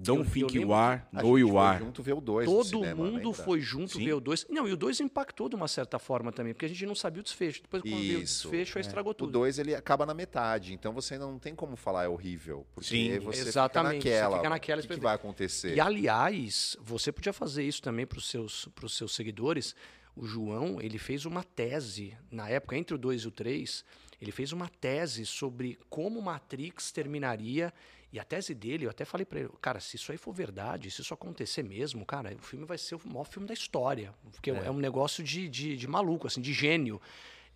Don't 0.03 0.21
Eu- 0.21 0.25
eu 0.25 0.31
think 0.31 0.55
you 0.57 0.61
lembro 0.63 0.75
are, 0.75 1.03
A 1.13 1.23
know 1.23 1.37
gente 1.37 1.41
you 1.41 1.49
foi 1.51 1.59
are. 1.61 1.79
junto 1.85 2.03
ver 2.03 2.13
o 2.15 2.21
2 2.23 2.47
todo 2.47 2.65
cinema, 2.65 3.05
mundo 3.05 3.17
lembra? 3.31 3.33
foi 3.45 3.61
junto 3.61 3.93
Sim. 3.99 4.05
ver 4.07 4.15
o 4.15 4.21
2. 4.21 4.47
Não, 4.49 4.67
e 4.67 4.73
o 4.73 4.77
2 4.77 4.99
impactou 5.01 5.49
de 5.49 5.55
uma 5.57 5.69
certa 5.69 5.99
forma 5.99 6.33
também, 6.33 6.55
porque 6.55 6.65
a 6.65 6.69
gente 6.69 6.87
não 6.87 6.95
sabia 6.95 7.21
o 7.21 7.23
desfecho. 7.23 7.61
Depois, 7.63 7.83
quando 7.83 7.93
veio 7.99 8.19
o 8.19 8.23
Isso, 8.23 8.49
desfecho, 8.49 8.79
aí 8.79 8.83
estragou 8.83 9.11
O 9.11 9.15
tudo. 9.15 9.33
2 9.33 9.59
ele 9.59 9.75
acaba 9.75 10.07
na 10.07 10.15
metade, 10.15 10.73
então 10.73 10.93
você 10.95 11.19
não 11.19 11.39
tem 11.39 11.55
como 11.55 11.77
falar 11.77 12.05
é 12.05 12.09
horrível. 12.09 12.67
Porque 12.75 12.89
Sim, 12.89 13.19
você 13.19 13.41
exatamente, 13.41 14.03
você 14.03 14.09
fica 14.09 14.15
naquela. 14.21 14.37
fica 14.39 14.49
naquela 14.49 14.81
o 14.81 14.83
que, 14.87 14.95
que 14.95 15.01
vai 15.01 15.15
acontecer? 15.15 15.75
E 15.77 15.81
aliás, 15.81 16.77
você 16.81 17.13
podia 17.13 17.33
fazer 17.33 17.63
isso 17.65 17.83
também 17.83 18.07
para 18.07 18.19
os 18.19 18.29
seus, 18.29 18.67
pros 18.75 18.97
seus 18.97 19.15
seguidores. 19.15 19.75
O 20.17 20.25
João, 20.27 20.81
ele 20.81 20.99
fez 20.99 21.25
uma 21.25 21.45
tese, 21.45 22.17
na 22.31 22.49
época, 22.49 22.77
entre 22.77 22.95
o 22.95 22.99
2 22.99 23.23
e 23.23 23.29
o 23.29 23.31
3, 23.31 23.85
ele 24.21 24.33
fez 24.33 24.53
uma 24.53 24.69
tese 24.69 25.25
sobre 25.25 25.79
como 25.89 26.21
Matrix 26.21 26.91
terminaria. 26.91 27.73
E 28.13 28.19
a 28.19 28.25
tese 28.25 28.55
dele, 28.55 28.87
eu 28.87 28.91
até 28.91 29.05
falei 29.05 29.25
para 29.25 29.39
ele, 29.41 29.51
cara, 29.61 29.79
se 29.79 29.95
isso 29.97 30.11
aí 30.11 30.19
for 30.19 30.33
verdade, 30.33 30.91
se 30.91 31.01
isso 31.01 31.15
acontecer 31.15 31.63
mesmo, 31.63 32.05
cara, 32.05 32.35
o 32.35 32.43
filme 32.43 32.65
vai 32.67 32.77
ser 32.77 32.97
o 32.97 33.01
maior 33.07 33.25
filme 33.25 33.47
da 33.47 33.55
história. 33.55 34.13
Porque 34.33 34.51
é, 34.51 34.71
um 34.71 34.79
negócio 34.79 35.23
de, 35.23 35.49
de, 35.49 35.77
de 35.77 35.87
maluco, 35.87 36.27
assim, 36.27 36.41
de 36.41 36.53
gênio. 36.53 37.01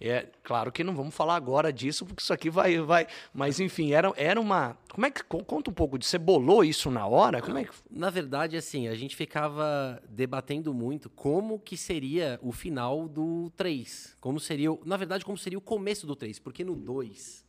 É, 0.00 0.26
claro 0.42 0.72
que 0.72 0.82
não 0.82 0.94
vamos 0.94 1.14
falar 1.14 1.36
agora 1.36 1.72
disso, 1.72 2.04
porque 2.04 2.20
isso 2.22 2.32
aqui 2.32 2.50
vai. 2.50 2.78
vai 2.80 3.06
mas, 3.32 3.60
enfim, 3.60 3.92
era, 3.92 4.12
era 4.16 4.40
uma. 4.40 4.76
Como 4.92 5.06
é 5.06 5.10
que. 5.10 5.22
co- 5.22 5.44
Conta 5.44 5.70
um 5.70 5.72
pouco 5.72 5.96
de. 5.98 6.04
Você 6.04 6.18
bolou 6.18 6.64
isso 6.64 6.90
na 6.90 7.06
hora? 7.06 7.40
Como 7.40 7.56
é 7.58 7.64
que. 7.64 7.70
Na 7.90 8.10
verdade, 8.10 8.56
assim, 8.56 8.88
a 8.88 8.94
gente 8.96 9.14
ficava 9.14 10.02
debatendo 10.08 10.74
muito 10.74 11.08
como 11.10 11.60
que 11.60 11.76
seria 11.76 12.38
o 12.42 12.50
final 12.50 13.08
do 13.08 13.50
3. 13.56 14.16
Como 14.20 14.40
seria, 14.40 14.68
na 14.84 14.96
verdade, 14.96 15.24
como 15.24 15.38
seria 15.38 15.58
o 15.58 15.62
começo 15.62 16.06
do 16.08 16.16
3. 16.16 16.40
Porque 16.40 16.64
no 16.64 16.74
2, 16.74 17.43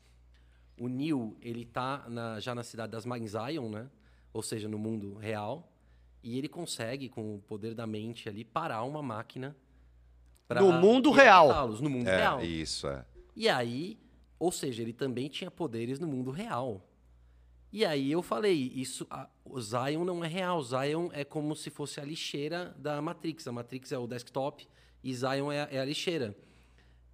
o 0.77 0.87
Neo, 0.87 1.37
ele 1.41 1.65
tá 1.65 2.05
na- 2.09 2.39
já 2.39 2.53
na 2.55 2.63
cidade 2.63 2.91
das 2.91 3.05
Mines 3.05 3.31
Zion, 3.31 3.69
né? 3.69 3.89
Ou 4.33 4.41
seja, 4.41 4.67
no 4.67 4.77
mundo 4.77 5.15
real. 5.15 5.71
E 6.23 6.37
ele 6.37 6.47
consegue, 6.49 7.07
com 7.07 7.35
o 7.35 7.39
poder 7.39 7.73
da 7.75 7.85
mente 7.87 8.27
ali, 8.27 8.43
parar 8.43 8.83
uma 8.83 9.01
máquina. 9.01 9.55
No 10.49 10.73
mundo 10.73 11.11
real. 11.11 11.67
No 11.69 11.89
mundo 11.89 12.07
É, 12.07 12.17
real. 12.17 12.41
isso, 12.43 12.87
é. 12.87 13.05
E 13.35 13.47
aí, 13.49 13.97
ou 14.37 14.51
seja, 14.51 14.81
ele 14.81 14.93
também 14.93 15.27
tinha 15.27 15.49
poderes 15.49 15.99
no 15.99 16.07
mundo 16.07 16.31
real. 16.31 16.87
E 17.71 17.83
aí 17.85 18.11
eu 18.11 18.21
falei, 18.21 18.71
isso, 18.75 19.05
a- 19.09 19.27
o 19.43 19.59
Zion 19.59 20.05
não 20.05 20.23
é 20.23 20.27
real, 20.27 20.61
Zion 20.61 21.09
é 21.11 21.23
como 21.25 21.55
se 21.55 21.69
fosse 21.69 21.99
a 21.99 22.05
lixeira 22.05 22.73
da 22.77 23.01
Matrix. 23.01 23.47
A 23.47 23.51
Matrix 23.51 23.91
é 23.91 23.97
o 23.97 24.07
desktop 24.07 24.67
e 25.03 25.13
Zion 25.13 25.51
é, 25.51 25.61
a- 25.63 25.67
é 25.71 25.79
a 25.79 25.85
lixeira. 25.85 26.35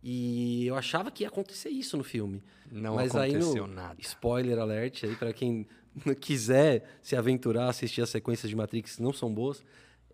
E 0.04 0.66
eu 0.66 0.76
achava 0.76 1.12
que 1.12 1.24
ia 1.24 1.28
acontecer 1.28 1.70
isso 1.70 1.96
no 1.96 2.04
filme. 2.04 2.42
Não 2.72 2.96
Mas 2.96 3.16
aí 3.16 3.36
aconteceu 3.36 3.68
no, 3.68 3.74
nada. 3.74 3.96
Spoiler 4.00 4.58
alert 4.58 5.04
aí 5.04 5.16
para 5.16 5.32
quem 5.32 5.68
quiser 6.20 6.98
se 7.02 7.16
aventurar, 7.16 7.70
assistir 7.70 8.02
as 8.02 8.10
sequências 8.10 8.50
de 8.50 8.56
Matrix, 8.56 8.98
não 9.00 9.14
são 9.14 9.32
boas. 9.32 9.64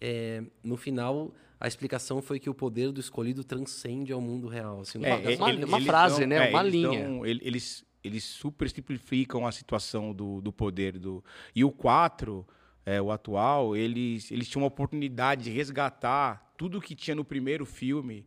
é, 0.01 0.43
no 0.63 0.75
final 0.75 1.33
a 1.59 1.67
explicação 1.67 2.21
foi 2.21 2.39
que 2.39 2.49
o 2.49 2.53
poder 2.53 2.91
do 2.91 2.99
escolhido 2.99 3.43
transcende 3.43 4.13
ao 4.13 4.21
mundo 4.21 4.47
real. 4.47 4.81
Assim, 4.81 5.03
é, 5.03 5.33
é, 5.33 5.35
uma, 5.35 5.51
uma 5.65 5.81
frase, 5.81 6.19
dão, 6.19 6.27
né? 6.27 6.47
É, 6.47 6.49
uma 6.51 6.61
eles 6.61 6.73
linha. 6.73 7.03
Dão, 7.03 7.25
eles, 7.25 7.85
eles 8.03 8.23
super 8.23 8.69
simplificam 8.69 9.45
a 9.45 9.51
situação 9.51 10.13
do, 10.13 10.39
do 10.39 10.53
poder. 10.53 10.99
do 10.99 11.23
E 11.55 11.63
o 11.63 11.71
4, 11.71 12.45
é, 12.85 13.01
o 13.01 13.11
atual, 13.11 13.75
eles, 13.75 14.31
eles 14.31 14.47
tinham 14.47 14.61
uma 14.61 14.67
oportunidade 14.67 15.45
de 15.45 15.49
resgatar 15.49 16.53
tudo 16.55 16.79
que 16.79 16.95
tinha 16.95 17.15
no 17.15 17.25
primeiro 17.25 17.65
filme. 17.65 18.25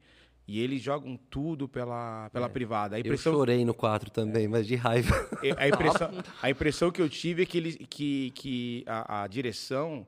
E 0.50 0.58
eles 0.58 0.82
jogam 0.82 1.16
tudo 1.30 1.68
pela, 1.68 2.28
pela 2.30 2.46
é. 2.46 2.48
privada. 2.48 2.96
A 2.96 2.98
impressão... 2.98 3.32
Eu 3.32 3.38
chorei 3.38 3.64
no 3.64 3.72
4 3.72 4.10
também, 4.10 4.48
mas 4.48 4.66
de 4.66 4.74
raiva. 4.74 5.14
A 5.56 5.68
impressão, 5.68 6.10
a 6.42 6.50
impressão 6.50 6.90
que 6.90 7.00
eu 7.00 7.08
tive 7.08 7.44
é 7.44 7.46
que, 7.46 7.56
eles, 7.56 7.78
que, 7.88 8.32
que 8.32 8.84
a, 8.84 9.22
a 9.22 9.26
direção 9.28 10.04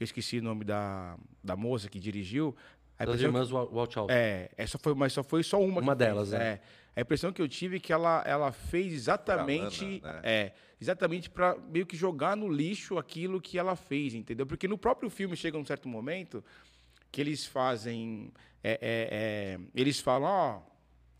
eu 0.00 0.04
esqueci 0.04 0.40
o 0.40 0.42
nome 0.42 0.64
da, 0.64 1.16
da 1.42 1.54
moça 1.54 1.88
que 1.88 2.00
dirigiu. 2.00 2.54
A 2.98 3.04
das 3.04 3.20
irmãs 3.20 3.48
Walthouse. 3.52 4.12
É, 4.12 4.50
essa 4.56 4.76
foi, 4.76 4.92
mas 4.92 5.12
só 5.12 5.22
foi 5.22 5.44
só 5.44 5.62
uma. 5.62 5.80
Uma 5.80 5.94
delas, 5.94 6.30
fez, 6.30 6.40
é. 6.40 6.44
é. 6.44 6.60
A 6.96 7.00
impressão 7.02 7.32
que 7.32 7.40
eu 7.40 7.48
tive 7.48 7.76
é 7.76 7.78
que 7.78 7.92
ela, 7.92 8.24
ela 8.26 8.50
fez 8.50 8.92
exatamente, 8.92 10.00
né? 10.02 10.20
é, 10.24 10.52
exatamente 10.80 11.30
para 11.30 11.54
meio 11.56 11.86
que 11.86 11.96
jogar 11.96 12.36
no 12.36 12.48
lixo 12.48 12.98
aquilo 12.98 13.40
que 13.40 13.56
ela 13.56 13.76
fez, 13.76 14.14
entendeu? 14.14 14.46
Porque 14.46 14.66
no 14.66 14.76
próprio 14.76 15.08
filme 15.10 15.36
chega 15.36 15.56
um 15.56 15.64
certo 15.64 15.88
momento 15.88 16.42
que 17.12 17.20
eles 17.20 17.46
fazem, 17.46 18.32
é, 18.70 18.78
é, 18.80 19.08
é 19.12 19.58
eles 19.74 20.00
falam, 20.00 20.28
ó, 20.28 20.60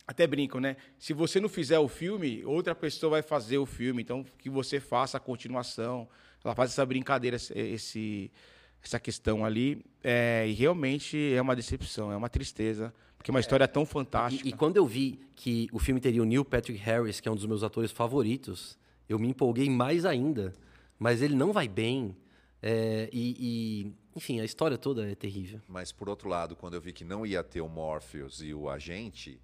até 0.07 0.27
brincam, 0.27 0.61
né? 0.61 0.77
Se 0.99 1.13
você 1.13 1.41
não 1.41 1.49
fizer 1.49 1.79
o 1.79 1.89
filme, 1.89 2.45
outra 2.45 2.75
pessoa 2.75 3.11
vai 3.11 3.23
fazer 3.23 3.59
o 3.59 3.67
filme, 3.67 4.03
então 4.03 4.25
que 4.39 4.49
você 4.49 4.79
faça 4.79 5.17
a 5.17 5.21
continuação. 5.21 6.09
Ela 6.45 6.55
faz 6.55 6.71
essa 6.71 6.87
brincadeira, 6.87 7.37
esse 7.37 8.31
essa 8.87 9.01
questão 9.01 9.45
ali. 9.45 9.85
É, 10.03 10.47
e 10.49 10.53
realmente 10.53 11.33
é 11.35 11.43
uma 11.43 11.57
decepção, 11.57 12.13
é 12.13 12.17
uma 12.17 12.29
tristeza, 12.29 12.95
porque 13.17 13.31
é 13.31 13.33
uma 13.33 13.41
história 13.41 13.67
tão 13.67 13.85
fantástica. 13.85 14.47
E, 14.47 14.51
e, 14.51 14.53
quando 14.53 14.77
eu 14.77 14.87
vi 14.87 15.21
que 15.35 15.69
o 15.73 15.79
filme 15.79 16.01
teria 16.01 16.23
o 16.23 16.25
Neil 16.25 16.45
Patrick 16.45 16.79
Harris, 16.79 17.21
que 17.21 17.29
é 17.29 17.33
um 17.33 17.35
dos 17.35 17.47
meus 17.47 17.63
atores 17.63 17.91
favoritos, 17.91 18.79
eu 19.09 19.19
me 19.19 19.29
empolguei 19.29 19.69
mais 19.69 20.05
ainda. 20.05 20.53
Mas 20.99 21.21
ele 21.21 21.35
não 21.35 21.53
vai 21.53 21.69
bem. 21.69 22.17
É, 22.63 23.09
e, 23.13 23.37
e, 23.39 23.93
enfim, 24.17 24.41
a 24.41 24.45
história 24.45 24.79
toda 24.79 25.09
é 25.09 25.14
terrível. 25.14 25.61
Mas 25.69 25.93
por 25.93 26.09
outro 26.09 26.27
lado, 26.27 26.57
quando 26.57 26.75
eu 26.75 26.81
vi 26.81 26.93
que 26.93 27.05
não 27.05 27.27
ia 27.27 27.45
ter 27.45 27.61
o 27.61 27.69
Morpheus 27.69 28.41
e 28.41 28.55
o 28.55 28.71
agente, 28.71 29.39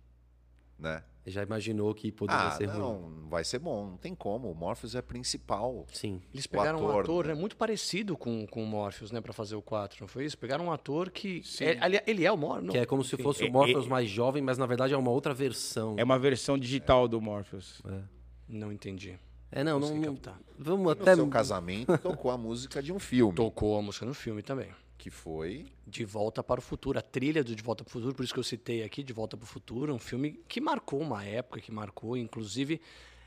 né? 0.79 1.05
Já 1.25 1.43
imaginou 1.43 1.95
que 1.95 2.11
poderia 2.11 2.49
ah, 2.49 2.51
ser 2.53 2.66
não, 2.66 2.95
ruim? 2.95 3.14
Não, 3.20 3.29
vai 3.29 3.45
ser 3.45 3.61
bom, 3.61 3.91
não 3.91 3.97
tem 3.97 4.12
como. 4.12 4.51
O 4.51 4.55
Morpheus 4.55 4.97
é 4.97 5.03
principal. 5.03 5.87
Sim. 5.93 6.20
Eles 6.33 6.49
pegaram 6.49 6.79
ator, 6.79 6.95
um 6.95 7.01
ator 7.01 7.27
né? 7.29 7.35
muito 7.35 7.57
parecido 7.57 8.16
com, 8.16 8.45
com 8.47 8.64
o 8.64 8.66
Morpheus, 8.66 9.12
né, 9.12 9.20
para 9.20 9.33
fazer 9.33 9.55
o 9.55 9.62
4, 9.62 9.99
não 10.01 10.09
foi 10.09 10.25
isso? 10.25 10.37
Pegaram 10.37 10.64
um 10.64 10.73
ator 10.73 11.11
que. 11.11 11.43
É, 11.61 12.11
ele 12.11 12.25
é 12.25 12.33
o 12.33 12.37
Morpheus. 12.37 12.73
Que 12.73 12.79
é 12.79 12.87
como 12.87 13.05
se 13.05 13.16
fosse 13.18 13.45
o 13.45 13.53
Morpheus 13.53 13.87
é, 13.87 13.89
mais 13.89 14.09
jovem, 14.09 14.43
mas 14.43 14.59
na 14.59 14.66
verdade 14.66 14.95
é 14.95 14.97
uma 14.97 15.11
outra 15.11 15.33
versão. 15.33 15.95
É 15.99 16.03
uma 16.03 16.18
versão 16.18 16.59
digital 16.59 17.05
é. 17.05 17.09
do 17.09 17.20
Morpheus. 17.20 17.81
É. 17.87 18.03
Não 18.49 18.73
entendi. 18.73 19.16
É, 19.53 19.63
não, 19.63 19.79
não. 19.79 19.95
não 19.95 20.19
vamos 20.59 20.85
no 20.85 20.91
até. 20.91 21.11
No 21.11 21.17
seu 21.17 21.29
casamento 21.29 21.97
tocou 21.99 22.31
a 22.31 22.39
música 22.39 22.83
de 22.83 22.93
um 22.93 22.99
filme. 22.99 23.35
Tocou 23.35 23.79
a 23.79 23.83
música 23.83 24.07
no 24.07 24.15
filme 24.15 24.43
também 24.43 24.69
que 25.03 25.11
foi 25.11 25.67
De 25.85 26.05
Volta 26.05 26.45
para 26.45 26.61
o 26.61 26.63
Futuro, 26.63 26.97
a 26.97 27.03
trilha 27.03 27.43
do 27.43 27.57
De 27.57 27.61
Volta 27.61 27.83
para 27.83 27.91
o 27.91 27.93
Futuro, 27.93 28.15
por 28.15 28.23
isso 28.23 28.33
que 28.33 28.39
eu 28.39 28.45
citei 28.45 28.85
aqui 28.85 29.03
De 29.03 29.13
Volta 29.13 29.37
para 29.37 29.43
o 29.43 29.49
Futuro, 29.49 29.93
um 29.93 29.99
filme 29.99 30.41
que 30.47 30.61
marcou 30.61 31.01
uma 31.01 31.25
época, 31.25 31.61
que 31.61 31.73
marcou, 31.73 32.17
inclusive 32.17 32.81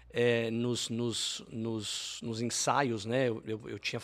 é, 0.10 0.50
nos, 0.50 0.88
nos, 0.88 1.44
nos, 1.52 2.22
nos, 2.24 2.40
ensaios, 2.40 3.04
né? 3.04 3.28
Eu, 3.28 3.44
eu, 3.46 3.62
eu 3.68 3.78
tinha 3.78 4.02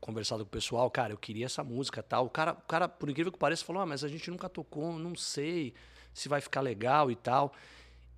conversado 0.00 0.44
com 0.44 0.48
o 0.48 0.50
pessoal, 0.50 0.90
cara, 0.90 1.12
eu 1.12 1.16
queria 1.16 1.46
essa 1.46 1.62
música 1.62 2.02
tal. 2.02 2.26
O 2.26 2.30
cara, 2.30 2.54
o 2.54 2.66
cara, 2.66 2.88
por 2.88 3.08
incrível 3.08 3.30
que 3.30 3.38
pareça, 3.38 3.64
falou: 3.64 3.80
ah, 3.80 3.86
mas 3.86 4.02
a 4.02 4.08
gente 4.08 4.28
nunca 4.28 4.48
tocou, 4.48 4.98
não 4.98 5.14
sei 5.14 5.74
se 6.12 6.28
vai 6.28 6.40
ficar 6.40 6.62
legal 6.62 7.08
e 7.08 7.14
tal. 7.14 7.52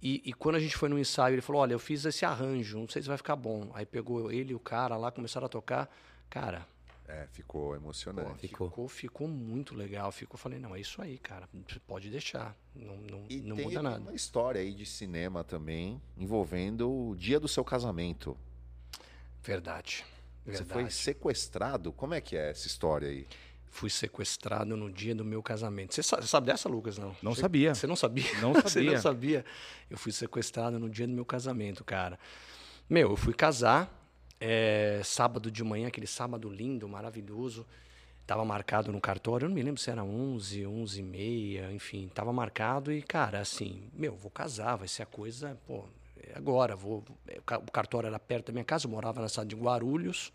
E, 0.03 0.23
e, 0.25 0.33
quando 0.33 0.57
a 0.57 0.61
gente 0.61 0.77
foi 0.77 0.89
no 0.89 0.99
ensaio, 0.99 1.35
ele 1.35 1.43
falou: 1.43 1.63
olha, 1.63 1.75
eu 1.75 1.79
fiz 1.79 2.05
esse 2.05 2.25
arranjo, 2.25 2.79
não 2.79 2.89
sei 2.89 3.03
se 3.03 3.09
vai 3.09 3.17
ficar 3.17 3.37
bom. 3.37 3.71
Aí 3.75 3.85
pegou 3.85 4.33
ele 4.33 4.53
e 4.53 4.55
o 4.55 4.61
cara 4.61 4.97
lá, 4.97 5.11
começaram 5.11 5.47
a 5.47 5.49
tocar. 5.49 5.91
Cara, 6.31 6.67
é, 7.11 7.27
ficou 7.33 7.75
emocionante. 7.75 8.29
Pô, 8.29 8.37
ficou. 8.37 8.69
ficou. 8.69 8.89
ficou, 8.89 9.29
muito 9.29 9.75
legal. 9.75 10.13
Ficou, 10.13 10.39
falei, 10.39 10.61
não, 10.61 10.77
é 10.77 10.81
isso 10.81 11.03
aí, 11.03 11.19
cara. 11.19 11.49
Pode 11.87 12.09
deixar. 12.09 12.57
Não, 12.75 12.97
não, 12.99 13.27
e 13.29 13.41
não 13.41 13.57
tem 13.57 13.65
muda 13.65 13.83
nada. 13.83 14.01
uma 14.01 14.15
história 14.15 14.61
aí 14.61 14.73
de 14.73 14.87
cinema 14.87 15.43
também 15.43 16.01
envolvendo 16.17 16.89
o 16.89 17.17
dia 17.17 17.41
do 17.41 17.49
seu 17.49 17.65
casamento. 17.65 18.37
Verdade. 19.43 20.05
Verdade. 20.47 20.69
Você 20.69 20.73
foi 20.73 20.91
sequestrado? 20.91 21.93
Como 21.93 22.15
é 22.15 22.21
que 22.21 22.37
é 22.37 22.51
essa 22.51 22.69
história 22.69 23.09
aí? 23.09 23.27
Fui 23.71 23.89
sequestrado 23.89 24.77
no 24.77 24.91
dia 24.91 25.15
do 25.15 25.25
meu 25.25 25.43
casamento. 25.43 25.95
Você 25.95 26.03
sabe, 26.03 26.27
sabe 26.27 26.47
dessa, 26.49 26.69
Lucas? 26.69 26.99
Não. 26.99 27.15
Não 27.23 27.35
você, 27.35 27.41
sabia. 27.41 27.75
Você 27.75 27.87
não 27.87 27.97
sabia? 27.97 28.25
Não 28.41 28.53
sabia. 28.61 28.69
você 28.69 28.83
não 28.83 29.01
sabia? 29.01 29.45
Eu 29.89 29.97
fui 29.97 30.13
sequestrado 30.13 30.79
no 30.79 30.91
dia 30.91 31.07
do 31.07 31.13
meu 31.13 31.25
casamento, 31.25 31.85
cara. 31.85 32.19
Meu, 32.89 33.11
eu 33.11 33.17
fui 33.17 33.33
casar 33.33 33.89
é, 34.41 35.01
sábado 35.05 35.51
de 35.51 35.63
manhã, 35.63 35.89
aquele 35.89 36.07
sábado 36.07 36.49
lindo, 36.49 36.89
maravilhoso. 36.89 37.67
Estava 38.23 38.45
marcado 38.45 38.93
no 38.93 39.01
cartório, 39.01 39.47
eu 39.47 39.49
não 39.49 39.57
me 39.57 39.63
lembro 39.63 39.81
se 39.81 39.91
era 39.91 40.05
11, 40.05 40.65
11 40.65 41.01
e 41.01 41.03
meia, 41.03 41.73
enfim, 41.73 42.07
estava 42.07 42.33
marcado 42.33 42.93
e, 42.93 43.03
cara, 43.03 43.41
assim, 43.41 43.91
meu, 43.93 44.15
vou 44.15 44.31
casar, 44.31 44.77
vai 44.77 44.87
ser 44.87 45.03
a 45.03 45.07
coisa, 45.07 45.59
pô, 45.67 45.85
é 46.17 46.37
agora, 46.37 46.77
vou. 46.77 47.05
O 47.67 47.73
cartório 47.73 48.07
era 48.07 48.21
perto 48.21 48.47
da 48.47 48.53
minha 48.53 48.65
casa, 48.65 48.87
eu 48.87 48.91
morava 48.91 49.21
na 49.21 49.29
cidade 49.29 49.51
de 49.51 49.57
Guarulhos. 49.57 50.33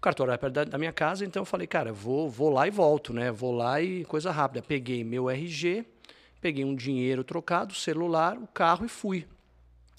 O 0.00 0.02
cartório 0.02 0.30
era 0.30 0.38
perto 0.38 0.54
da, 0.54 0.64
da 0.64 0.78
minha 0.78 0.94
casa, 0.94 1.26
então 1.26 1.42
eu 1.42 1.44
falei, 1.44 1.66
cara, 1.66 1.92
vou, 1.92 2.26
vou 2.26 2.48
lá 2.48 2.66
e 2.66 2.70
volto, 2.70 3.12
né? 3.12 3.30
Vou 3.30 3.52
lá 3.52 3.82
e 3.82 4.02
coisa 4.06 4.30
rápida. 4.30 4.62
Peguei 4.66 5.04
meu 5.04 5.28
RG, 5.28 5.84
peguei 6.40 6.64
um 6.64 6.74
dinheiro 6.74 7.22
trocado, 7.22 7.74
celular, 7.74 8.38
o 8.38 8.46
carro 8.46 8.86
e 8.86 8.88
fui. 8.88 9.26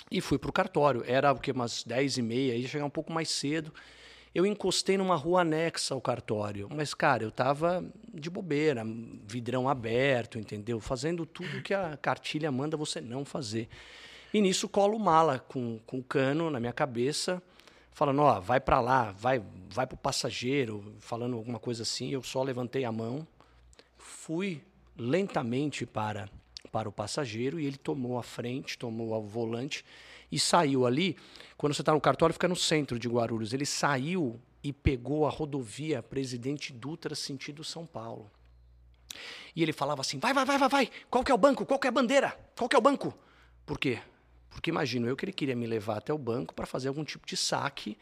E 0.10 0.20
fui 0.20 0.39
para 0.39 0.49
o 0.49 0.54
cartório. 0.54 1.04
Era 1.06 1.32
o 1.32 1.36
que 1.38 1.52
umas 1.52 1.84
10 1.84 2.18
e 2.18 2.22
meia, 2.24 2.56
ia 2.56 2.68
chegar 2.68 2.84
um 2.84 2.89
pouco 2.89 3.14
mais 3.14 3.30
cedo. 3.30 3.72
Eu 4.34 4.43
encostei 4.43 4.97
numa 4.97 5.16
rua 5.16 5.41
anexa 5.41 5.93
ao 5.93 6.02
cartório. 6.02 6.68
Mas, 6.76 6.95
cara, 6.95 7.22
eu 7.22 7.30
estava 7.30 7.86
de 8.12 8.28
bobeira, 8.28 8.84
vidrão 9.28 9.70
aberto, 9.70 10.39
entendeu? 10.39 10.80
Fazendo 10.80 11.28
tudo 11.28 11.62
que 11.62 11.76
a 11.76 11.95
cartilha 11.95 12.52
manda 12.52 12.76
você 12.76 12.99
não 12.99 13.24
fazer. 13.24 13.70
E 14.34 14.41
nisso 14.41 14.68
colo 14.68 14.97
mala 14.97 15.38
com, 15.38 15.80
com 15.86 16.02
cano 16.02 16.49
na 16.49 16.60
minha 16.60 16.74
cabeça, 16.74 17.39
falando, 17.91 18.21
ó, 18.21 18.39
vai 18.39 18.59
para 18.59 18.79
lá, 18.79 19.11
vai, 19.11 19.43
vai 19.69 19.85
para 19.85 19.95
o 19.95 19.97
passageiro, 19.97 20.95
falando 20.99 21.35
alguma 21.35 21.59
coisa 21.59 21.83
assim. 21.83 22.09
Eu 22.09 22.23
só 22.23 22.41
levantei 22.43 22.85
a 22.85 22.91
mão, 22.91 23.27
fui 23.97 24.63
lentamente 24.97 25.85
para 25.85 26.29
para 26.71 26.87
o 26.87 26.91
passageiro 26.91 27.59
e 27.59 27.65
ele 27.65 27.77
tomou 27.77 28.17
a 28.17 28.23
frente, 28.23 28.77
tomou 28.77 29.13
o 29.13 29.27
volante 29.27 29.83
e 30.31 30.39
saiu 30.39 30.85
ali. 30.85 31.17
Quando 31.57 31.73
você 31.73 31.81
está 31.81 31.93
no 31.93 31.99
cartório, 31.99 32.33
fica 32.33 32.47
no 32.47 32.55
centro 32.55 32.97
de 32.97 33.09
Guarulhos. 33.09 33.51
Ele 33.51 33.65
saiu 33.65 34.39
e 34.63 34.71
pegou 34.71 35.27
a 35.27 35.29
rodovia 35.29 36.01
Presidente 36.01 36.71
Dutra, 36.71 37.13
sentido 37.13 37.63
São 37.63 37.85
Paulo. 37.85 38.31
E 39.55 39.61
ele 39.61 39.73
falava 39.73 40.01
assim: 40.01 40.17
vai, 40.19 40.33
vai, 40.33 40.45
vai, 40.45 40.57
vai, 40.57 40.69
vai. 40.69 40.91
Qual 41.09 41.23
que 41.23 41.31
é 41.31 41.35
o 41.35 41.37
banco? 41.37 41.65
Qual 41.65 41.79
que 41.79 41.87
é 41.87 41.89
a 41.89 41.91
bandeira? 41.91 42.39
Qual 42.55 42.69
que 42.69 42.75
é 42.75 42.79
o 42.79 42.81
banco? 42.81 43.13
Por 43.65 43.77
quê? 43.77 43.99
Porque 44.52 44.70
imagino 44.70 45.08
eu 45.08 45.16
que 45.16 45.26
ele 45.26 45.32
queria 45.32 45.56
me 45.56 45.66
levar 45.66 45.97
até 45.97 46.14
o 46.14 46.18
banco 46.18 46.54
para 46.54 46.68
fazer 46.68 46.89
algum 46.89 47.04
tipo 47.04 47.26
de 47.26 47.36
saque 47.36 47.97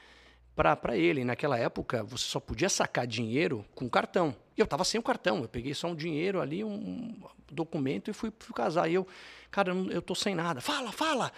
para 0.56 0.98
ele. 0.98 1.24
Naquela 1.24 1.58
época, 1.58 2.04
você 2.04 2.26
só 2.26 2.40
podia 2.40 2.68
sacar 2.68 3.08
dinheiro 3.08 3.64
com 3.74 3.88
cartão. 3.88 4.36
E 4.58 4.60
eu 4.60 4.66
estava 4.66 4.84
sem 4.84 5.00
o 5.00 5.04
cartão. 5.04 5.42
Eu 5.42 5.48
peguei 5.48 5.74
só 5.74 5.88
um 5.88 5.96
dinheiro 5.96 6.42
ali, 6.42 6.64
um 6.64 7.16
documento 7.50 8.10
e 8.10 8.14
fui, 8.14 8.34
fui 8.38 8.54
casar. 8.54 8.90
E 8.90 8.96
eu, 8.96 9.08
cara, 9.50 9.72
eu, 9.72 10.02
tô 10.02 10.14
sem 10.14 10.36
nada. 10.36 10.60
Fala, 10.60 10.92
fala! 10.92 11.32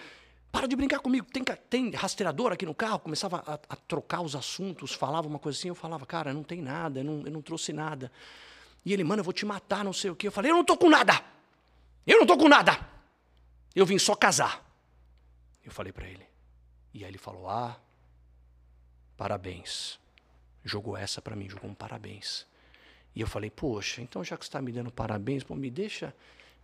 Para 0.51 0.67
de 0.67 0.75
brincar 0.75 0.99
comigo. 0.99 1.27
Tem, 1.31 1.43
tem 1.69 1.91
rastreador 1.91 2.51
aqui 2.51 2.65
no 2.65 2.73
carro? 2.73 2.99
Começava 2.99 3.43
a, 3.45 3.53
a, 3.53 3.75
trocar 3.75 4.21
os 4.21 4.35
assuntos, 4.35 4.93
falava 4.93 5.27
uma 5.27 5.39
coisa 5.39 5.57
assim. 5.57 5.67
Eu 5.67 5.75
falava, 5.75 6.05
cara, 6.05 6.33
não 6.33 6.43
tem 6.43 6.61
nada, 6.61 7.01
eu 7.01 7.03
não, 7.03 7.21
eu 7.25 7.31
não 7.31 7.41
trouxe 7.41 7.71
nada. 7.71 8.11
E 8.83 8.91
ele, 8.91 9.03
mano, 9.03 9.19
eu 9.19 9.23
vou 9.23 9.33
te 9.33 9.45
matar, 9.45 9.83
não 9.83 9.93
sei 9.93 10.09
o 10.09 10.15
quê. 10.15 10.27
Eu 10.27 10.31
falei, 10.31 10.51
eu 10.51 10.55
não 10.55 10.63
tô 10.63 10.75
com 10.75 10.89
nada! 10.89 11.21
Eu 12.07 12.19
não 12.19 12.25
tô 12.25 12.35
com 12.37 12.49
nada! 12.49 12.79
Eu 13.75 13.85
vim 13.85 13.99
só 13.99 14.15
casar. 14.15 14.70
Eu 15.63 15.71
falei 15.71 15.91
para 15.91 16.07
ele. 16.07 16.25
E 16.93 17.03
aí 17.03 17.11
ele 17.11 17.17
falou, 17.17 17.49
ah, 17.49 17.79
parabéns. 19.15 19.99
Jogou 20.63 20.95
essa 20.95 21.21
para 21.21 21.35
mim, 21.35 21.49
jogou 21.49 21.69
um 21.69 21.73
parabéns. 21.73 22.45
E 23.15 23.21
eu 23.21 23.27
falei, 23.27 23.49
poxa, 23.49 24.01
então 24.01 24.23
já 24.23 24.37
que 24.37 24.45
você 24.45 24.49
está 24.49 24.61
me 24.61 24.71
dando 24.71 24.91
parabéns, 24.91 25.43
pô, 25.43 25.55
me 25.55 25.69
deixa, 25.69 26.15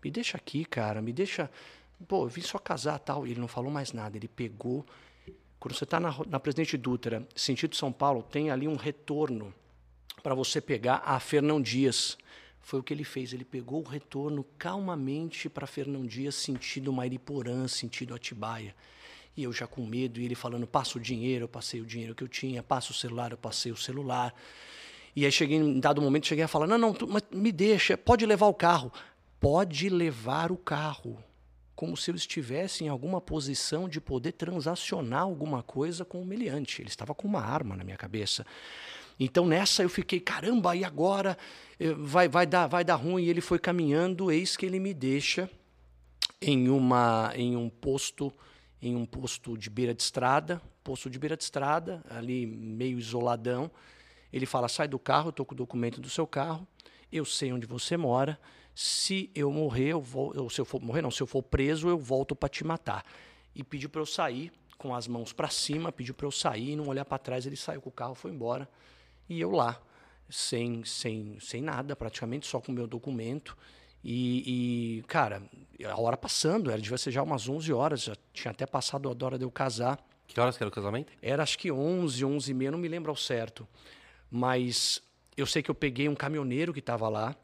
me 0.03 0.09
deixa 0.09 0.37
aqui, 0.37 0.63
cara, 0.65 1.01
me 1.01 1.11
deixa. 1.11 1.49
Pô, 2.07 2.25
eu 2.25 2.29
vim 2.29 2.41
só 2.41 2.57
casar 2.57 2.99
tal. 2.99 3.25
E 3.25 3.31
ele 3.31 3.39
não 3.39 3.47
falou 3.47 3.71
mais 3.71 3.91
nada. 3.91 4.17
Ele 4.17 4.27
pegou. 4.27 4.85
Quando 5.59 5.75
você 5.75 5.83
está 5.83 5.99
na, 5.99 6.15
na 6.27 6.39
Presidente 6.39 6.77
Dutra, 6.77 7.27
sentido 7.35 7.75
São 7.75 7.91
Paulo, 7.91 8.21
tem 8.21 8.51
ali 8.51 8.67
um 8.67 8.75
retorno 8.75 9.53
para 10.21 10.35
você 10.35 10.61
pegar 10.61 11.01
a 11.05 11.19
Fernão 11.19 11.61
Dias. 11.61 12.17
Foi 12.67 12.81
o 12.81 12.83
que 12.83 12.93
ele 12.93 13.05
fez. 13.05 13.31
Ele 13.31 13.45
pegou 13.45 13.79
o 13.79 13.87
retorno 13.87 14.45
calmamente 14.57 15.47
para 15.47 15.65
Fernão 15.65 16.05
Dias, 16.05 16.35
sentido 16.35 16.91
Mairiporã, 16.91 17.65
sentido 17.65 18.13
Atibaia. 18.13 18.75
E 19.37 19.43
eu 19.43 19.53
já 19.53 19.65
com 19.65 19.85
medo, 19.85 20.19
e 20.19 20.25
ele 20.25 20.35
falando: 20.35 20.67
passa 20.67 20.97
o 20.97 21.01
dinheiro, 21.01 21.45
eu 21.45 21.47
passei 21.47 21.79
o 21.79 21.85
dinheiro 21.85 22.13
que 22.13 22.25
eu 22.25 22.27
tinha, 22.27 22.61
passa 22.61 22.91
o 22.91 22.93
celular, 22.93 23.31
eu 23.31 23.37
passei 23.37 23.71
o 23.71 23.77
celular. 23.77 24.35
E 25.15 25.23
aí 25.23 25.31
cheguei, 25.31 25.55
em 25.55 25.79
dado 25.79 26.01
momento, 26.01 26.27
cheguei 26.27 26.43
a 26.43 26.47
falar: 26.49 26.67
não, 26.67 26.77
não, 26.77 26.93
tu, 26.93 27.07
mas 27.07 27.23
me 27.31 27.53
deixa, 27.53 27.97
pode 27.97 28.25
levar 28.25 28.47
o 28.47 28.53
carro. 28.53 28.91
Pode 29.39 29.87
levar 29.87 30.51
o 30.51 30.57
carro. 30.57 31.23
Como 31.73 31.95
se 31.95 32.11
eu 32.11 32.15
estivesse 32.15 32.83
em 32.83 32.89
alguma 32.89 33.21
posição 33.21 33.87
de 33.87 34.01
poder 34.01 34.33
transacionar 34.33 35.21
alguma 35.21 35.63
coisa 35.63 36.03
com 36.03 36.21
o 36.21 36.25
meliante. 36.25 36.81
Ele 36.81 36.89
estava 36.89 37.15
com 37.15 37.29
uma 37.29 37.39
arma 37.39 37.77
na 37.77 37.85
minha 37.85 37.95
cabeça. 37.95 38.45
Então 39.19 39.45
nessa 39.45 39.83
eu 39.83 39.89
fiquei, 39.89 40.19
caramba, 40.19 40.75
e 40.75 40.83
agora 40.83 41.37
vai, 41.97 42.27
vai, 42.27 42.45
dar, 42.45 42.67
vai 42.67 42.83
dar 42.83 42.95
ruim. 42.95 43.23
E 43.23 43.29
ele 43.29 43.41
foi 43.41 43.59
caminhando, 43.59 44.31
eis 44.31 44.55
que 44.55 44.65
ele 44.65 44.79
me 44.79 44.93
deixa 44.93 45.49
em, 46.41 46.69
uma, 46.69 47.31
em 47.35 47.55
um 47.55 47.69
posto 47.69 48.33
em 48.81 48.95
um 48.95 49.05
posto 49.05 49.57
de 49.57 49.69
beira 49.69 49.93
de 49.93 50.01
estrada, 50.01 50.61
posto 50.83 51.09
de 51.09 51.17
beira 51.17 51.35
de 51.35 51.43
estrada, 51.43 52.03
ali 52.09 52.45
meio 52.45 52.99
isoladão. 52.99 53.71
Ele 54.31 54.45
fala: 54.45 54.67
sai 54.67 54.87
do 54.87 54.99
carro, 54.99 55.29
estou 55.29 55.45
com 55.45 55.53
o 55.53 55.57
documento 55.57 55.99
do 55.99 56.09
seu 56.09 56.27
carro, 56.27 56.67
eu 57.11 57.25
sei 57.25 57.51
onde 57.51 57.65
você 57.65 57.97
mora. 57.97 58.39
Se 58.75 59.31
eu 59.33 59.51
morrer, 59.51 59.89
eu 59.89 60.01
vou, 60.01 60.33
eu, 60.35 60.49
se 60.49 60.61
eu 60.61 60.65
for 60.65 60.79
morrer, 60.79 61.01
não, 61.01 61.09
se 61.09 61.21
eu 61.21 61.27
for 61.27 61.41
preso, 61.41 61.89
eu 61.89 61.97
volto 61.97 62.35
para 62.35 62.47
te 62.47 62.63
matar. 62.63 63.03
E 63.55 63.63
pediu 63.63 63.89
para 63.89 64.01
eu 64.01 64.05
sair 64.05 64.51
com 64.77 64.93
as 64.93 65.07
mãos 65.07 65.33
para 65.33 65.49
cima, 65.49 65.91
pediu 65.91 66.13
para 66.13 66.27
eu 66.27 66.31
sair, 66.31 66.75
não 66.75 66.87
olhar 66.87 67.03
para 67.03 67.17
trás. 67.17 67.47
Ele 67.47 67.55
saiu 67.55 67.81
com 67.81 67.89
o 67.89 67.91
carro, 67.91 68.13
foi 68.13 68.29
embora. 68.29 68.69
E 69.29 69.39
eu 69.39 69.51
lá, 69.51 69.81
sem, 70.29 70.83
sem, 70.83 71.39
sem 71.39 71.61
nada, 71.61 71.95
praticamente, 71.95 72.47
só 72.47 72.59
com 72.59 72.71
o 72.71 72.75
meu 72.75 72.87
documento. 72.87 73.57
E, 74.03 74.99
e, 74.99 75.03
cara, 75.03 75.41
a 75.85 75.99
hora 75.99 76.15
passando, 76.15 76.71
era, 76.71 76.79
devia 76.79 76.97
ser 76.97 77.11
já 77.11 77.21
umas 77.21 77.47
11 77.47 77.73
horas, 77.73 78.03
já 78.03 78.15
tinha 78.33 78.51
até 78.51 78.65
passado 78.65 79.09
a 79.09 79.25
hora 79.25 79.37
de 79.37 79.43
eu 79.43 79.51
casar. 79.51 79.99
Que 80.27 80.39
horas 80.39 80.57
que 80.57 80.63
era 80.63 80.69
o 80.69 80.71
casamento? 80.71 81.11
Era 81.21 81.43
acho 81.43 81.57
que 81.57 81.71
11, 81.71 82.23
11 82.23 82.51
e 82.51 82.53
meia, 82.53 82.71
não 82.71 82.77
me 82.77 82.87
lembro 82.87 83.09
ao 83.09 83.15
certo. 83.15 83.67
Mas 84.29 85.01
eu 85.35 85.45
sei 85.45 85.61
que 85.61 85.71
eu 85.71 85.75
peguei 85.75 86.07
um 86.07 86.15
caminhoneiro 86.15 86.73
que 86.73 86.79
estava 86.79 87.07
lá 87.09 87.35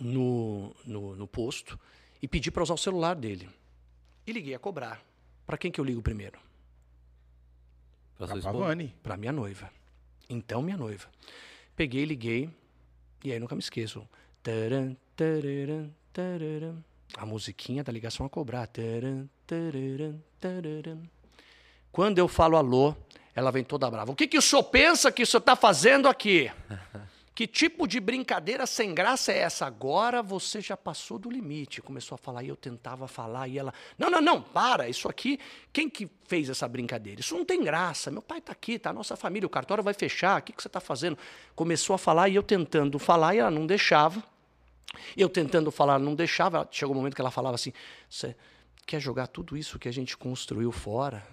no, 0.00 0.74
no, 0.84 1.16
no, 1.16 1.26
posto 1.26 1.78
e 2.20 2.28
pedi 2.28 2.50
para 2.50 2.62
usar 2.62 2.74
o 2.74 2.78
celular 2.78 3.14
dele. 3.14 3.48
E 4.26 4.32
liguei 4.32 4.54
a 4.54 4.58
cobrar. 4.58 5.02
Para 5.46 5.56
quem 5.56 5.70
que 5.70 5.80
eu 5.80 5.84
ligo 5.84 6.02
primeiro? 6.02 6.38
Pra 8.16 8.26
sua 8.26 8.36
Pra 8.36 8.50
esposa? 8.50 8.64
Vani. 8.66 8.94
Para 9.02 9.16
minha 9.16 9.32
noiva. 9.32 9.70
Então, 10.30 10.62
minha 10.62 10.76
noiva. 10.76 11.08
Peguei, 11.74 12.04
liguei, 12.04 12.48
e 13.24 13.32
aí 13.32 13.40
nunca 13.40 13.56
me 13.56 13.60
esqueço. 13.60 14.08
Taran, 14.42 14.96
tararam, 15.16 15.92
tararam. 16.12 16.84
A 17.16 17.26
musiquinha 17.26 17.82
da 17.82 17.90
ligação 17.92 18.24
a 18.24 18.30
cobrar. 18.30 18.66
Taran, 18.68 19.26
tararam, 19.44 20.22
tararam. 20.40 21.02
Quando 21.90 22.18
eu 22.18 22.28
falo 22.28 22.56
alô, 22.56 22.94
ela 23.34 23.50
vem 23.50 23.64
toda 23.64 23.90
brava. 23.90 24.12
O 24.12 24.14
que, 24.14 24.28
que 24.28 24.38
o 24.38 24.42
senhor 24.42 24.62
pensa 24.62 25.10
que 25.10 25.24
o 25.24 25.26
senhor 25.26 25.40
está 25.40 25.56
fazendo 25.56 26.08
aqui? 26.08 26.48
Que 27.40 27.46
tipo 27.46 27.88
de 27.88 27.98
brincadeira 28.00 28.66
sem 28.66 28.94
graça 28.94 29.32
é 29.32 29.38
essa? 29.38 29.64
Agora 29.64 30.22
você 30.22 30.60
já 30.60 30.76
passou 30.76 31.18
do 31.18 31.30
limite. 31.30 31.80
Começou 31.80 32.14
a 32.14 32.18
falar 32.18 32.42
e 32.42 32.48
eu 32.48 32.54
tentava 32.54 33.08
falar 33.08 33.48
e 33.48 33.58
ela. 33.58 33.72
Não, 33.96 34.10
não, 34.10 34.20
não, 34.20 34.42
para. 34.42 34.90
Isso 34.90 35.08
aqui. 35.08 35.40
Quem 35.72 35.88
que 35.88 36.06
fez 36.28 36.50
essa 36.50 36.68
brincadeira? 36.68 37.22
Isso 37.22 37.34
não 37.34 37.42
tem 37.42 37.64
graça. 37.64 38.10
Meu 38.10 38.20
pai 38.20 38.40
está 38.40 38.52
aqui, 38.52 38.78
tá 38.78 38.90
a 38.90 38.92
nossa 38.92 39.16
família. 39.16 39.46
O 39.46 39.48
cartório 39.48 39.82
vai 39.82 39.94
fechar. 39.94 40.38
O 40.38 40.44
que, 40.44 40.52
que 40.52 40.60
você 40.60 40.68
está 40.68 40.80
fazendo? 40.80 41.16
Começou 41.56 41.94
a 41.94 41.98
falar 41.98 42.28
e 42.28 42.34
eu 42.34 42.42
tentando 42.42 42.98
falar 42.98 43.34
e 43.34 43.38
ela 43.38 43.50
não 43.50 43.66
deixava. 43.66 44.22
Eu 45.16 45.30
tentando 45.30 45.70
falar, 45.70 45.98
não 45.98 46.14
deixava. 46.14 46.68
Chegou 46.70 46.94
um 46.94 46.98
momento 46.98 47.14
que 47.14 47.22
ela 47.22 47.30
falava 47.30 47.54
assim: 47.54 47.72
Você 48.06 48.36
quer 48.86 49.00
jogar 49.00 49.28
tudo 49.28 49.56
isso 49.56 49.78
que 49.78 49.88
a 49.88 49.92
gente 49.92 50.14
construiu 50.14 50.70
fora? 50.70 51.26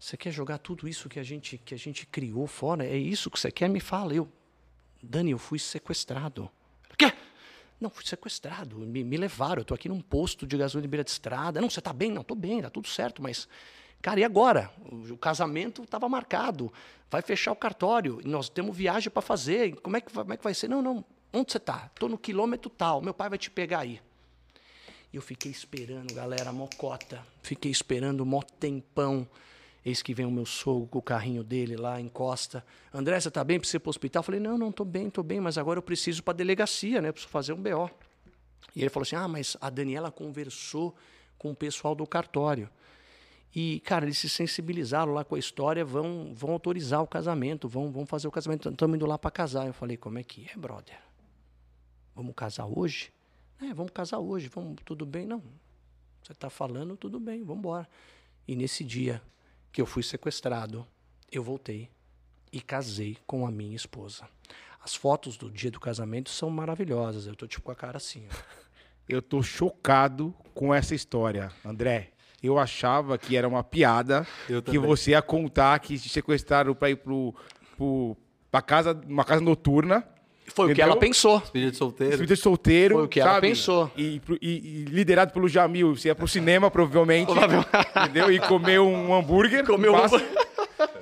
Você 0.00 0.16
quer 0.16 0.32
jogar 0.32 0.58
tudo 0.58 0.88
isso 0.88 1.08
que 1.08 1.20
a 1.20 1.22
gente 1.22 1.58
que 1.58 1.76
a 1.76 1.78
gente 1.78 2.06
criou 2.06 2.48
fora? 2.48 2.84
É 2.84 2.96
isso 2.96 3.30
que 3.30 3.38
você 3.38 3.52
quer? 3.52 3.68
Me 3.68 3.78
fala. 3.78 4.12
Eu, 4.12 4.28
Dani, 5.02 5.30
eu 5.30 5.38
fui 5.38 5.58
sequestrado. 5.58 6.50
Quê? 6.96 7.12
Não, 7.80 7.88
fui 7.88 8.04
sequestrado. 8.04 8.76
Me, 8.78 9.04
me 9.04 9.16
levaram. 9.16 9.60
Eu 9.60 9.64
tô 9.64 9.74
aqui 9.74 9.88
num 9.88 10.00
posto 10.00 10.46
de 10.46 10.56
gasolina 10.56 10.82
de 10.82 10.88
beira 10.88 11.04
de 11.04 11.10
estrada. 11.10 11.60
Não, 11.60 11.70
você 11.70 11.80
tá 11.80 11.92
bem? 11.92 12.10
Não, 12.10 12.24
tô 12.24 12.34
bem, 12.34 12.60
tá 12.60 12.70
tudo 12.70 12.88
certo, 12.88 13.22
mas. 13.22 13.48
Cara, 14.02 14.20
e 14.20 14.24
agora? 14.24 14.70
O, 14.90 15.14
o 15.14 15.16
casamento 15.16 15.82
estava 15.82 16.08
marcado. 16.08 16.72
Vai 17.10 17.22
fechar 17.22 17.52
o 17.52 17.56
cartório. 17.56 18.20
Nós 18.24 18.48
temos 18.48 18.76
viagem 18.76 19.10
para 19.10 19.22
fazer. 19.22 19.76
Como 19.76 19.96
é, 19.96 20.00
que, 20.00 20.12
como 20.12 20.32
é 20.32 20.36
que 20.36 20.44
vai 20.44 20.54
ser? 20.54 20.68
Não, 20.68 20.82
não. 20.82 21.04
Onde 21.32 21.52
você 21.52 21.60
tá? 21.60 21.90
Tô 21.94 22.08
no 22.08 22.18
quilômetro 22.18 22.70
tal. 22.70 23.00
Meu 23.00 23.14
pai 23.14 23.28
vai 23.28 23.38
te 23.38 23.50
pegar 23.50 23.80
aí. 23.80 24.00
E 25.12 25.16
eu 25.16 25.22
fiquei 25.22 25.50
esperando, 25.50 26.12
galera, 26.12 26.52
mocota. 26.52 27.24
Fiquei 27.42 27.70
esperando 27.70 28.26
mó 28.26 28.42
tempão. 28.42 29.26
Eis 29.84 30.02
que 30.02 30.12
vem 30.12 30.26
o 30.26 30.30
meu 30.30 30.44
sogro 30.44 30.86
com 30.86 30.98
o 30.98 31.02
carrinho 31.02 31.42
dele 31.44 31.76
lá, 31.76 32.00
encosta. 32.00 32.64
André, 32.92 33.18
você 33.20 33.30
tá 33.30 33.42
bem? 33.44 33.58
Precisa 33.58 33.76
ir 33.76 33.80
pro 33.80 33.90
hospital? 33.90 34.20
Eu 34.20 34.24
falei, 34.24 34.40
não, 34.40 34.58
não, 34.58 34.72
tô 34.72 34.84
bem, 34.84 35.08
tô 35.08 35.22
bem, 35.22 35.40
mas 35.40 35.56
agora 35.56 35.78
eu 35.78 35.82
preciso 35.82 36.22
para 36.22 36.34
delegacia, 36.34 37.00
né? 37.00 37.08
Eu 37.08 37.12
preciso 37.12 37.30
fazer 37.30 37.52
um 37.52 37.62
BO. 37.62 37.90
E 38.74 38.80
ele 38.80 38.90
falou 38.90 39.04
assim, 39.04 39.16
ah, 39.16 39.28
mas 39.28 39.56
a 39.60 39.70
Daniela 39.70 40.10
conversou 40.10 40.94
com 41.38 41.50
o 41.50 41.54
pessoal 41.54 41.94
do 41.94 42.06
cartório. 42.06 42.68
E, 43.54 43.80
cara, 43.80 44.04
eles 44.04 44.18
se 44.18 44.28
sensibilizaram 44.28 45.12
lá 45.12 45.24
com 45.24 45.34
a 45.34 45.38
história, 45.38 45.84
vão, 45.84 46.32
vão 46.34 46.50
autorizar 46.50 47.02
o 47.02 47.06
casamento, 47.06 47.68
vão, 47.68 47.90
vão 47.90 48.04
fazer 48.04 48.28
o 48.28 48.30
casamento. 48.30 48.68
Estamos 48.68 48.96
indo 48.96 49.06
lá 49.06 49.16
para 49.18 49.30
casar. 49.30 49.66
Eu 49.66 49.72
falei, 49.72 49.96
como 49.96 50.18
é 50.18 50.22
que 50.22 50.46
é, 50.52 50.56
brother? 50.56 50.98
Vamos 52.14 52.34
casar 52.34 52.66
hoje? 52.66 53.10
É, 53.60 53.72
vamos 53.72 53.92
casar 53.92 54.18
hoje, 54.18 54.48
vamos, 54.48 54.76
tudo 54.84 55.06
bem? 55.06 55.26
Não. 55.26 55.42
Você 56.22 56.32
está 56.32 56.50
falando, 56.50 56.96
tudo 56.96 57.18
bem, 57.18 57.42
vamos 57.42 57.60
embora. 57.60 57.88
E 58.46 58.54
nesse 58.54 58.84
dia 58.84 59.22
que 59.72 59.80
eu 59.80 59.86
fui 59.86 60.02
sequestrado, 60.02 60.86
eu 61.30 61.42
voltei 61.42 61.90
e 62.52 62.60
casei 62.60 63.18
com 63.26 63.46
a 63.46 63.50
minha 63.50 63.76
esposa. 63.76 64.28
As 64.82 64.94
fotos 64.94 65.36
do 65.36 65.50
dia 65.50 65.70
do 65.70 65.80
casamento 65.80 66.30
são 66.30 66.50
maravilhosas. 66.50 67.26
Eu 67.26 67.36
tô 67.36 67.46
tipo 67.46 67.66
com 67.66 67.72
a 67.72 67.74
cara 67.74 67.96
assim, 67.96 68.26
ó. 68.30 68.34
Eu 69.08 69.22
tô 69.22 69.42
chocado 69.42 70.34
com 70.52 70.74
essa 70.74 70.94
história, 70.94 71.50
André. 71.64 72.10
Eu 72.42 72.58
achava 72.58 73.16
que 73.16 73.38
era 73.38 73.48
uma 73.48 73.64
piada 73.64 74.26
Eu 74.46 74.62
que 74.62 74.78
você 74.78 75.12
ia 75.12 75.22
contar 75.22 75.78
que 75.80 75.98
te 75.98 76.10
sequestraram 76.10 76.74
pra 76.74 76.90
ir 76.90 76.96
pro, 76.96 77.34
pro, 77.74 78.14
pra 78.50 78.60
casa, 78.60 78.92
uma 79.06 79.24
casa 79.24 79.40
noturna. 79.40 80.06
Foi 80.54 80.64
o 80.64 80.68
que 80.68 80.72
Entendeu? 80.72 80.92
ela 80.92 80.96
pensou. 81.00 81.38
Espírito 81.44 81.76
solteiro. 81.76 82.12
Espírito 82.14 82.34
de 82.34 82.40
solteiro. 82.40 82.94
Foi 82.96 83.04
o 83.04 83.08
que 83.08 83.20
ela 83.20 83.34
sabe? 83.34 83.48
pensou. 83.48 83.90
E, 83.96 84.20
e- 84.40 84.48
e 84.48 84.84
liderado 84.90 85.32
pelo 85.32 85.48
Jamil. 85.48 85.94
Você 85.94 86.08
ia 86.08 86.14
pro 86.14 86.26
cinema, 86.28 86.70
provavelmente. 86.70 87.30
entendeu? 88.02 88.30
E 88.32 88.38
comer 88.40 88.80
um 88.80 89.14
hambúrguer. 89.14 89.64
Comeu 89.64 89.94
um 89.94 90.00
passa- 90.00 90.22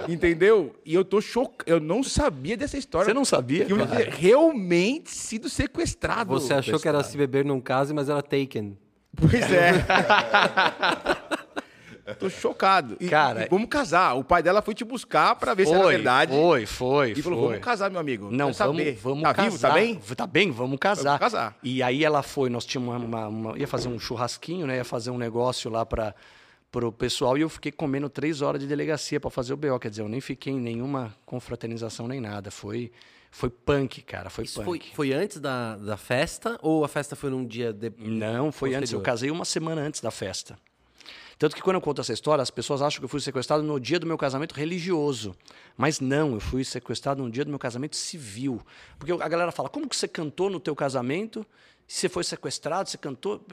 Entendeu? 0.09 0.75
E 0.85 0.95
eu 0.95 1.05
tô 1.05 1.21
chocado. 1.21 1.65
Eu 1.67 1.81
não 1.81 2.03
sabia 2.03 2.57
dessa 2.57 2.77
história. 2.79 3.07
Você 3.07 3.15
não 3.15 3.25
sabia? 3.25 3.65
Que 3.65 3.73
eu 3.73 3.79
cara? 3.79 4.05
tinha 4.05 4.11
realmente 4.15 5.11
sido 5.11 5.49
sequestrado. 5.49 6.31
Você 6.31 6.55
achou 6.55 6.79
que 6.79 6.89
era 6.89 7.03
se 7.03 7.17
beber 7.17 7.45
num 7.45 7.61
caso, 7.61 7.95
mas 7.95 8.09
era 8.09 8.23
taken. 8.23 8.77
Pois 9.19 9.51
é. 9.51 9.73
Tô 12.15 12.31
chocado. 12.31 12.97
E, 13.01 13.09
Cara, 13.09 13.47
e 13.47 13.49
vamos 13.49 13.69
casar. 13.69 14.15
O 14.15 14.23
pai 14.25 14.43
dela 14.43 14.63
foi 14.63 14.75
te 14.75 14.85
buscar 14.85 15.35
pra 15.37 15.55
ver 15.55 15.67
se 15.67 15.73
era 15.73 15.87
verdade. 15.87 16.33
Foi, 16.33 16.65
foi, 16.67 17.11
E 17.13 17.23
falou: 17.23 17.39
foi. 17.41 17.49
vamos 17.49 17.65
casar, 17.65 17.91
meu 17.91 18.01
amigo. 18.01 18.25
Não, 18.31 18.53
Quero 18.53 18.59
vamos, 18.59 18.79
saber. 18.81 18.99
vamos 19.03 19.23
tá 19.23 19.35
casar. 19.35 19.51
vivo? 19.51 19.59
Tá 19.61 19.73
bem? 19.73 19.95
Tá 20.17 20.27
bem, 20.27 20.51
vamos 20.51 20.79
casar. 20.79 21.19
Vamos 21.19 21.33
casar. 21.33 21.57
E 21.63 21.83
aí 21.83 22.05
ela 22.05 22.23
foi, 22.23 22.49
nós 22.49 22.65
tínhamos 22.65 22.95
uma, 22.97 23.05
uma- 23.05 23.29
uma- 23.29 23.59
ia 23.59 23.67
fazer 23.67 23.89
um 23.89 23.99
churrasquinho, 23.99 24.67
né? 24.67 24.77
Ia 24.77 24.85
fazer 24.85 25.11
um 25.11 25.19
negócio 25.19 25.71
lá 25.71 25.85
para 25.85 26.15
pro 26.71 26.93
pessoal 26.93 27.39
e 27.39 27.41
eu 27.41 27.49
fiquei 27.49 27.73
comendo 27.73 28.09
três 28.09 28.43
horas 28.43 28.61
de 28.61 28.67
delegacia 28.67 29.19
para 29.19 29.31
fazer 29.31 29.53
o 29.55 29.57
BO. 29.57 29.79
Quer 29.79 29.89
dizer, 29.89 30.03
eu 30.03 30.09
nem 30.09 30.21
fiquei 30.21 30.53
em 30.53 30.61
nenhuma 30.61 31.15
confraternização 31.25 32.07
nem 32.07 32.21
nada. 32.21 32.51
Foi, 32.51 32.93
foi 33.31 33.49
punk, 33.49 34.03
cara. 34.03 34.29
Foi 34.29 34.45
Isso 34.45 34.63
foi, 34.63 34.79
punk. 34.79 34.95
foi 34.95 35.13
antes 35.13 35.39
da, 35.41 35.77
da 35.77 35.97
festa 35.97 36.59
ou 36.61 36.85
a 36.85 36.89
festa 36.89 37.17
foi 37.17 37.31
num 37.31 37.47
dia 37.47 37.73
de... 37.73 37.91
Não, 37.99 38.53
foi 38.53 38.75
antes. 38.75 38.93
Eu 38.93 38.99
Posterior. 38.99 39.03
casei 39.03 39.31
uma 39.31 39.45
semana 39.45 39.81
antes 39.81 40.01
da 40.01 40.11
festa. 40.11 40.59
Tanto 41.39 41.55
que 41.55 41.61
quando 41.61 41.77
eu 41.77 41.81
conto 41.83 42.01
essa 42.01 42.13
história, 42.15 42.41
as 42.41 42.51
pessoas 42.51 42.81
acham 42.81 42.99
que 42.99 43.05
eu 43.05 43.09
fui 43.09 43.21
sequestrado 43.21 43.63
no 43.63 43.79
dia 43.79 43.99
do 44.01 44.07
meu 44.07 44.17
casamento 44.17 44.55
religioso. 44.55 45.37
Mas 45.77 46.01
não, 46.01 46.33
eu 46.35 46.41
fui 46.41 46.65
sequestrado 46.65 47.23
no 47.23 47.31
dia 47.31 47.45
do 47.45 47.51
meu 47.51 47.59
casamento 47.59 47.95
civil. 47.95 48.61
Porque 48.99 49.13
a 49.13 49.29
galera 49.29 49.53
fala, 49.53 49.69
como 49.69 49.87
que 49.89 49.95
você 49.95 50.09
cantou 50.09 50.49
no 50.49 50.59
teu 50.59 50.75
casamento? 50.75 51.47
Se 51.87 52.01
você 52.01 52.09
foi 52.09 52.25
sequestrado, 52.25 52.89
você 52.89 52.97
cantou... 52.97 53.45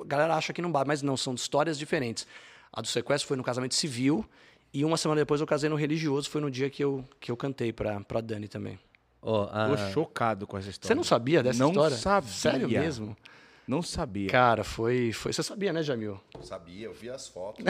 A 0.00 0.04
galera 0.04 0.34
acha 0.36 0.52
que 0.52 0.62
não 0.62 0.70
bate, 0.70 0.86
mas 0.86 1.02
não, 1.02 1.16
são 1.16 1.34
histórias 1.34 1.76
diferentes. 1.76 2.26
A 2.72 2.80
do 2.80 2.86
sequestro 2.86 3.26
foi 3.26 3.36
no 3.36 3.42
casamento 3.42 3.74
civil 3.74 4.24
e 4.72 4.84
uma 4.84 4.96
semana 4.96 5.20
depois 5.20 5.40
eu 5.40 5.46
casei 5.48 5.68
no 5.68 5.74
religioso, 5.76 6.30
foi 6.30 6.40
no 6.40 6.50
dia 6.50 6.70
que 6.70 6.82
eu, 6.82 7.04
que 7.18 7.30
eu 7.30 7.36
cantei 7.36 7.72
pra, 7.72 8.00
pra 8.00 8.20
Dani 8.20 8.46
também. 8.46 8.78
Ó, 9.20 9.48
a- 9.52 9.68
Tô 9.68 9.76
chocado 9.92 10.46
com 10.46 10.56
essa 10.56 10.66
Você 10.66 10.70
história. 10.70 10.94
não 10.94 11.02
sabia 11.04 11.42
dessa 11.42 11.58
não 11.58 11.70
história? 11.70 11.96
sabia. 11.96 12.30
Sério 12.30 12.68
mesmo? 12.68 13.16
Não 13.70 13.82
sabia. 13.82 14.28
Cara, 14.28 14.64
foi, 14.64 15.12
foi... 15.12 15.32
Você 15.32 15.44
sabia, 15.44 15.72
né, 15.72 15.80
Jamil? 15.80 16.20
Sabia, 16.42 16.86
eu 16.86 16.92
vi 16.92 17.08
as 17.08 17.28
fotos. 17.28 17.64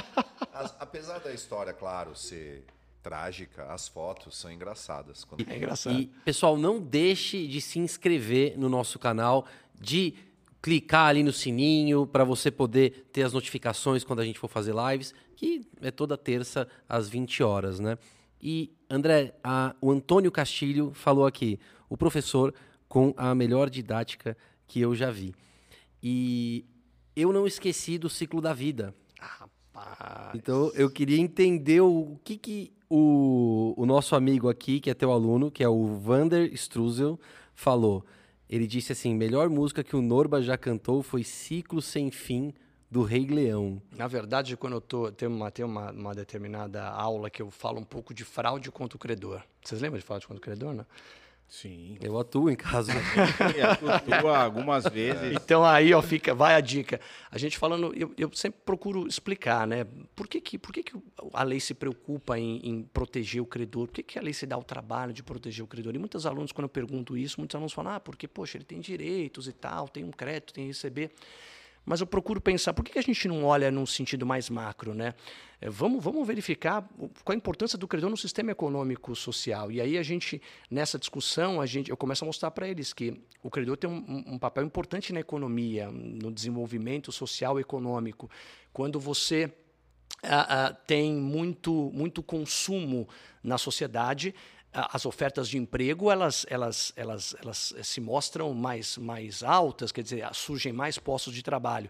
As- 0.54 0.74
apesar 0.80 1.18
da 1.18 1.34
história, 1.34 1.74
claro, 1.74 2.16
ser 2.16 2.64
trágica, 3.02 3.64
as 3.70 3.86
fotos 3.86 4.38
são 4.38 4.50
engraçadas. 4.50 5.22
Quando... 5.22 5.46
É 5.46 5.54
engraçado. 5.58 6.00
E, 6.00 6.06
pessoal, 6.24 6.56
não 6.56 6.80
deixe 6.80 7.46
de 7.46 7.60
se 7.60 7.78
inscrever 7.78 8.56
no 8.58 8.70
nosso 8.70 8.98
canal, 8.98 9.44
de 9.78 10.14
clicar 10.62 11.08
ali 11.08 11.22
no 11.22 11.30
sininho 11.32 12.06
para 12.06 12.24
você 12.24 12.50
poder 12.50 13.06
ter 13.12 13.22
as 13.24 13.34
notificações 13.34 14.02
quando 14.02 14.20
a 14.20 14.24
gente 14.24 14.38
for 14.38 14.48
fazer 14.48 14.72
lives, 14.74 15.12
que 15.36 15.68
é 15.82 15.90
toda 15.90 16.16
terça 16.16 16.66
às 16.88 17.06
20 17.06 17.42
horas, 17.42 17.78
né? 17.78 17.98
E, 18.40 18.72
André, 18.88 19.34
a- 19.44 19.74
o 19.78 19.90
Antônio 19.92 20.32
Castilho 20.32 20.90
falou 20.94 21.26
aqui, 21.26 21.60
o 21.86 21.98
professor 21.98 22.54
com 22.88 23.12
a 23.16 23.34
melhor 23.34 23.68
didática 23.68 24.34
que 24.66 24.80
eu 24.80 24.94
já 24.94 25.10
vi. 25.10 25.34
E 26.02 26.64
eu 27.16 27.32
não 27.32 27.46
esqueci 27.46 27.98
do 27.98 28.10
ciclo 28.10 28.40
da 28.40 28.52
vida. 28.52 28.94
Rapaz. 29.20 30.34
Então, 30.34 30.70
eu 30.74 30.90
queria 30.90 31.18
entender 31.18 31.80
o 31.80 32.18
que, 32.24 32.36
que 32.36 32.72
o, 32.88 33.74
o 33.76 33.86
nosso 33.86 34.14
amigo 34.14 34.48
aqui, 34.48 34.80
que 34.80 34.90
é 34.90 34.94
teu 34.94 35.10
aluno, 35.10 35.50
que 35.50 35.64
é 35.64 35.68
o 35.68 35.98
Vander 35.98 36.52
Struzel, 36.54 37.18
falou. 37.54 38.04
Ele 38.48 38.66
disse 38.66 38.92
assim: 38.92 39.14
melhor 39.14 39.48
música 39.48 39.82
que 39.82 39.96
o 39.96 40.02
Norba 40.02 40.42
já 40.42 40.56
cantou 40.56 41.02
foi 41.02 41.24
Ciclo 41.24 41.80
Sem 41.80 42.10
Fim, 42.10 42.52
do 42.90 43.02
Rei 43.02 43.26
Leão. 43.26 43.82
Na 43.96 44.06
verdade, 44.06 44.56
quando 44.56 44.74
eu 44.74 44.80
tô, 44.80 45.10
tem 45.10 45.26
uma, 45.26 45.50
tem 45.50 45.64
uma, 45.64 45.90
uma 45.90 46.14
determinada 46.14 46.86
aula 46.86 47.28
que 47.28 47.42
eu 47.42 47.50
falo 47.50 47.80
um 47.80 47.84
pouco 47.84 48.14
de 48.14 48.24
fraude 48.24 48.70
contra 48.70 48.96
o 48.96 49.00
credor. 49.00 49.42
Vocês 49.64 49.80
lembram 49.80 49.98
de 49.98 50.06
fraude 50.06 50.26
contra 50.26 50.38
o 50.38 50.40
credor, 50.40 50.74
né? 50.74 50.86
Sim. 51.48 51.96
Eu 52.00 52.18
atuo 52.18 52.50
em 52.50 52.56
casa. 52.56 52.92
Atua 53.94 54.38
algumas 54.38 54.84
vezes. 54.84 55.32
Então 55.32 55.64
aí, 55.64 55.94
ó, 55.94 56.02
fica, 56.02 56.34
vai 56.34 56.54
a 56.54 56.60
dica. 56.60 57.00
A 57.30 57.38
gente 57.38 57.56
falando, 57.58 57.92
eu, 57.94 58.12
eu 58.18 58.30
sempre 58.34 58.60
procuro 58.64 59.06
explicar, 59.06 59.66
né? 59.66 59.86
Por 60.16 60.26
que, 60.26 60.40
que, 60.40 60.58
por 60.58 60.72
que, 60.72 60.82
que 60.82 60.96
a 61.32 61.42
lei 61.44 61.60
se 61.60 61.72
preocupa 61.72 62.38
em, 62.38 62.60
em 62.64 62.82
proteger 62.82 63.40
o 63.40 63.46
credor? 63.46 63.86
Por 63.86 63.94
que, 63.94 64.02
que 64.02 64.18
a 64.18 64.22
lei 64.22 64.32
se 64.32 64.46
dá 64.46 64.58
o 64.58 64.64
trabalho 64.64 65.12
de 65.12 65.22
proteger 65.22 65.64
o 65.64 65.68
credor? 65.68 65.94
E 65.94 65.98
muitos 65.98 66.26
alunos, 66.26 66.50
quando 66.50 66.64
eu 66.64 66.68
pergunto 66.70 67.16
isso, 67.16 67.38
muitos 67.38 67.54
alunos 67.54 67.72
falam, 67.72 67.92
ah, 67.92 68.00
porque, 68.00 68.26
poxa, 68.26 68.58
ele 68.58 68.64
tem 68.64 68.80
direitos 68.80 69.46
e 69.46 69.52
tal, 69.52 69.88
tem 69.88 70.02
um 70.02 70.10
crédito, 70.10 70.52
tem 70.52 70.64
que 70.64 70.68
receber. 70.68 71.12
Mas 71.84 72.00
eu 72.00 72.06
procuro 72.06 72.40
pensar, 72.40 72.72
por 72.72 72.84
que 72.84 72.98
a 72.98 73.02
gente 73.02 73.28
não 73.28 73.44
olha 73.44 73.70
num 73.70 73.84
sentido 73.84 74.24
mais 74.24 74.48
macro, 74.48 74.94
né? 74.94 75.14
É, 75.60 75.68
Vamos, 75.68 76.02
vamos 76.02 76.26
verificar 76.26 76.88
qual 77.22 77.34
a 77.34 77.36
importância 77.36 77.76
do 77.76 77.86
credor 77.86 78.08
no 78.08 78.16
sistema 78.16 78.50
econômico 78.50 79.14
social. 79.14 79.70
E 79.70 79.80
aí 79.80 79.98
a 79.98 80.02
gente, 80.02 80.40
nessa 80.70 80.98
discussão, 80.98 81.60
a 81.60 81.66
gente, 81.66 81.90
eu 81.90 81.96
começo 81.96 82.24
a 82.24 82.26
mostrar 82.26 82.50
para 82.50 82.66
eles 82.66 82.92
que 82.92 83.20
o 83.42 83.50
credor 83.50 83.76
tem 83.76 83.90
um, 83.90 84.34
um- 84.34 84.38
papel 84.38 84.64
importante 84.64 85.12
na 85.12 85.20
economia, 85.20 85.90
no 85.90 86.32
desenvolvimento 86.32 87.12
social 87.12 87.58
e 87.58 87.62
econômico. 87.62 88.30
Quando 88.72 88.98
você 88.98 89.52
ah, 90.22 90.66
ah, 90.66 90.72
tem 90.72 91.12
muito, 91.12 91.90
muito 91.92 92.22
consumo 92.22 93.06
na 93.42 93.58
sociedade. 93.58 94.34
As 94.74 95.06
ofertas 95.06 95.48
de 95.48 95.56
emprego 95.56 96.10
elas, 96.10 96.44
elas, 96.48 96.92
elas, 96.96 97.36
elas 97.40 97.74
se 97.82 98.00
mostram 98.00 98.52
mais, 98.52 98.98
mais 98.98 99.42
altas, 99.42 99.92
quer 99.92 100.02
dizer, 100.02 100.28
surgem 100.34 100.72
mais 100.72 100.98
postos 100.98 101.32
de 101.32 101.42
trabalho. 101.44 101.88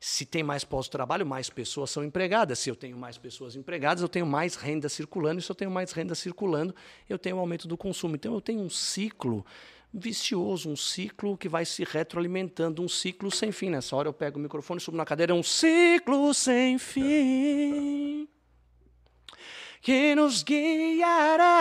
Se 0.00 0.26
tem 0.26 0.42
mais 0.42 0.64
postos 0.64 0.88
de 0.88 0.90
trabalho, 0.90 1.24
mais 1.24 1.48
pessoas 1.48 1.90
são 1.90 2.04
empregadas. 2.04 2.58
Se 2.58 2.68
eu 2.68 2.76
tenho 2.76 2.96
mais 2.96 3.16
pessoas 3.16 3.56
empregadas, 3.56 4.02
eu 4.02 4.08
tenho 4.08 4.26
mais 4.26 4.54
renda 4.54 4.88
circulando. 4.88 5.38
E 5.38 5.42
se 5.42 5.50
eu 5.50 5.54
tenho 5.54 5.70
mais 5.70 5.92
renda 5.92 6.14
circulando, 6.14 6.74
eu 7.08 7.18
tenho 7.18 7.38
aumento 7.38 7.66
do 7.66 7.76
consumo. 7.76 8.14
Então, 8.14 8.34
eu 8.34 8.40
tenho 8.40 8.60
um 8.60 8.68
ciclo 8.68 9.46
vicioso, 9.92 10.68
um 10.68 10.76
ciclo 10.76 11.38
que 11.38 11.48
vai 11.48 11.64
se 11.64 11.84
retroalimentando, 11.84 12.82
um 12.82 12.88
ciclo 12.88 13.30
sem 13.30 13.50
fim. 13.52 13.70
Nessa 13.70 13.96
hora 13.96 14.08
eu 14.08 14.12
pego 14.12 14.38
o 14.38 14.42
microfone, 14.42 14.80
subo 14.80 14.96
na 14.96 15.06
cadeira, 15.06 15.32
é 15.32 15.34
um 15.34 15.42
ciclo 15.42 16.34
sem 16.34 16.78
fim 16.78 18.28
que 19.84 20.14
nos 20.14 20.42
guiará. 20.42 21.52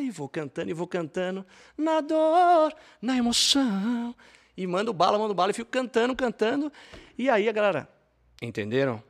E 0.00 0.10
vou 0.10 0.30
cantando 0.30 0.70
e 0.70 0.72
vou 0.72 0.86
cantando 0.86 1.44
na 1.76 2.00
dor, 2.00 2.74
na 3.02 3.18
emoção. 3.18 4.16
E 4.56 4.66
mando 4.66 4.94
bala, 4.94 5.18
mando 5.18 5.34
bala 5.34 5.50
e 5.50 5.54
fico 5.54 5.70
cantando, 5.70 6.16
cantando. 6.16 6.72
E 7.18 7.28
aí 7.28 7.50
a 7.50 7.52
galera, 7.52 7.86
entenderam? 8.40 9.04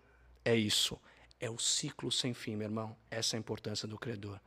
É 0.45 0.53
isso. 0.57 0.99
É 1.39 1.49
o 1.49 1.57
ciclo 1.59 2.11
sem 2.11 2.35
fim, 2.35 2.57
meu 2.57 2.66
irmão. 2.66 2.97
Essa 3.09 3.37
é 3.37 3.39
a 3.39 3.41
importância 3.41 3.87
do 3.87 3.97
credor. 3.97 4.41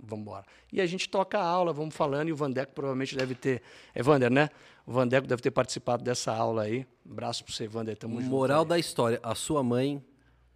Vamos 0.00 0.22
embora. 0.22 0.46
E 0.72 0.80
a 0.80 0.86
gente 0.86 1.06
toca 1.06 1.38
a 1.38 1.44
aula, 1.44 1.74
vamos 1.74 1.94
falando, 1.94 2.30
e 2.30 2.32
o 2.32 2.36
Vandeco 2.36 2.72
provavelmente 2.72 3.14
deve 3.14 3.34
ter. 3.34 3.60
É 3.94 4.02
Vander, 4.02 4.30
né? 4.30 4.48
O 4.86 4.92
Vandeco 4.92 5.26
deve 5.26 5.42
ter 5.42 5.50
participado 5.50 6.02
dessa 6.02 6.34
aula 6.34 6.62
aí. 6.62 6.86
Abraço 7.04 7.44
pra 7.44 7.52
você, 7.52 7.68
Vander. 7.68 7.94
Tamo 7.94 8.22
junto. 8.22 8.30
Moral 8.30 8.62
aí. 8.62 8.68
da 8.68 8.78
história: 8.78 9.20
a 9.22 9.34
sua 9.34 9.62
mãe 9.62 10.02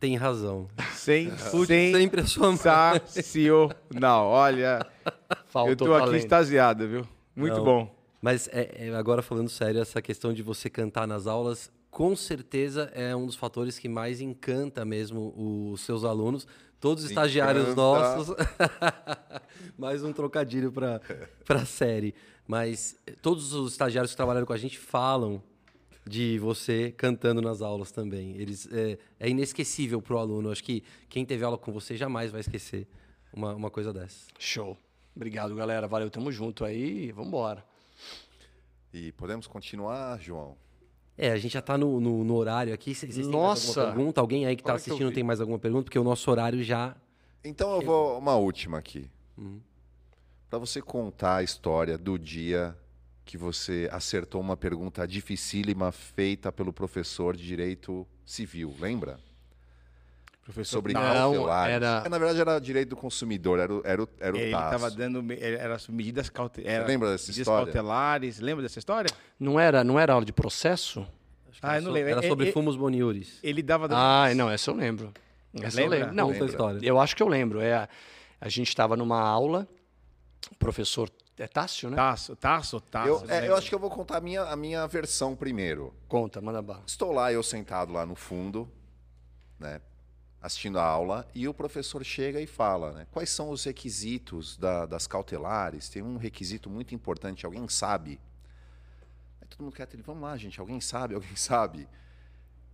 tem 0.00 0.16
razão. 0.16 0.66
Sem, 0.94 1.30
sempre 1.36 2.22
a 2.22 2.26
sua 2.26 2.48
mãe. 2.48 3.00
sensacional. 3.06 4.26
Olha, 4.28 4.86
Faltou 5.46 5.70
eu 5.70 5.76
tô 5.76 5.94
aqui 5.94 6.04
talento. 6.06 6.16
extasiado, 6.16 6.88
viu? 6.88 7.06
Muito 7.36 7.56
Não. 7.56 7.64
bom. 7.64 7.94
Mas 8.20 8.48
é, 8.52 8.88
é, 8.88 8.94
agora 8.94 9.22
falando 9.22 9.48
sério, 9.48 9.80
essa 9.80 10.00
questão 10.02 10.32
de 10.32 10.42
você 10.42 10.68
cantar 10.68 11.06
nas 11.06 11.26
aulas, 11.26 11.70
com 11.90 12.16
certeza 12.16 12.90
é 12.94 13.14
um 13.14 13.26
dos 13.26 13.36
fatores 13.36 13.78
que 13.78 13.88
mais 13.88 14.20
encanta 14.20 14.84
mesmo 14.84 15.34
os 15.72 15.82
seus 15.82 16.02
alunos. 16.04 16.46
Todos 16.80 17.04
os 17.04 17.10
estagiários 17.10 17.64
Encanta. 17.64 17.76
nossos. 17.80 18.36
Mais 19.76 20.02
um 20.02 20.12
trocadilho 20.14 20.72
para 20.72 21.00
a 21.50 21.66
série. 21.66 22.14
Mas 22.46 22.96
eh, 23.06 23.12
todos 23.20 23.52
os 23.52 23.72
estagiários 23.72 24.12
que 24.12 24.16
trabalharam 24.16 24.46
com 24.46 24.52
a 24.54 24.56
gente 24.56 24.78
falam 24.78 25.42
de 26.06 26.38
você 26.38 26.92
cantando 26.92 27.40
nas 27.42 27.62
aulas 27.62 27.90
também. 27.90 28.36
Eles, 28.36 28.68
é, 28.72 28.98
é 29.18 29.28
inesquecível 29.28 30.00
para 30.00 30.14
o 30.14 30.18
aluno. 30.18 30.50
Acho 30.50 30.64
que 30.64 30.82
quem 31.08 31.24
teve 31.24 31.44
aula 31.44 31.58
com 31.58 31.72
você 31.72 31.96
jamais 31.96 32.30
vai 32.30 32.40
esquecer 32.40 32.86
uma, 33.32 33.54
uma 33.54 33.70
coisa 33.70 33.92
dessa. 33.92 34.26
Show. 34.38 34.76
Obrigado, 35.14 35.54
galera. 35.54 35.86
Valeu, 35.86 36.10
tamo 36.10 36.32
junto 36.32 36.64
aí. 36.64 37.12
Vamos 37.12 37.28
embora. 37.28 37.64
E 38.92 39.12
podemos 39.12 39.46
continuar, 39.46 40.20
João? 40.20 40.56
É, 41.16 41.30
a 41.32 41.38
gente 41.38 41.52
já 41.52 41.62
tá 41.62 41.76
no, 41.76 42.00
no, 42.00 42.24
no 42.24 42.34
horário 42.34 42.72
aqui. 42.72 42.94
Vocês 42.94 43.14
têm 43.14 43.24
mais 43.24 43.32
Nossa! 43.32 43.80
alguma 43.80 43.94
pergunta? 43.94 44.20
Alguém 44.20 44.46
aí 44.46 44.56
que 44.56 44.62
tá 44.62 44.72
Olha 44.72 44.80
que 44.80 44.88
assistindo 44.88 45.08
vi. 45.08 45.14
tem 45.14 45.22
mais 45.22 45.40
alguma 45.40 45.58
pergunta? 45.58 45.84
Porque 45.84 45.98
o 45.98 46.04
nosso 46.04 46.30
horário 46.30 46.62
já. 46.62 46.96
Então 47.44 47.74
eu 47.74 47.82
vou 47.82 48.18
uma 48.18 48.36
última 48.36 48.78
aqui. 48.78 49.10
Para 50.48 50.58
você 50.58 50.80
contar 50.80 51.36
a 51.36 51.42
história 51.42 51.96
do 51.96 52.18
dia 52.18 52.76
que 53.24 53.36
você 53.36 53.88
acertou 53.92 54.40
uma 54.40 54.56
pergunta 54.56 55.06
dificílima 55.06 55.92
feita 55.92 56.50
pelo 56.50 56.72
professor 56.72 57.36
de 57.36 57.46
direito 57.46 58.06
civil, 58.24 58.74
lembra? 58.80 59.18
Professor, 60.42 60.78
Sobre 60.78 60.92
Não, 60.94 61.00
cautelares. 61.02 61.76
era- 61.76 62.02
É, 62.04 62.08
Na 62.08 62.18
verdade 62.18 62.40
era 62.40 62.58
direito 62.58 62.88
do 62.88 62.96
consumidor, 62.96 63.58
era 63.60 63.72
o, 63.72 63.82
era 63.84 64.02
o, 64.02 64.08
era 64.18 64.34
o 64.34 64.38
ele 64.38 64.46
estava 64.46 64.90
dando 64.90 65.24
era 65.38 65.76
as 65.76 65.86
medidas 65.86 66.28
cautelares. 66.28 66.88
lembra 66.88 67.10
dessa 67.10 67.24
medidas 67.28 67.38
história? 67.46 67.64
cautelares. 67.66 68.40
Lembra 68.40 68.62
dessa 68.62 68.78
história? 68.78 69.10
Não 69.38 69.60
era, 69.60 69.84
não 69.84 69.98
era 70.00 70.14
aula 70.14 70.24
de 70.24 70.32
processo? 70.32 71.06
Ah, 71.62 71.76
eu 71.76 71.82
não 71.82 71.92
lembro. 71.92 72.10
Era 72.10 72.24
É- 72.24 72.28
sobre 72.28 72.48
é- 72.48 72.52
fumos 72.52 72.74
boniures. 72.74 73.38
Ele 73.42 73.62
dava. 73.62 73.86
Ah, 73.92 74.34
não, 74.34 74.50
essa 74.50 74.70
eu 74.70 74.74
lembro. 74.74 75.12
Essa 75.54 75.76
Lembra? 75.80 75.96
eu 75.96 76.00
lembro. 76.00 76.14
Não, 76.16 76.32
Conta 76.32 76.44
a 76.44 76.46
história. 76.48 76.80
eu 76.82 76.98
acho 76.98 77.14
que 77.14 77.22
eu 77.22 77.28
lembro. 77.28 77.60
É, 77.60 77.86
a 78.40 78.48
gente 78.48 78.68
estava 78.68 78.96
numa 78.96 79.20
aula, 79.20 79.68
o 80.50 80.54
professor 80.56 81.10
é 81.42 81.48
Tássio, 81.48 81.90
né? 81.90 81.96
Taço, 81.96 82.36
taço, 82.36 82.80
taço. 82.80 83.08
Eu, 83.08 83.20
não 83.26 83.34
é, 83.34 83.48
eu 83.48 83.56
acho 83.56 83.68
que 83.68 83.74
eu 83.74 83.78
vou 83.78 83.90
contar 83.90 84.18
a 84.18 84.20
minha, 84.20 84.42
a 84.42 84.56
minha 84.56 84.86
versão 84.86 85.34
primeiro. 85.34 85.94
Conta, 86.08 86.40
manda 86.40 86.60
bala. 86.60 86.82
Estou 86.86 87.12
lá, 87.12 87.32
eu 87.32 87.42
sentado 87.42 87.92
lá 87.92 88.04
no 88.04 88.14
fundo, 88.14 88.70
né, 89.58 89.80
assistindo 90.42 90.78
a 90.78 90.84
aula, 90.84 91.28
e 91.34 91.46
o 91.48 91.54
professor 91.54 92.02
chega 92.04 92.40
e 92.40 92.46
fala, 92.46 92.92
né, 92.92 93.06
quais 93.10 93.30
são 93.30 93.50
os 93.50 93.64
requisitos 93.64 94.56
da- 94.56 94.86
das 94.86 95.06
cautelares? 95.06 95.88
Tem 95.88 96.02
um 96.02 96.16
requisito 96.16 96.68
muito 96.70 96.94
importante, 96.94 97.44
alguém 97.44 97.68
sabe? 97.68 98.18
Aí 99.40 99.48
todo 99.48 99.62
mundo 99.62 99.74
quer, 99.74 99.88
ele, 99.92 100.02
vamos 100.02 100.22
lá, 100.22 100.36
gente, 100.36 100.58
alguém 100.60 100.80
sabe, 100.80 101.14
alguém 101.16 101.36
sabe? 101.36 101.88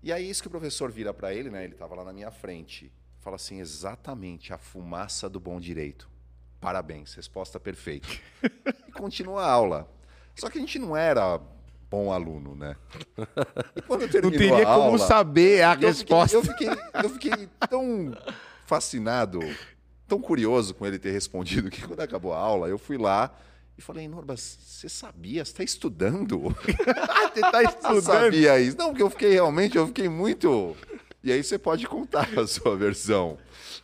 E 0.02 0.12
aí 0.12 0.28
isso 0.28 0.42
que 0.42 0.48
o 0.48 0.50
professor 0.50 0.90
vira 0.90 1.12
para 1.12 1.34
ele, 1.34 1.50
né, 1.50 1.64
ele 1.64 1.72
estava 1.74 1.94
lá 1.94 2.04
na 2.04 2.12
minha 2.12 2.30
frente, 2.30 2.92
fala 3.18 3.36
assim, 3.36 3.60
exatamente, 3.60 4.52
a 4.52 4.58
fumaça 4.58 5.28
do 5.28 5.40
bom 5.40 5.58
direito. 5.58 6.08
Parabéns, 6.60 7.14
resposta 7.14 7.60
perfeita. 7.60 8.08
e 8.88 8.92
continua 8.92 9.42
a 9.42 9.50
aula. 9.50 9.88
Só 10.34 10.50
que 10.50 10.58
a 10.58 10.60
gente 10.60 10.78
não 10.78 10.96
era 10.96 11.40
bom 11.90 12.12
aluno, 12.12 12.54
né? 12.54 12.76
E 13.74 13.82
quando 13.82 14.02
Não 14.02 14.08
terminou 14.08 14.38
teria 14.38 14.68
a 14.68 14.74
como 14.74 14.82
aula, 14.82 14.98
saber 14.98 15.62
a 15.62 15.74
eu 15.74 15.80
resposta. 15.80 16.42
Fiquei, 16.42 16.68
eu, 16.68 16.76
fiquei, 16.76 17.02
eu 17.04 17.10
fiquei 17.10 17.48
tão 17.68 18.16
fascinado, 18.66 19.40
tão 20.06 20.20
curioso 20.20 20.74
com 20.74 20.86
ele 20.86 20.98
ter 20.98 21.12
respondido, 21.12 21.70
que 21.70 21.82
quando 21.82 22.00
acabou 22.00 22.32
a 22.32 22.38
aula, 22.38 22.68
eu 22.68 22.78
fui 22.78 22.98
lá 22.98 23.32
e 23.78 23.82
falei, 23.82 24.08
Norba, 24.08 24.36
você 24.36 24.88
sabia? 24.88 25.44
Você 25.44 25.50
está 25.52 25.62
estudando? 25.62 26.38
você 26.64 27.40
está 27.40 27.62
estudando? 27.62 28.02
sabia 28.02 28.58
isso? 28.58 28.76
Não, 28.76 28.88
porque 28.88 29.02
eu 29.02 29.10
fiquei 29.10 29.32
realmente, 29.32 29.76
eu 29.76 29.86
fiquei 29.86 30.08
muito... 30.08 30.74
E 31.26 31.32
aí 31.32 31.42
você 31.42 31.58
pode 31.58 31.86
contar 31.86 32.28
a 32.38 32.46
sua 32.46 32.76
versão. 32.76 33.36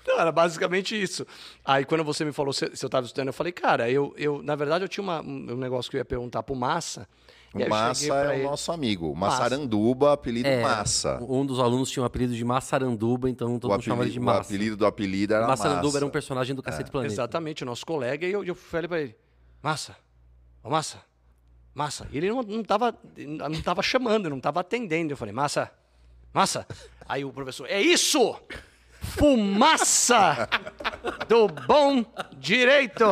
Não, 0.07 0.19
era 0.21 0.31
basicamente 0.31 1.01
isso. 1.01 1.27
Aí 1.65 1.85
quando 1.85 2.05
você 2.05 2.25
me 2.25 2.33
falou 2.33 2.53
se, 2.53 2.71
se 2.75 2.85
eu 2.85 2.89
estava 2.89 3.05
estudando, 3.05 3.27
eu 3.29 3.33
falei, 3.33 3.53
cara, 3.53 3.91
eu, 3.91 4.15
eu 4.17 4.43
na 4.43 4.55
verdade 4.55 4.85
eu 4.85 4.89
tinha 4.89 5.03
uma- 5.03 5.21
um 5.21 5.53
um 5.53 5.57
negócio 5.57 5.91
que 5.91 5.97
eu 5.97 6.01
ia 6.01 6.05
perguntar 6.05 6.43
pro 6.43 6.55
Massa. 6.55 7.09
e 7.55 7.65
O 7.65 7.69
Massa 7.69 8.07
é 8.07 8.29
o 8.29 8.33
ele- 8.33 8.43
nosso 8.45 8.71
amigo. 8.73 9.15
Massa. 9.15 9.37
Massaranduba, 9.43 10.13
apelido 10.13 10.49
É, 10.49 10.63
Massa. 10.63 11.19
Um 11.29 11.45
dos 11.45 11.59
alunos 11.61 11.91
tinha 11.91 12.03
um 12.03 12.07
apelido 12.07 12.33
de 12.35 12.45
Massaranduba, 12.45 13.29
então 13.29 13.59
todo 13.59 13.71
O 13.71 13.75
mundo 13.75 13.83
chamava 13.83 14.03
ele 14.05 14.11
de 14.13 14.19
apelido, 14.19 14.31
o 14.33 14.35
Massa. 14.37 14.49
apelido 14.49 14.77
do 14.77 14.87
apelido 14.87 15.35
era 15.35 15.47
Massaranduba 15.47 15.85
Massa. 15.87 15.99
era 15.99 16.07
um 16.07 16.11
personagem 16.11 16.55
do 16.57 16.63
Cacete 16.63 16.91
Planeta. 16.91 17.13
Exatamente, 17.13 17.63
o 17.63 17.67
nosso 17.67 17.85
colega, 17.85 18.25
e 18.27 18.33
eu, 18.33 18.45
eu 18.45 18.55
falei 18.55 18.87
pra 18.89 19.01
ele, 19.01 19.17
Massa, 19.63 19.97
ô 20.63 20.71
Massa, 20.71 20.99
Massa. 21.75 22.07
E 22.13 22.19
ele 22.19 22.29
não, 22.31 22.43
não, 22.43 22.63
tava, 22.63 22.95
não 23.17 23.61
tava 23.63 23.83
chamando, 23.83 24.31
não 24.31 24.39
tava 24.41 24.61
atendendo. 24.61 25.13
Eu 25.13 25.17
falei, 25.17 25.33
Massa, 25.35 25.71
Massa. 26.33 26.67
Aí 27.09 27.25
o 27.25 27.33
professor, 27.33 27.67
é 27.69 27.81
isso! 27.81 28.37
fumaça 29.05 30.49
do 31.29 31.49
bom 31.49 32.05
direito. 32.37 33.05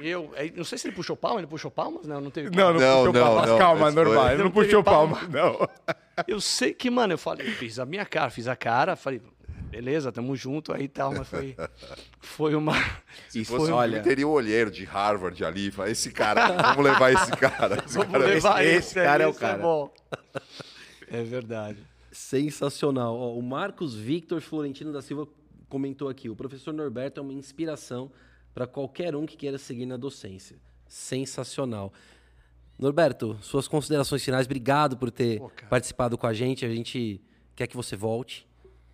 Eu, 0.00 0.32
é, 0.36 0.48
não 0.54 0.62
sei 0.62 0.78
se 0.78 0.86
ele 0.86 0.94
puxou 0.94 1.16
palma, 1.16 1.40
ele 1.40 1.48
puxou 1.48 1.70
palmas? 1.70 2.06
Não, 2.06 2.20
não 2.20 2.30
teve 2.30 2.56
Não, 2.56 2.72
não, 2.72 2.80
Não, 2.80 2.96
puxou 2.98 3.12
não, 3.12 3.22
palmas. 3.22 3.50
não, 3.50 3.58
Calma, 3.58 3.90
normal. 3.90 4.26
Ele 4.28 4.36
não, 4.38 4.44
Não 4.44 4.50
puxou 4.52 4.84
palma. 4.84 5.16
palmas, 5.16 5.30
não. 5.34 5.68
Eu 6.28 6.40
sei 6.40 6.72
que, 6.72 6.88
mano, 6.88 7.14
eu 7.14 7.18
falei, 7.18 7.50
fiz 7.50 7.80
a 7.80 7.84
minha 7.84 8.06
cara, 8.06 8.30
fiz 8.30 8.46
a 8.46 8.54
cara, 8.54 8.94
falei, 8.94 9.20
beleza, 9.68 10.12
tamo 10.12 10.36
junto 10.36 10.72
aí 10.72 10.84
e 10.84 10.88
tal, 10.88 11.12
mas 11.12 11.26
foi, 11.28 11.56
foi 12.20 12.54
uma. 12.54 12.74
Se 13.28 13.40
Isso 13.40 13.50
fosse 13.50 13.64
foi- 13.66 13.72
um 13.74 13.76
olha- 13.76 14.00
teria 14.02 14.28
o 14.28 14.30
olheiro 14.30 14.70
de 14.70 14.84
Harvard 14.84 15.44
ali. 15.44 15.72
fala, 15.72 15.90
Esse 15.90 16.12
cara, 16.12 16.52
vamos 16.52 16.84
levar 16.84 17.12
esse 17.12 17.32
cara. 17.32 17.82
Esse 17.84 17.96
Vamos 17.98 18.12
cara 18.12 18.24
levar 18.26 18.64
esse 18.64 18.76
esse, 18.76 18.94
cara 18.94 19.24
é 19.24 19.26
o 19.26 19.30
esse 19.30 19.40
cara. 19.40 19.58
bom. 19.58 19.92
É 21.10 21.22
verdade. 21.24 21.78
Sensacional. 22.14 23.16
Ó, 23.18 23.34
o 23.36 23.42
Marcos 23.42 23.94
Victor 23.94 24.40
Florentino 24.40 24.92
da 24.92 25.02
Silva 25.02 25.26
comentou 25.68 26.08
aqui: 26.08 26.30
o 26.30 26.36
professor 26.36 26.72
Norberto 26.72 27.20
é 27.20 27.22
uma 27.22 27.32
inspiração 27.32 28.10
para 28.54 28.66
qualquer 28.66 29.16
um 29.16 29.26
que 29.26 29.36
queira 29.36 29.58
seguir 29.58 29.84
na 29.86 29.96
docência. 29.96 30.56
Sensacional. 30.86 31.92
Norberto, 32.78 33.36
suas 33.40 33.66
considerações 33.68 34.24
finais. 34.24 34.46
Obrigado 34.46 34.96
por 34.96 35.10
ter 35.10 35.38
Pô, 35.38 35.50
participado 35.68 36.16
com 36.16 36.26
a 36.26 36.32
gente. 36.32 36.64
A 36.64 36.68
gente 36.72 37.20
quer 37.56 37.66
que 37.66 37.76
você 37.76 37.96
volte 37.96 38.46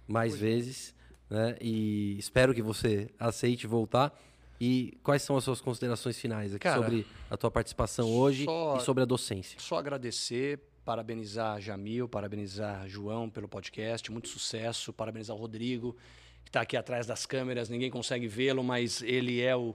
mais 0.08 0.34
vezes, 0.34 0.94
né? 1.28 1.56
E 1.60 2.16
espero 2.18 2.54
que 2.54 2.62
você 2.62 3.10
aceite 3.18 3.66
voltar. 3.66 4.18
E 4.60 4.98
quais 5.02 5.22
são 5.22 5.36
as 5.36 5.44
suas 5.44 5.60
considerações 5.60 6.18
finais 6.18 6.54
aqui 6.54 6.64
Cara, 6.64 6.82
sobre 6.82 7.06
a 7.30 7.36
tua 7.36 7.50
participação 7.50 8.10
hoje 8.14 8.44
só- 8.44 8.76
e 8.76 8.80
sobre 8.80 9.02
a 9.02 9.06
docência? 9.06 9.58
Só 9.58 9.76
agradecer, 9.78 10.60
parabenizar 10.94 11.60
Jamil, 11.60 12.08
parabenizar 12.08 12.88
João 12.88 13.30
pelo 13.30 13.46
podcast, 13.46 14.10
muito 14.10 14.26
sucesso, 14.26 14.92
parabenizar 14.92 15.36
o 15.36 15.38
Rodrigo, 15.38 15.96
que 16.42 16.48
está 16.48 16.62
aqui 16.62 16.76
atrás 16.76 17.06
das 17.06 17.24
câmeras, 17.24 17.68
ninguém 17.68 17.88
consegue 17.88 18.26
vê-lo, 18.26 18.64
mas 18.64 19.00
ele 19.00 19.40
é 19.40 19.54
o 19.54 19.72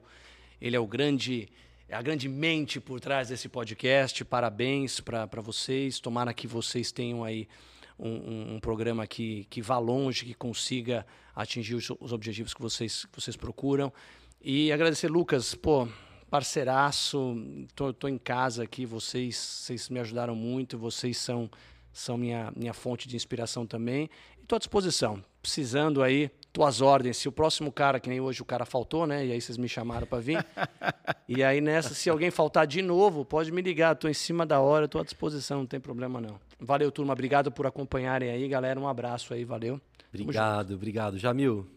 ele 0.60 0.76
é 0.76 0.80
o 0.80 0.86
grande 0.86 1.48
é 1.88 1.96
a 1.96 2.02
grande 2.02 2.28
mente 2.28 2.82
por 2.82 3.00
trás 3.00 3.30
desse 3.30 3.48
podcast. 3.48 4.26
Parabéns 4.26 5.00
para 5.00 5.26
vocês. 5.42 6.02
Tomara 6.02 6.34
que 6.34 6.48
vocês 6.48 6.92
tenham 6.92 7.24
aí 7.24 7.48
um, 7.98 8.10
um- 8.10 8.56
um 8.56 8.60
programa 8.60 9.08
que, 9.08 9.46
que 9.50 9.62
vá 9.62 9.78
longe, 9.78 10.26
que 10.26 10.34
consiga 10.34 11.06
atingir 11.34 11.76
os, 11.76 11.90
os 11.98 12.12
objetivos 12.12 12.54
que 12.54 12.62
vocês, 12.62 13.06
que 13.06 13.22
vocês 13.22 13.38
procuram. 13.38 13.94
E 14.42 14.70
agradecer, 14.70 15.08
Lucas, 15.10 15.56
pô, 15.56 15.88
parceiraço, 16.30 17.36
tô, 17.76 17.94
tô 17.94 18.08
em 18.08 18.18
casa 18.18 18.64
aqui, 18.64 18.86
vocês, 18.86 19.36
vocês 19.36 19.90
me 19.90 20.00
ajudaram 20.00 20.36
muito, 20.36 20.78
vocês 20.78 21.18
são, 21.18 21.50
são 21.92 22.18
minha, 22.18 22.52
minha 22.56 22.74
fonte 22.74 23.08
de 23.08 23.16
inspiração 23.16 23.66
também. 23.66 24.10
E 24.42 24.46
tô 24.46 24.56
à 24.56 24.60
disposição, 24.60 25.24
precisando 25.42 26.04
aí, 26.04 26.30
tô 26.52 26.64
às 26.64 26.82
ordens. 26.82 27.18
Se 27.18 27.28
o 27.28 27.32
próximo 27.32 27.72
cara, 27.72 28.00
que 28.00 28.10
nem 28.10 28.20
hoje 28.20 28.42
o 28.42 28.46
cara 28.46 28.66
faltou, 28.66 29.06
né? 29.06 29.26
E 29.26 29.32
aí 29.32 29.42
vocês 29.42 29.58
me 29.58 29.68
chamaram 29.68 30.08
para 30.08 30.20
vir. 30.20 30.46
e 31.28 31.44
aí 31.44 31.62
nessa, 31.62 31.94
se 31.94 32.10
alguém 32.10 32.32
faltar 32.32 32.68
de 32.68 32.82
novo, 32.82 33.26
pode 33.26 33.52
me 33.52 33.62
ligar, 33.62 33.96
tô 33.96 34.08
em 34.08 34.14
cima 34.14 34.46
da 34.46 34.60
hora, 34.60 34.88
tô 34.88 35.00
à 35.00 35.04
disposição, 35.04 35.60
não 35.60 35.66
tem 35.66 35.80
problema 35.80 36.20
não. 36.20 36.40
Valeu, 36.60 36.92
turma, 36.92 37.14
obrigado 37.14 37.52
por 37.52 37.66
acompanharem 37.66 38.30
aí, 38.30 38.48
galera, 38.48 38.80
um 38.80 38.88
abraço 38.88 39.34
aí, 39.34 39.44
valeu. 39.44 39.80
Obrigado, 40.14 40.74
obrigado. 40.74 41.18
Jamil, 41.18 41.68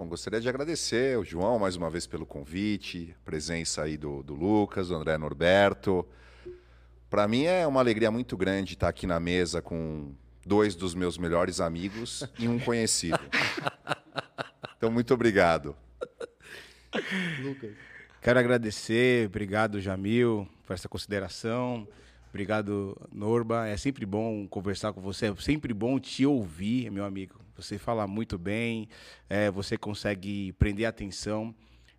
Bom, 0.00 0.08
gostaria 0.08 0.40
de 0.40 0.48
agradecer 0.48 1.18
o 1.18 1.22
João 1.22 1.58
mais 1.58 1.76
uma 1.76 1.90
vez 1.90 2.06
pelo 2.06 2.24
convite, 2.24 3.14
presença 3.22 3.82
aí 3.82 3.98
do, 3.98 4.22
do 4.22 4.34
Lucas, 4.34 4.88
do 4.88 4.94
André 4.94 5.18
Norberto. 5.18 6.08
Para 7.10 7.28
mim 7.28 7.44
é 7.44 7.66
uma 7.66 7.80
alegria 7.80 8.10
muito 8.10 8.34
grande 8.34 8.72
estar 8.72 8.88
aqui 8.88 9.06
na 9.06 9.20
mesa 9.20 9.60
com 9.60 10.14
dois 10.42 10.74
dos 10.74 10.94
meus 10.94 11.18
melhores 11.18 11.60
amigos 11.60 12.26
e 12.38 12.48
um 12.48 12.58
conhecido. 12.58 13.20
Então, 14.78 14.90
muito 14.90 15.12
obrigado. 15.12 15.76
Quero 18.22 18.38
agradecer, 18.38 19.26
obrigado 19.26 19.78
Jamil 19.78 20.48
por 20.66 20.72
essa 20.72 20.88
consideração. 20.88 21.86
Obrigado, 22.30 22.96
Norba. 23.12 23.68
É 23.68 23.76
sempre 23.76 24.06
bom 24.06 24.48
conversar 24.48 24.94
com 24.94 25.02
você, 25.02 25.26
é 25.26 25.34
sempre 25.36 25.74
bom 25.74 26.00
te 26.00 26.24
ouvir, 26.24 26.90
meu 26.90 27.04
amigo. 27.04 27.39
Você 27.60 27.78
fala 27.78 28.06
muito 28.06 28.38
bem, 28.38 28.88
é, 29.28 29.50
você 29.50 29.76
consegue 29.76 30.52
prender 30.52 30.86
atenção. 30.86 31.54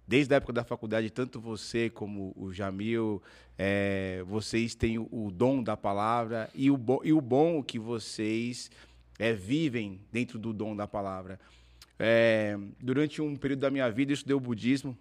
Desde 0.08 0.34
a 0.34 0.38
época 0.38 0.54
da 0.54 0.64
faculdade, 0.64 1.10
tanto 1.10 1.40
você 1.40 1.90
como 1.90 2.34
o 2.36 2.52
Jamil, 2.52 3.22
é, 3.58 4.24
vocês 4.28 4.74
têm 4.76 4.98
o, 4.98 5.08
o 5.12 5.32
dom 5.32 5.62
da 5.64 5.78
palavra 5.78 6.50
e 6.56 6.72
o, 6.72 6.78
bo 6.78 7.02
e 7.04 7.14
o 7.14 7.22
bom 7.22 7.62
que 7.62 7.78
vocês 7.78 8.72
é, 9.20 9.32
vivem 9.34 10.02
dentro 10.12 10.40
do 10.40 10.52
dom 10.52 10.76
da 10.76 10.88
palavra. 10.88 11.40
É, 12.00 12.58
durante 12.80 13.22
um 13.22 13.36
período 13.36 13.60
da 13.60 13.70
minha 13.70 13.90
vida, 13.92 14.12
eu 14.12 14.16
estudei 14.16 14.36
o 14.36 14.40
budismo. 14.40 14.98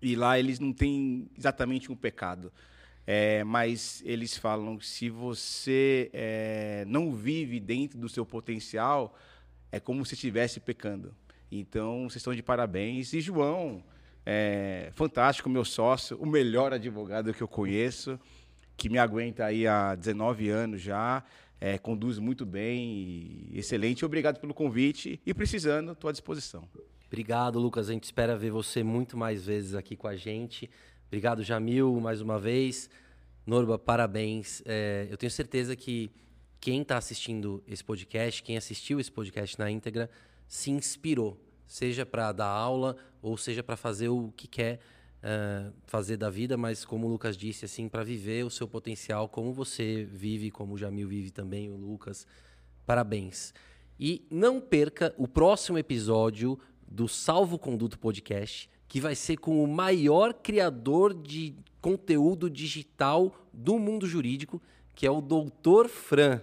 E 0.00 0.14
lá 0.14 0.38
eles 0.38 0.60
não 0.60 0.72
têm 0.72 1.28
exatamente 1.36 1.90
um 1.90 1.96
pecado. 1.96 2.52
É, 3.06 3.42
mas 3.42 4.00
eles 4.06 4.36
falam 4.36 4.78
que 4.78 4.86
se 4.86 5.10
você 5.10 6.08
é, 6.12 6.84
não 6.86 7.12
vive 7.12 7.58
dentro 7.58 7.98
do 7.98 8.08
seu 8.08 8.24
potencial, 8.24 9.18
é 9.72 9.80
como 9.80 10.04
se 10.04 10.14
estivesse 10.14 10.60
pecando. 10.60 11.14
Então, 11.50 12.02
vocês 12.02 12.16
estão 12.16 12.34
de 12.34 12.42
parabéns. 12.42 13.12
E 13.14 13.20
João, 13.20 13.82
é, 14.24 14.92
fantástico, 14.94 15.48
meu 15.48 15.64
sócio, 15.64 16.16
o 16.18 16.26
melhor 16.26 16.72
advogado 16.72 17.32
que 17.32 17.42
eu 17.42 17.48
conheço, 17.48 18.20
que 18.76 18.88
me 18.88 18.98
aguenta 18.98 19.46
aí 19.46 19.66
há 19.66 19.94
19 19.94 20.48
anos 20.50 20.80
já, 20.80 21.24
é, 21.60 21.78
conduz 21.78 22.18
muito 22.18 22.44
bem, 22.44 23.48
excelente. 23.52 24.04
Obrigado 24.04 24.38
pelo 24.38 24.52
convite 24.52 25.20
e 25.24 25.32
precisando, 25.32 25.92
estou 25.92 26.08
à 26.08 26.12
disposição. 26.12 26.68
Obrigado, 27.06 27.58
Lucas. 27.58 27.88
A 27.88 27.92
gente 27.92 28.04
espera 28.04 28.36
ver 28.36 28.50
você 28.50 28.82
muito 28.82 29.16
mais 29.16 29.44
vezes 29.44 29.74
aqui 29.74 29.96
com 29.96 30.08
a 30.08 30.16
gente. 30.16 30.70
Obrigado, 31.08 31.42
Jamil, 31.42 32.00
mais 32.00 32.20
uma 32.20 32.38
vez. 32.38 32.88
Norba, 33.46 33.78
parabéns. 33.78 34.62
É, 34.64 35.06
eu 35.10 35.16
tenho 35.16 35.30
certeza 35.30 35.76
que 35.76 36.10
quem 36.62 36.82
está 36.82 36.96
assistindo 36.96 37.60
esse 37.66 37.82
podcast, 37.82 38.40
quem 38.40 38.56
assistiu 38.56 39.00
esse 39.00 39.10
podcast 39.10 39.58
na 39.58 39.68
íntegra, 39.68 40.08
se 40.46 40.70
inspirou, 40.70 41.36
seja 41.66 42.06
para 42.06 42.30
dar 42.30 42.46
aula 42.46 42.96
ou 43.20 43.36
seja 43.36 43.64
para 43.64 43.76
fazer 43.76 44.10
o 44.10 44.32
que 44.36 44.46
quer 44.46 44.78
eh, 45.24 45.72
fazer 45.86 46.16
da 46.16 46.30
vida, 46.30 46.56
mas 46.56 46.84
como 46.84 47.08
o 47.08 47.10
Lucas 47.10 47.36
disse, 47.36 47.64
assim, 47.64 47.88
para 47.88 48.04
viver 48.04 48.44
o 48.44 48.50
seu 48.50 48.68
potencial, 48.68 49.28
como 49.28 49.52
você 49.52 50.04
vive, 50.04 50.52
como 50.52 50.74
o 50.74 50.78
Jamil 50.78 51.08
vive 51.08 51.32
também, 51.32 51.68
o 51.68 51.74
Lucas. 51.74 52.28
Parabéns. 52.86 53.52
E 53.98 54.24
não 54.30 54.60
perca 54.60 55.12
o 55.18 55.26
próximo 55.26 55.78
episódio 55.78 56.56
do 56.86 57.08
Salvo 57.08 57.58
Conduto 57.58 57.98
Podcast, 57.98 58.70
que 58.86 59.00
vai 59.00 59.16
ser 59.16 59.36
com 59.36 59.64
o 59.64 59.66
maior 59.66 60.32
criador 60.32 61.12
de 61.12 61.56
conteúdo 61.80 62.48
digital 62.48 63.34
do 63.52 63.80
mundo 63.80 64.06
jurídico, 64.06 64.62
que 64.94 65.04
é 65.04 65.10
o 65.10 65.20
Doutor 65.20 65.88
Fran. 65.88 66.40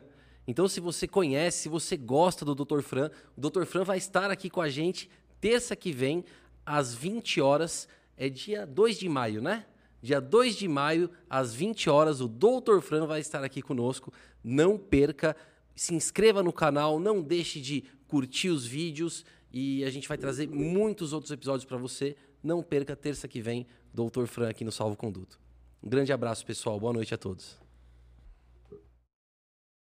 Então, 0.49 0.67
se 0.67 0.79
você 0.79 1.07
conhece, 1.07 1.59
se 1.59 1.69
você 1.69 1.95
gosta 1.95 2.43
do 2.43 2.55
Dr. 2.55 2.81
Fran, 2.81 3.11
o 3.37 3.39
Dr. 3.39 3.65
Fran 3.65 3.83
vai 3.83 3.99
estar 3.99 4.31
aqui 4.31 4.49
com 4.49 4.59
a 4.59 4.67
gente 4.67 5.07
terça 5.39 5.75
que 5.75 5.91
vem, 5.91 6.25
às 6.65 6.91
20 6.91 7.39
horas. 7.39 7.87
É 8.17 8.29
dia 8.29 8.65
2 8.65 8.97
de 8.97 9.07
maio, 9.07 9.43
né? 9.43 9.67
Dia 10.01 10.19
2 10.19 10.55
de 10.55 10.67
maio, 10.67 11.07
às 11.29 11.53
20 11.53 11.87
horas, 11.87 12.19
o 12.19 12.27
Dr. 12.27 12.79
Fran 12.81 13.05
vai 13.05 13.19
estar 13.19 13.43
aqui 13.43 13.61
conosco. 13.61 14.11
Não 14.43 14.75
perca, 14.75 15.37
se 15.75 15.93
inscreva 15.93 16.41
no 16.41 16.51
canal, 16.51 16.99
não 16.99 17.21
deixe 17.21 17.61
de 17.61 17.83
curtir 18.07 18.49
os 18.49 18.65
vídeos 18.65 19.23
e 19.53 19.83
a 19.83 19.91
gente 19.91 20.07
vai 20.07 20.17
trazer 20.17 20.49
muitos 20.49 21.13
outros 21.13 21.31
episódios 21.31 21.65
para 21.65 21.77
você. 21.77 22.15
Não 22.41 22.63
perca, 22.63 22.95
terça 22.95 23.27
que 23.27 23.39
vem, 23.39 23.67
Dr. 23.93 24.25
Fran 24.25 24.49
aqui 24.49 24.65
no 24.65 24.71
Salvo 24.71 24.97
Conduto. 24.97 25.39
Um 25.83 25.89
grande 25.89 26.11
abraço, 26.11 26.43
pessoal. 26.43 26.79
Boa 26.79 26.91
noite 26.91 27.13
a 27.13 27.19
todos. 27.19 27.68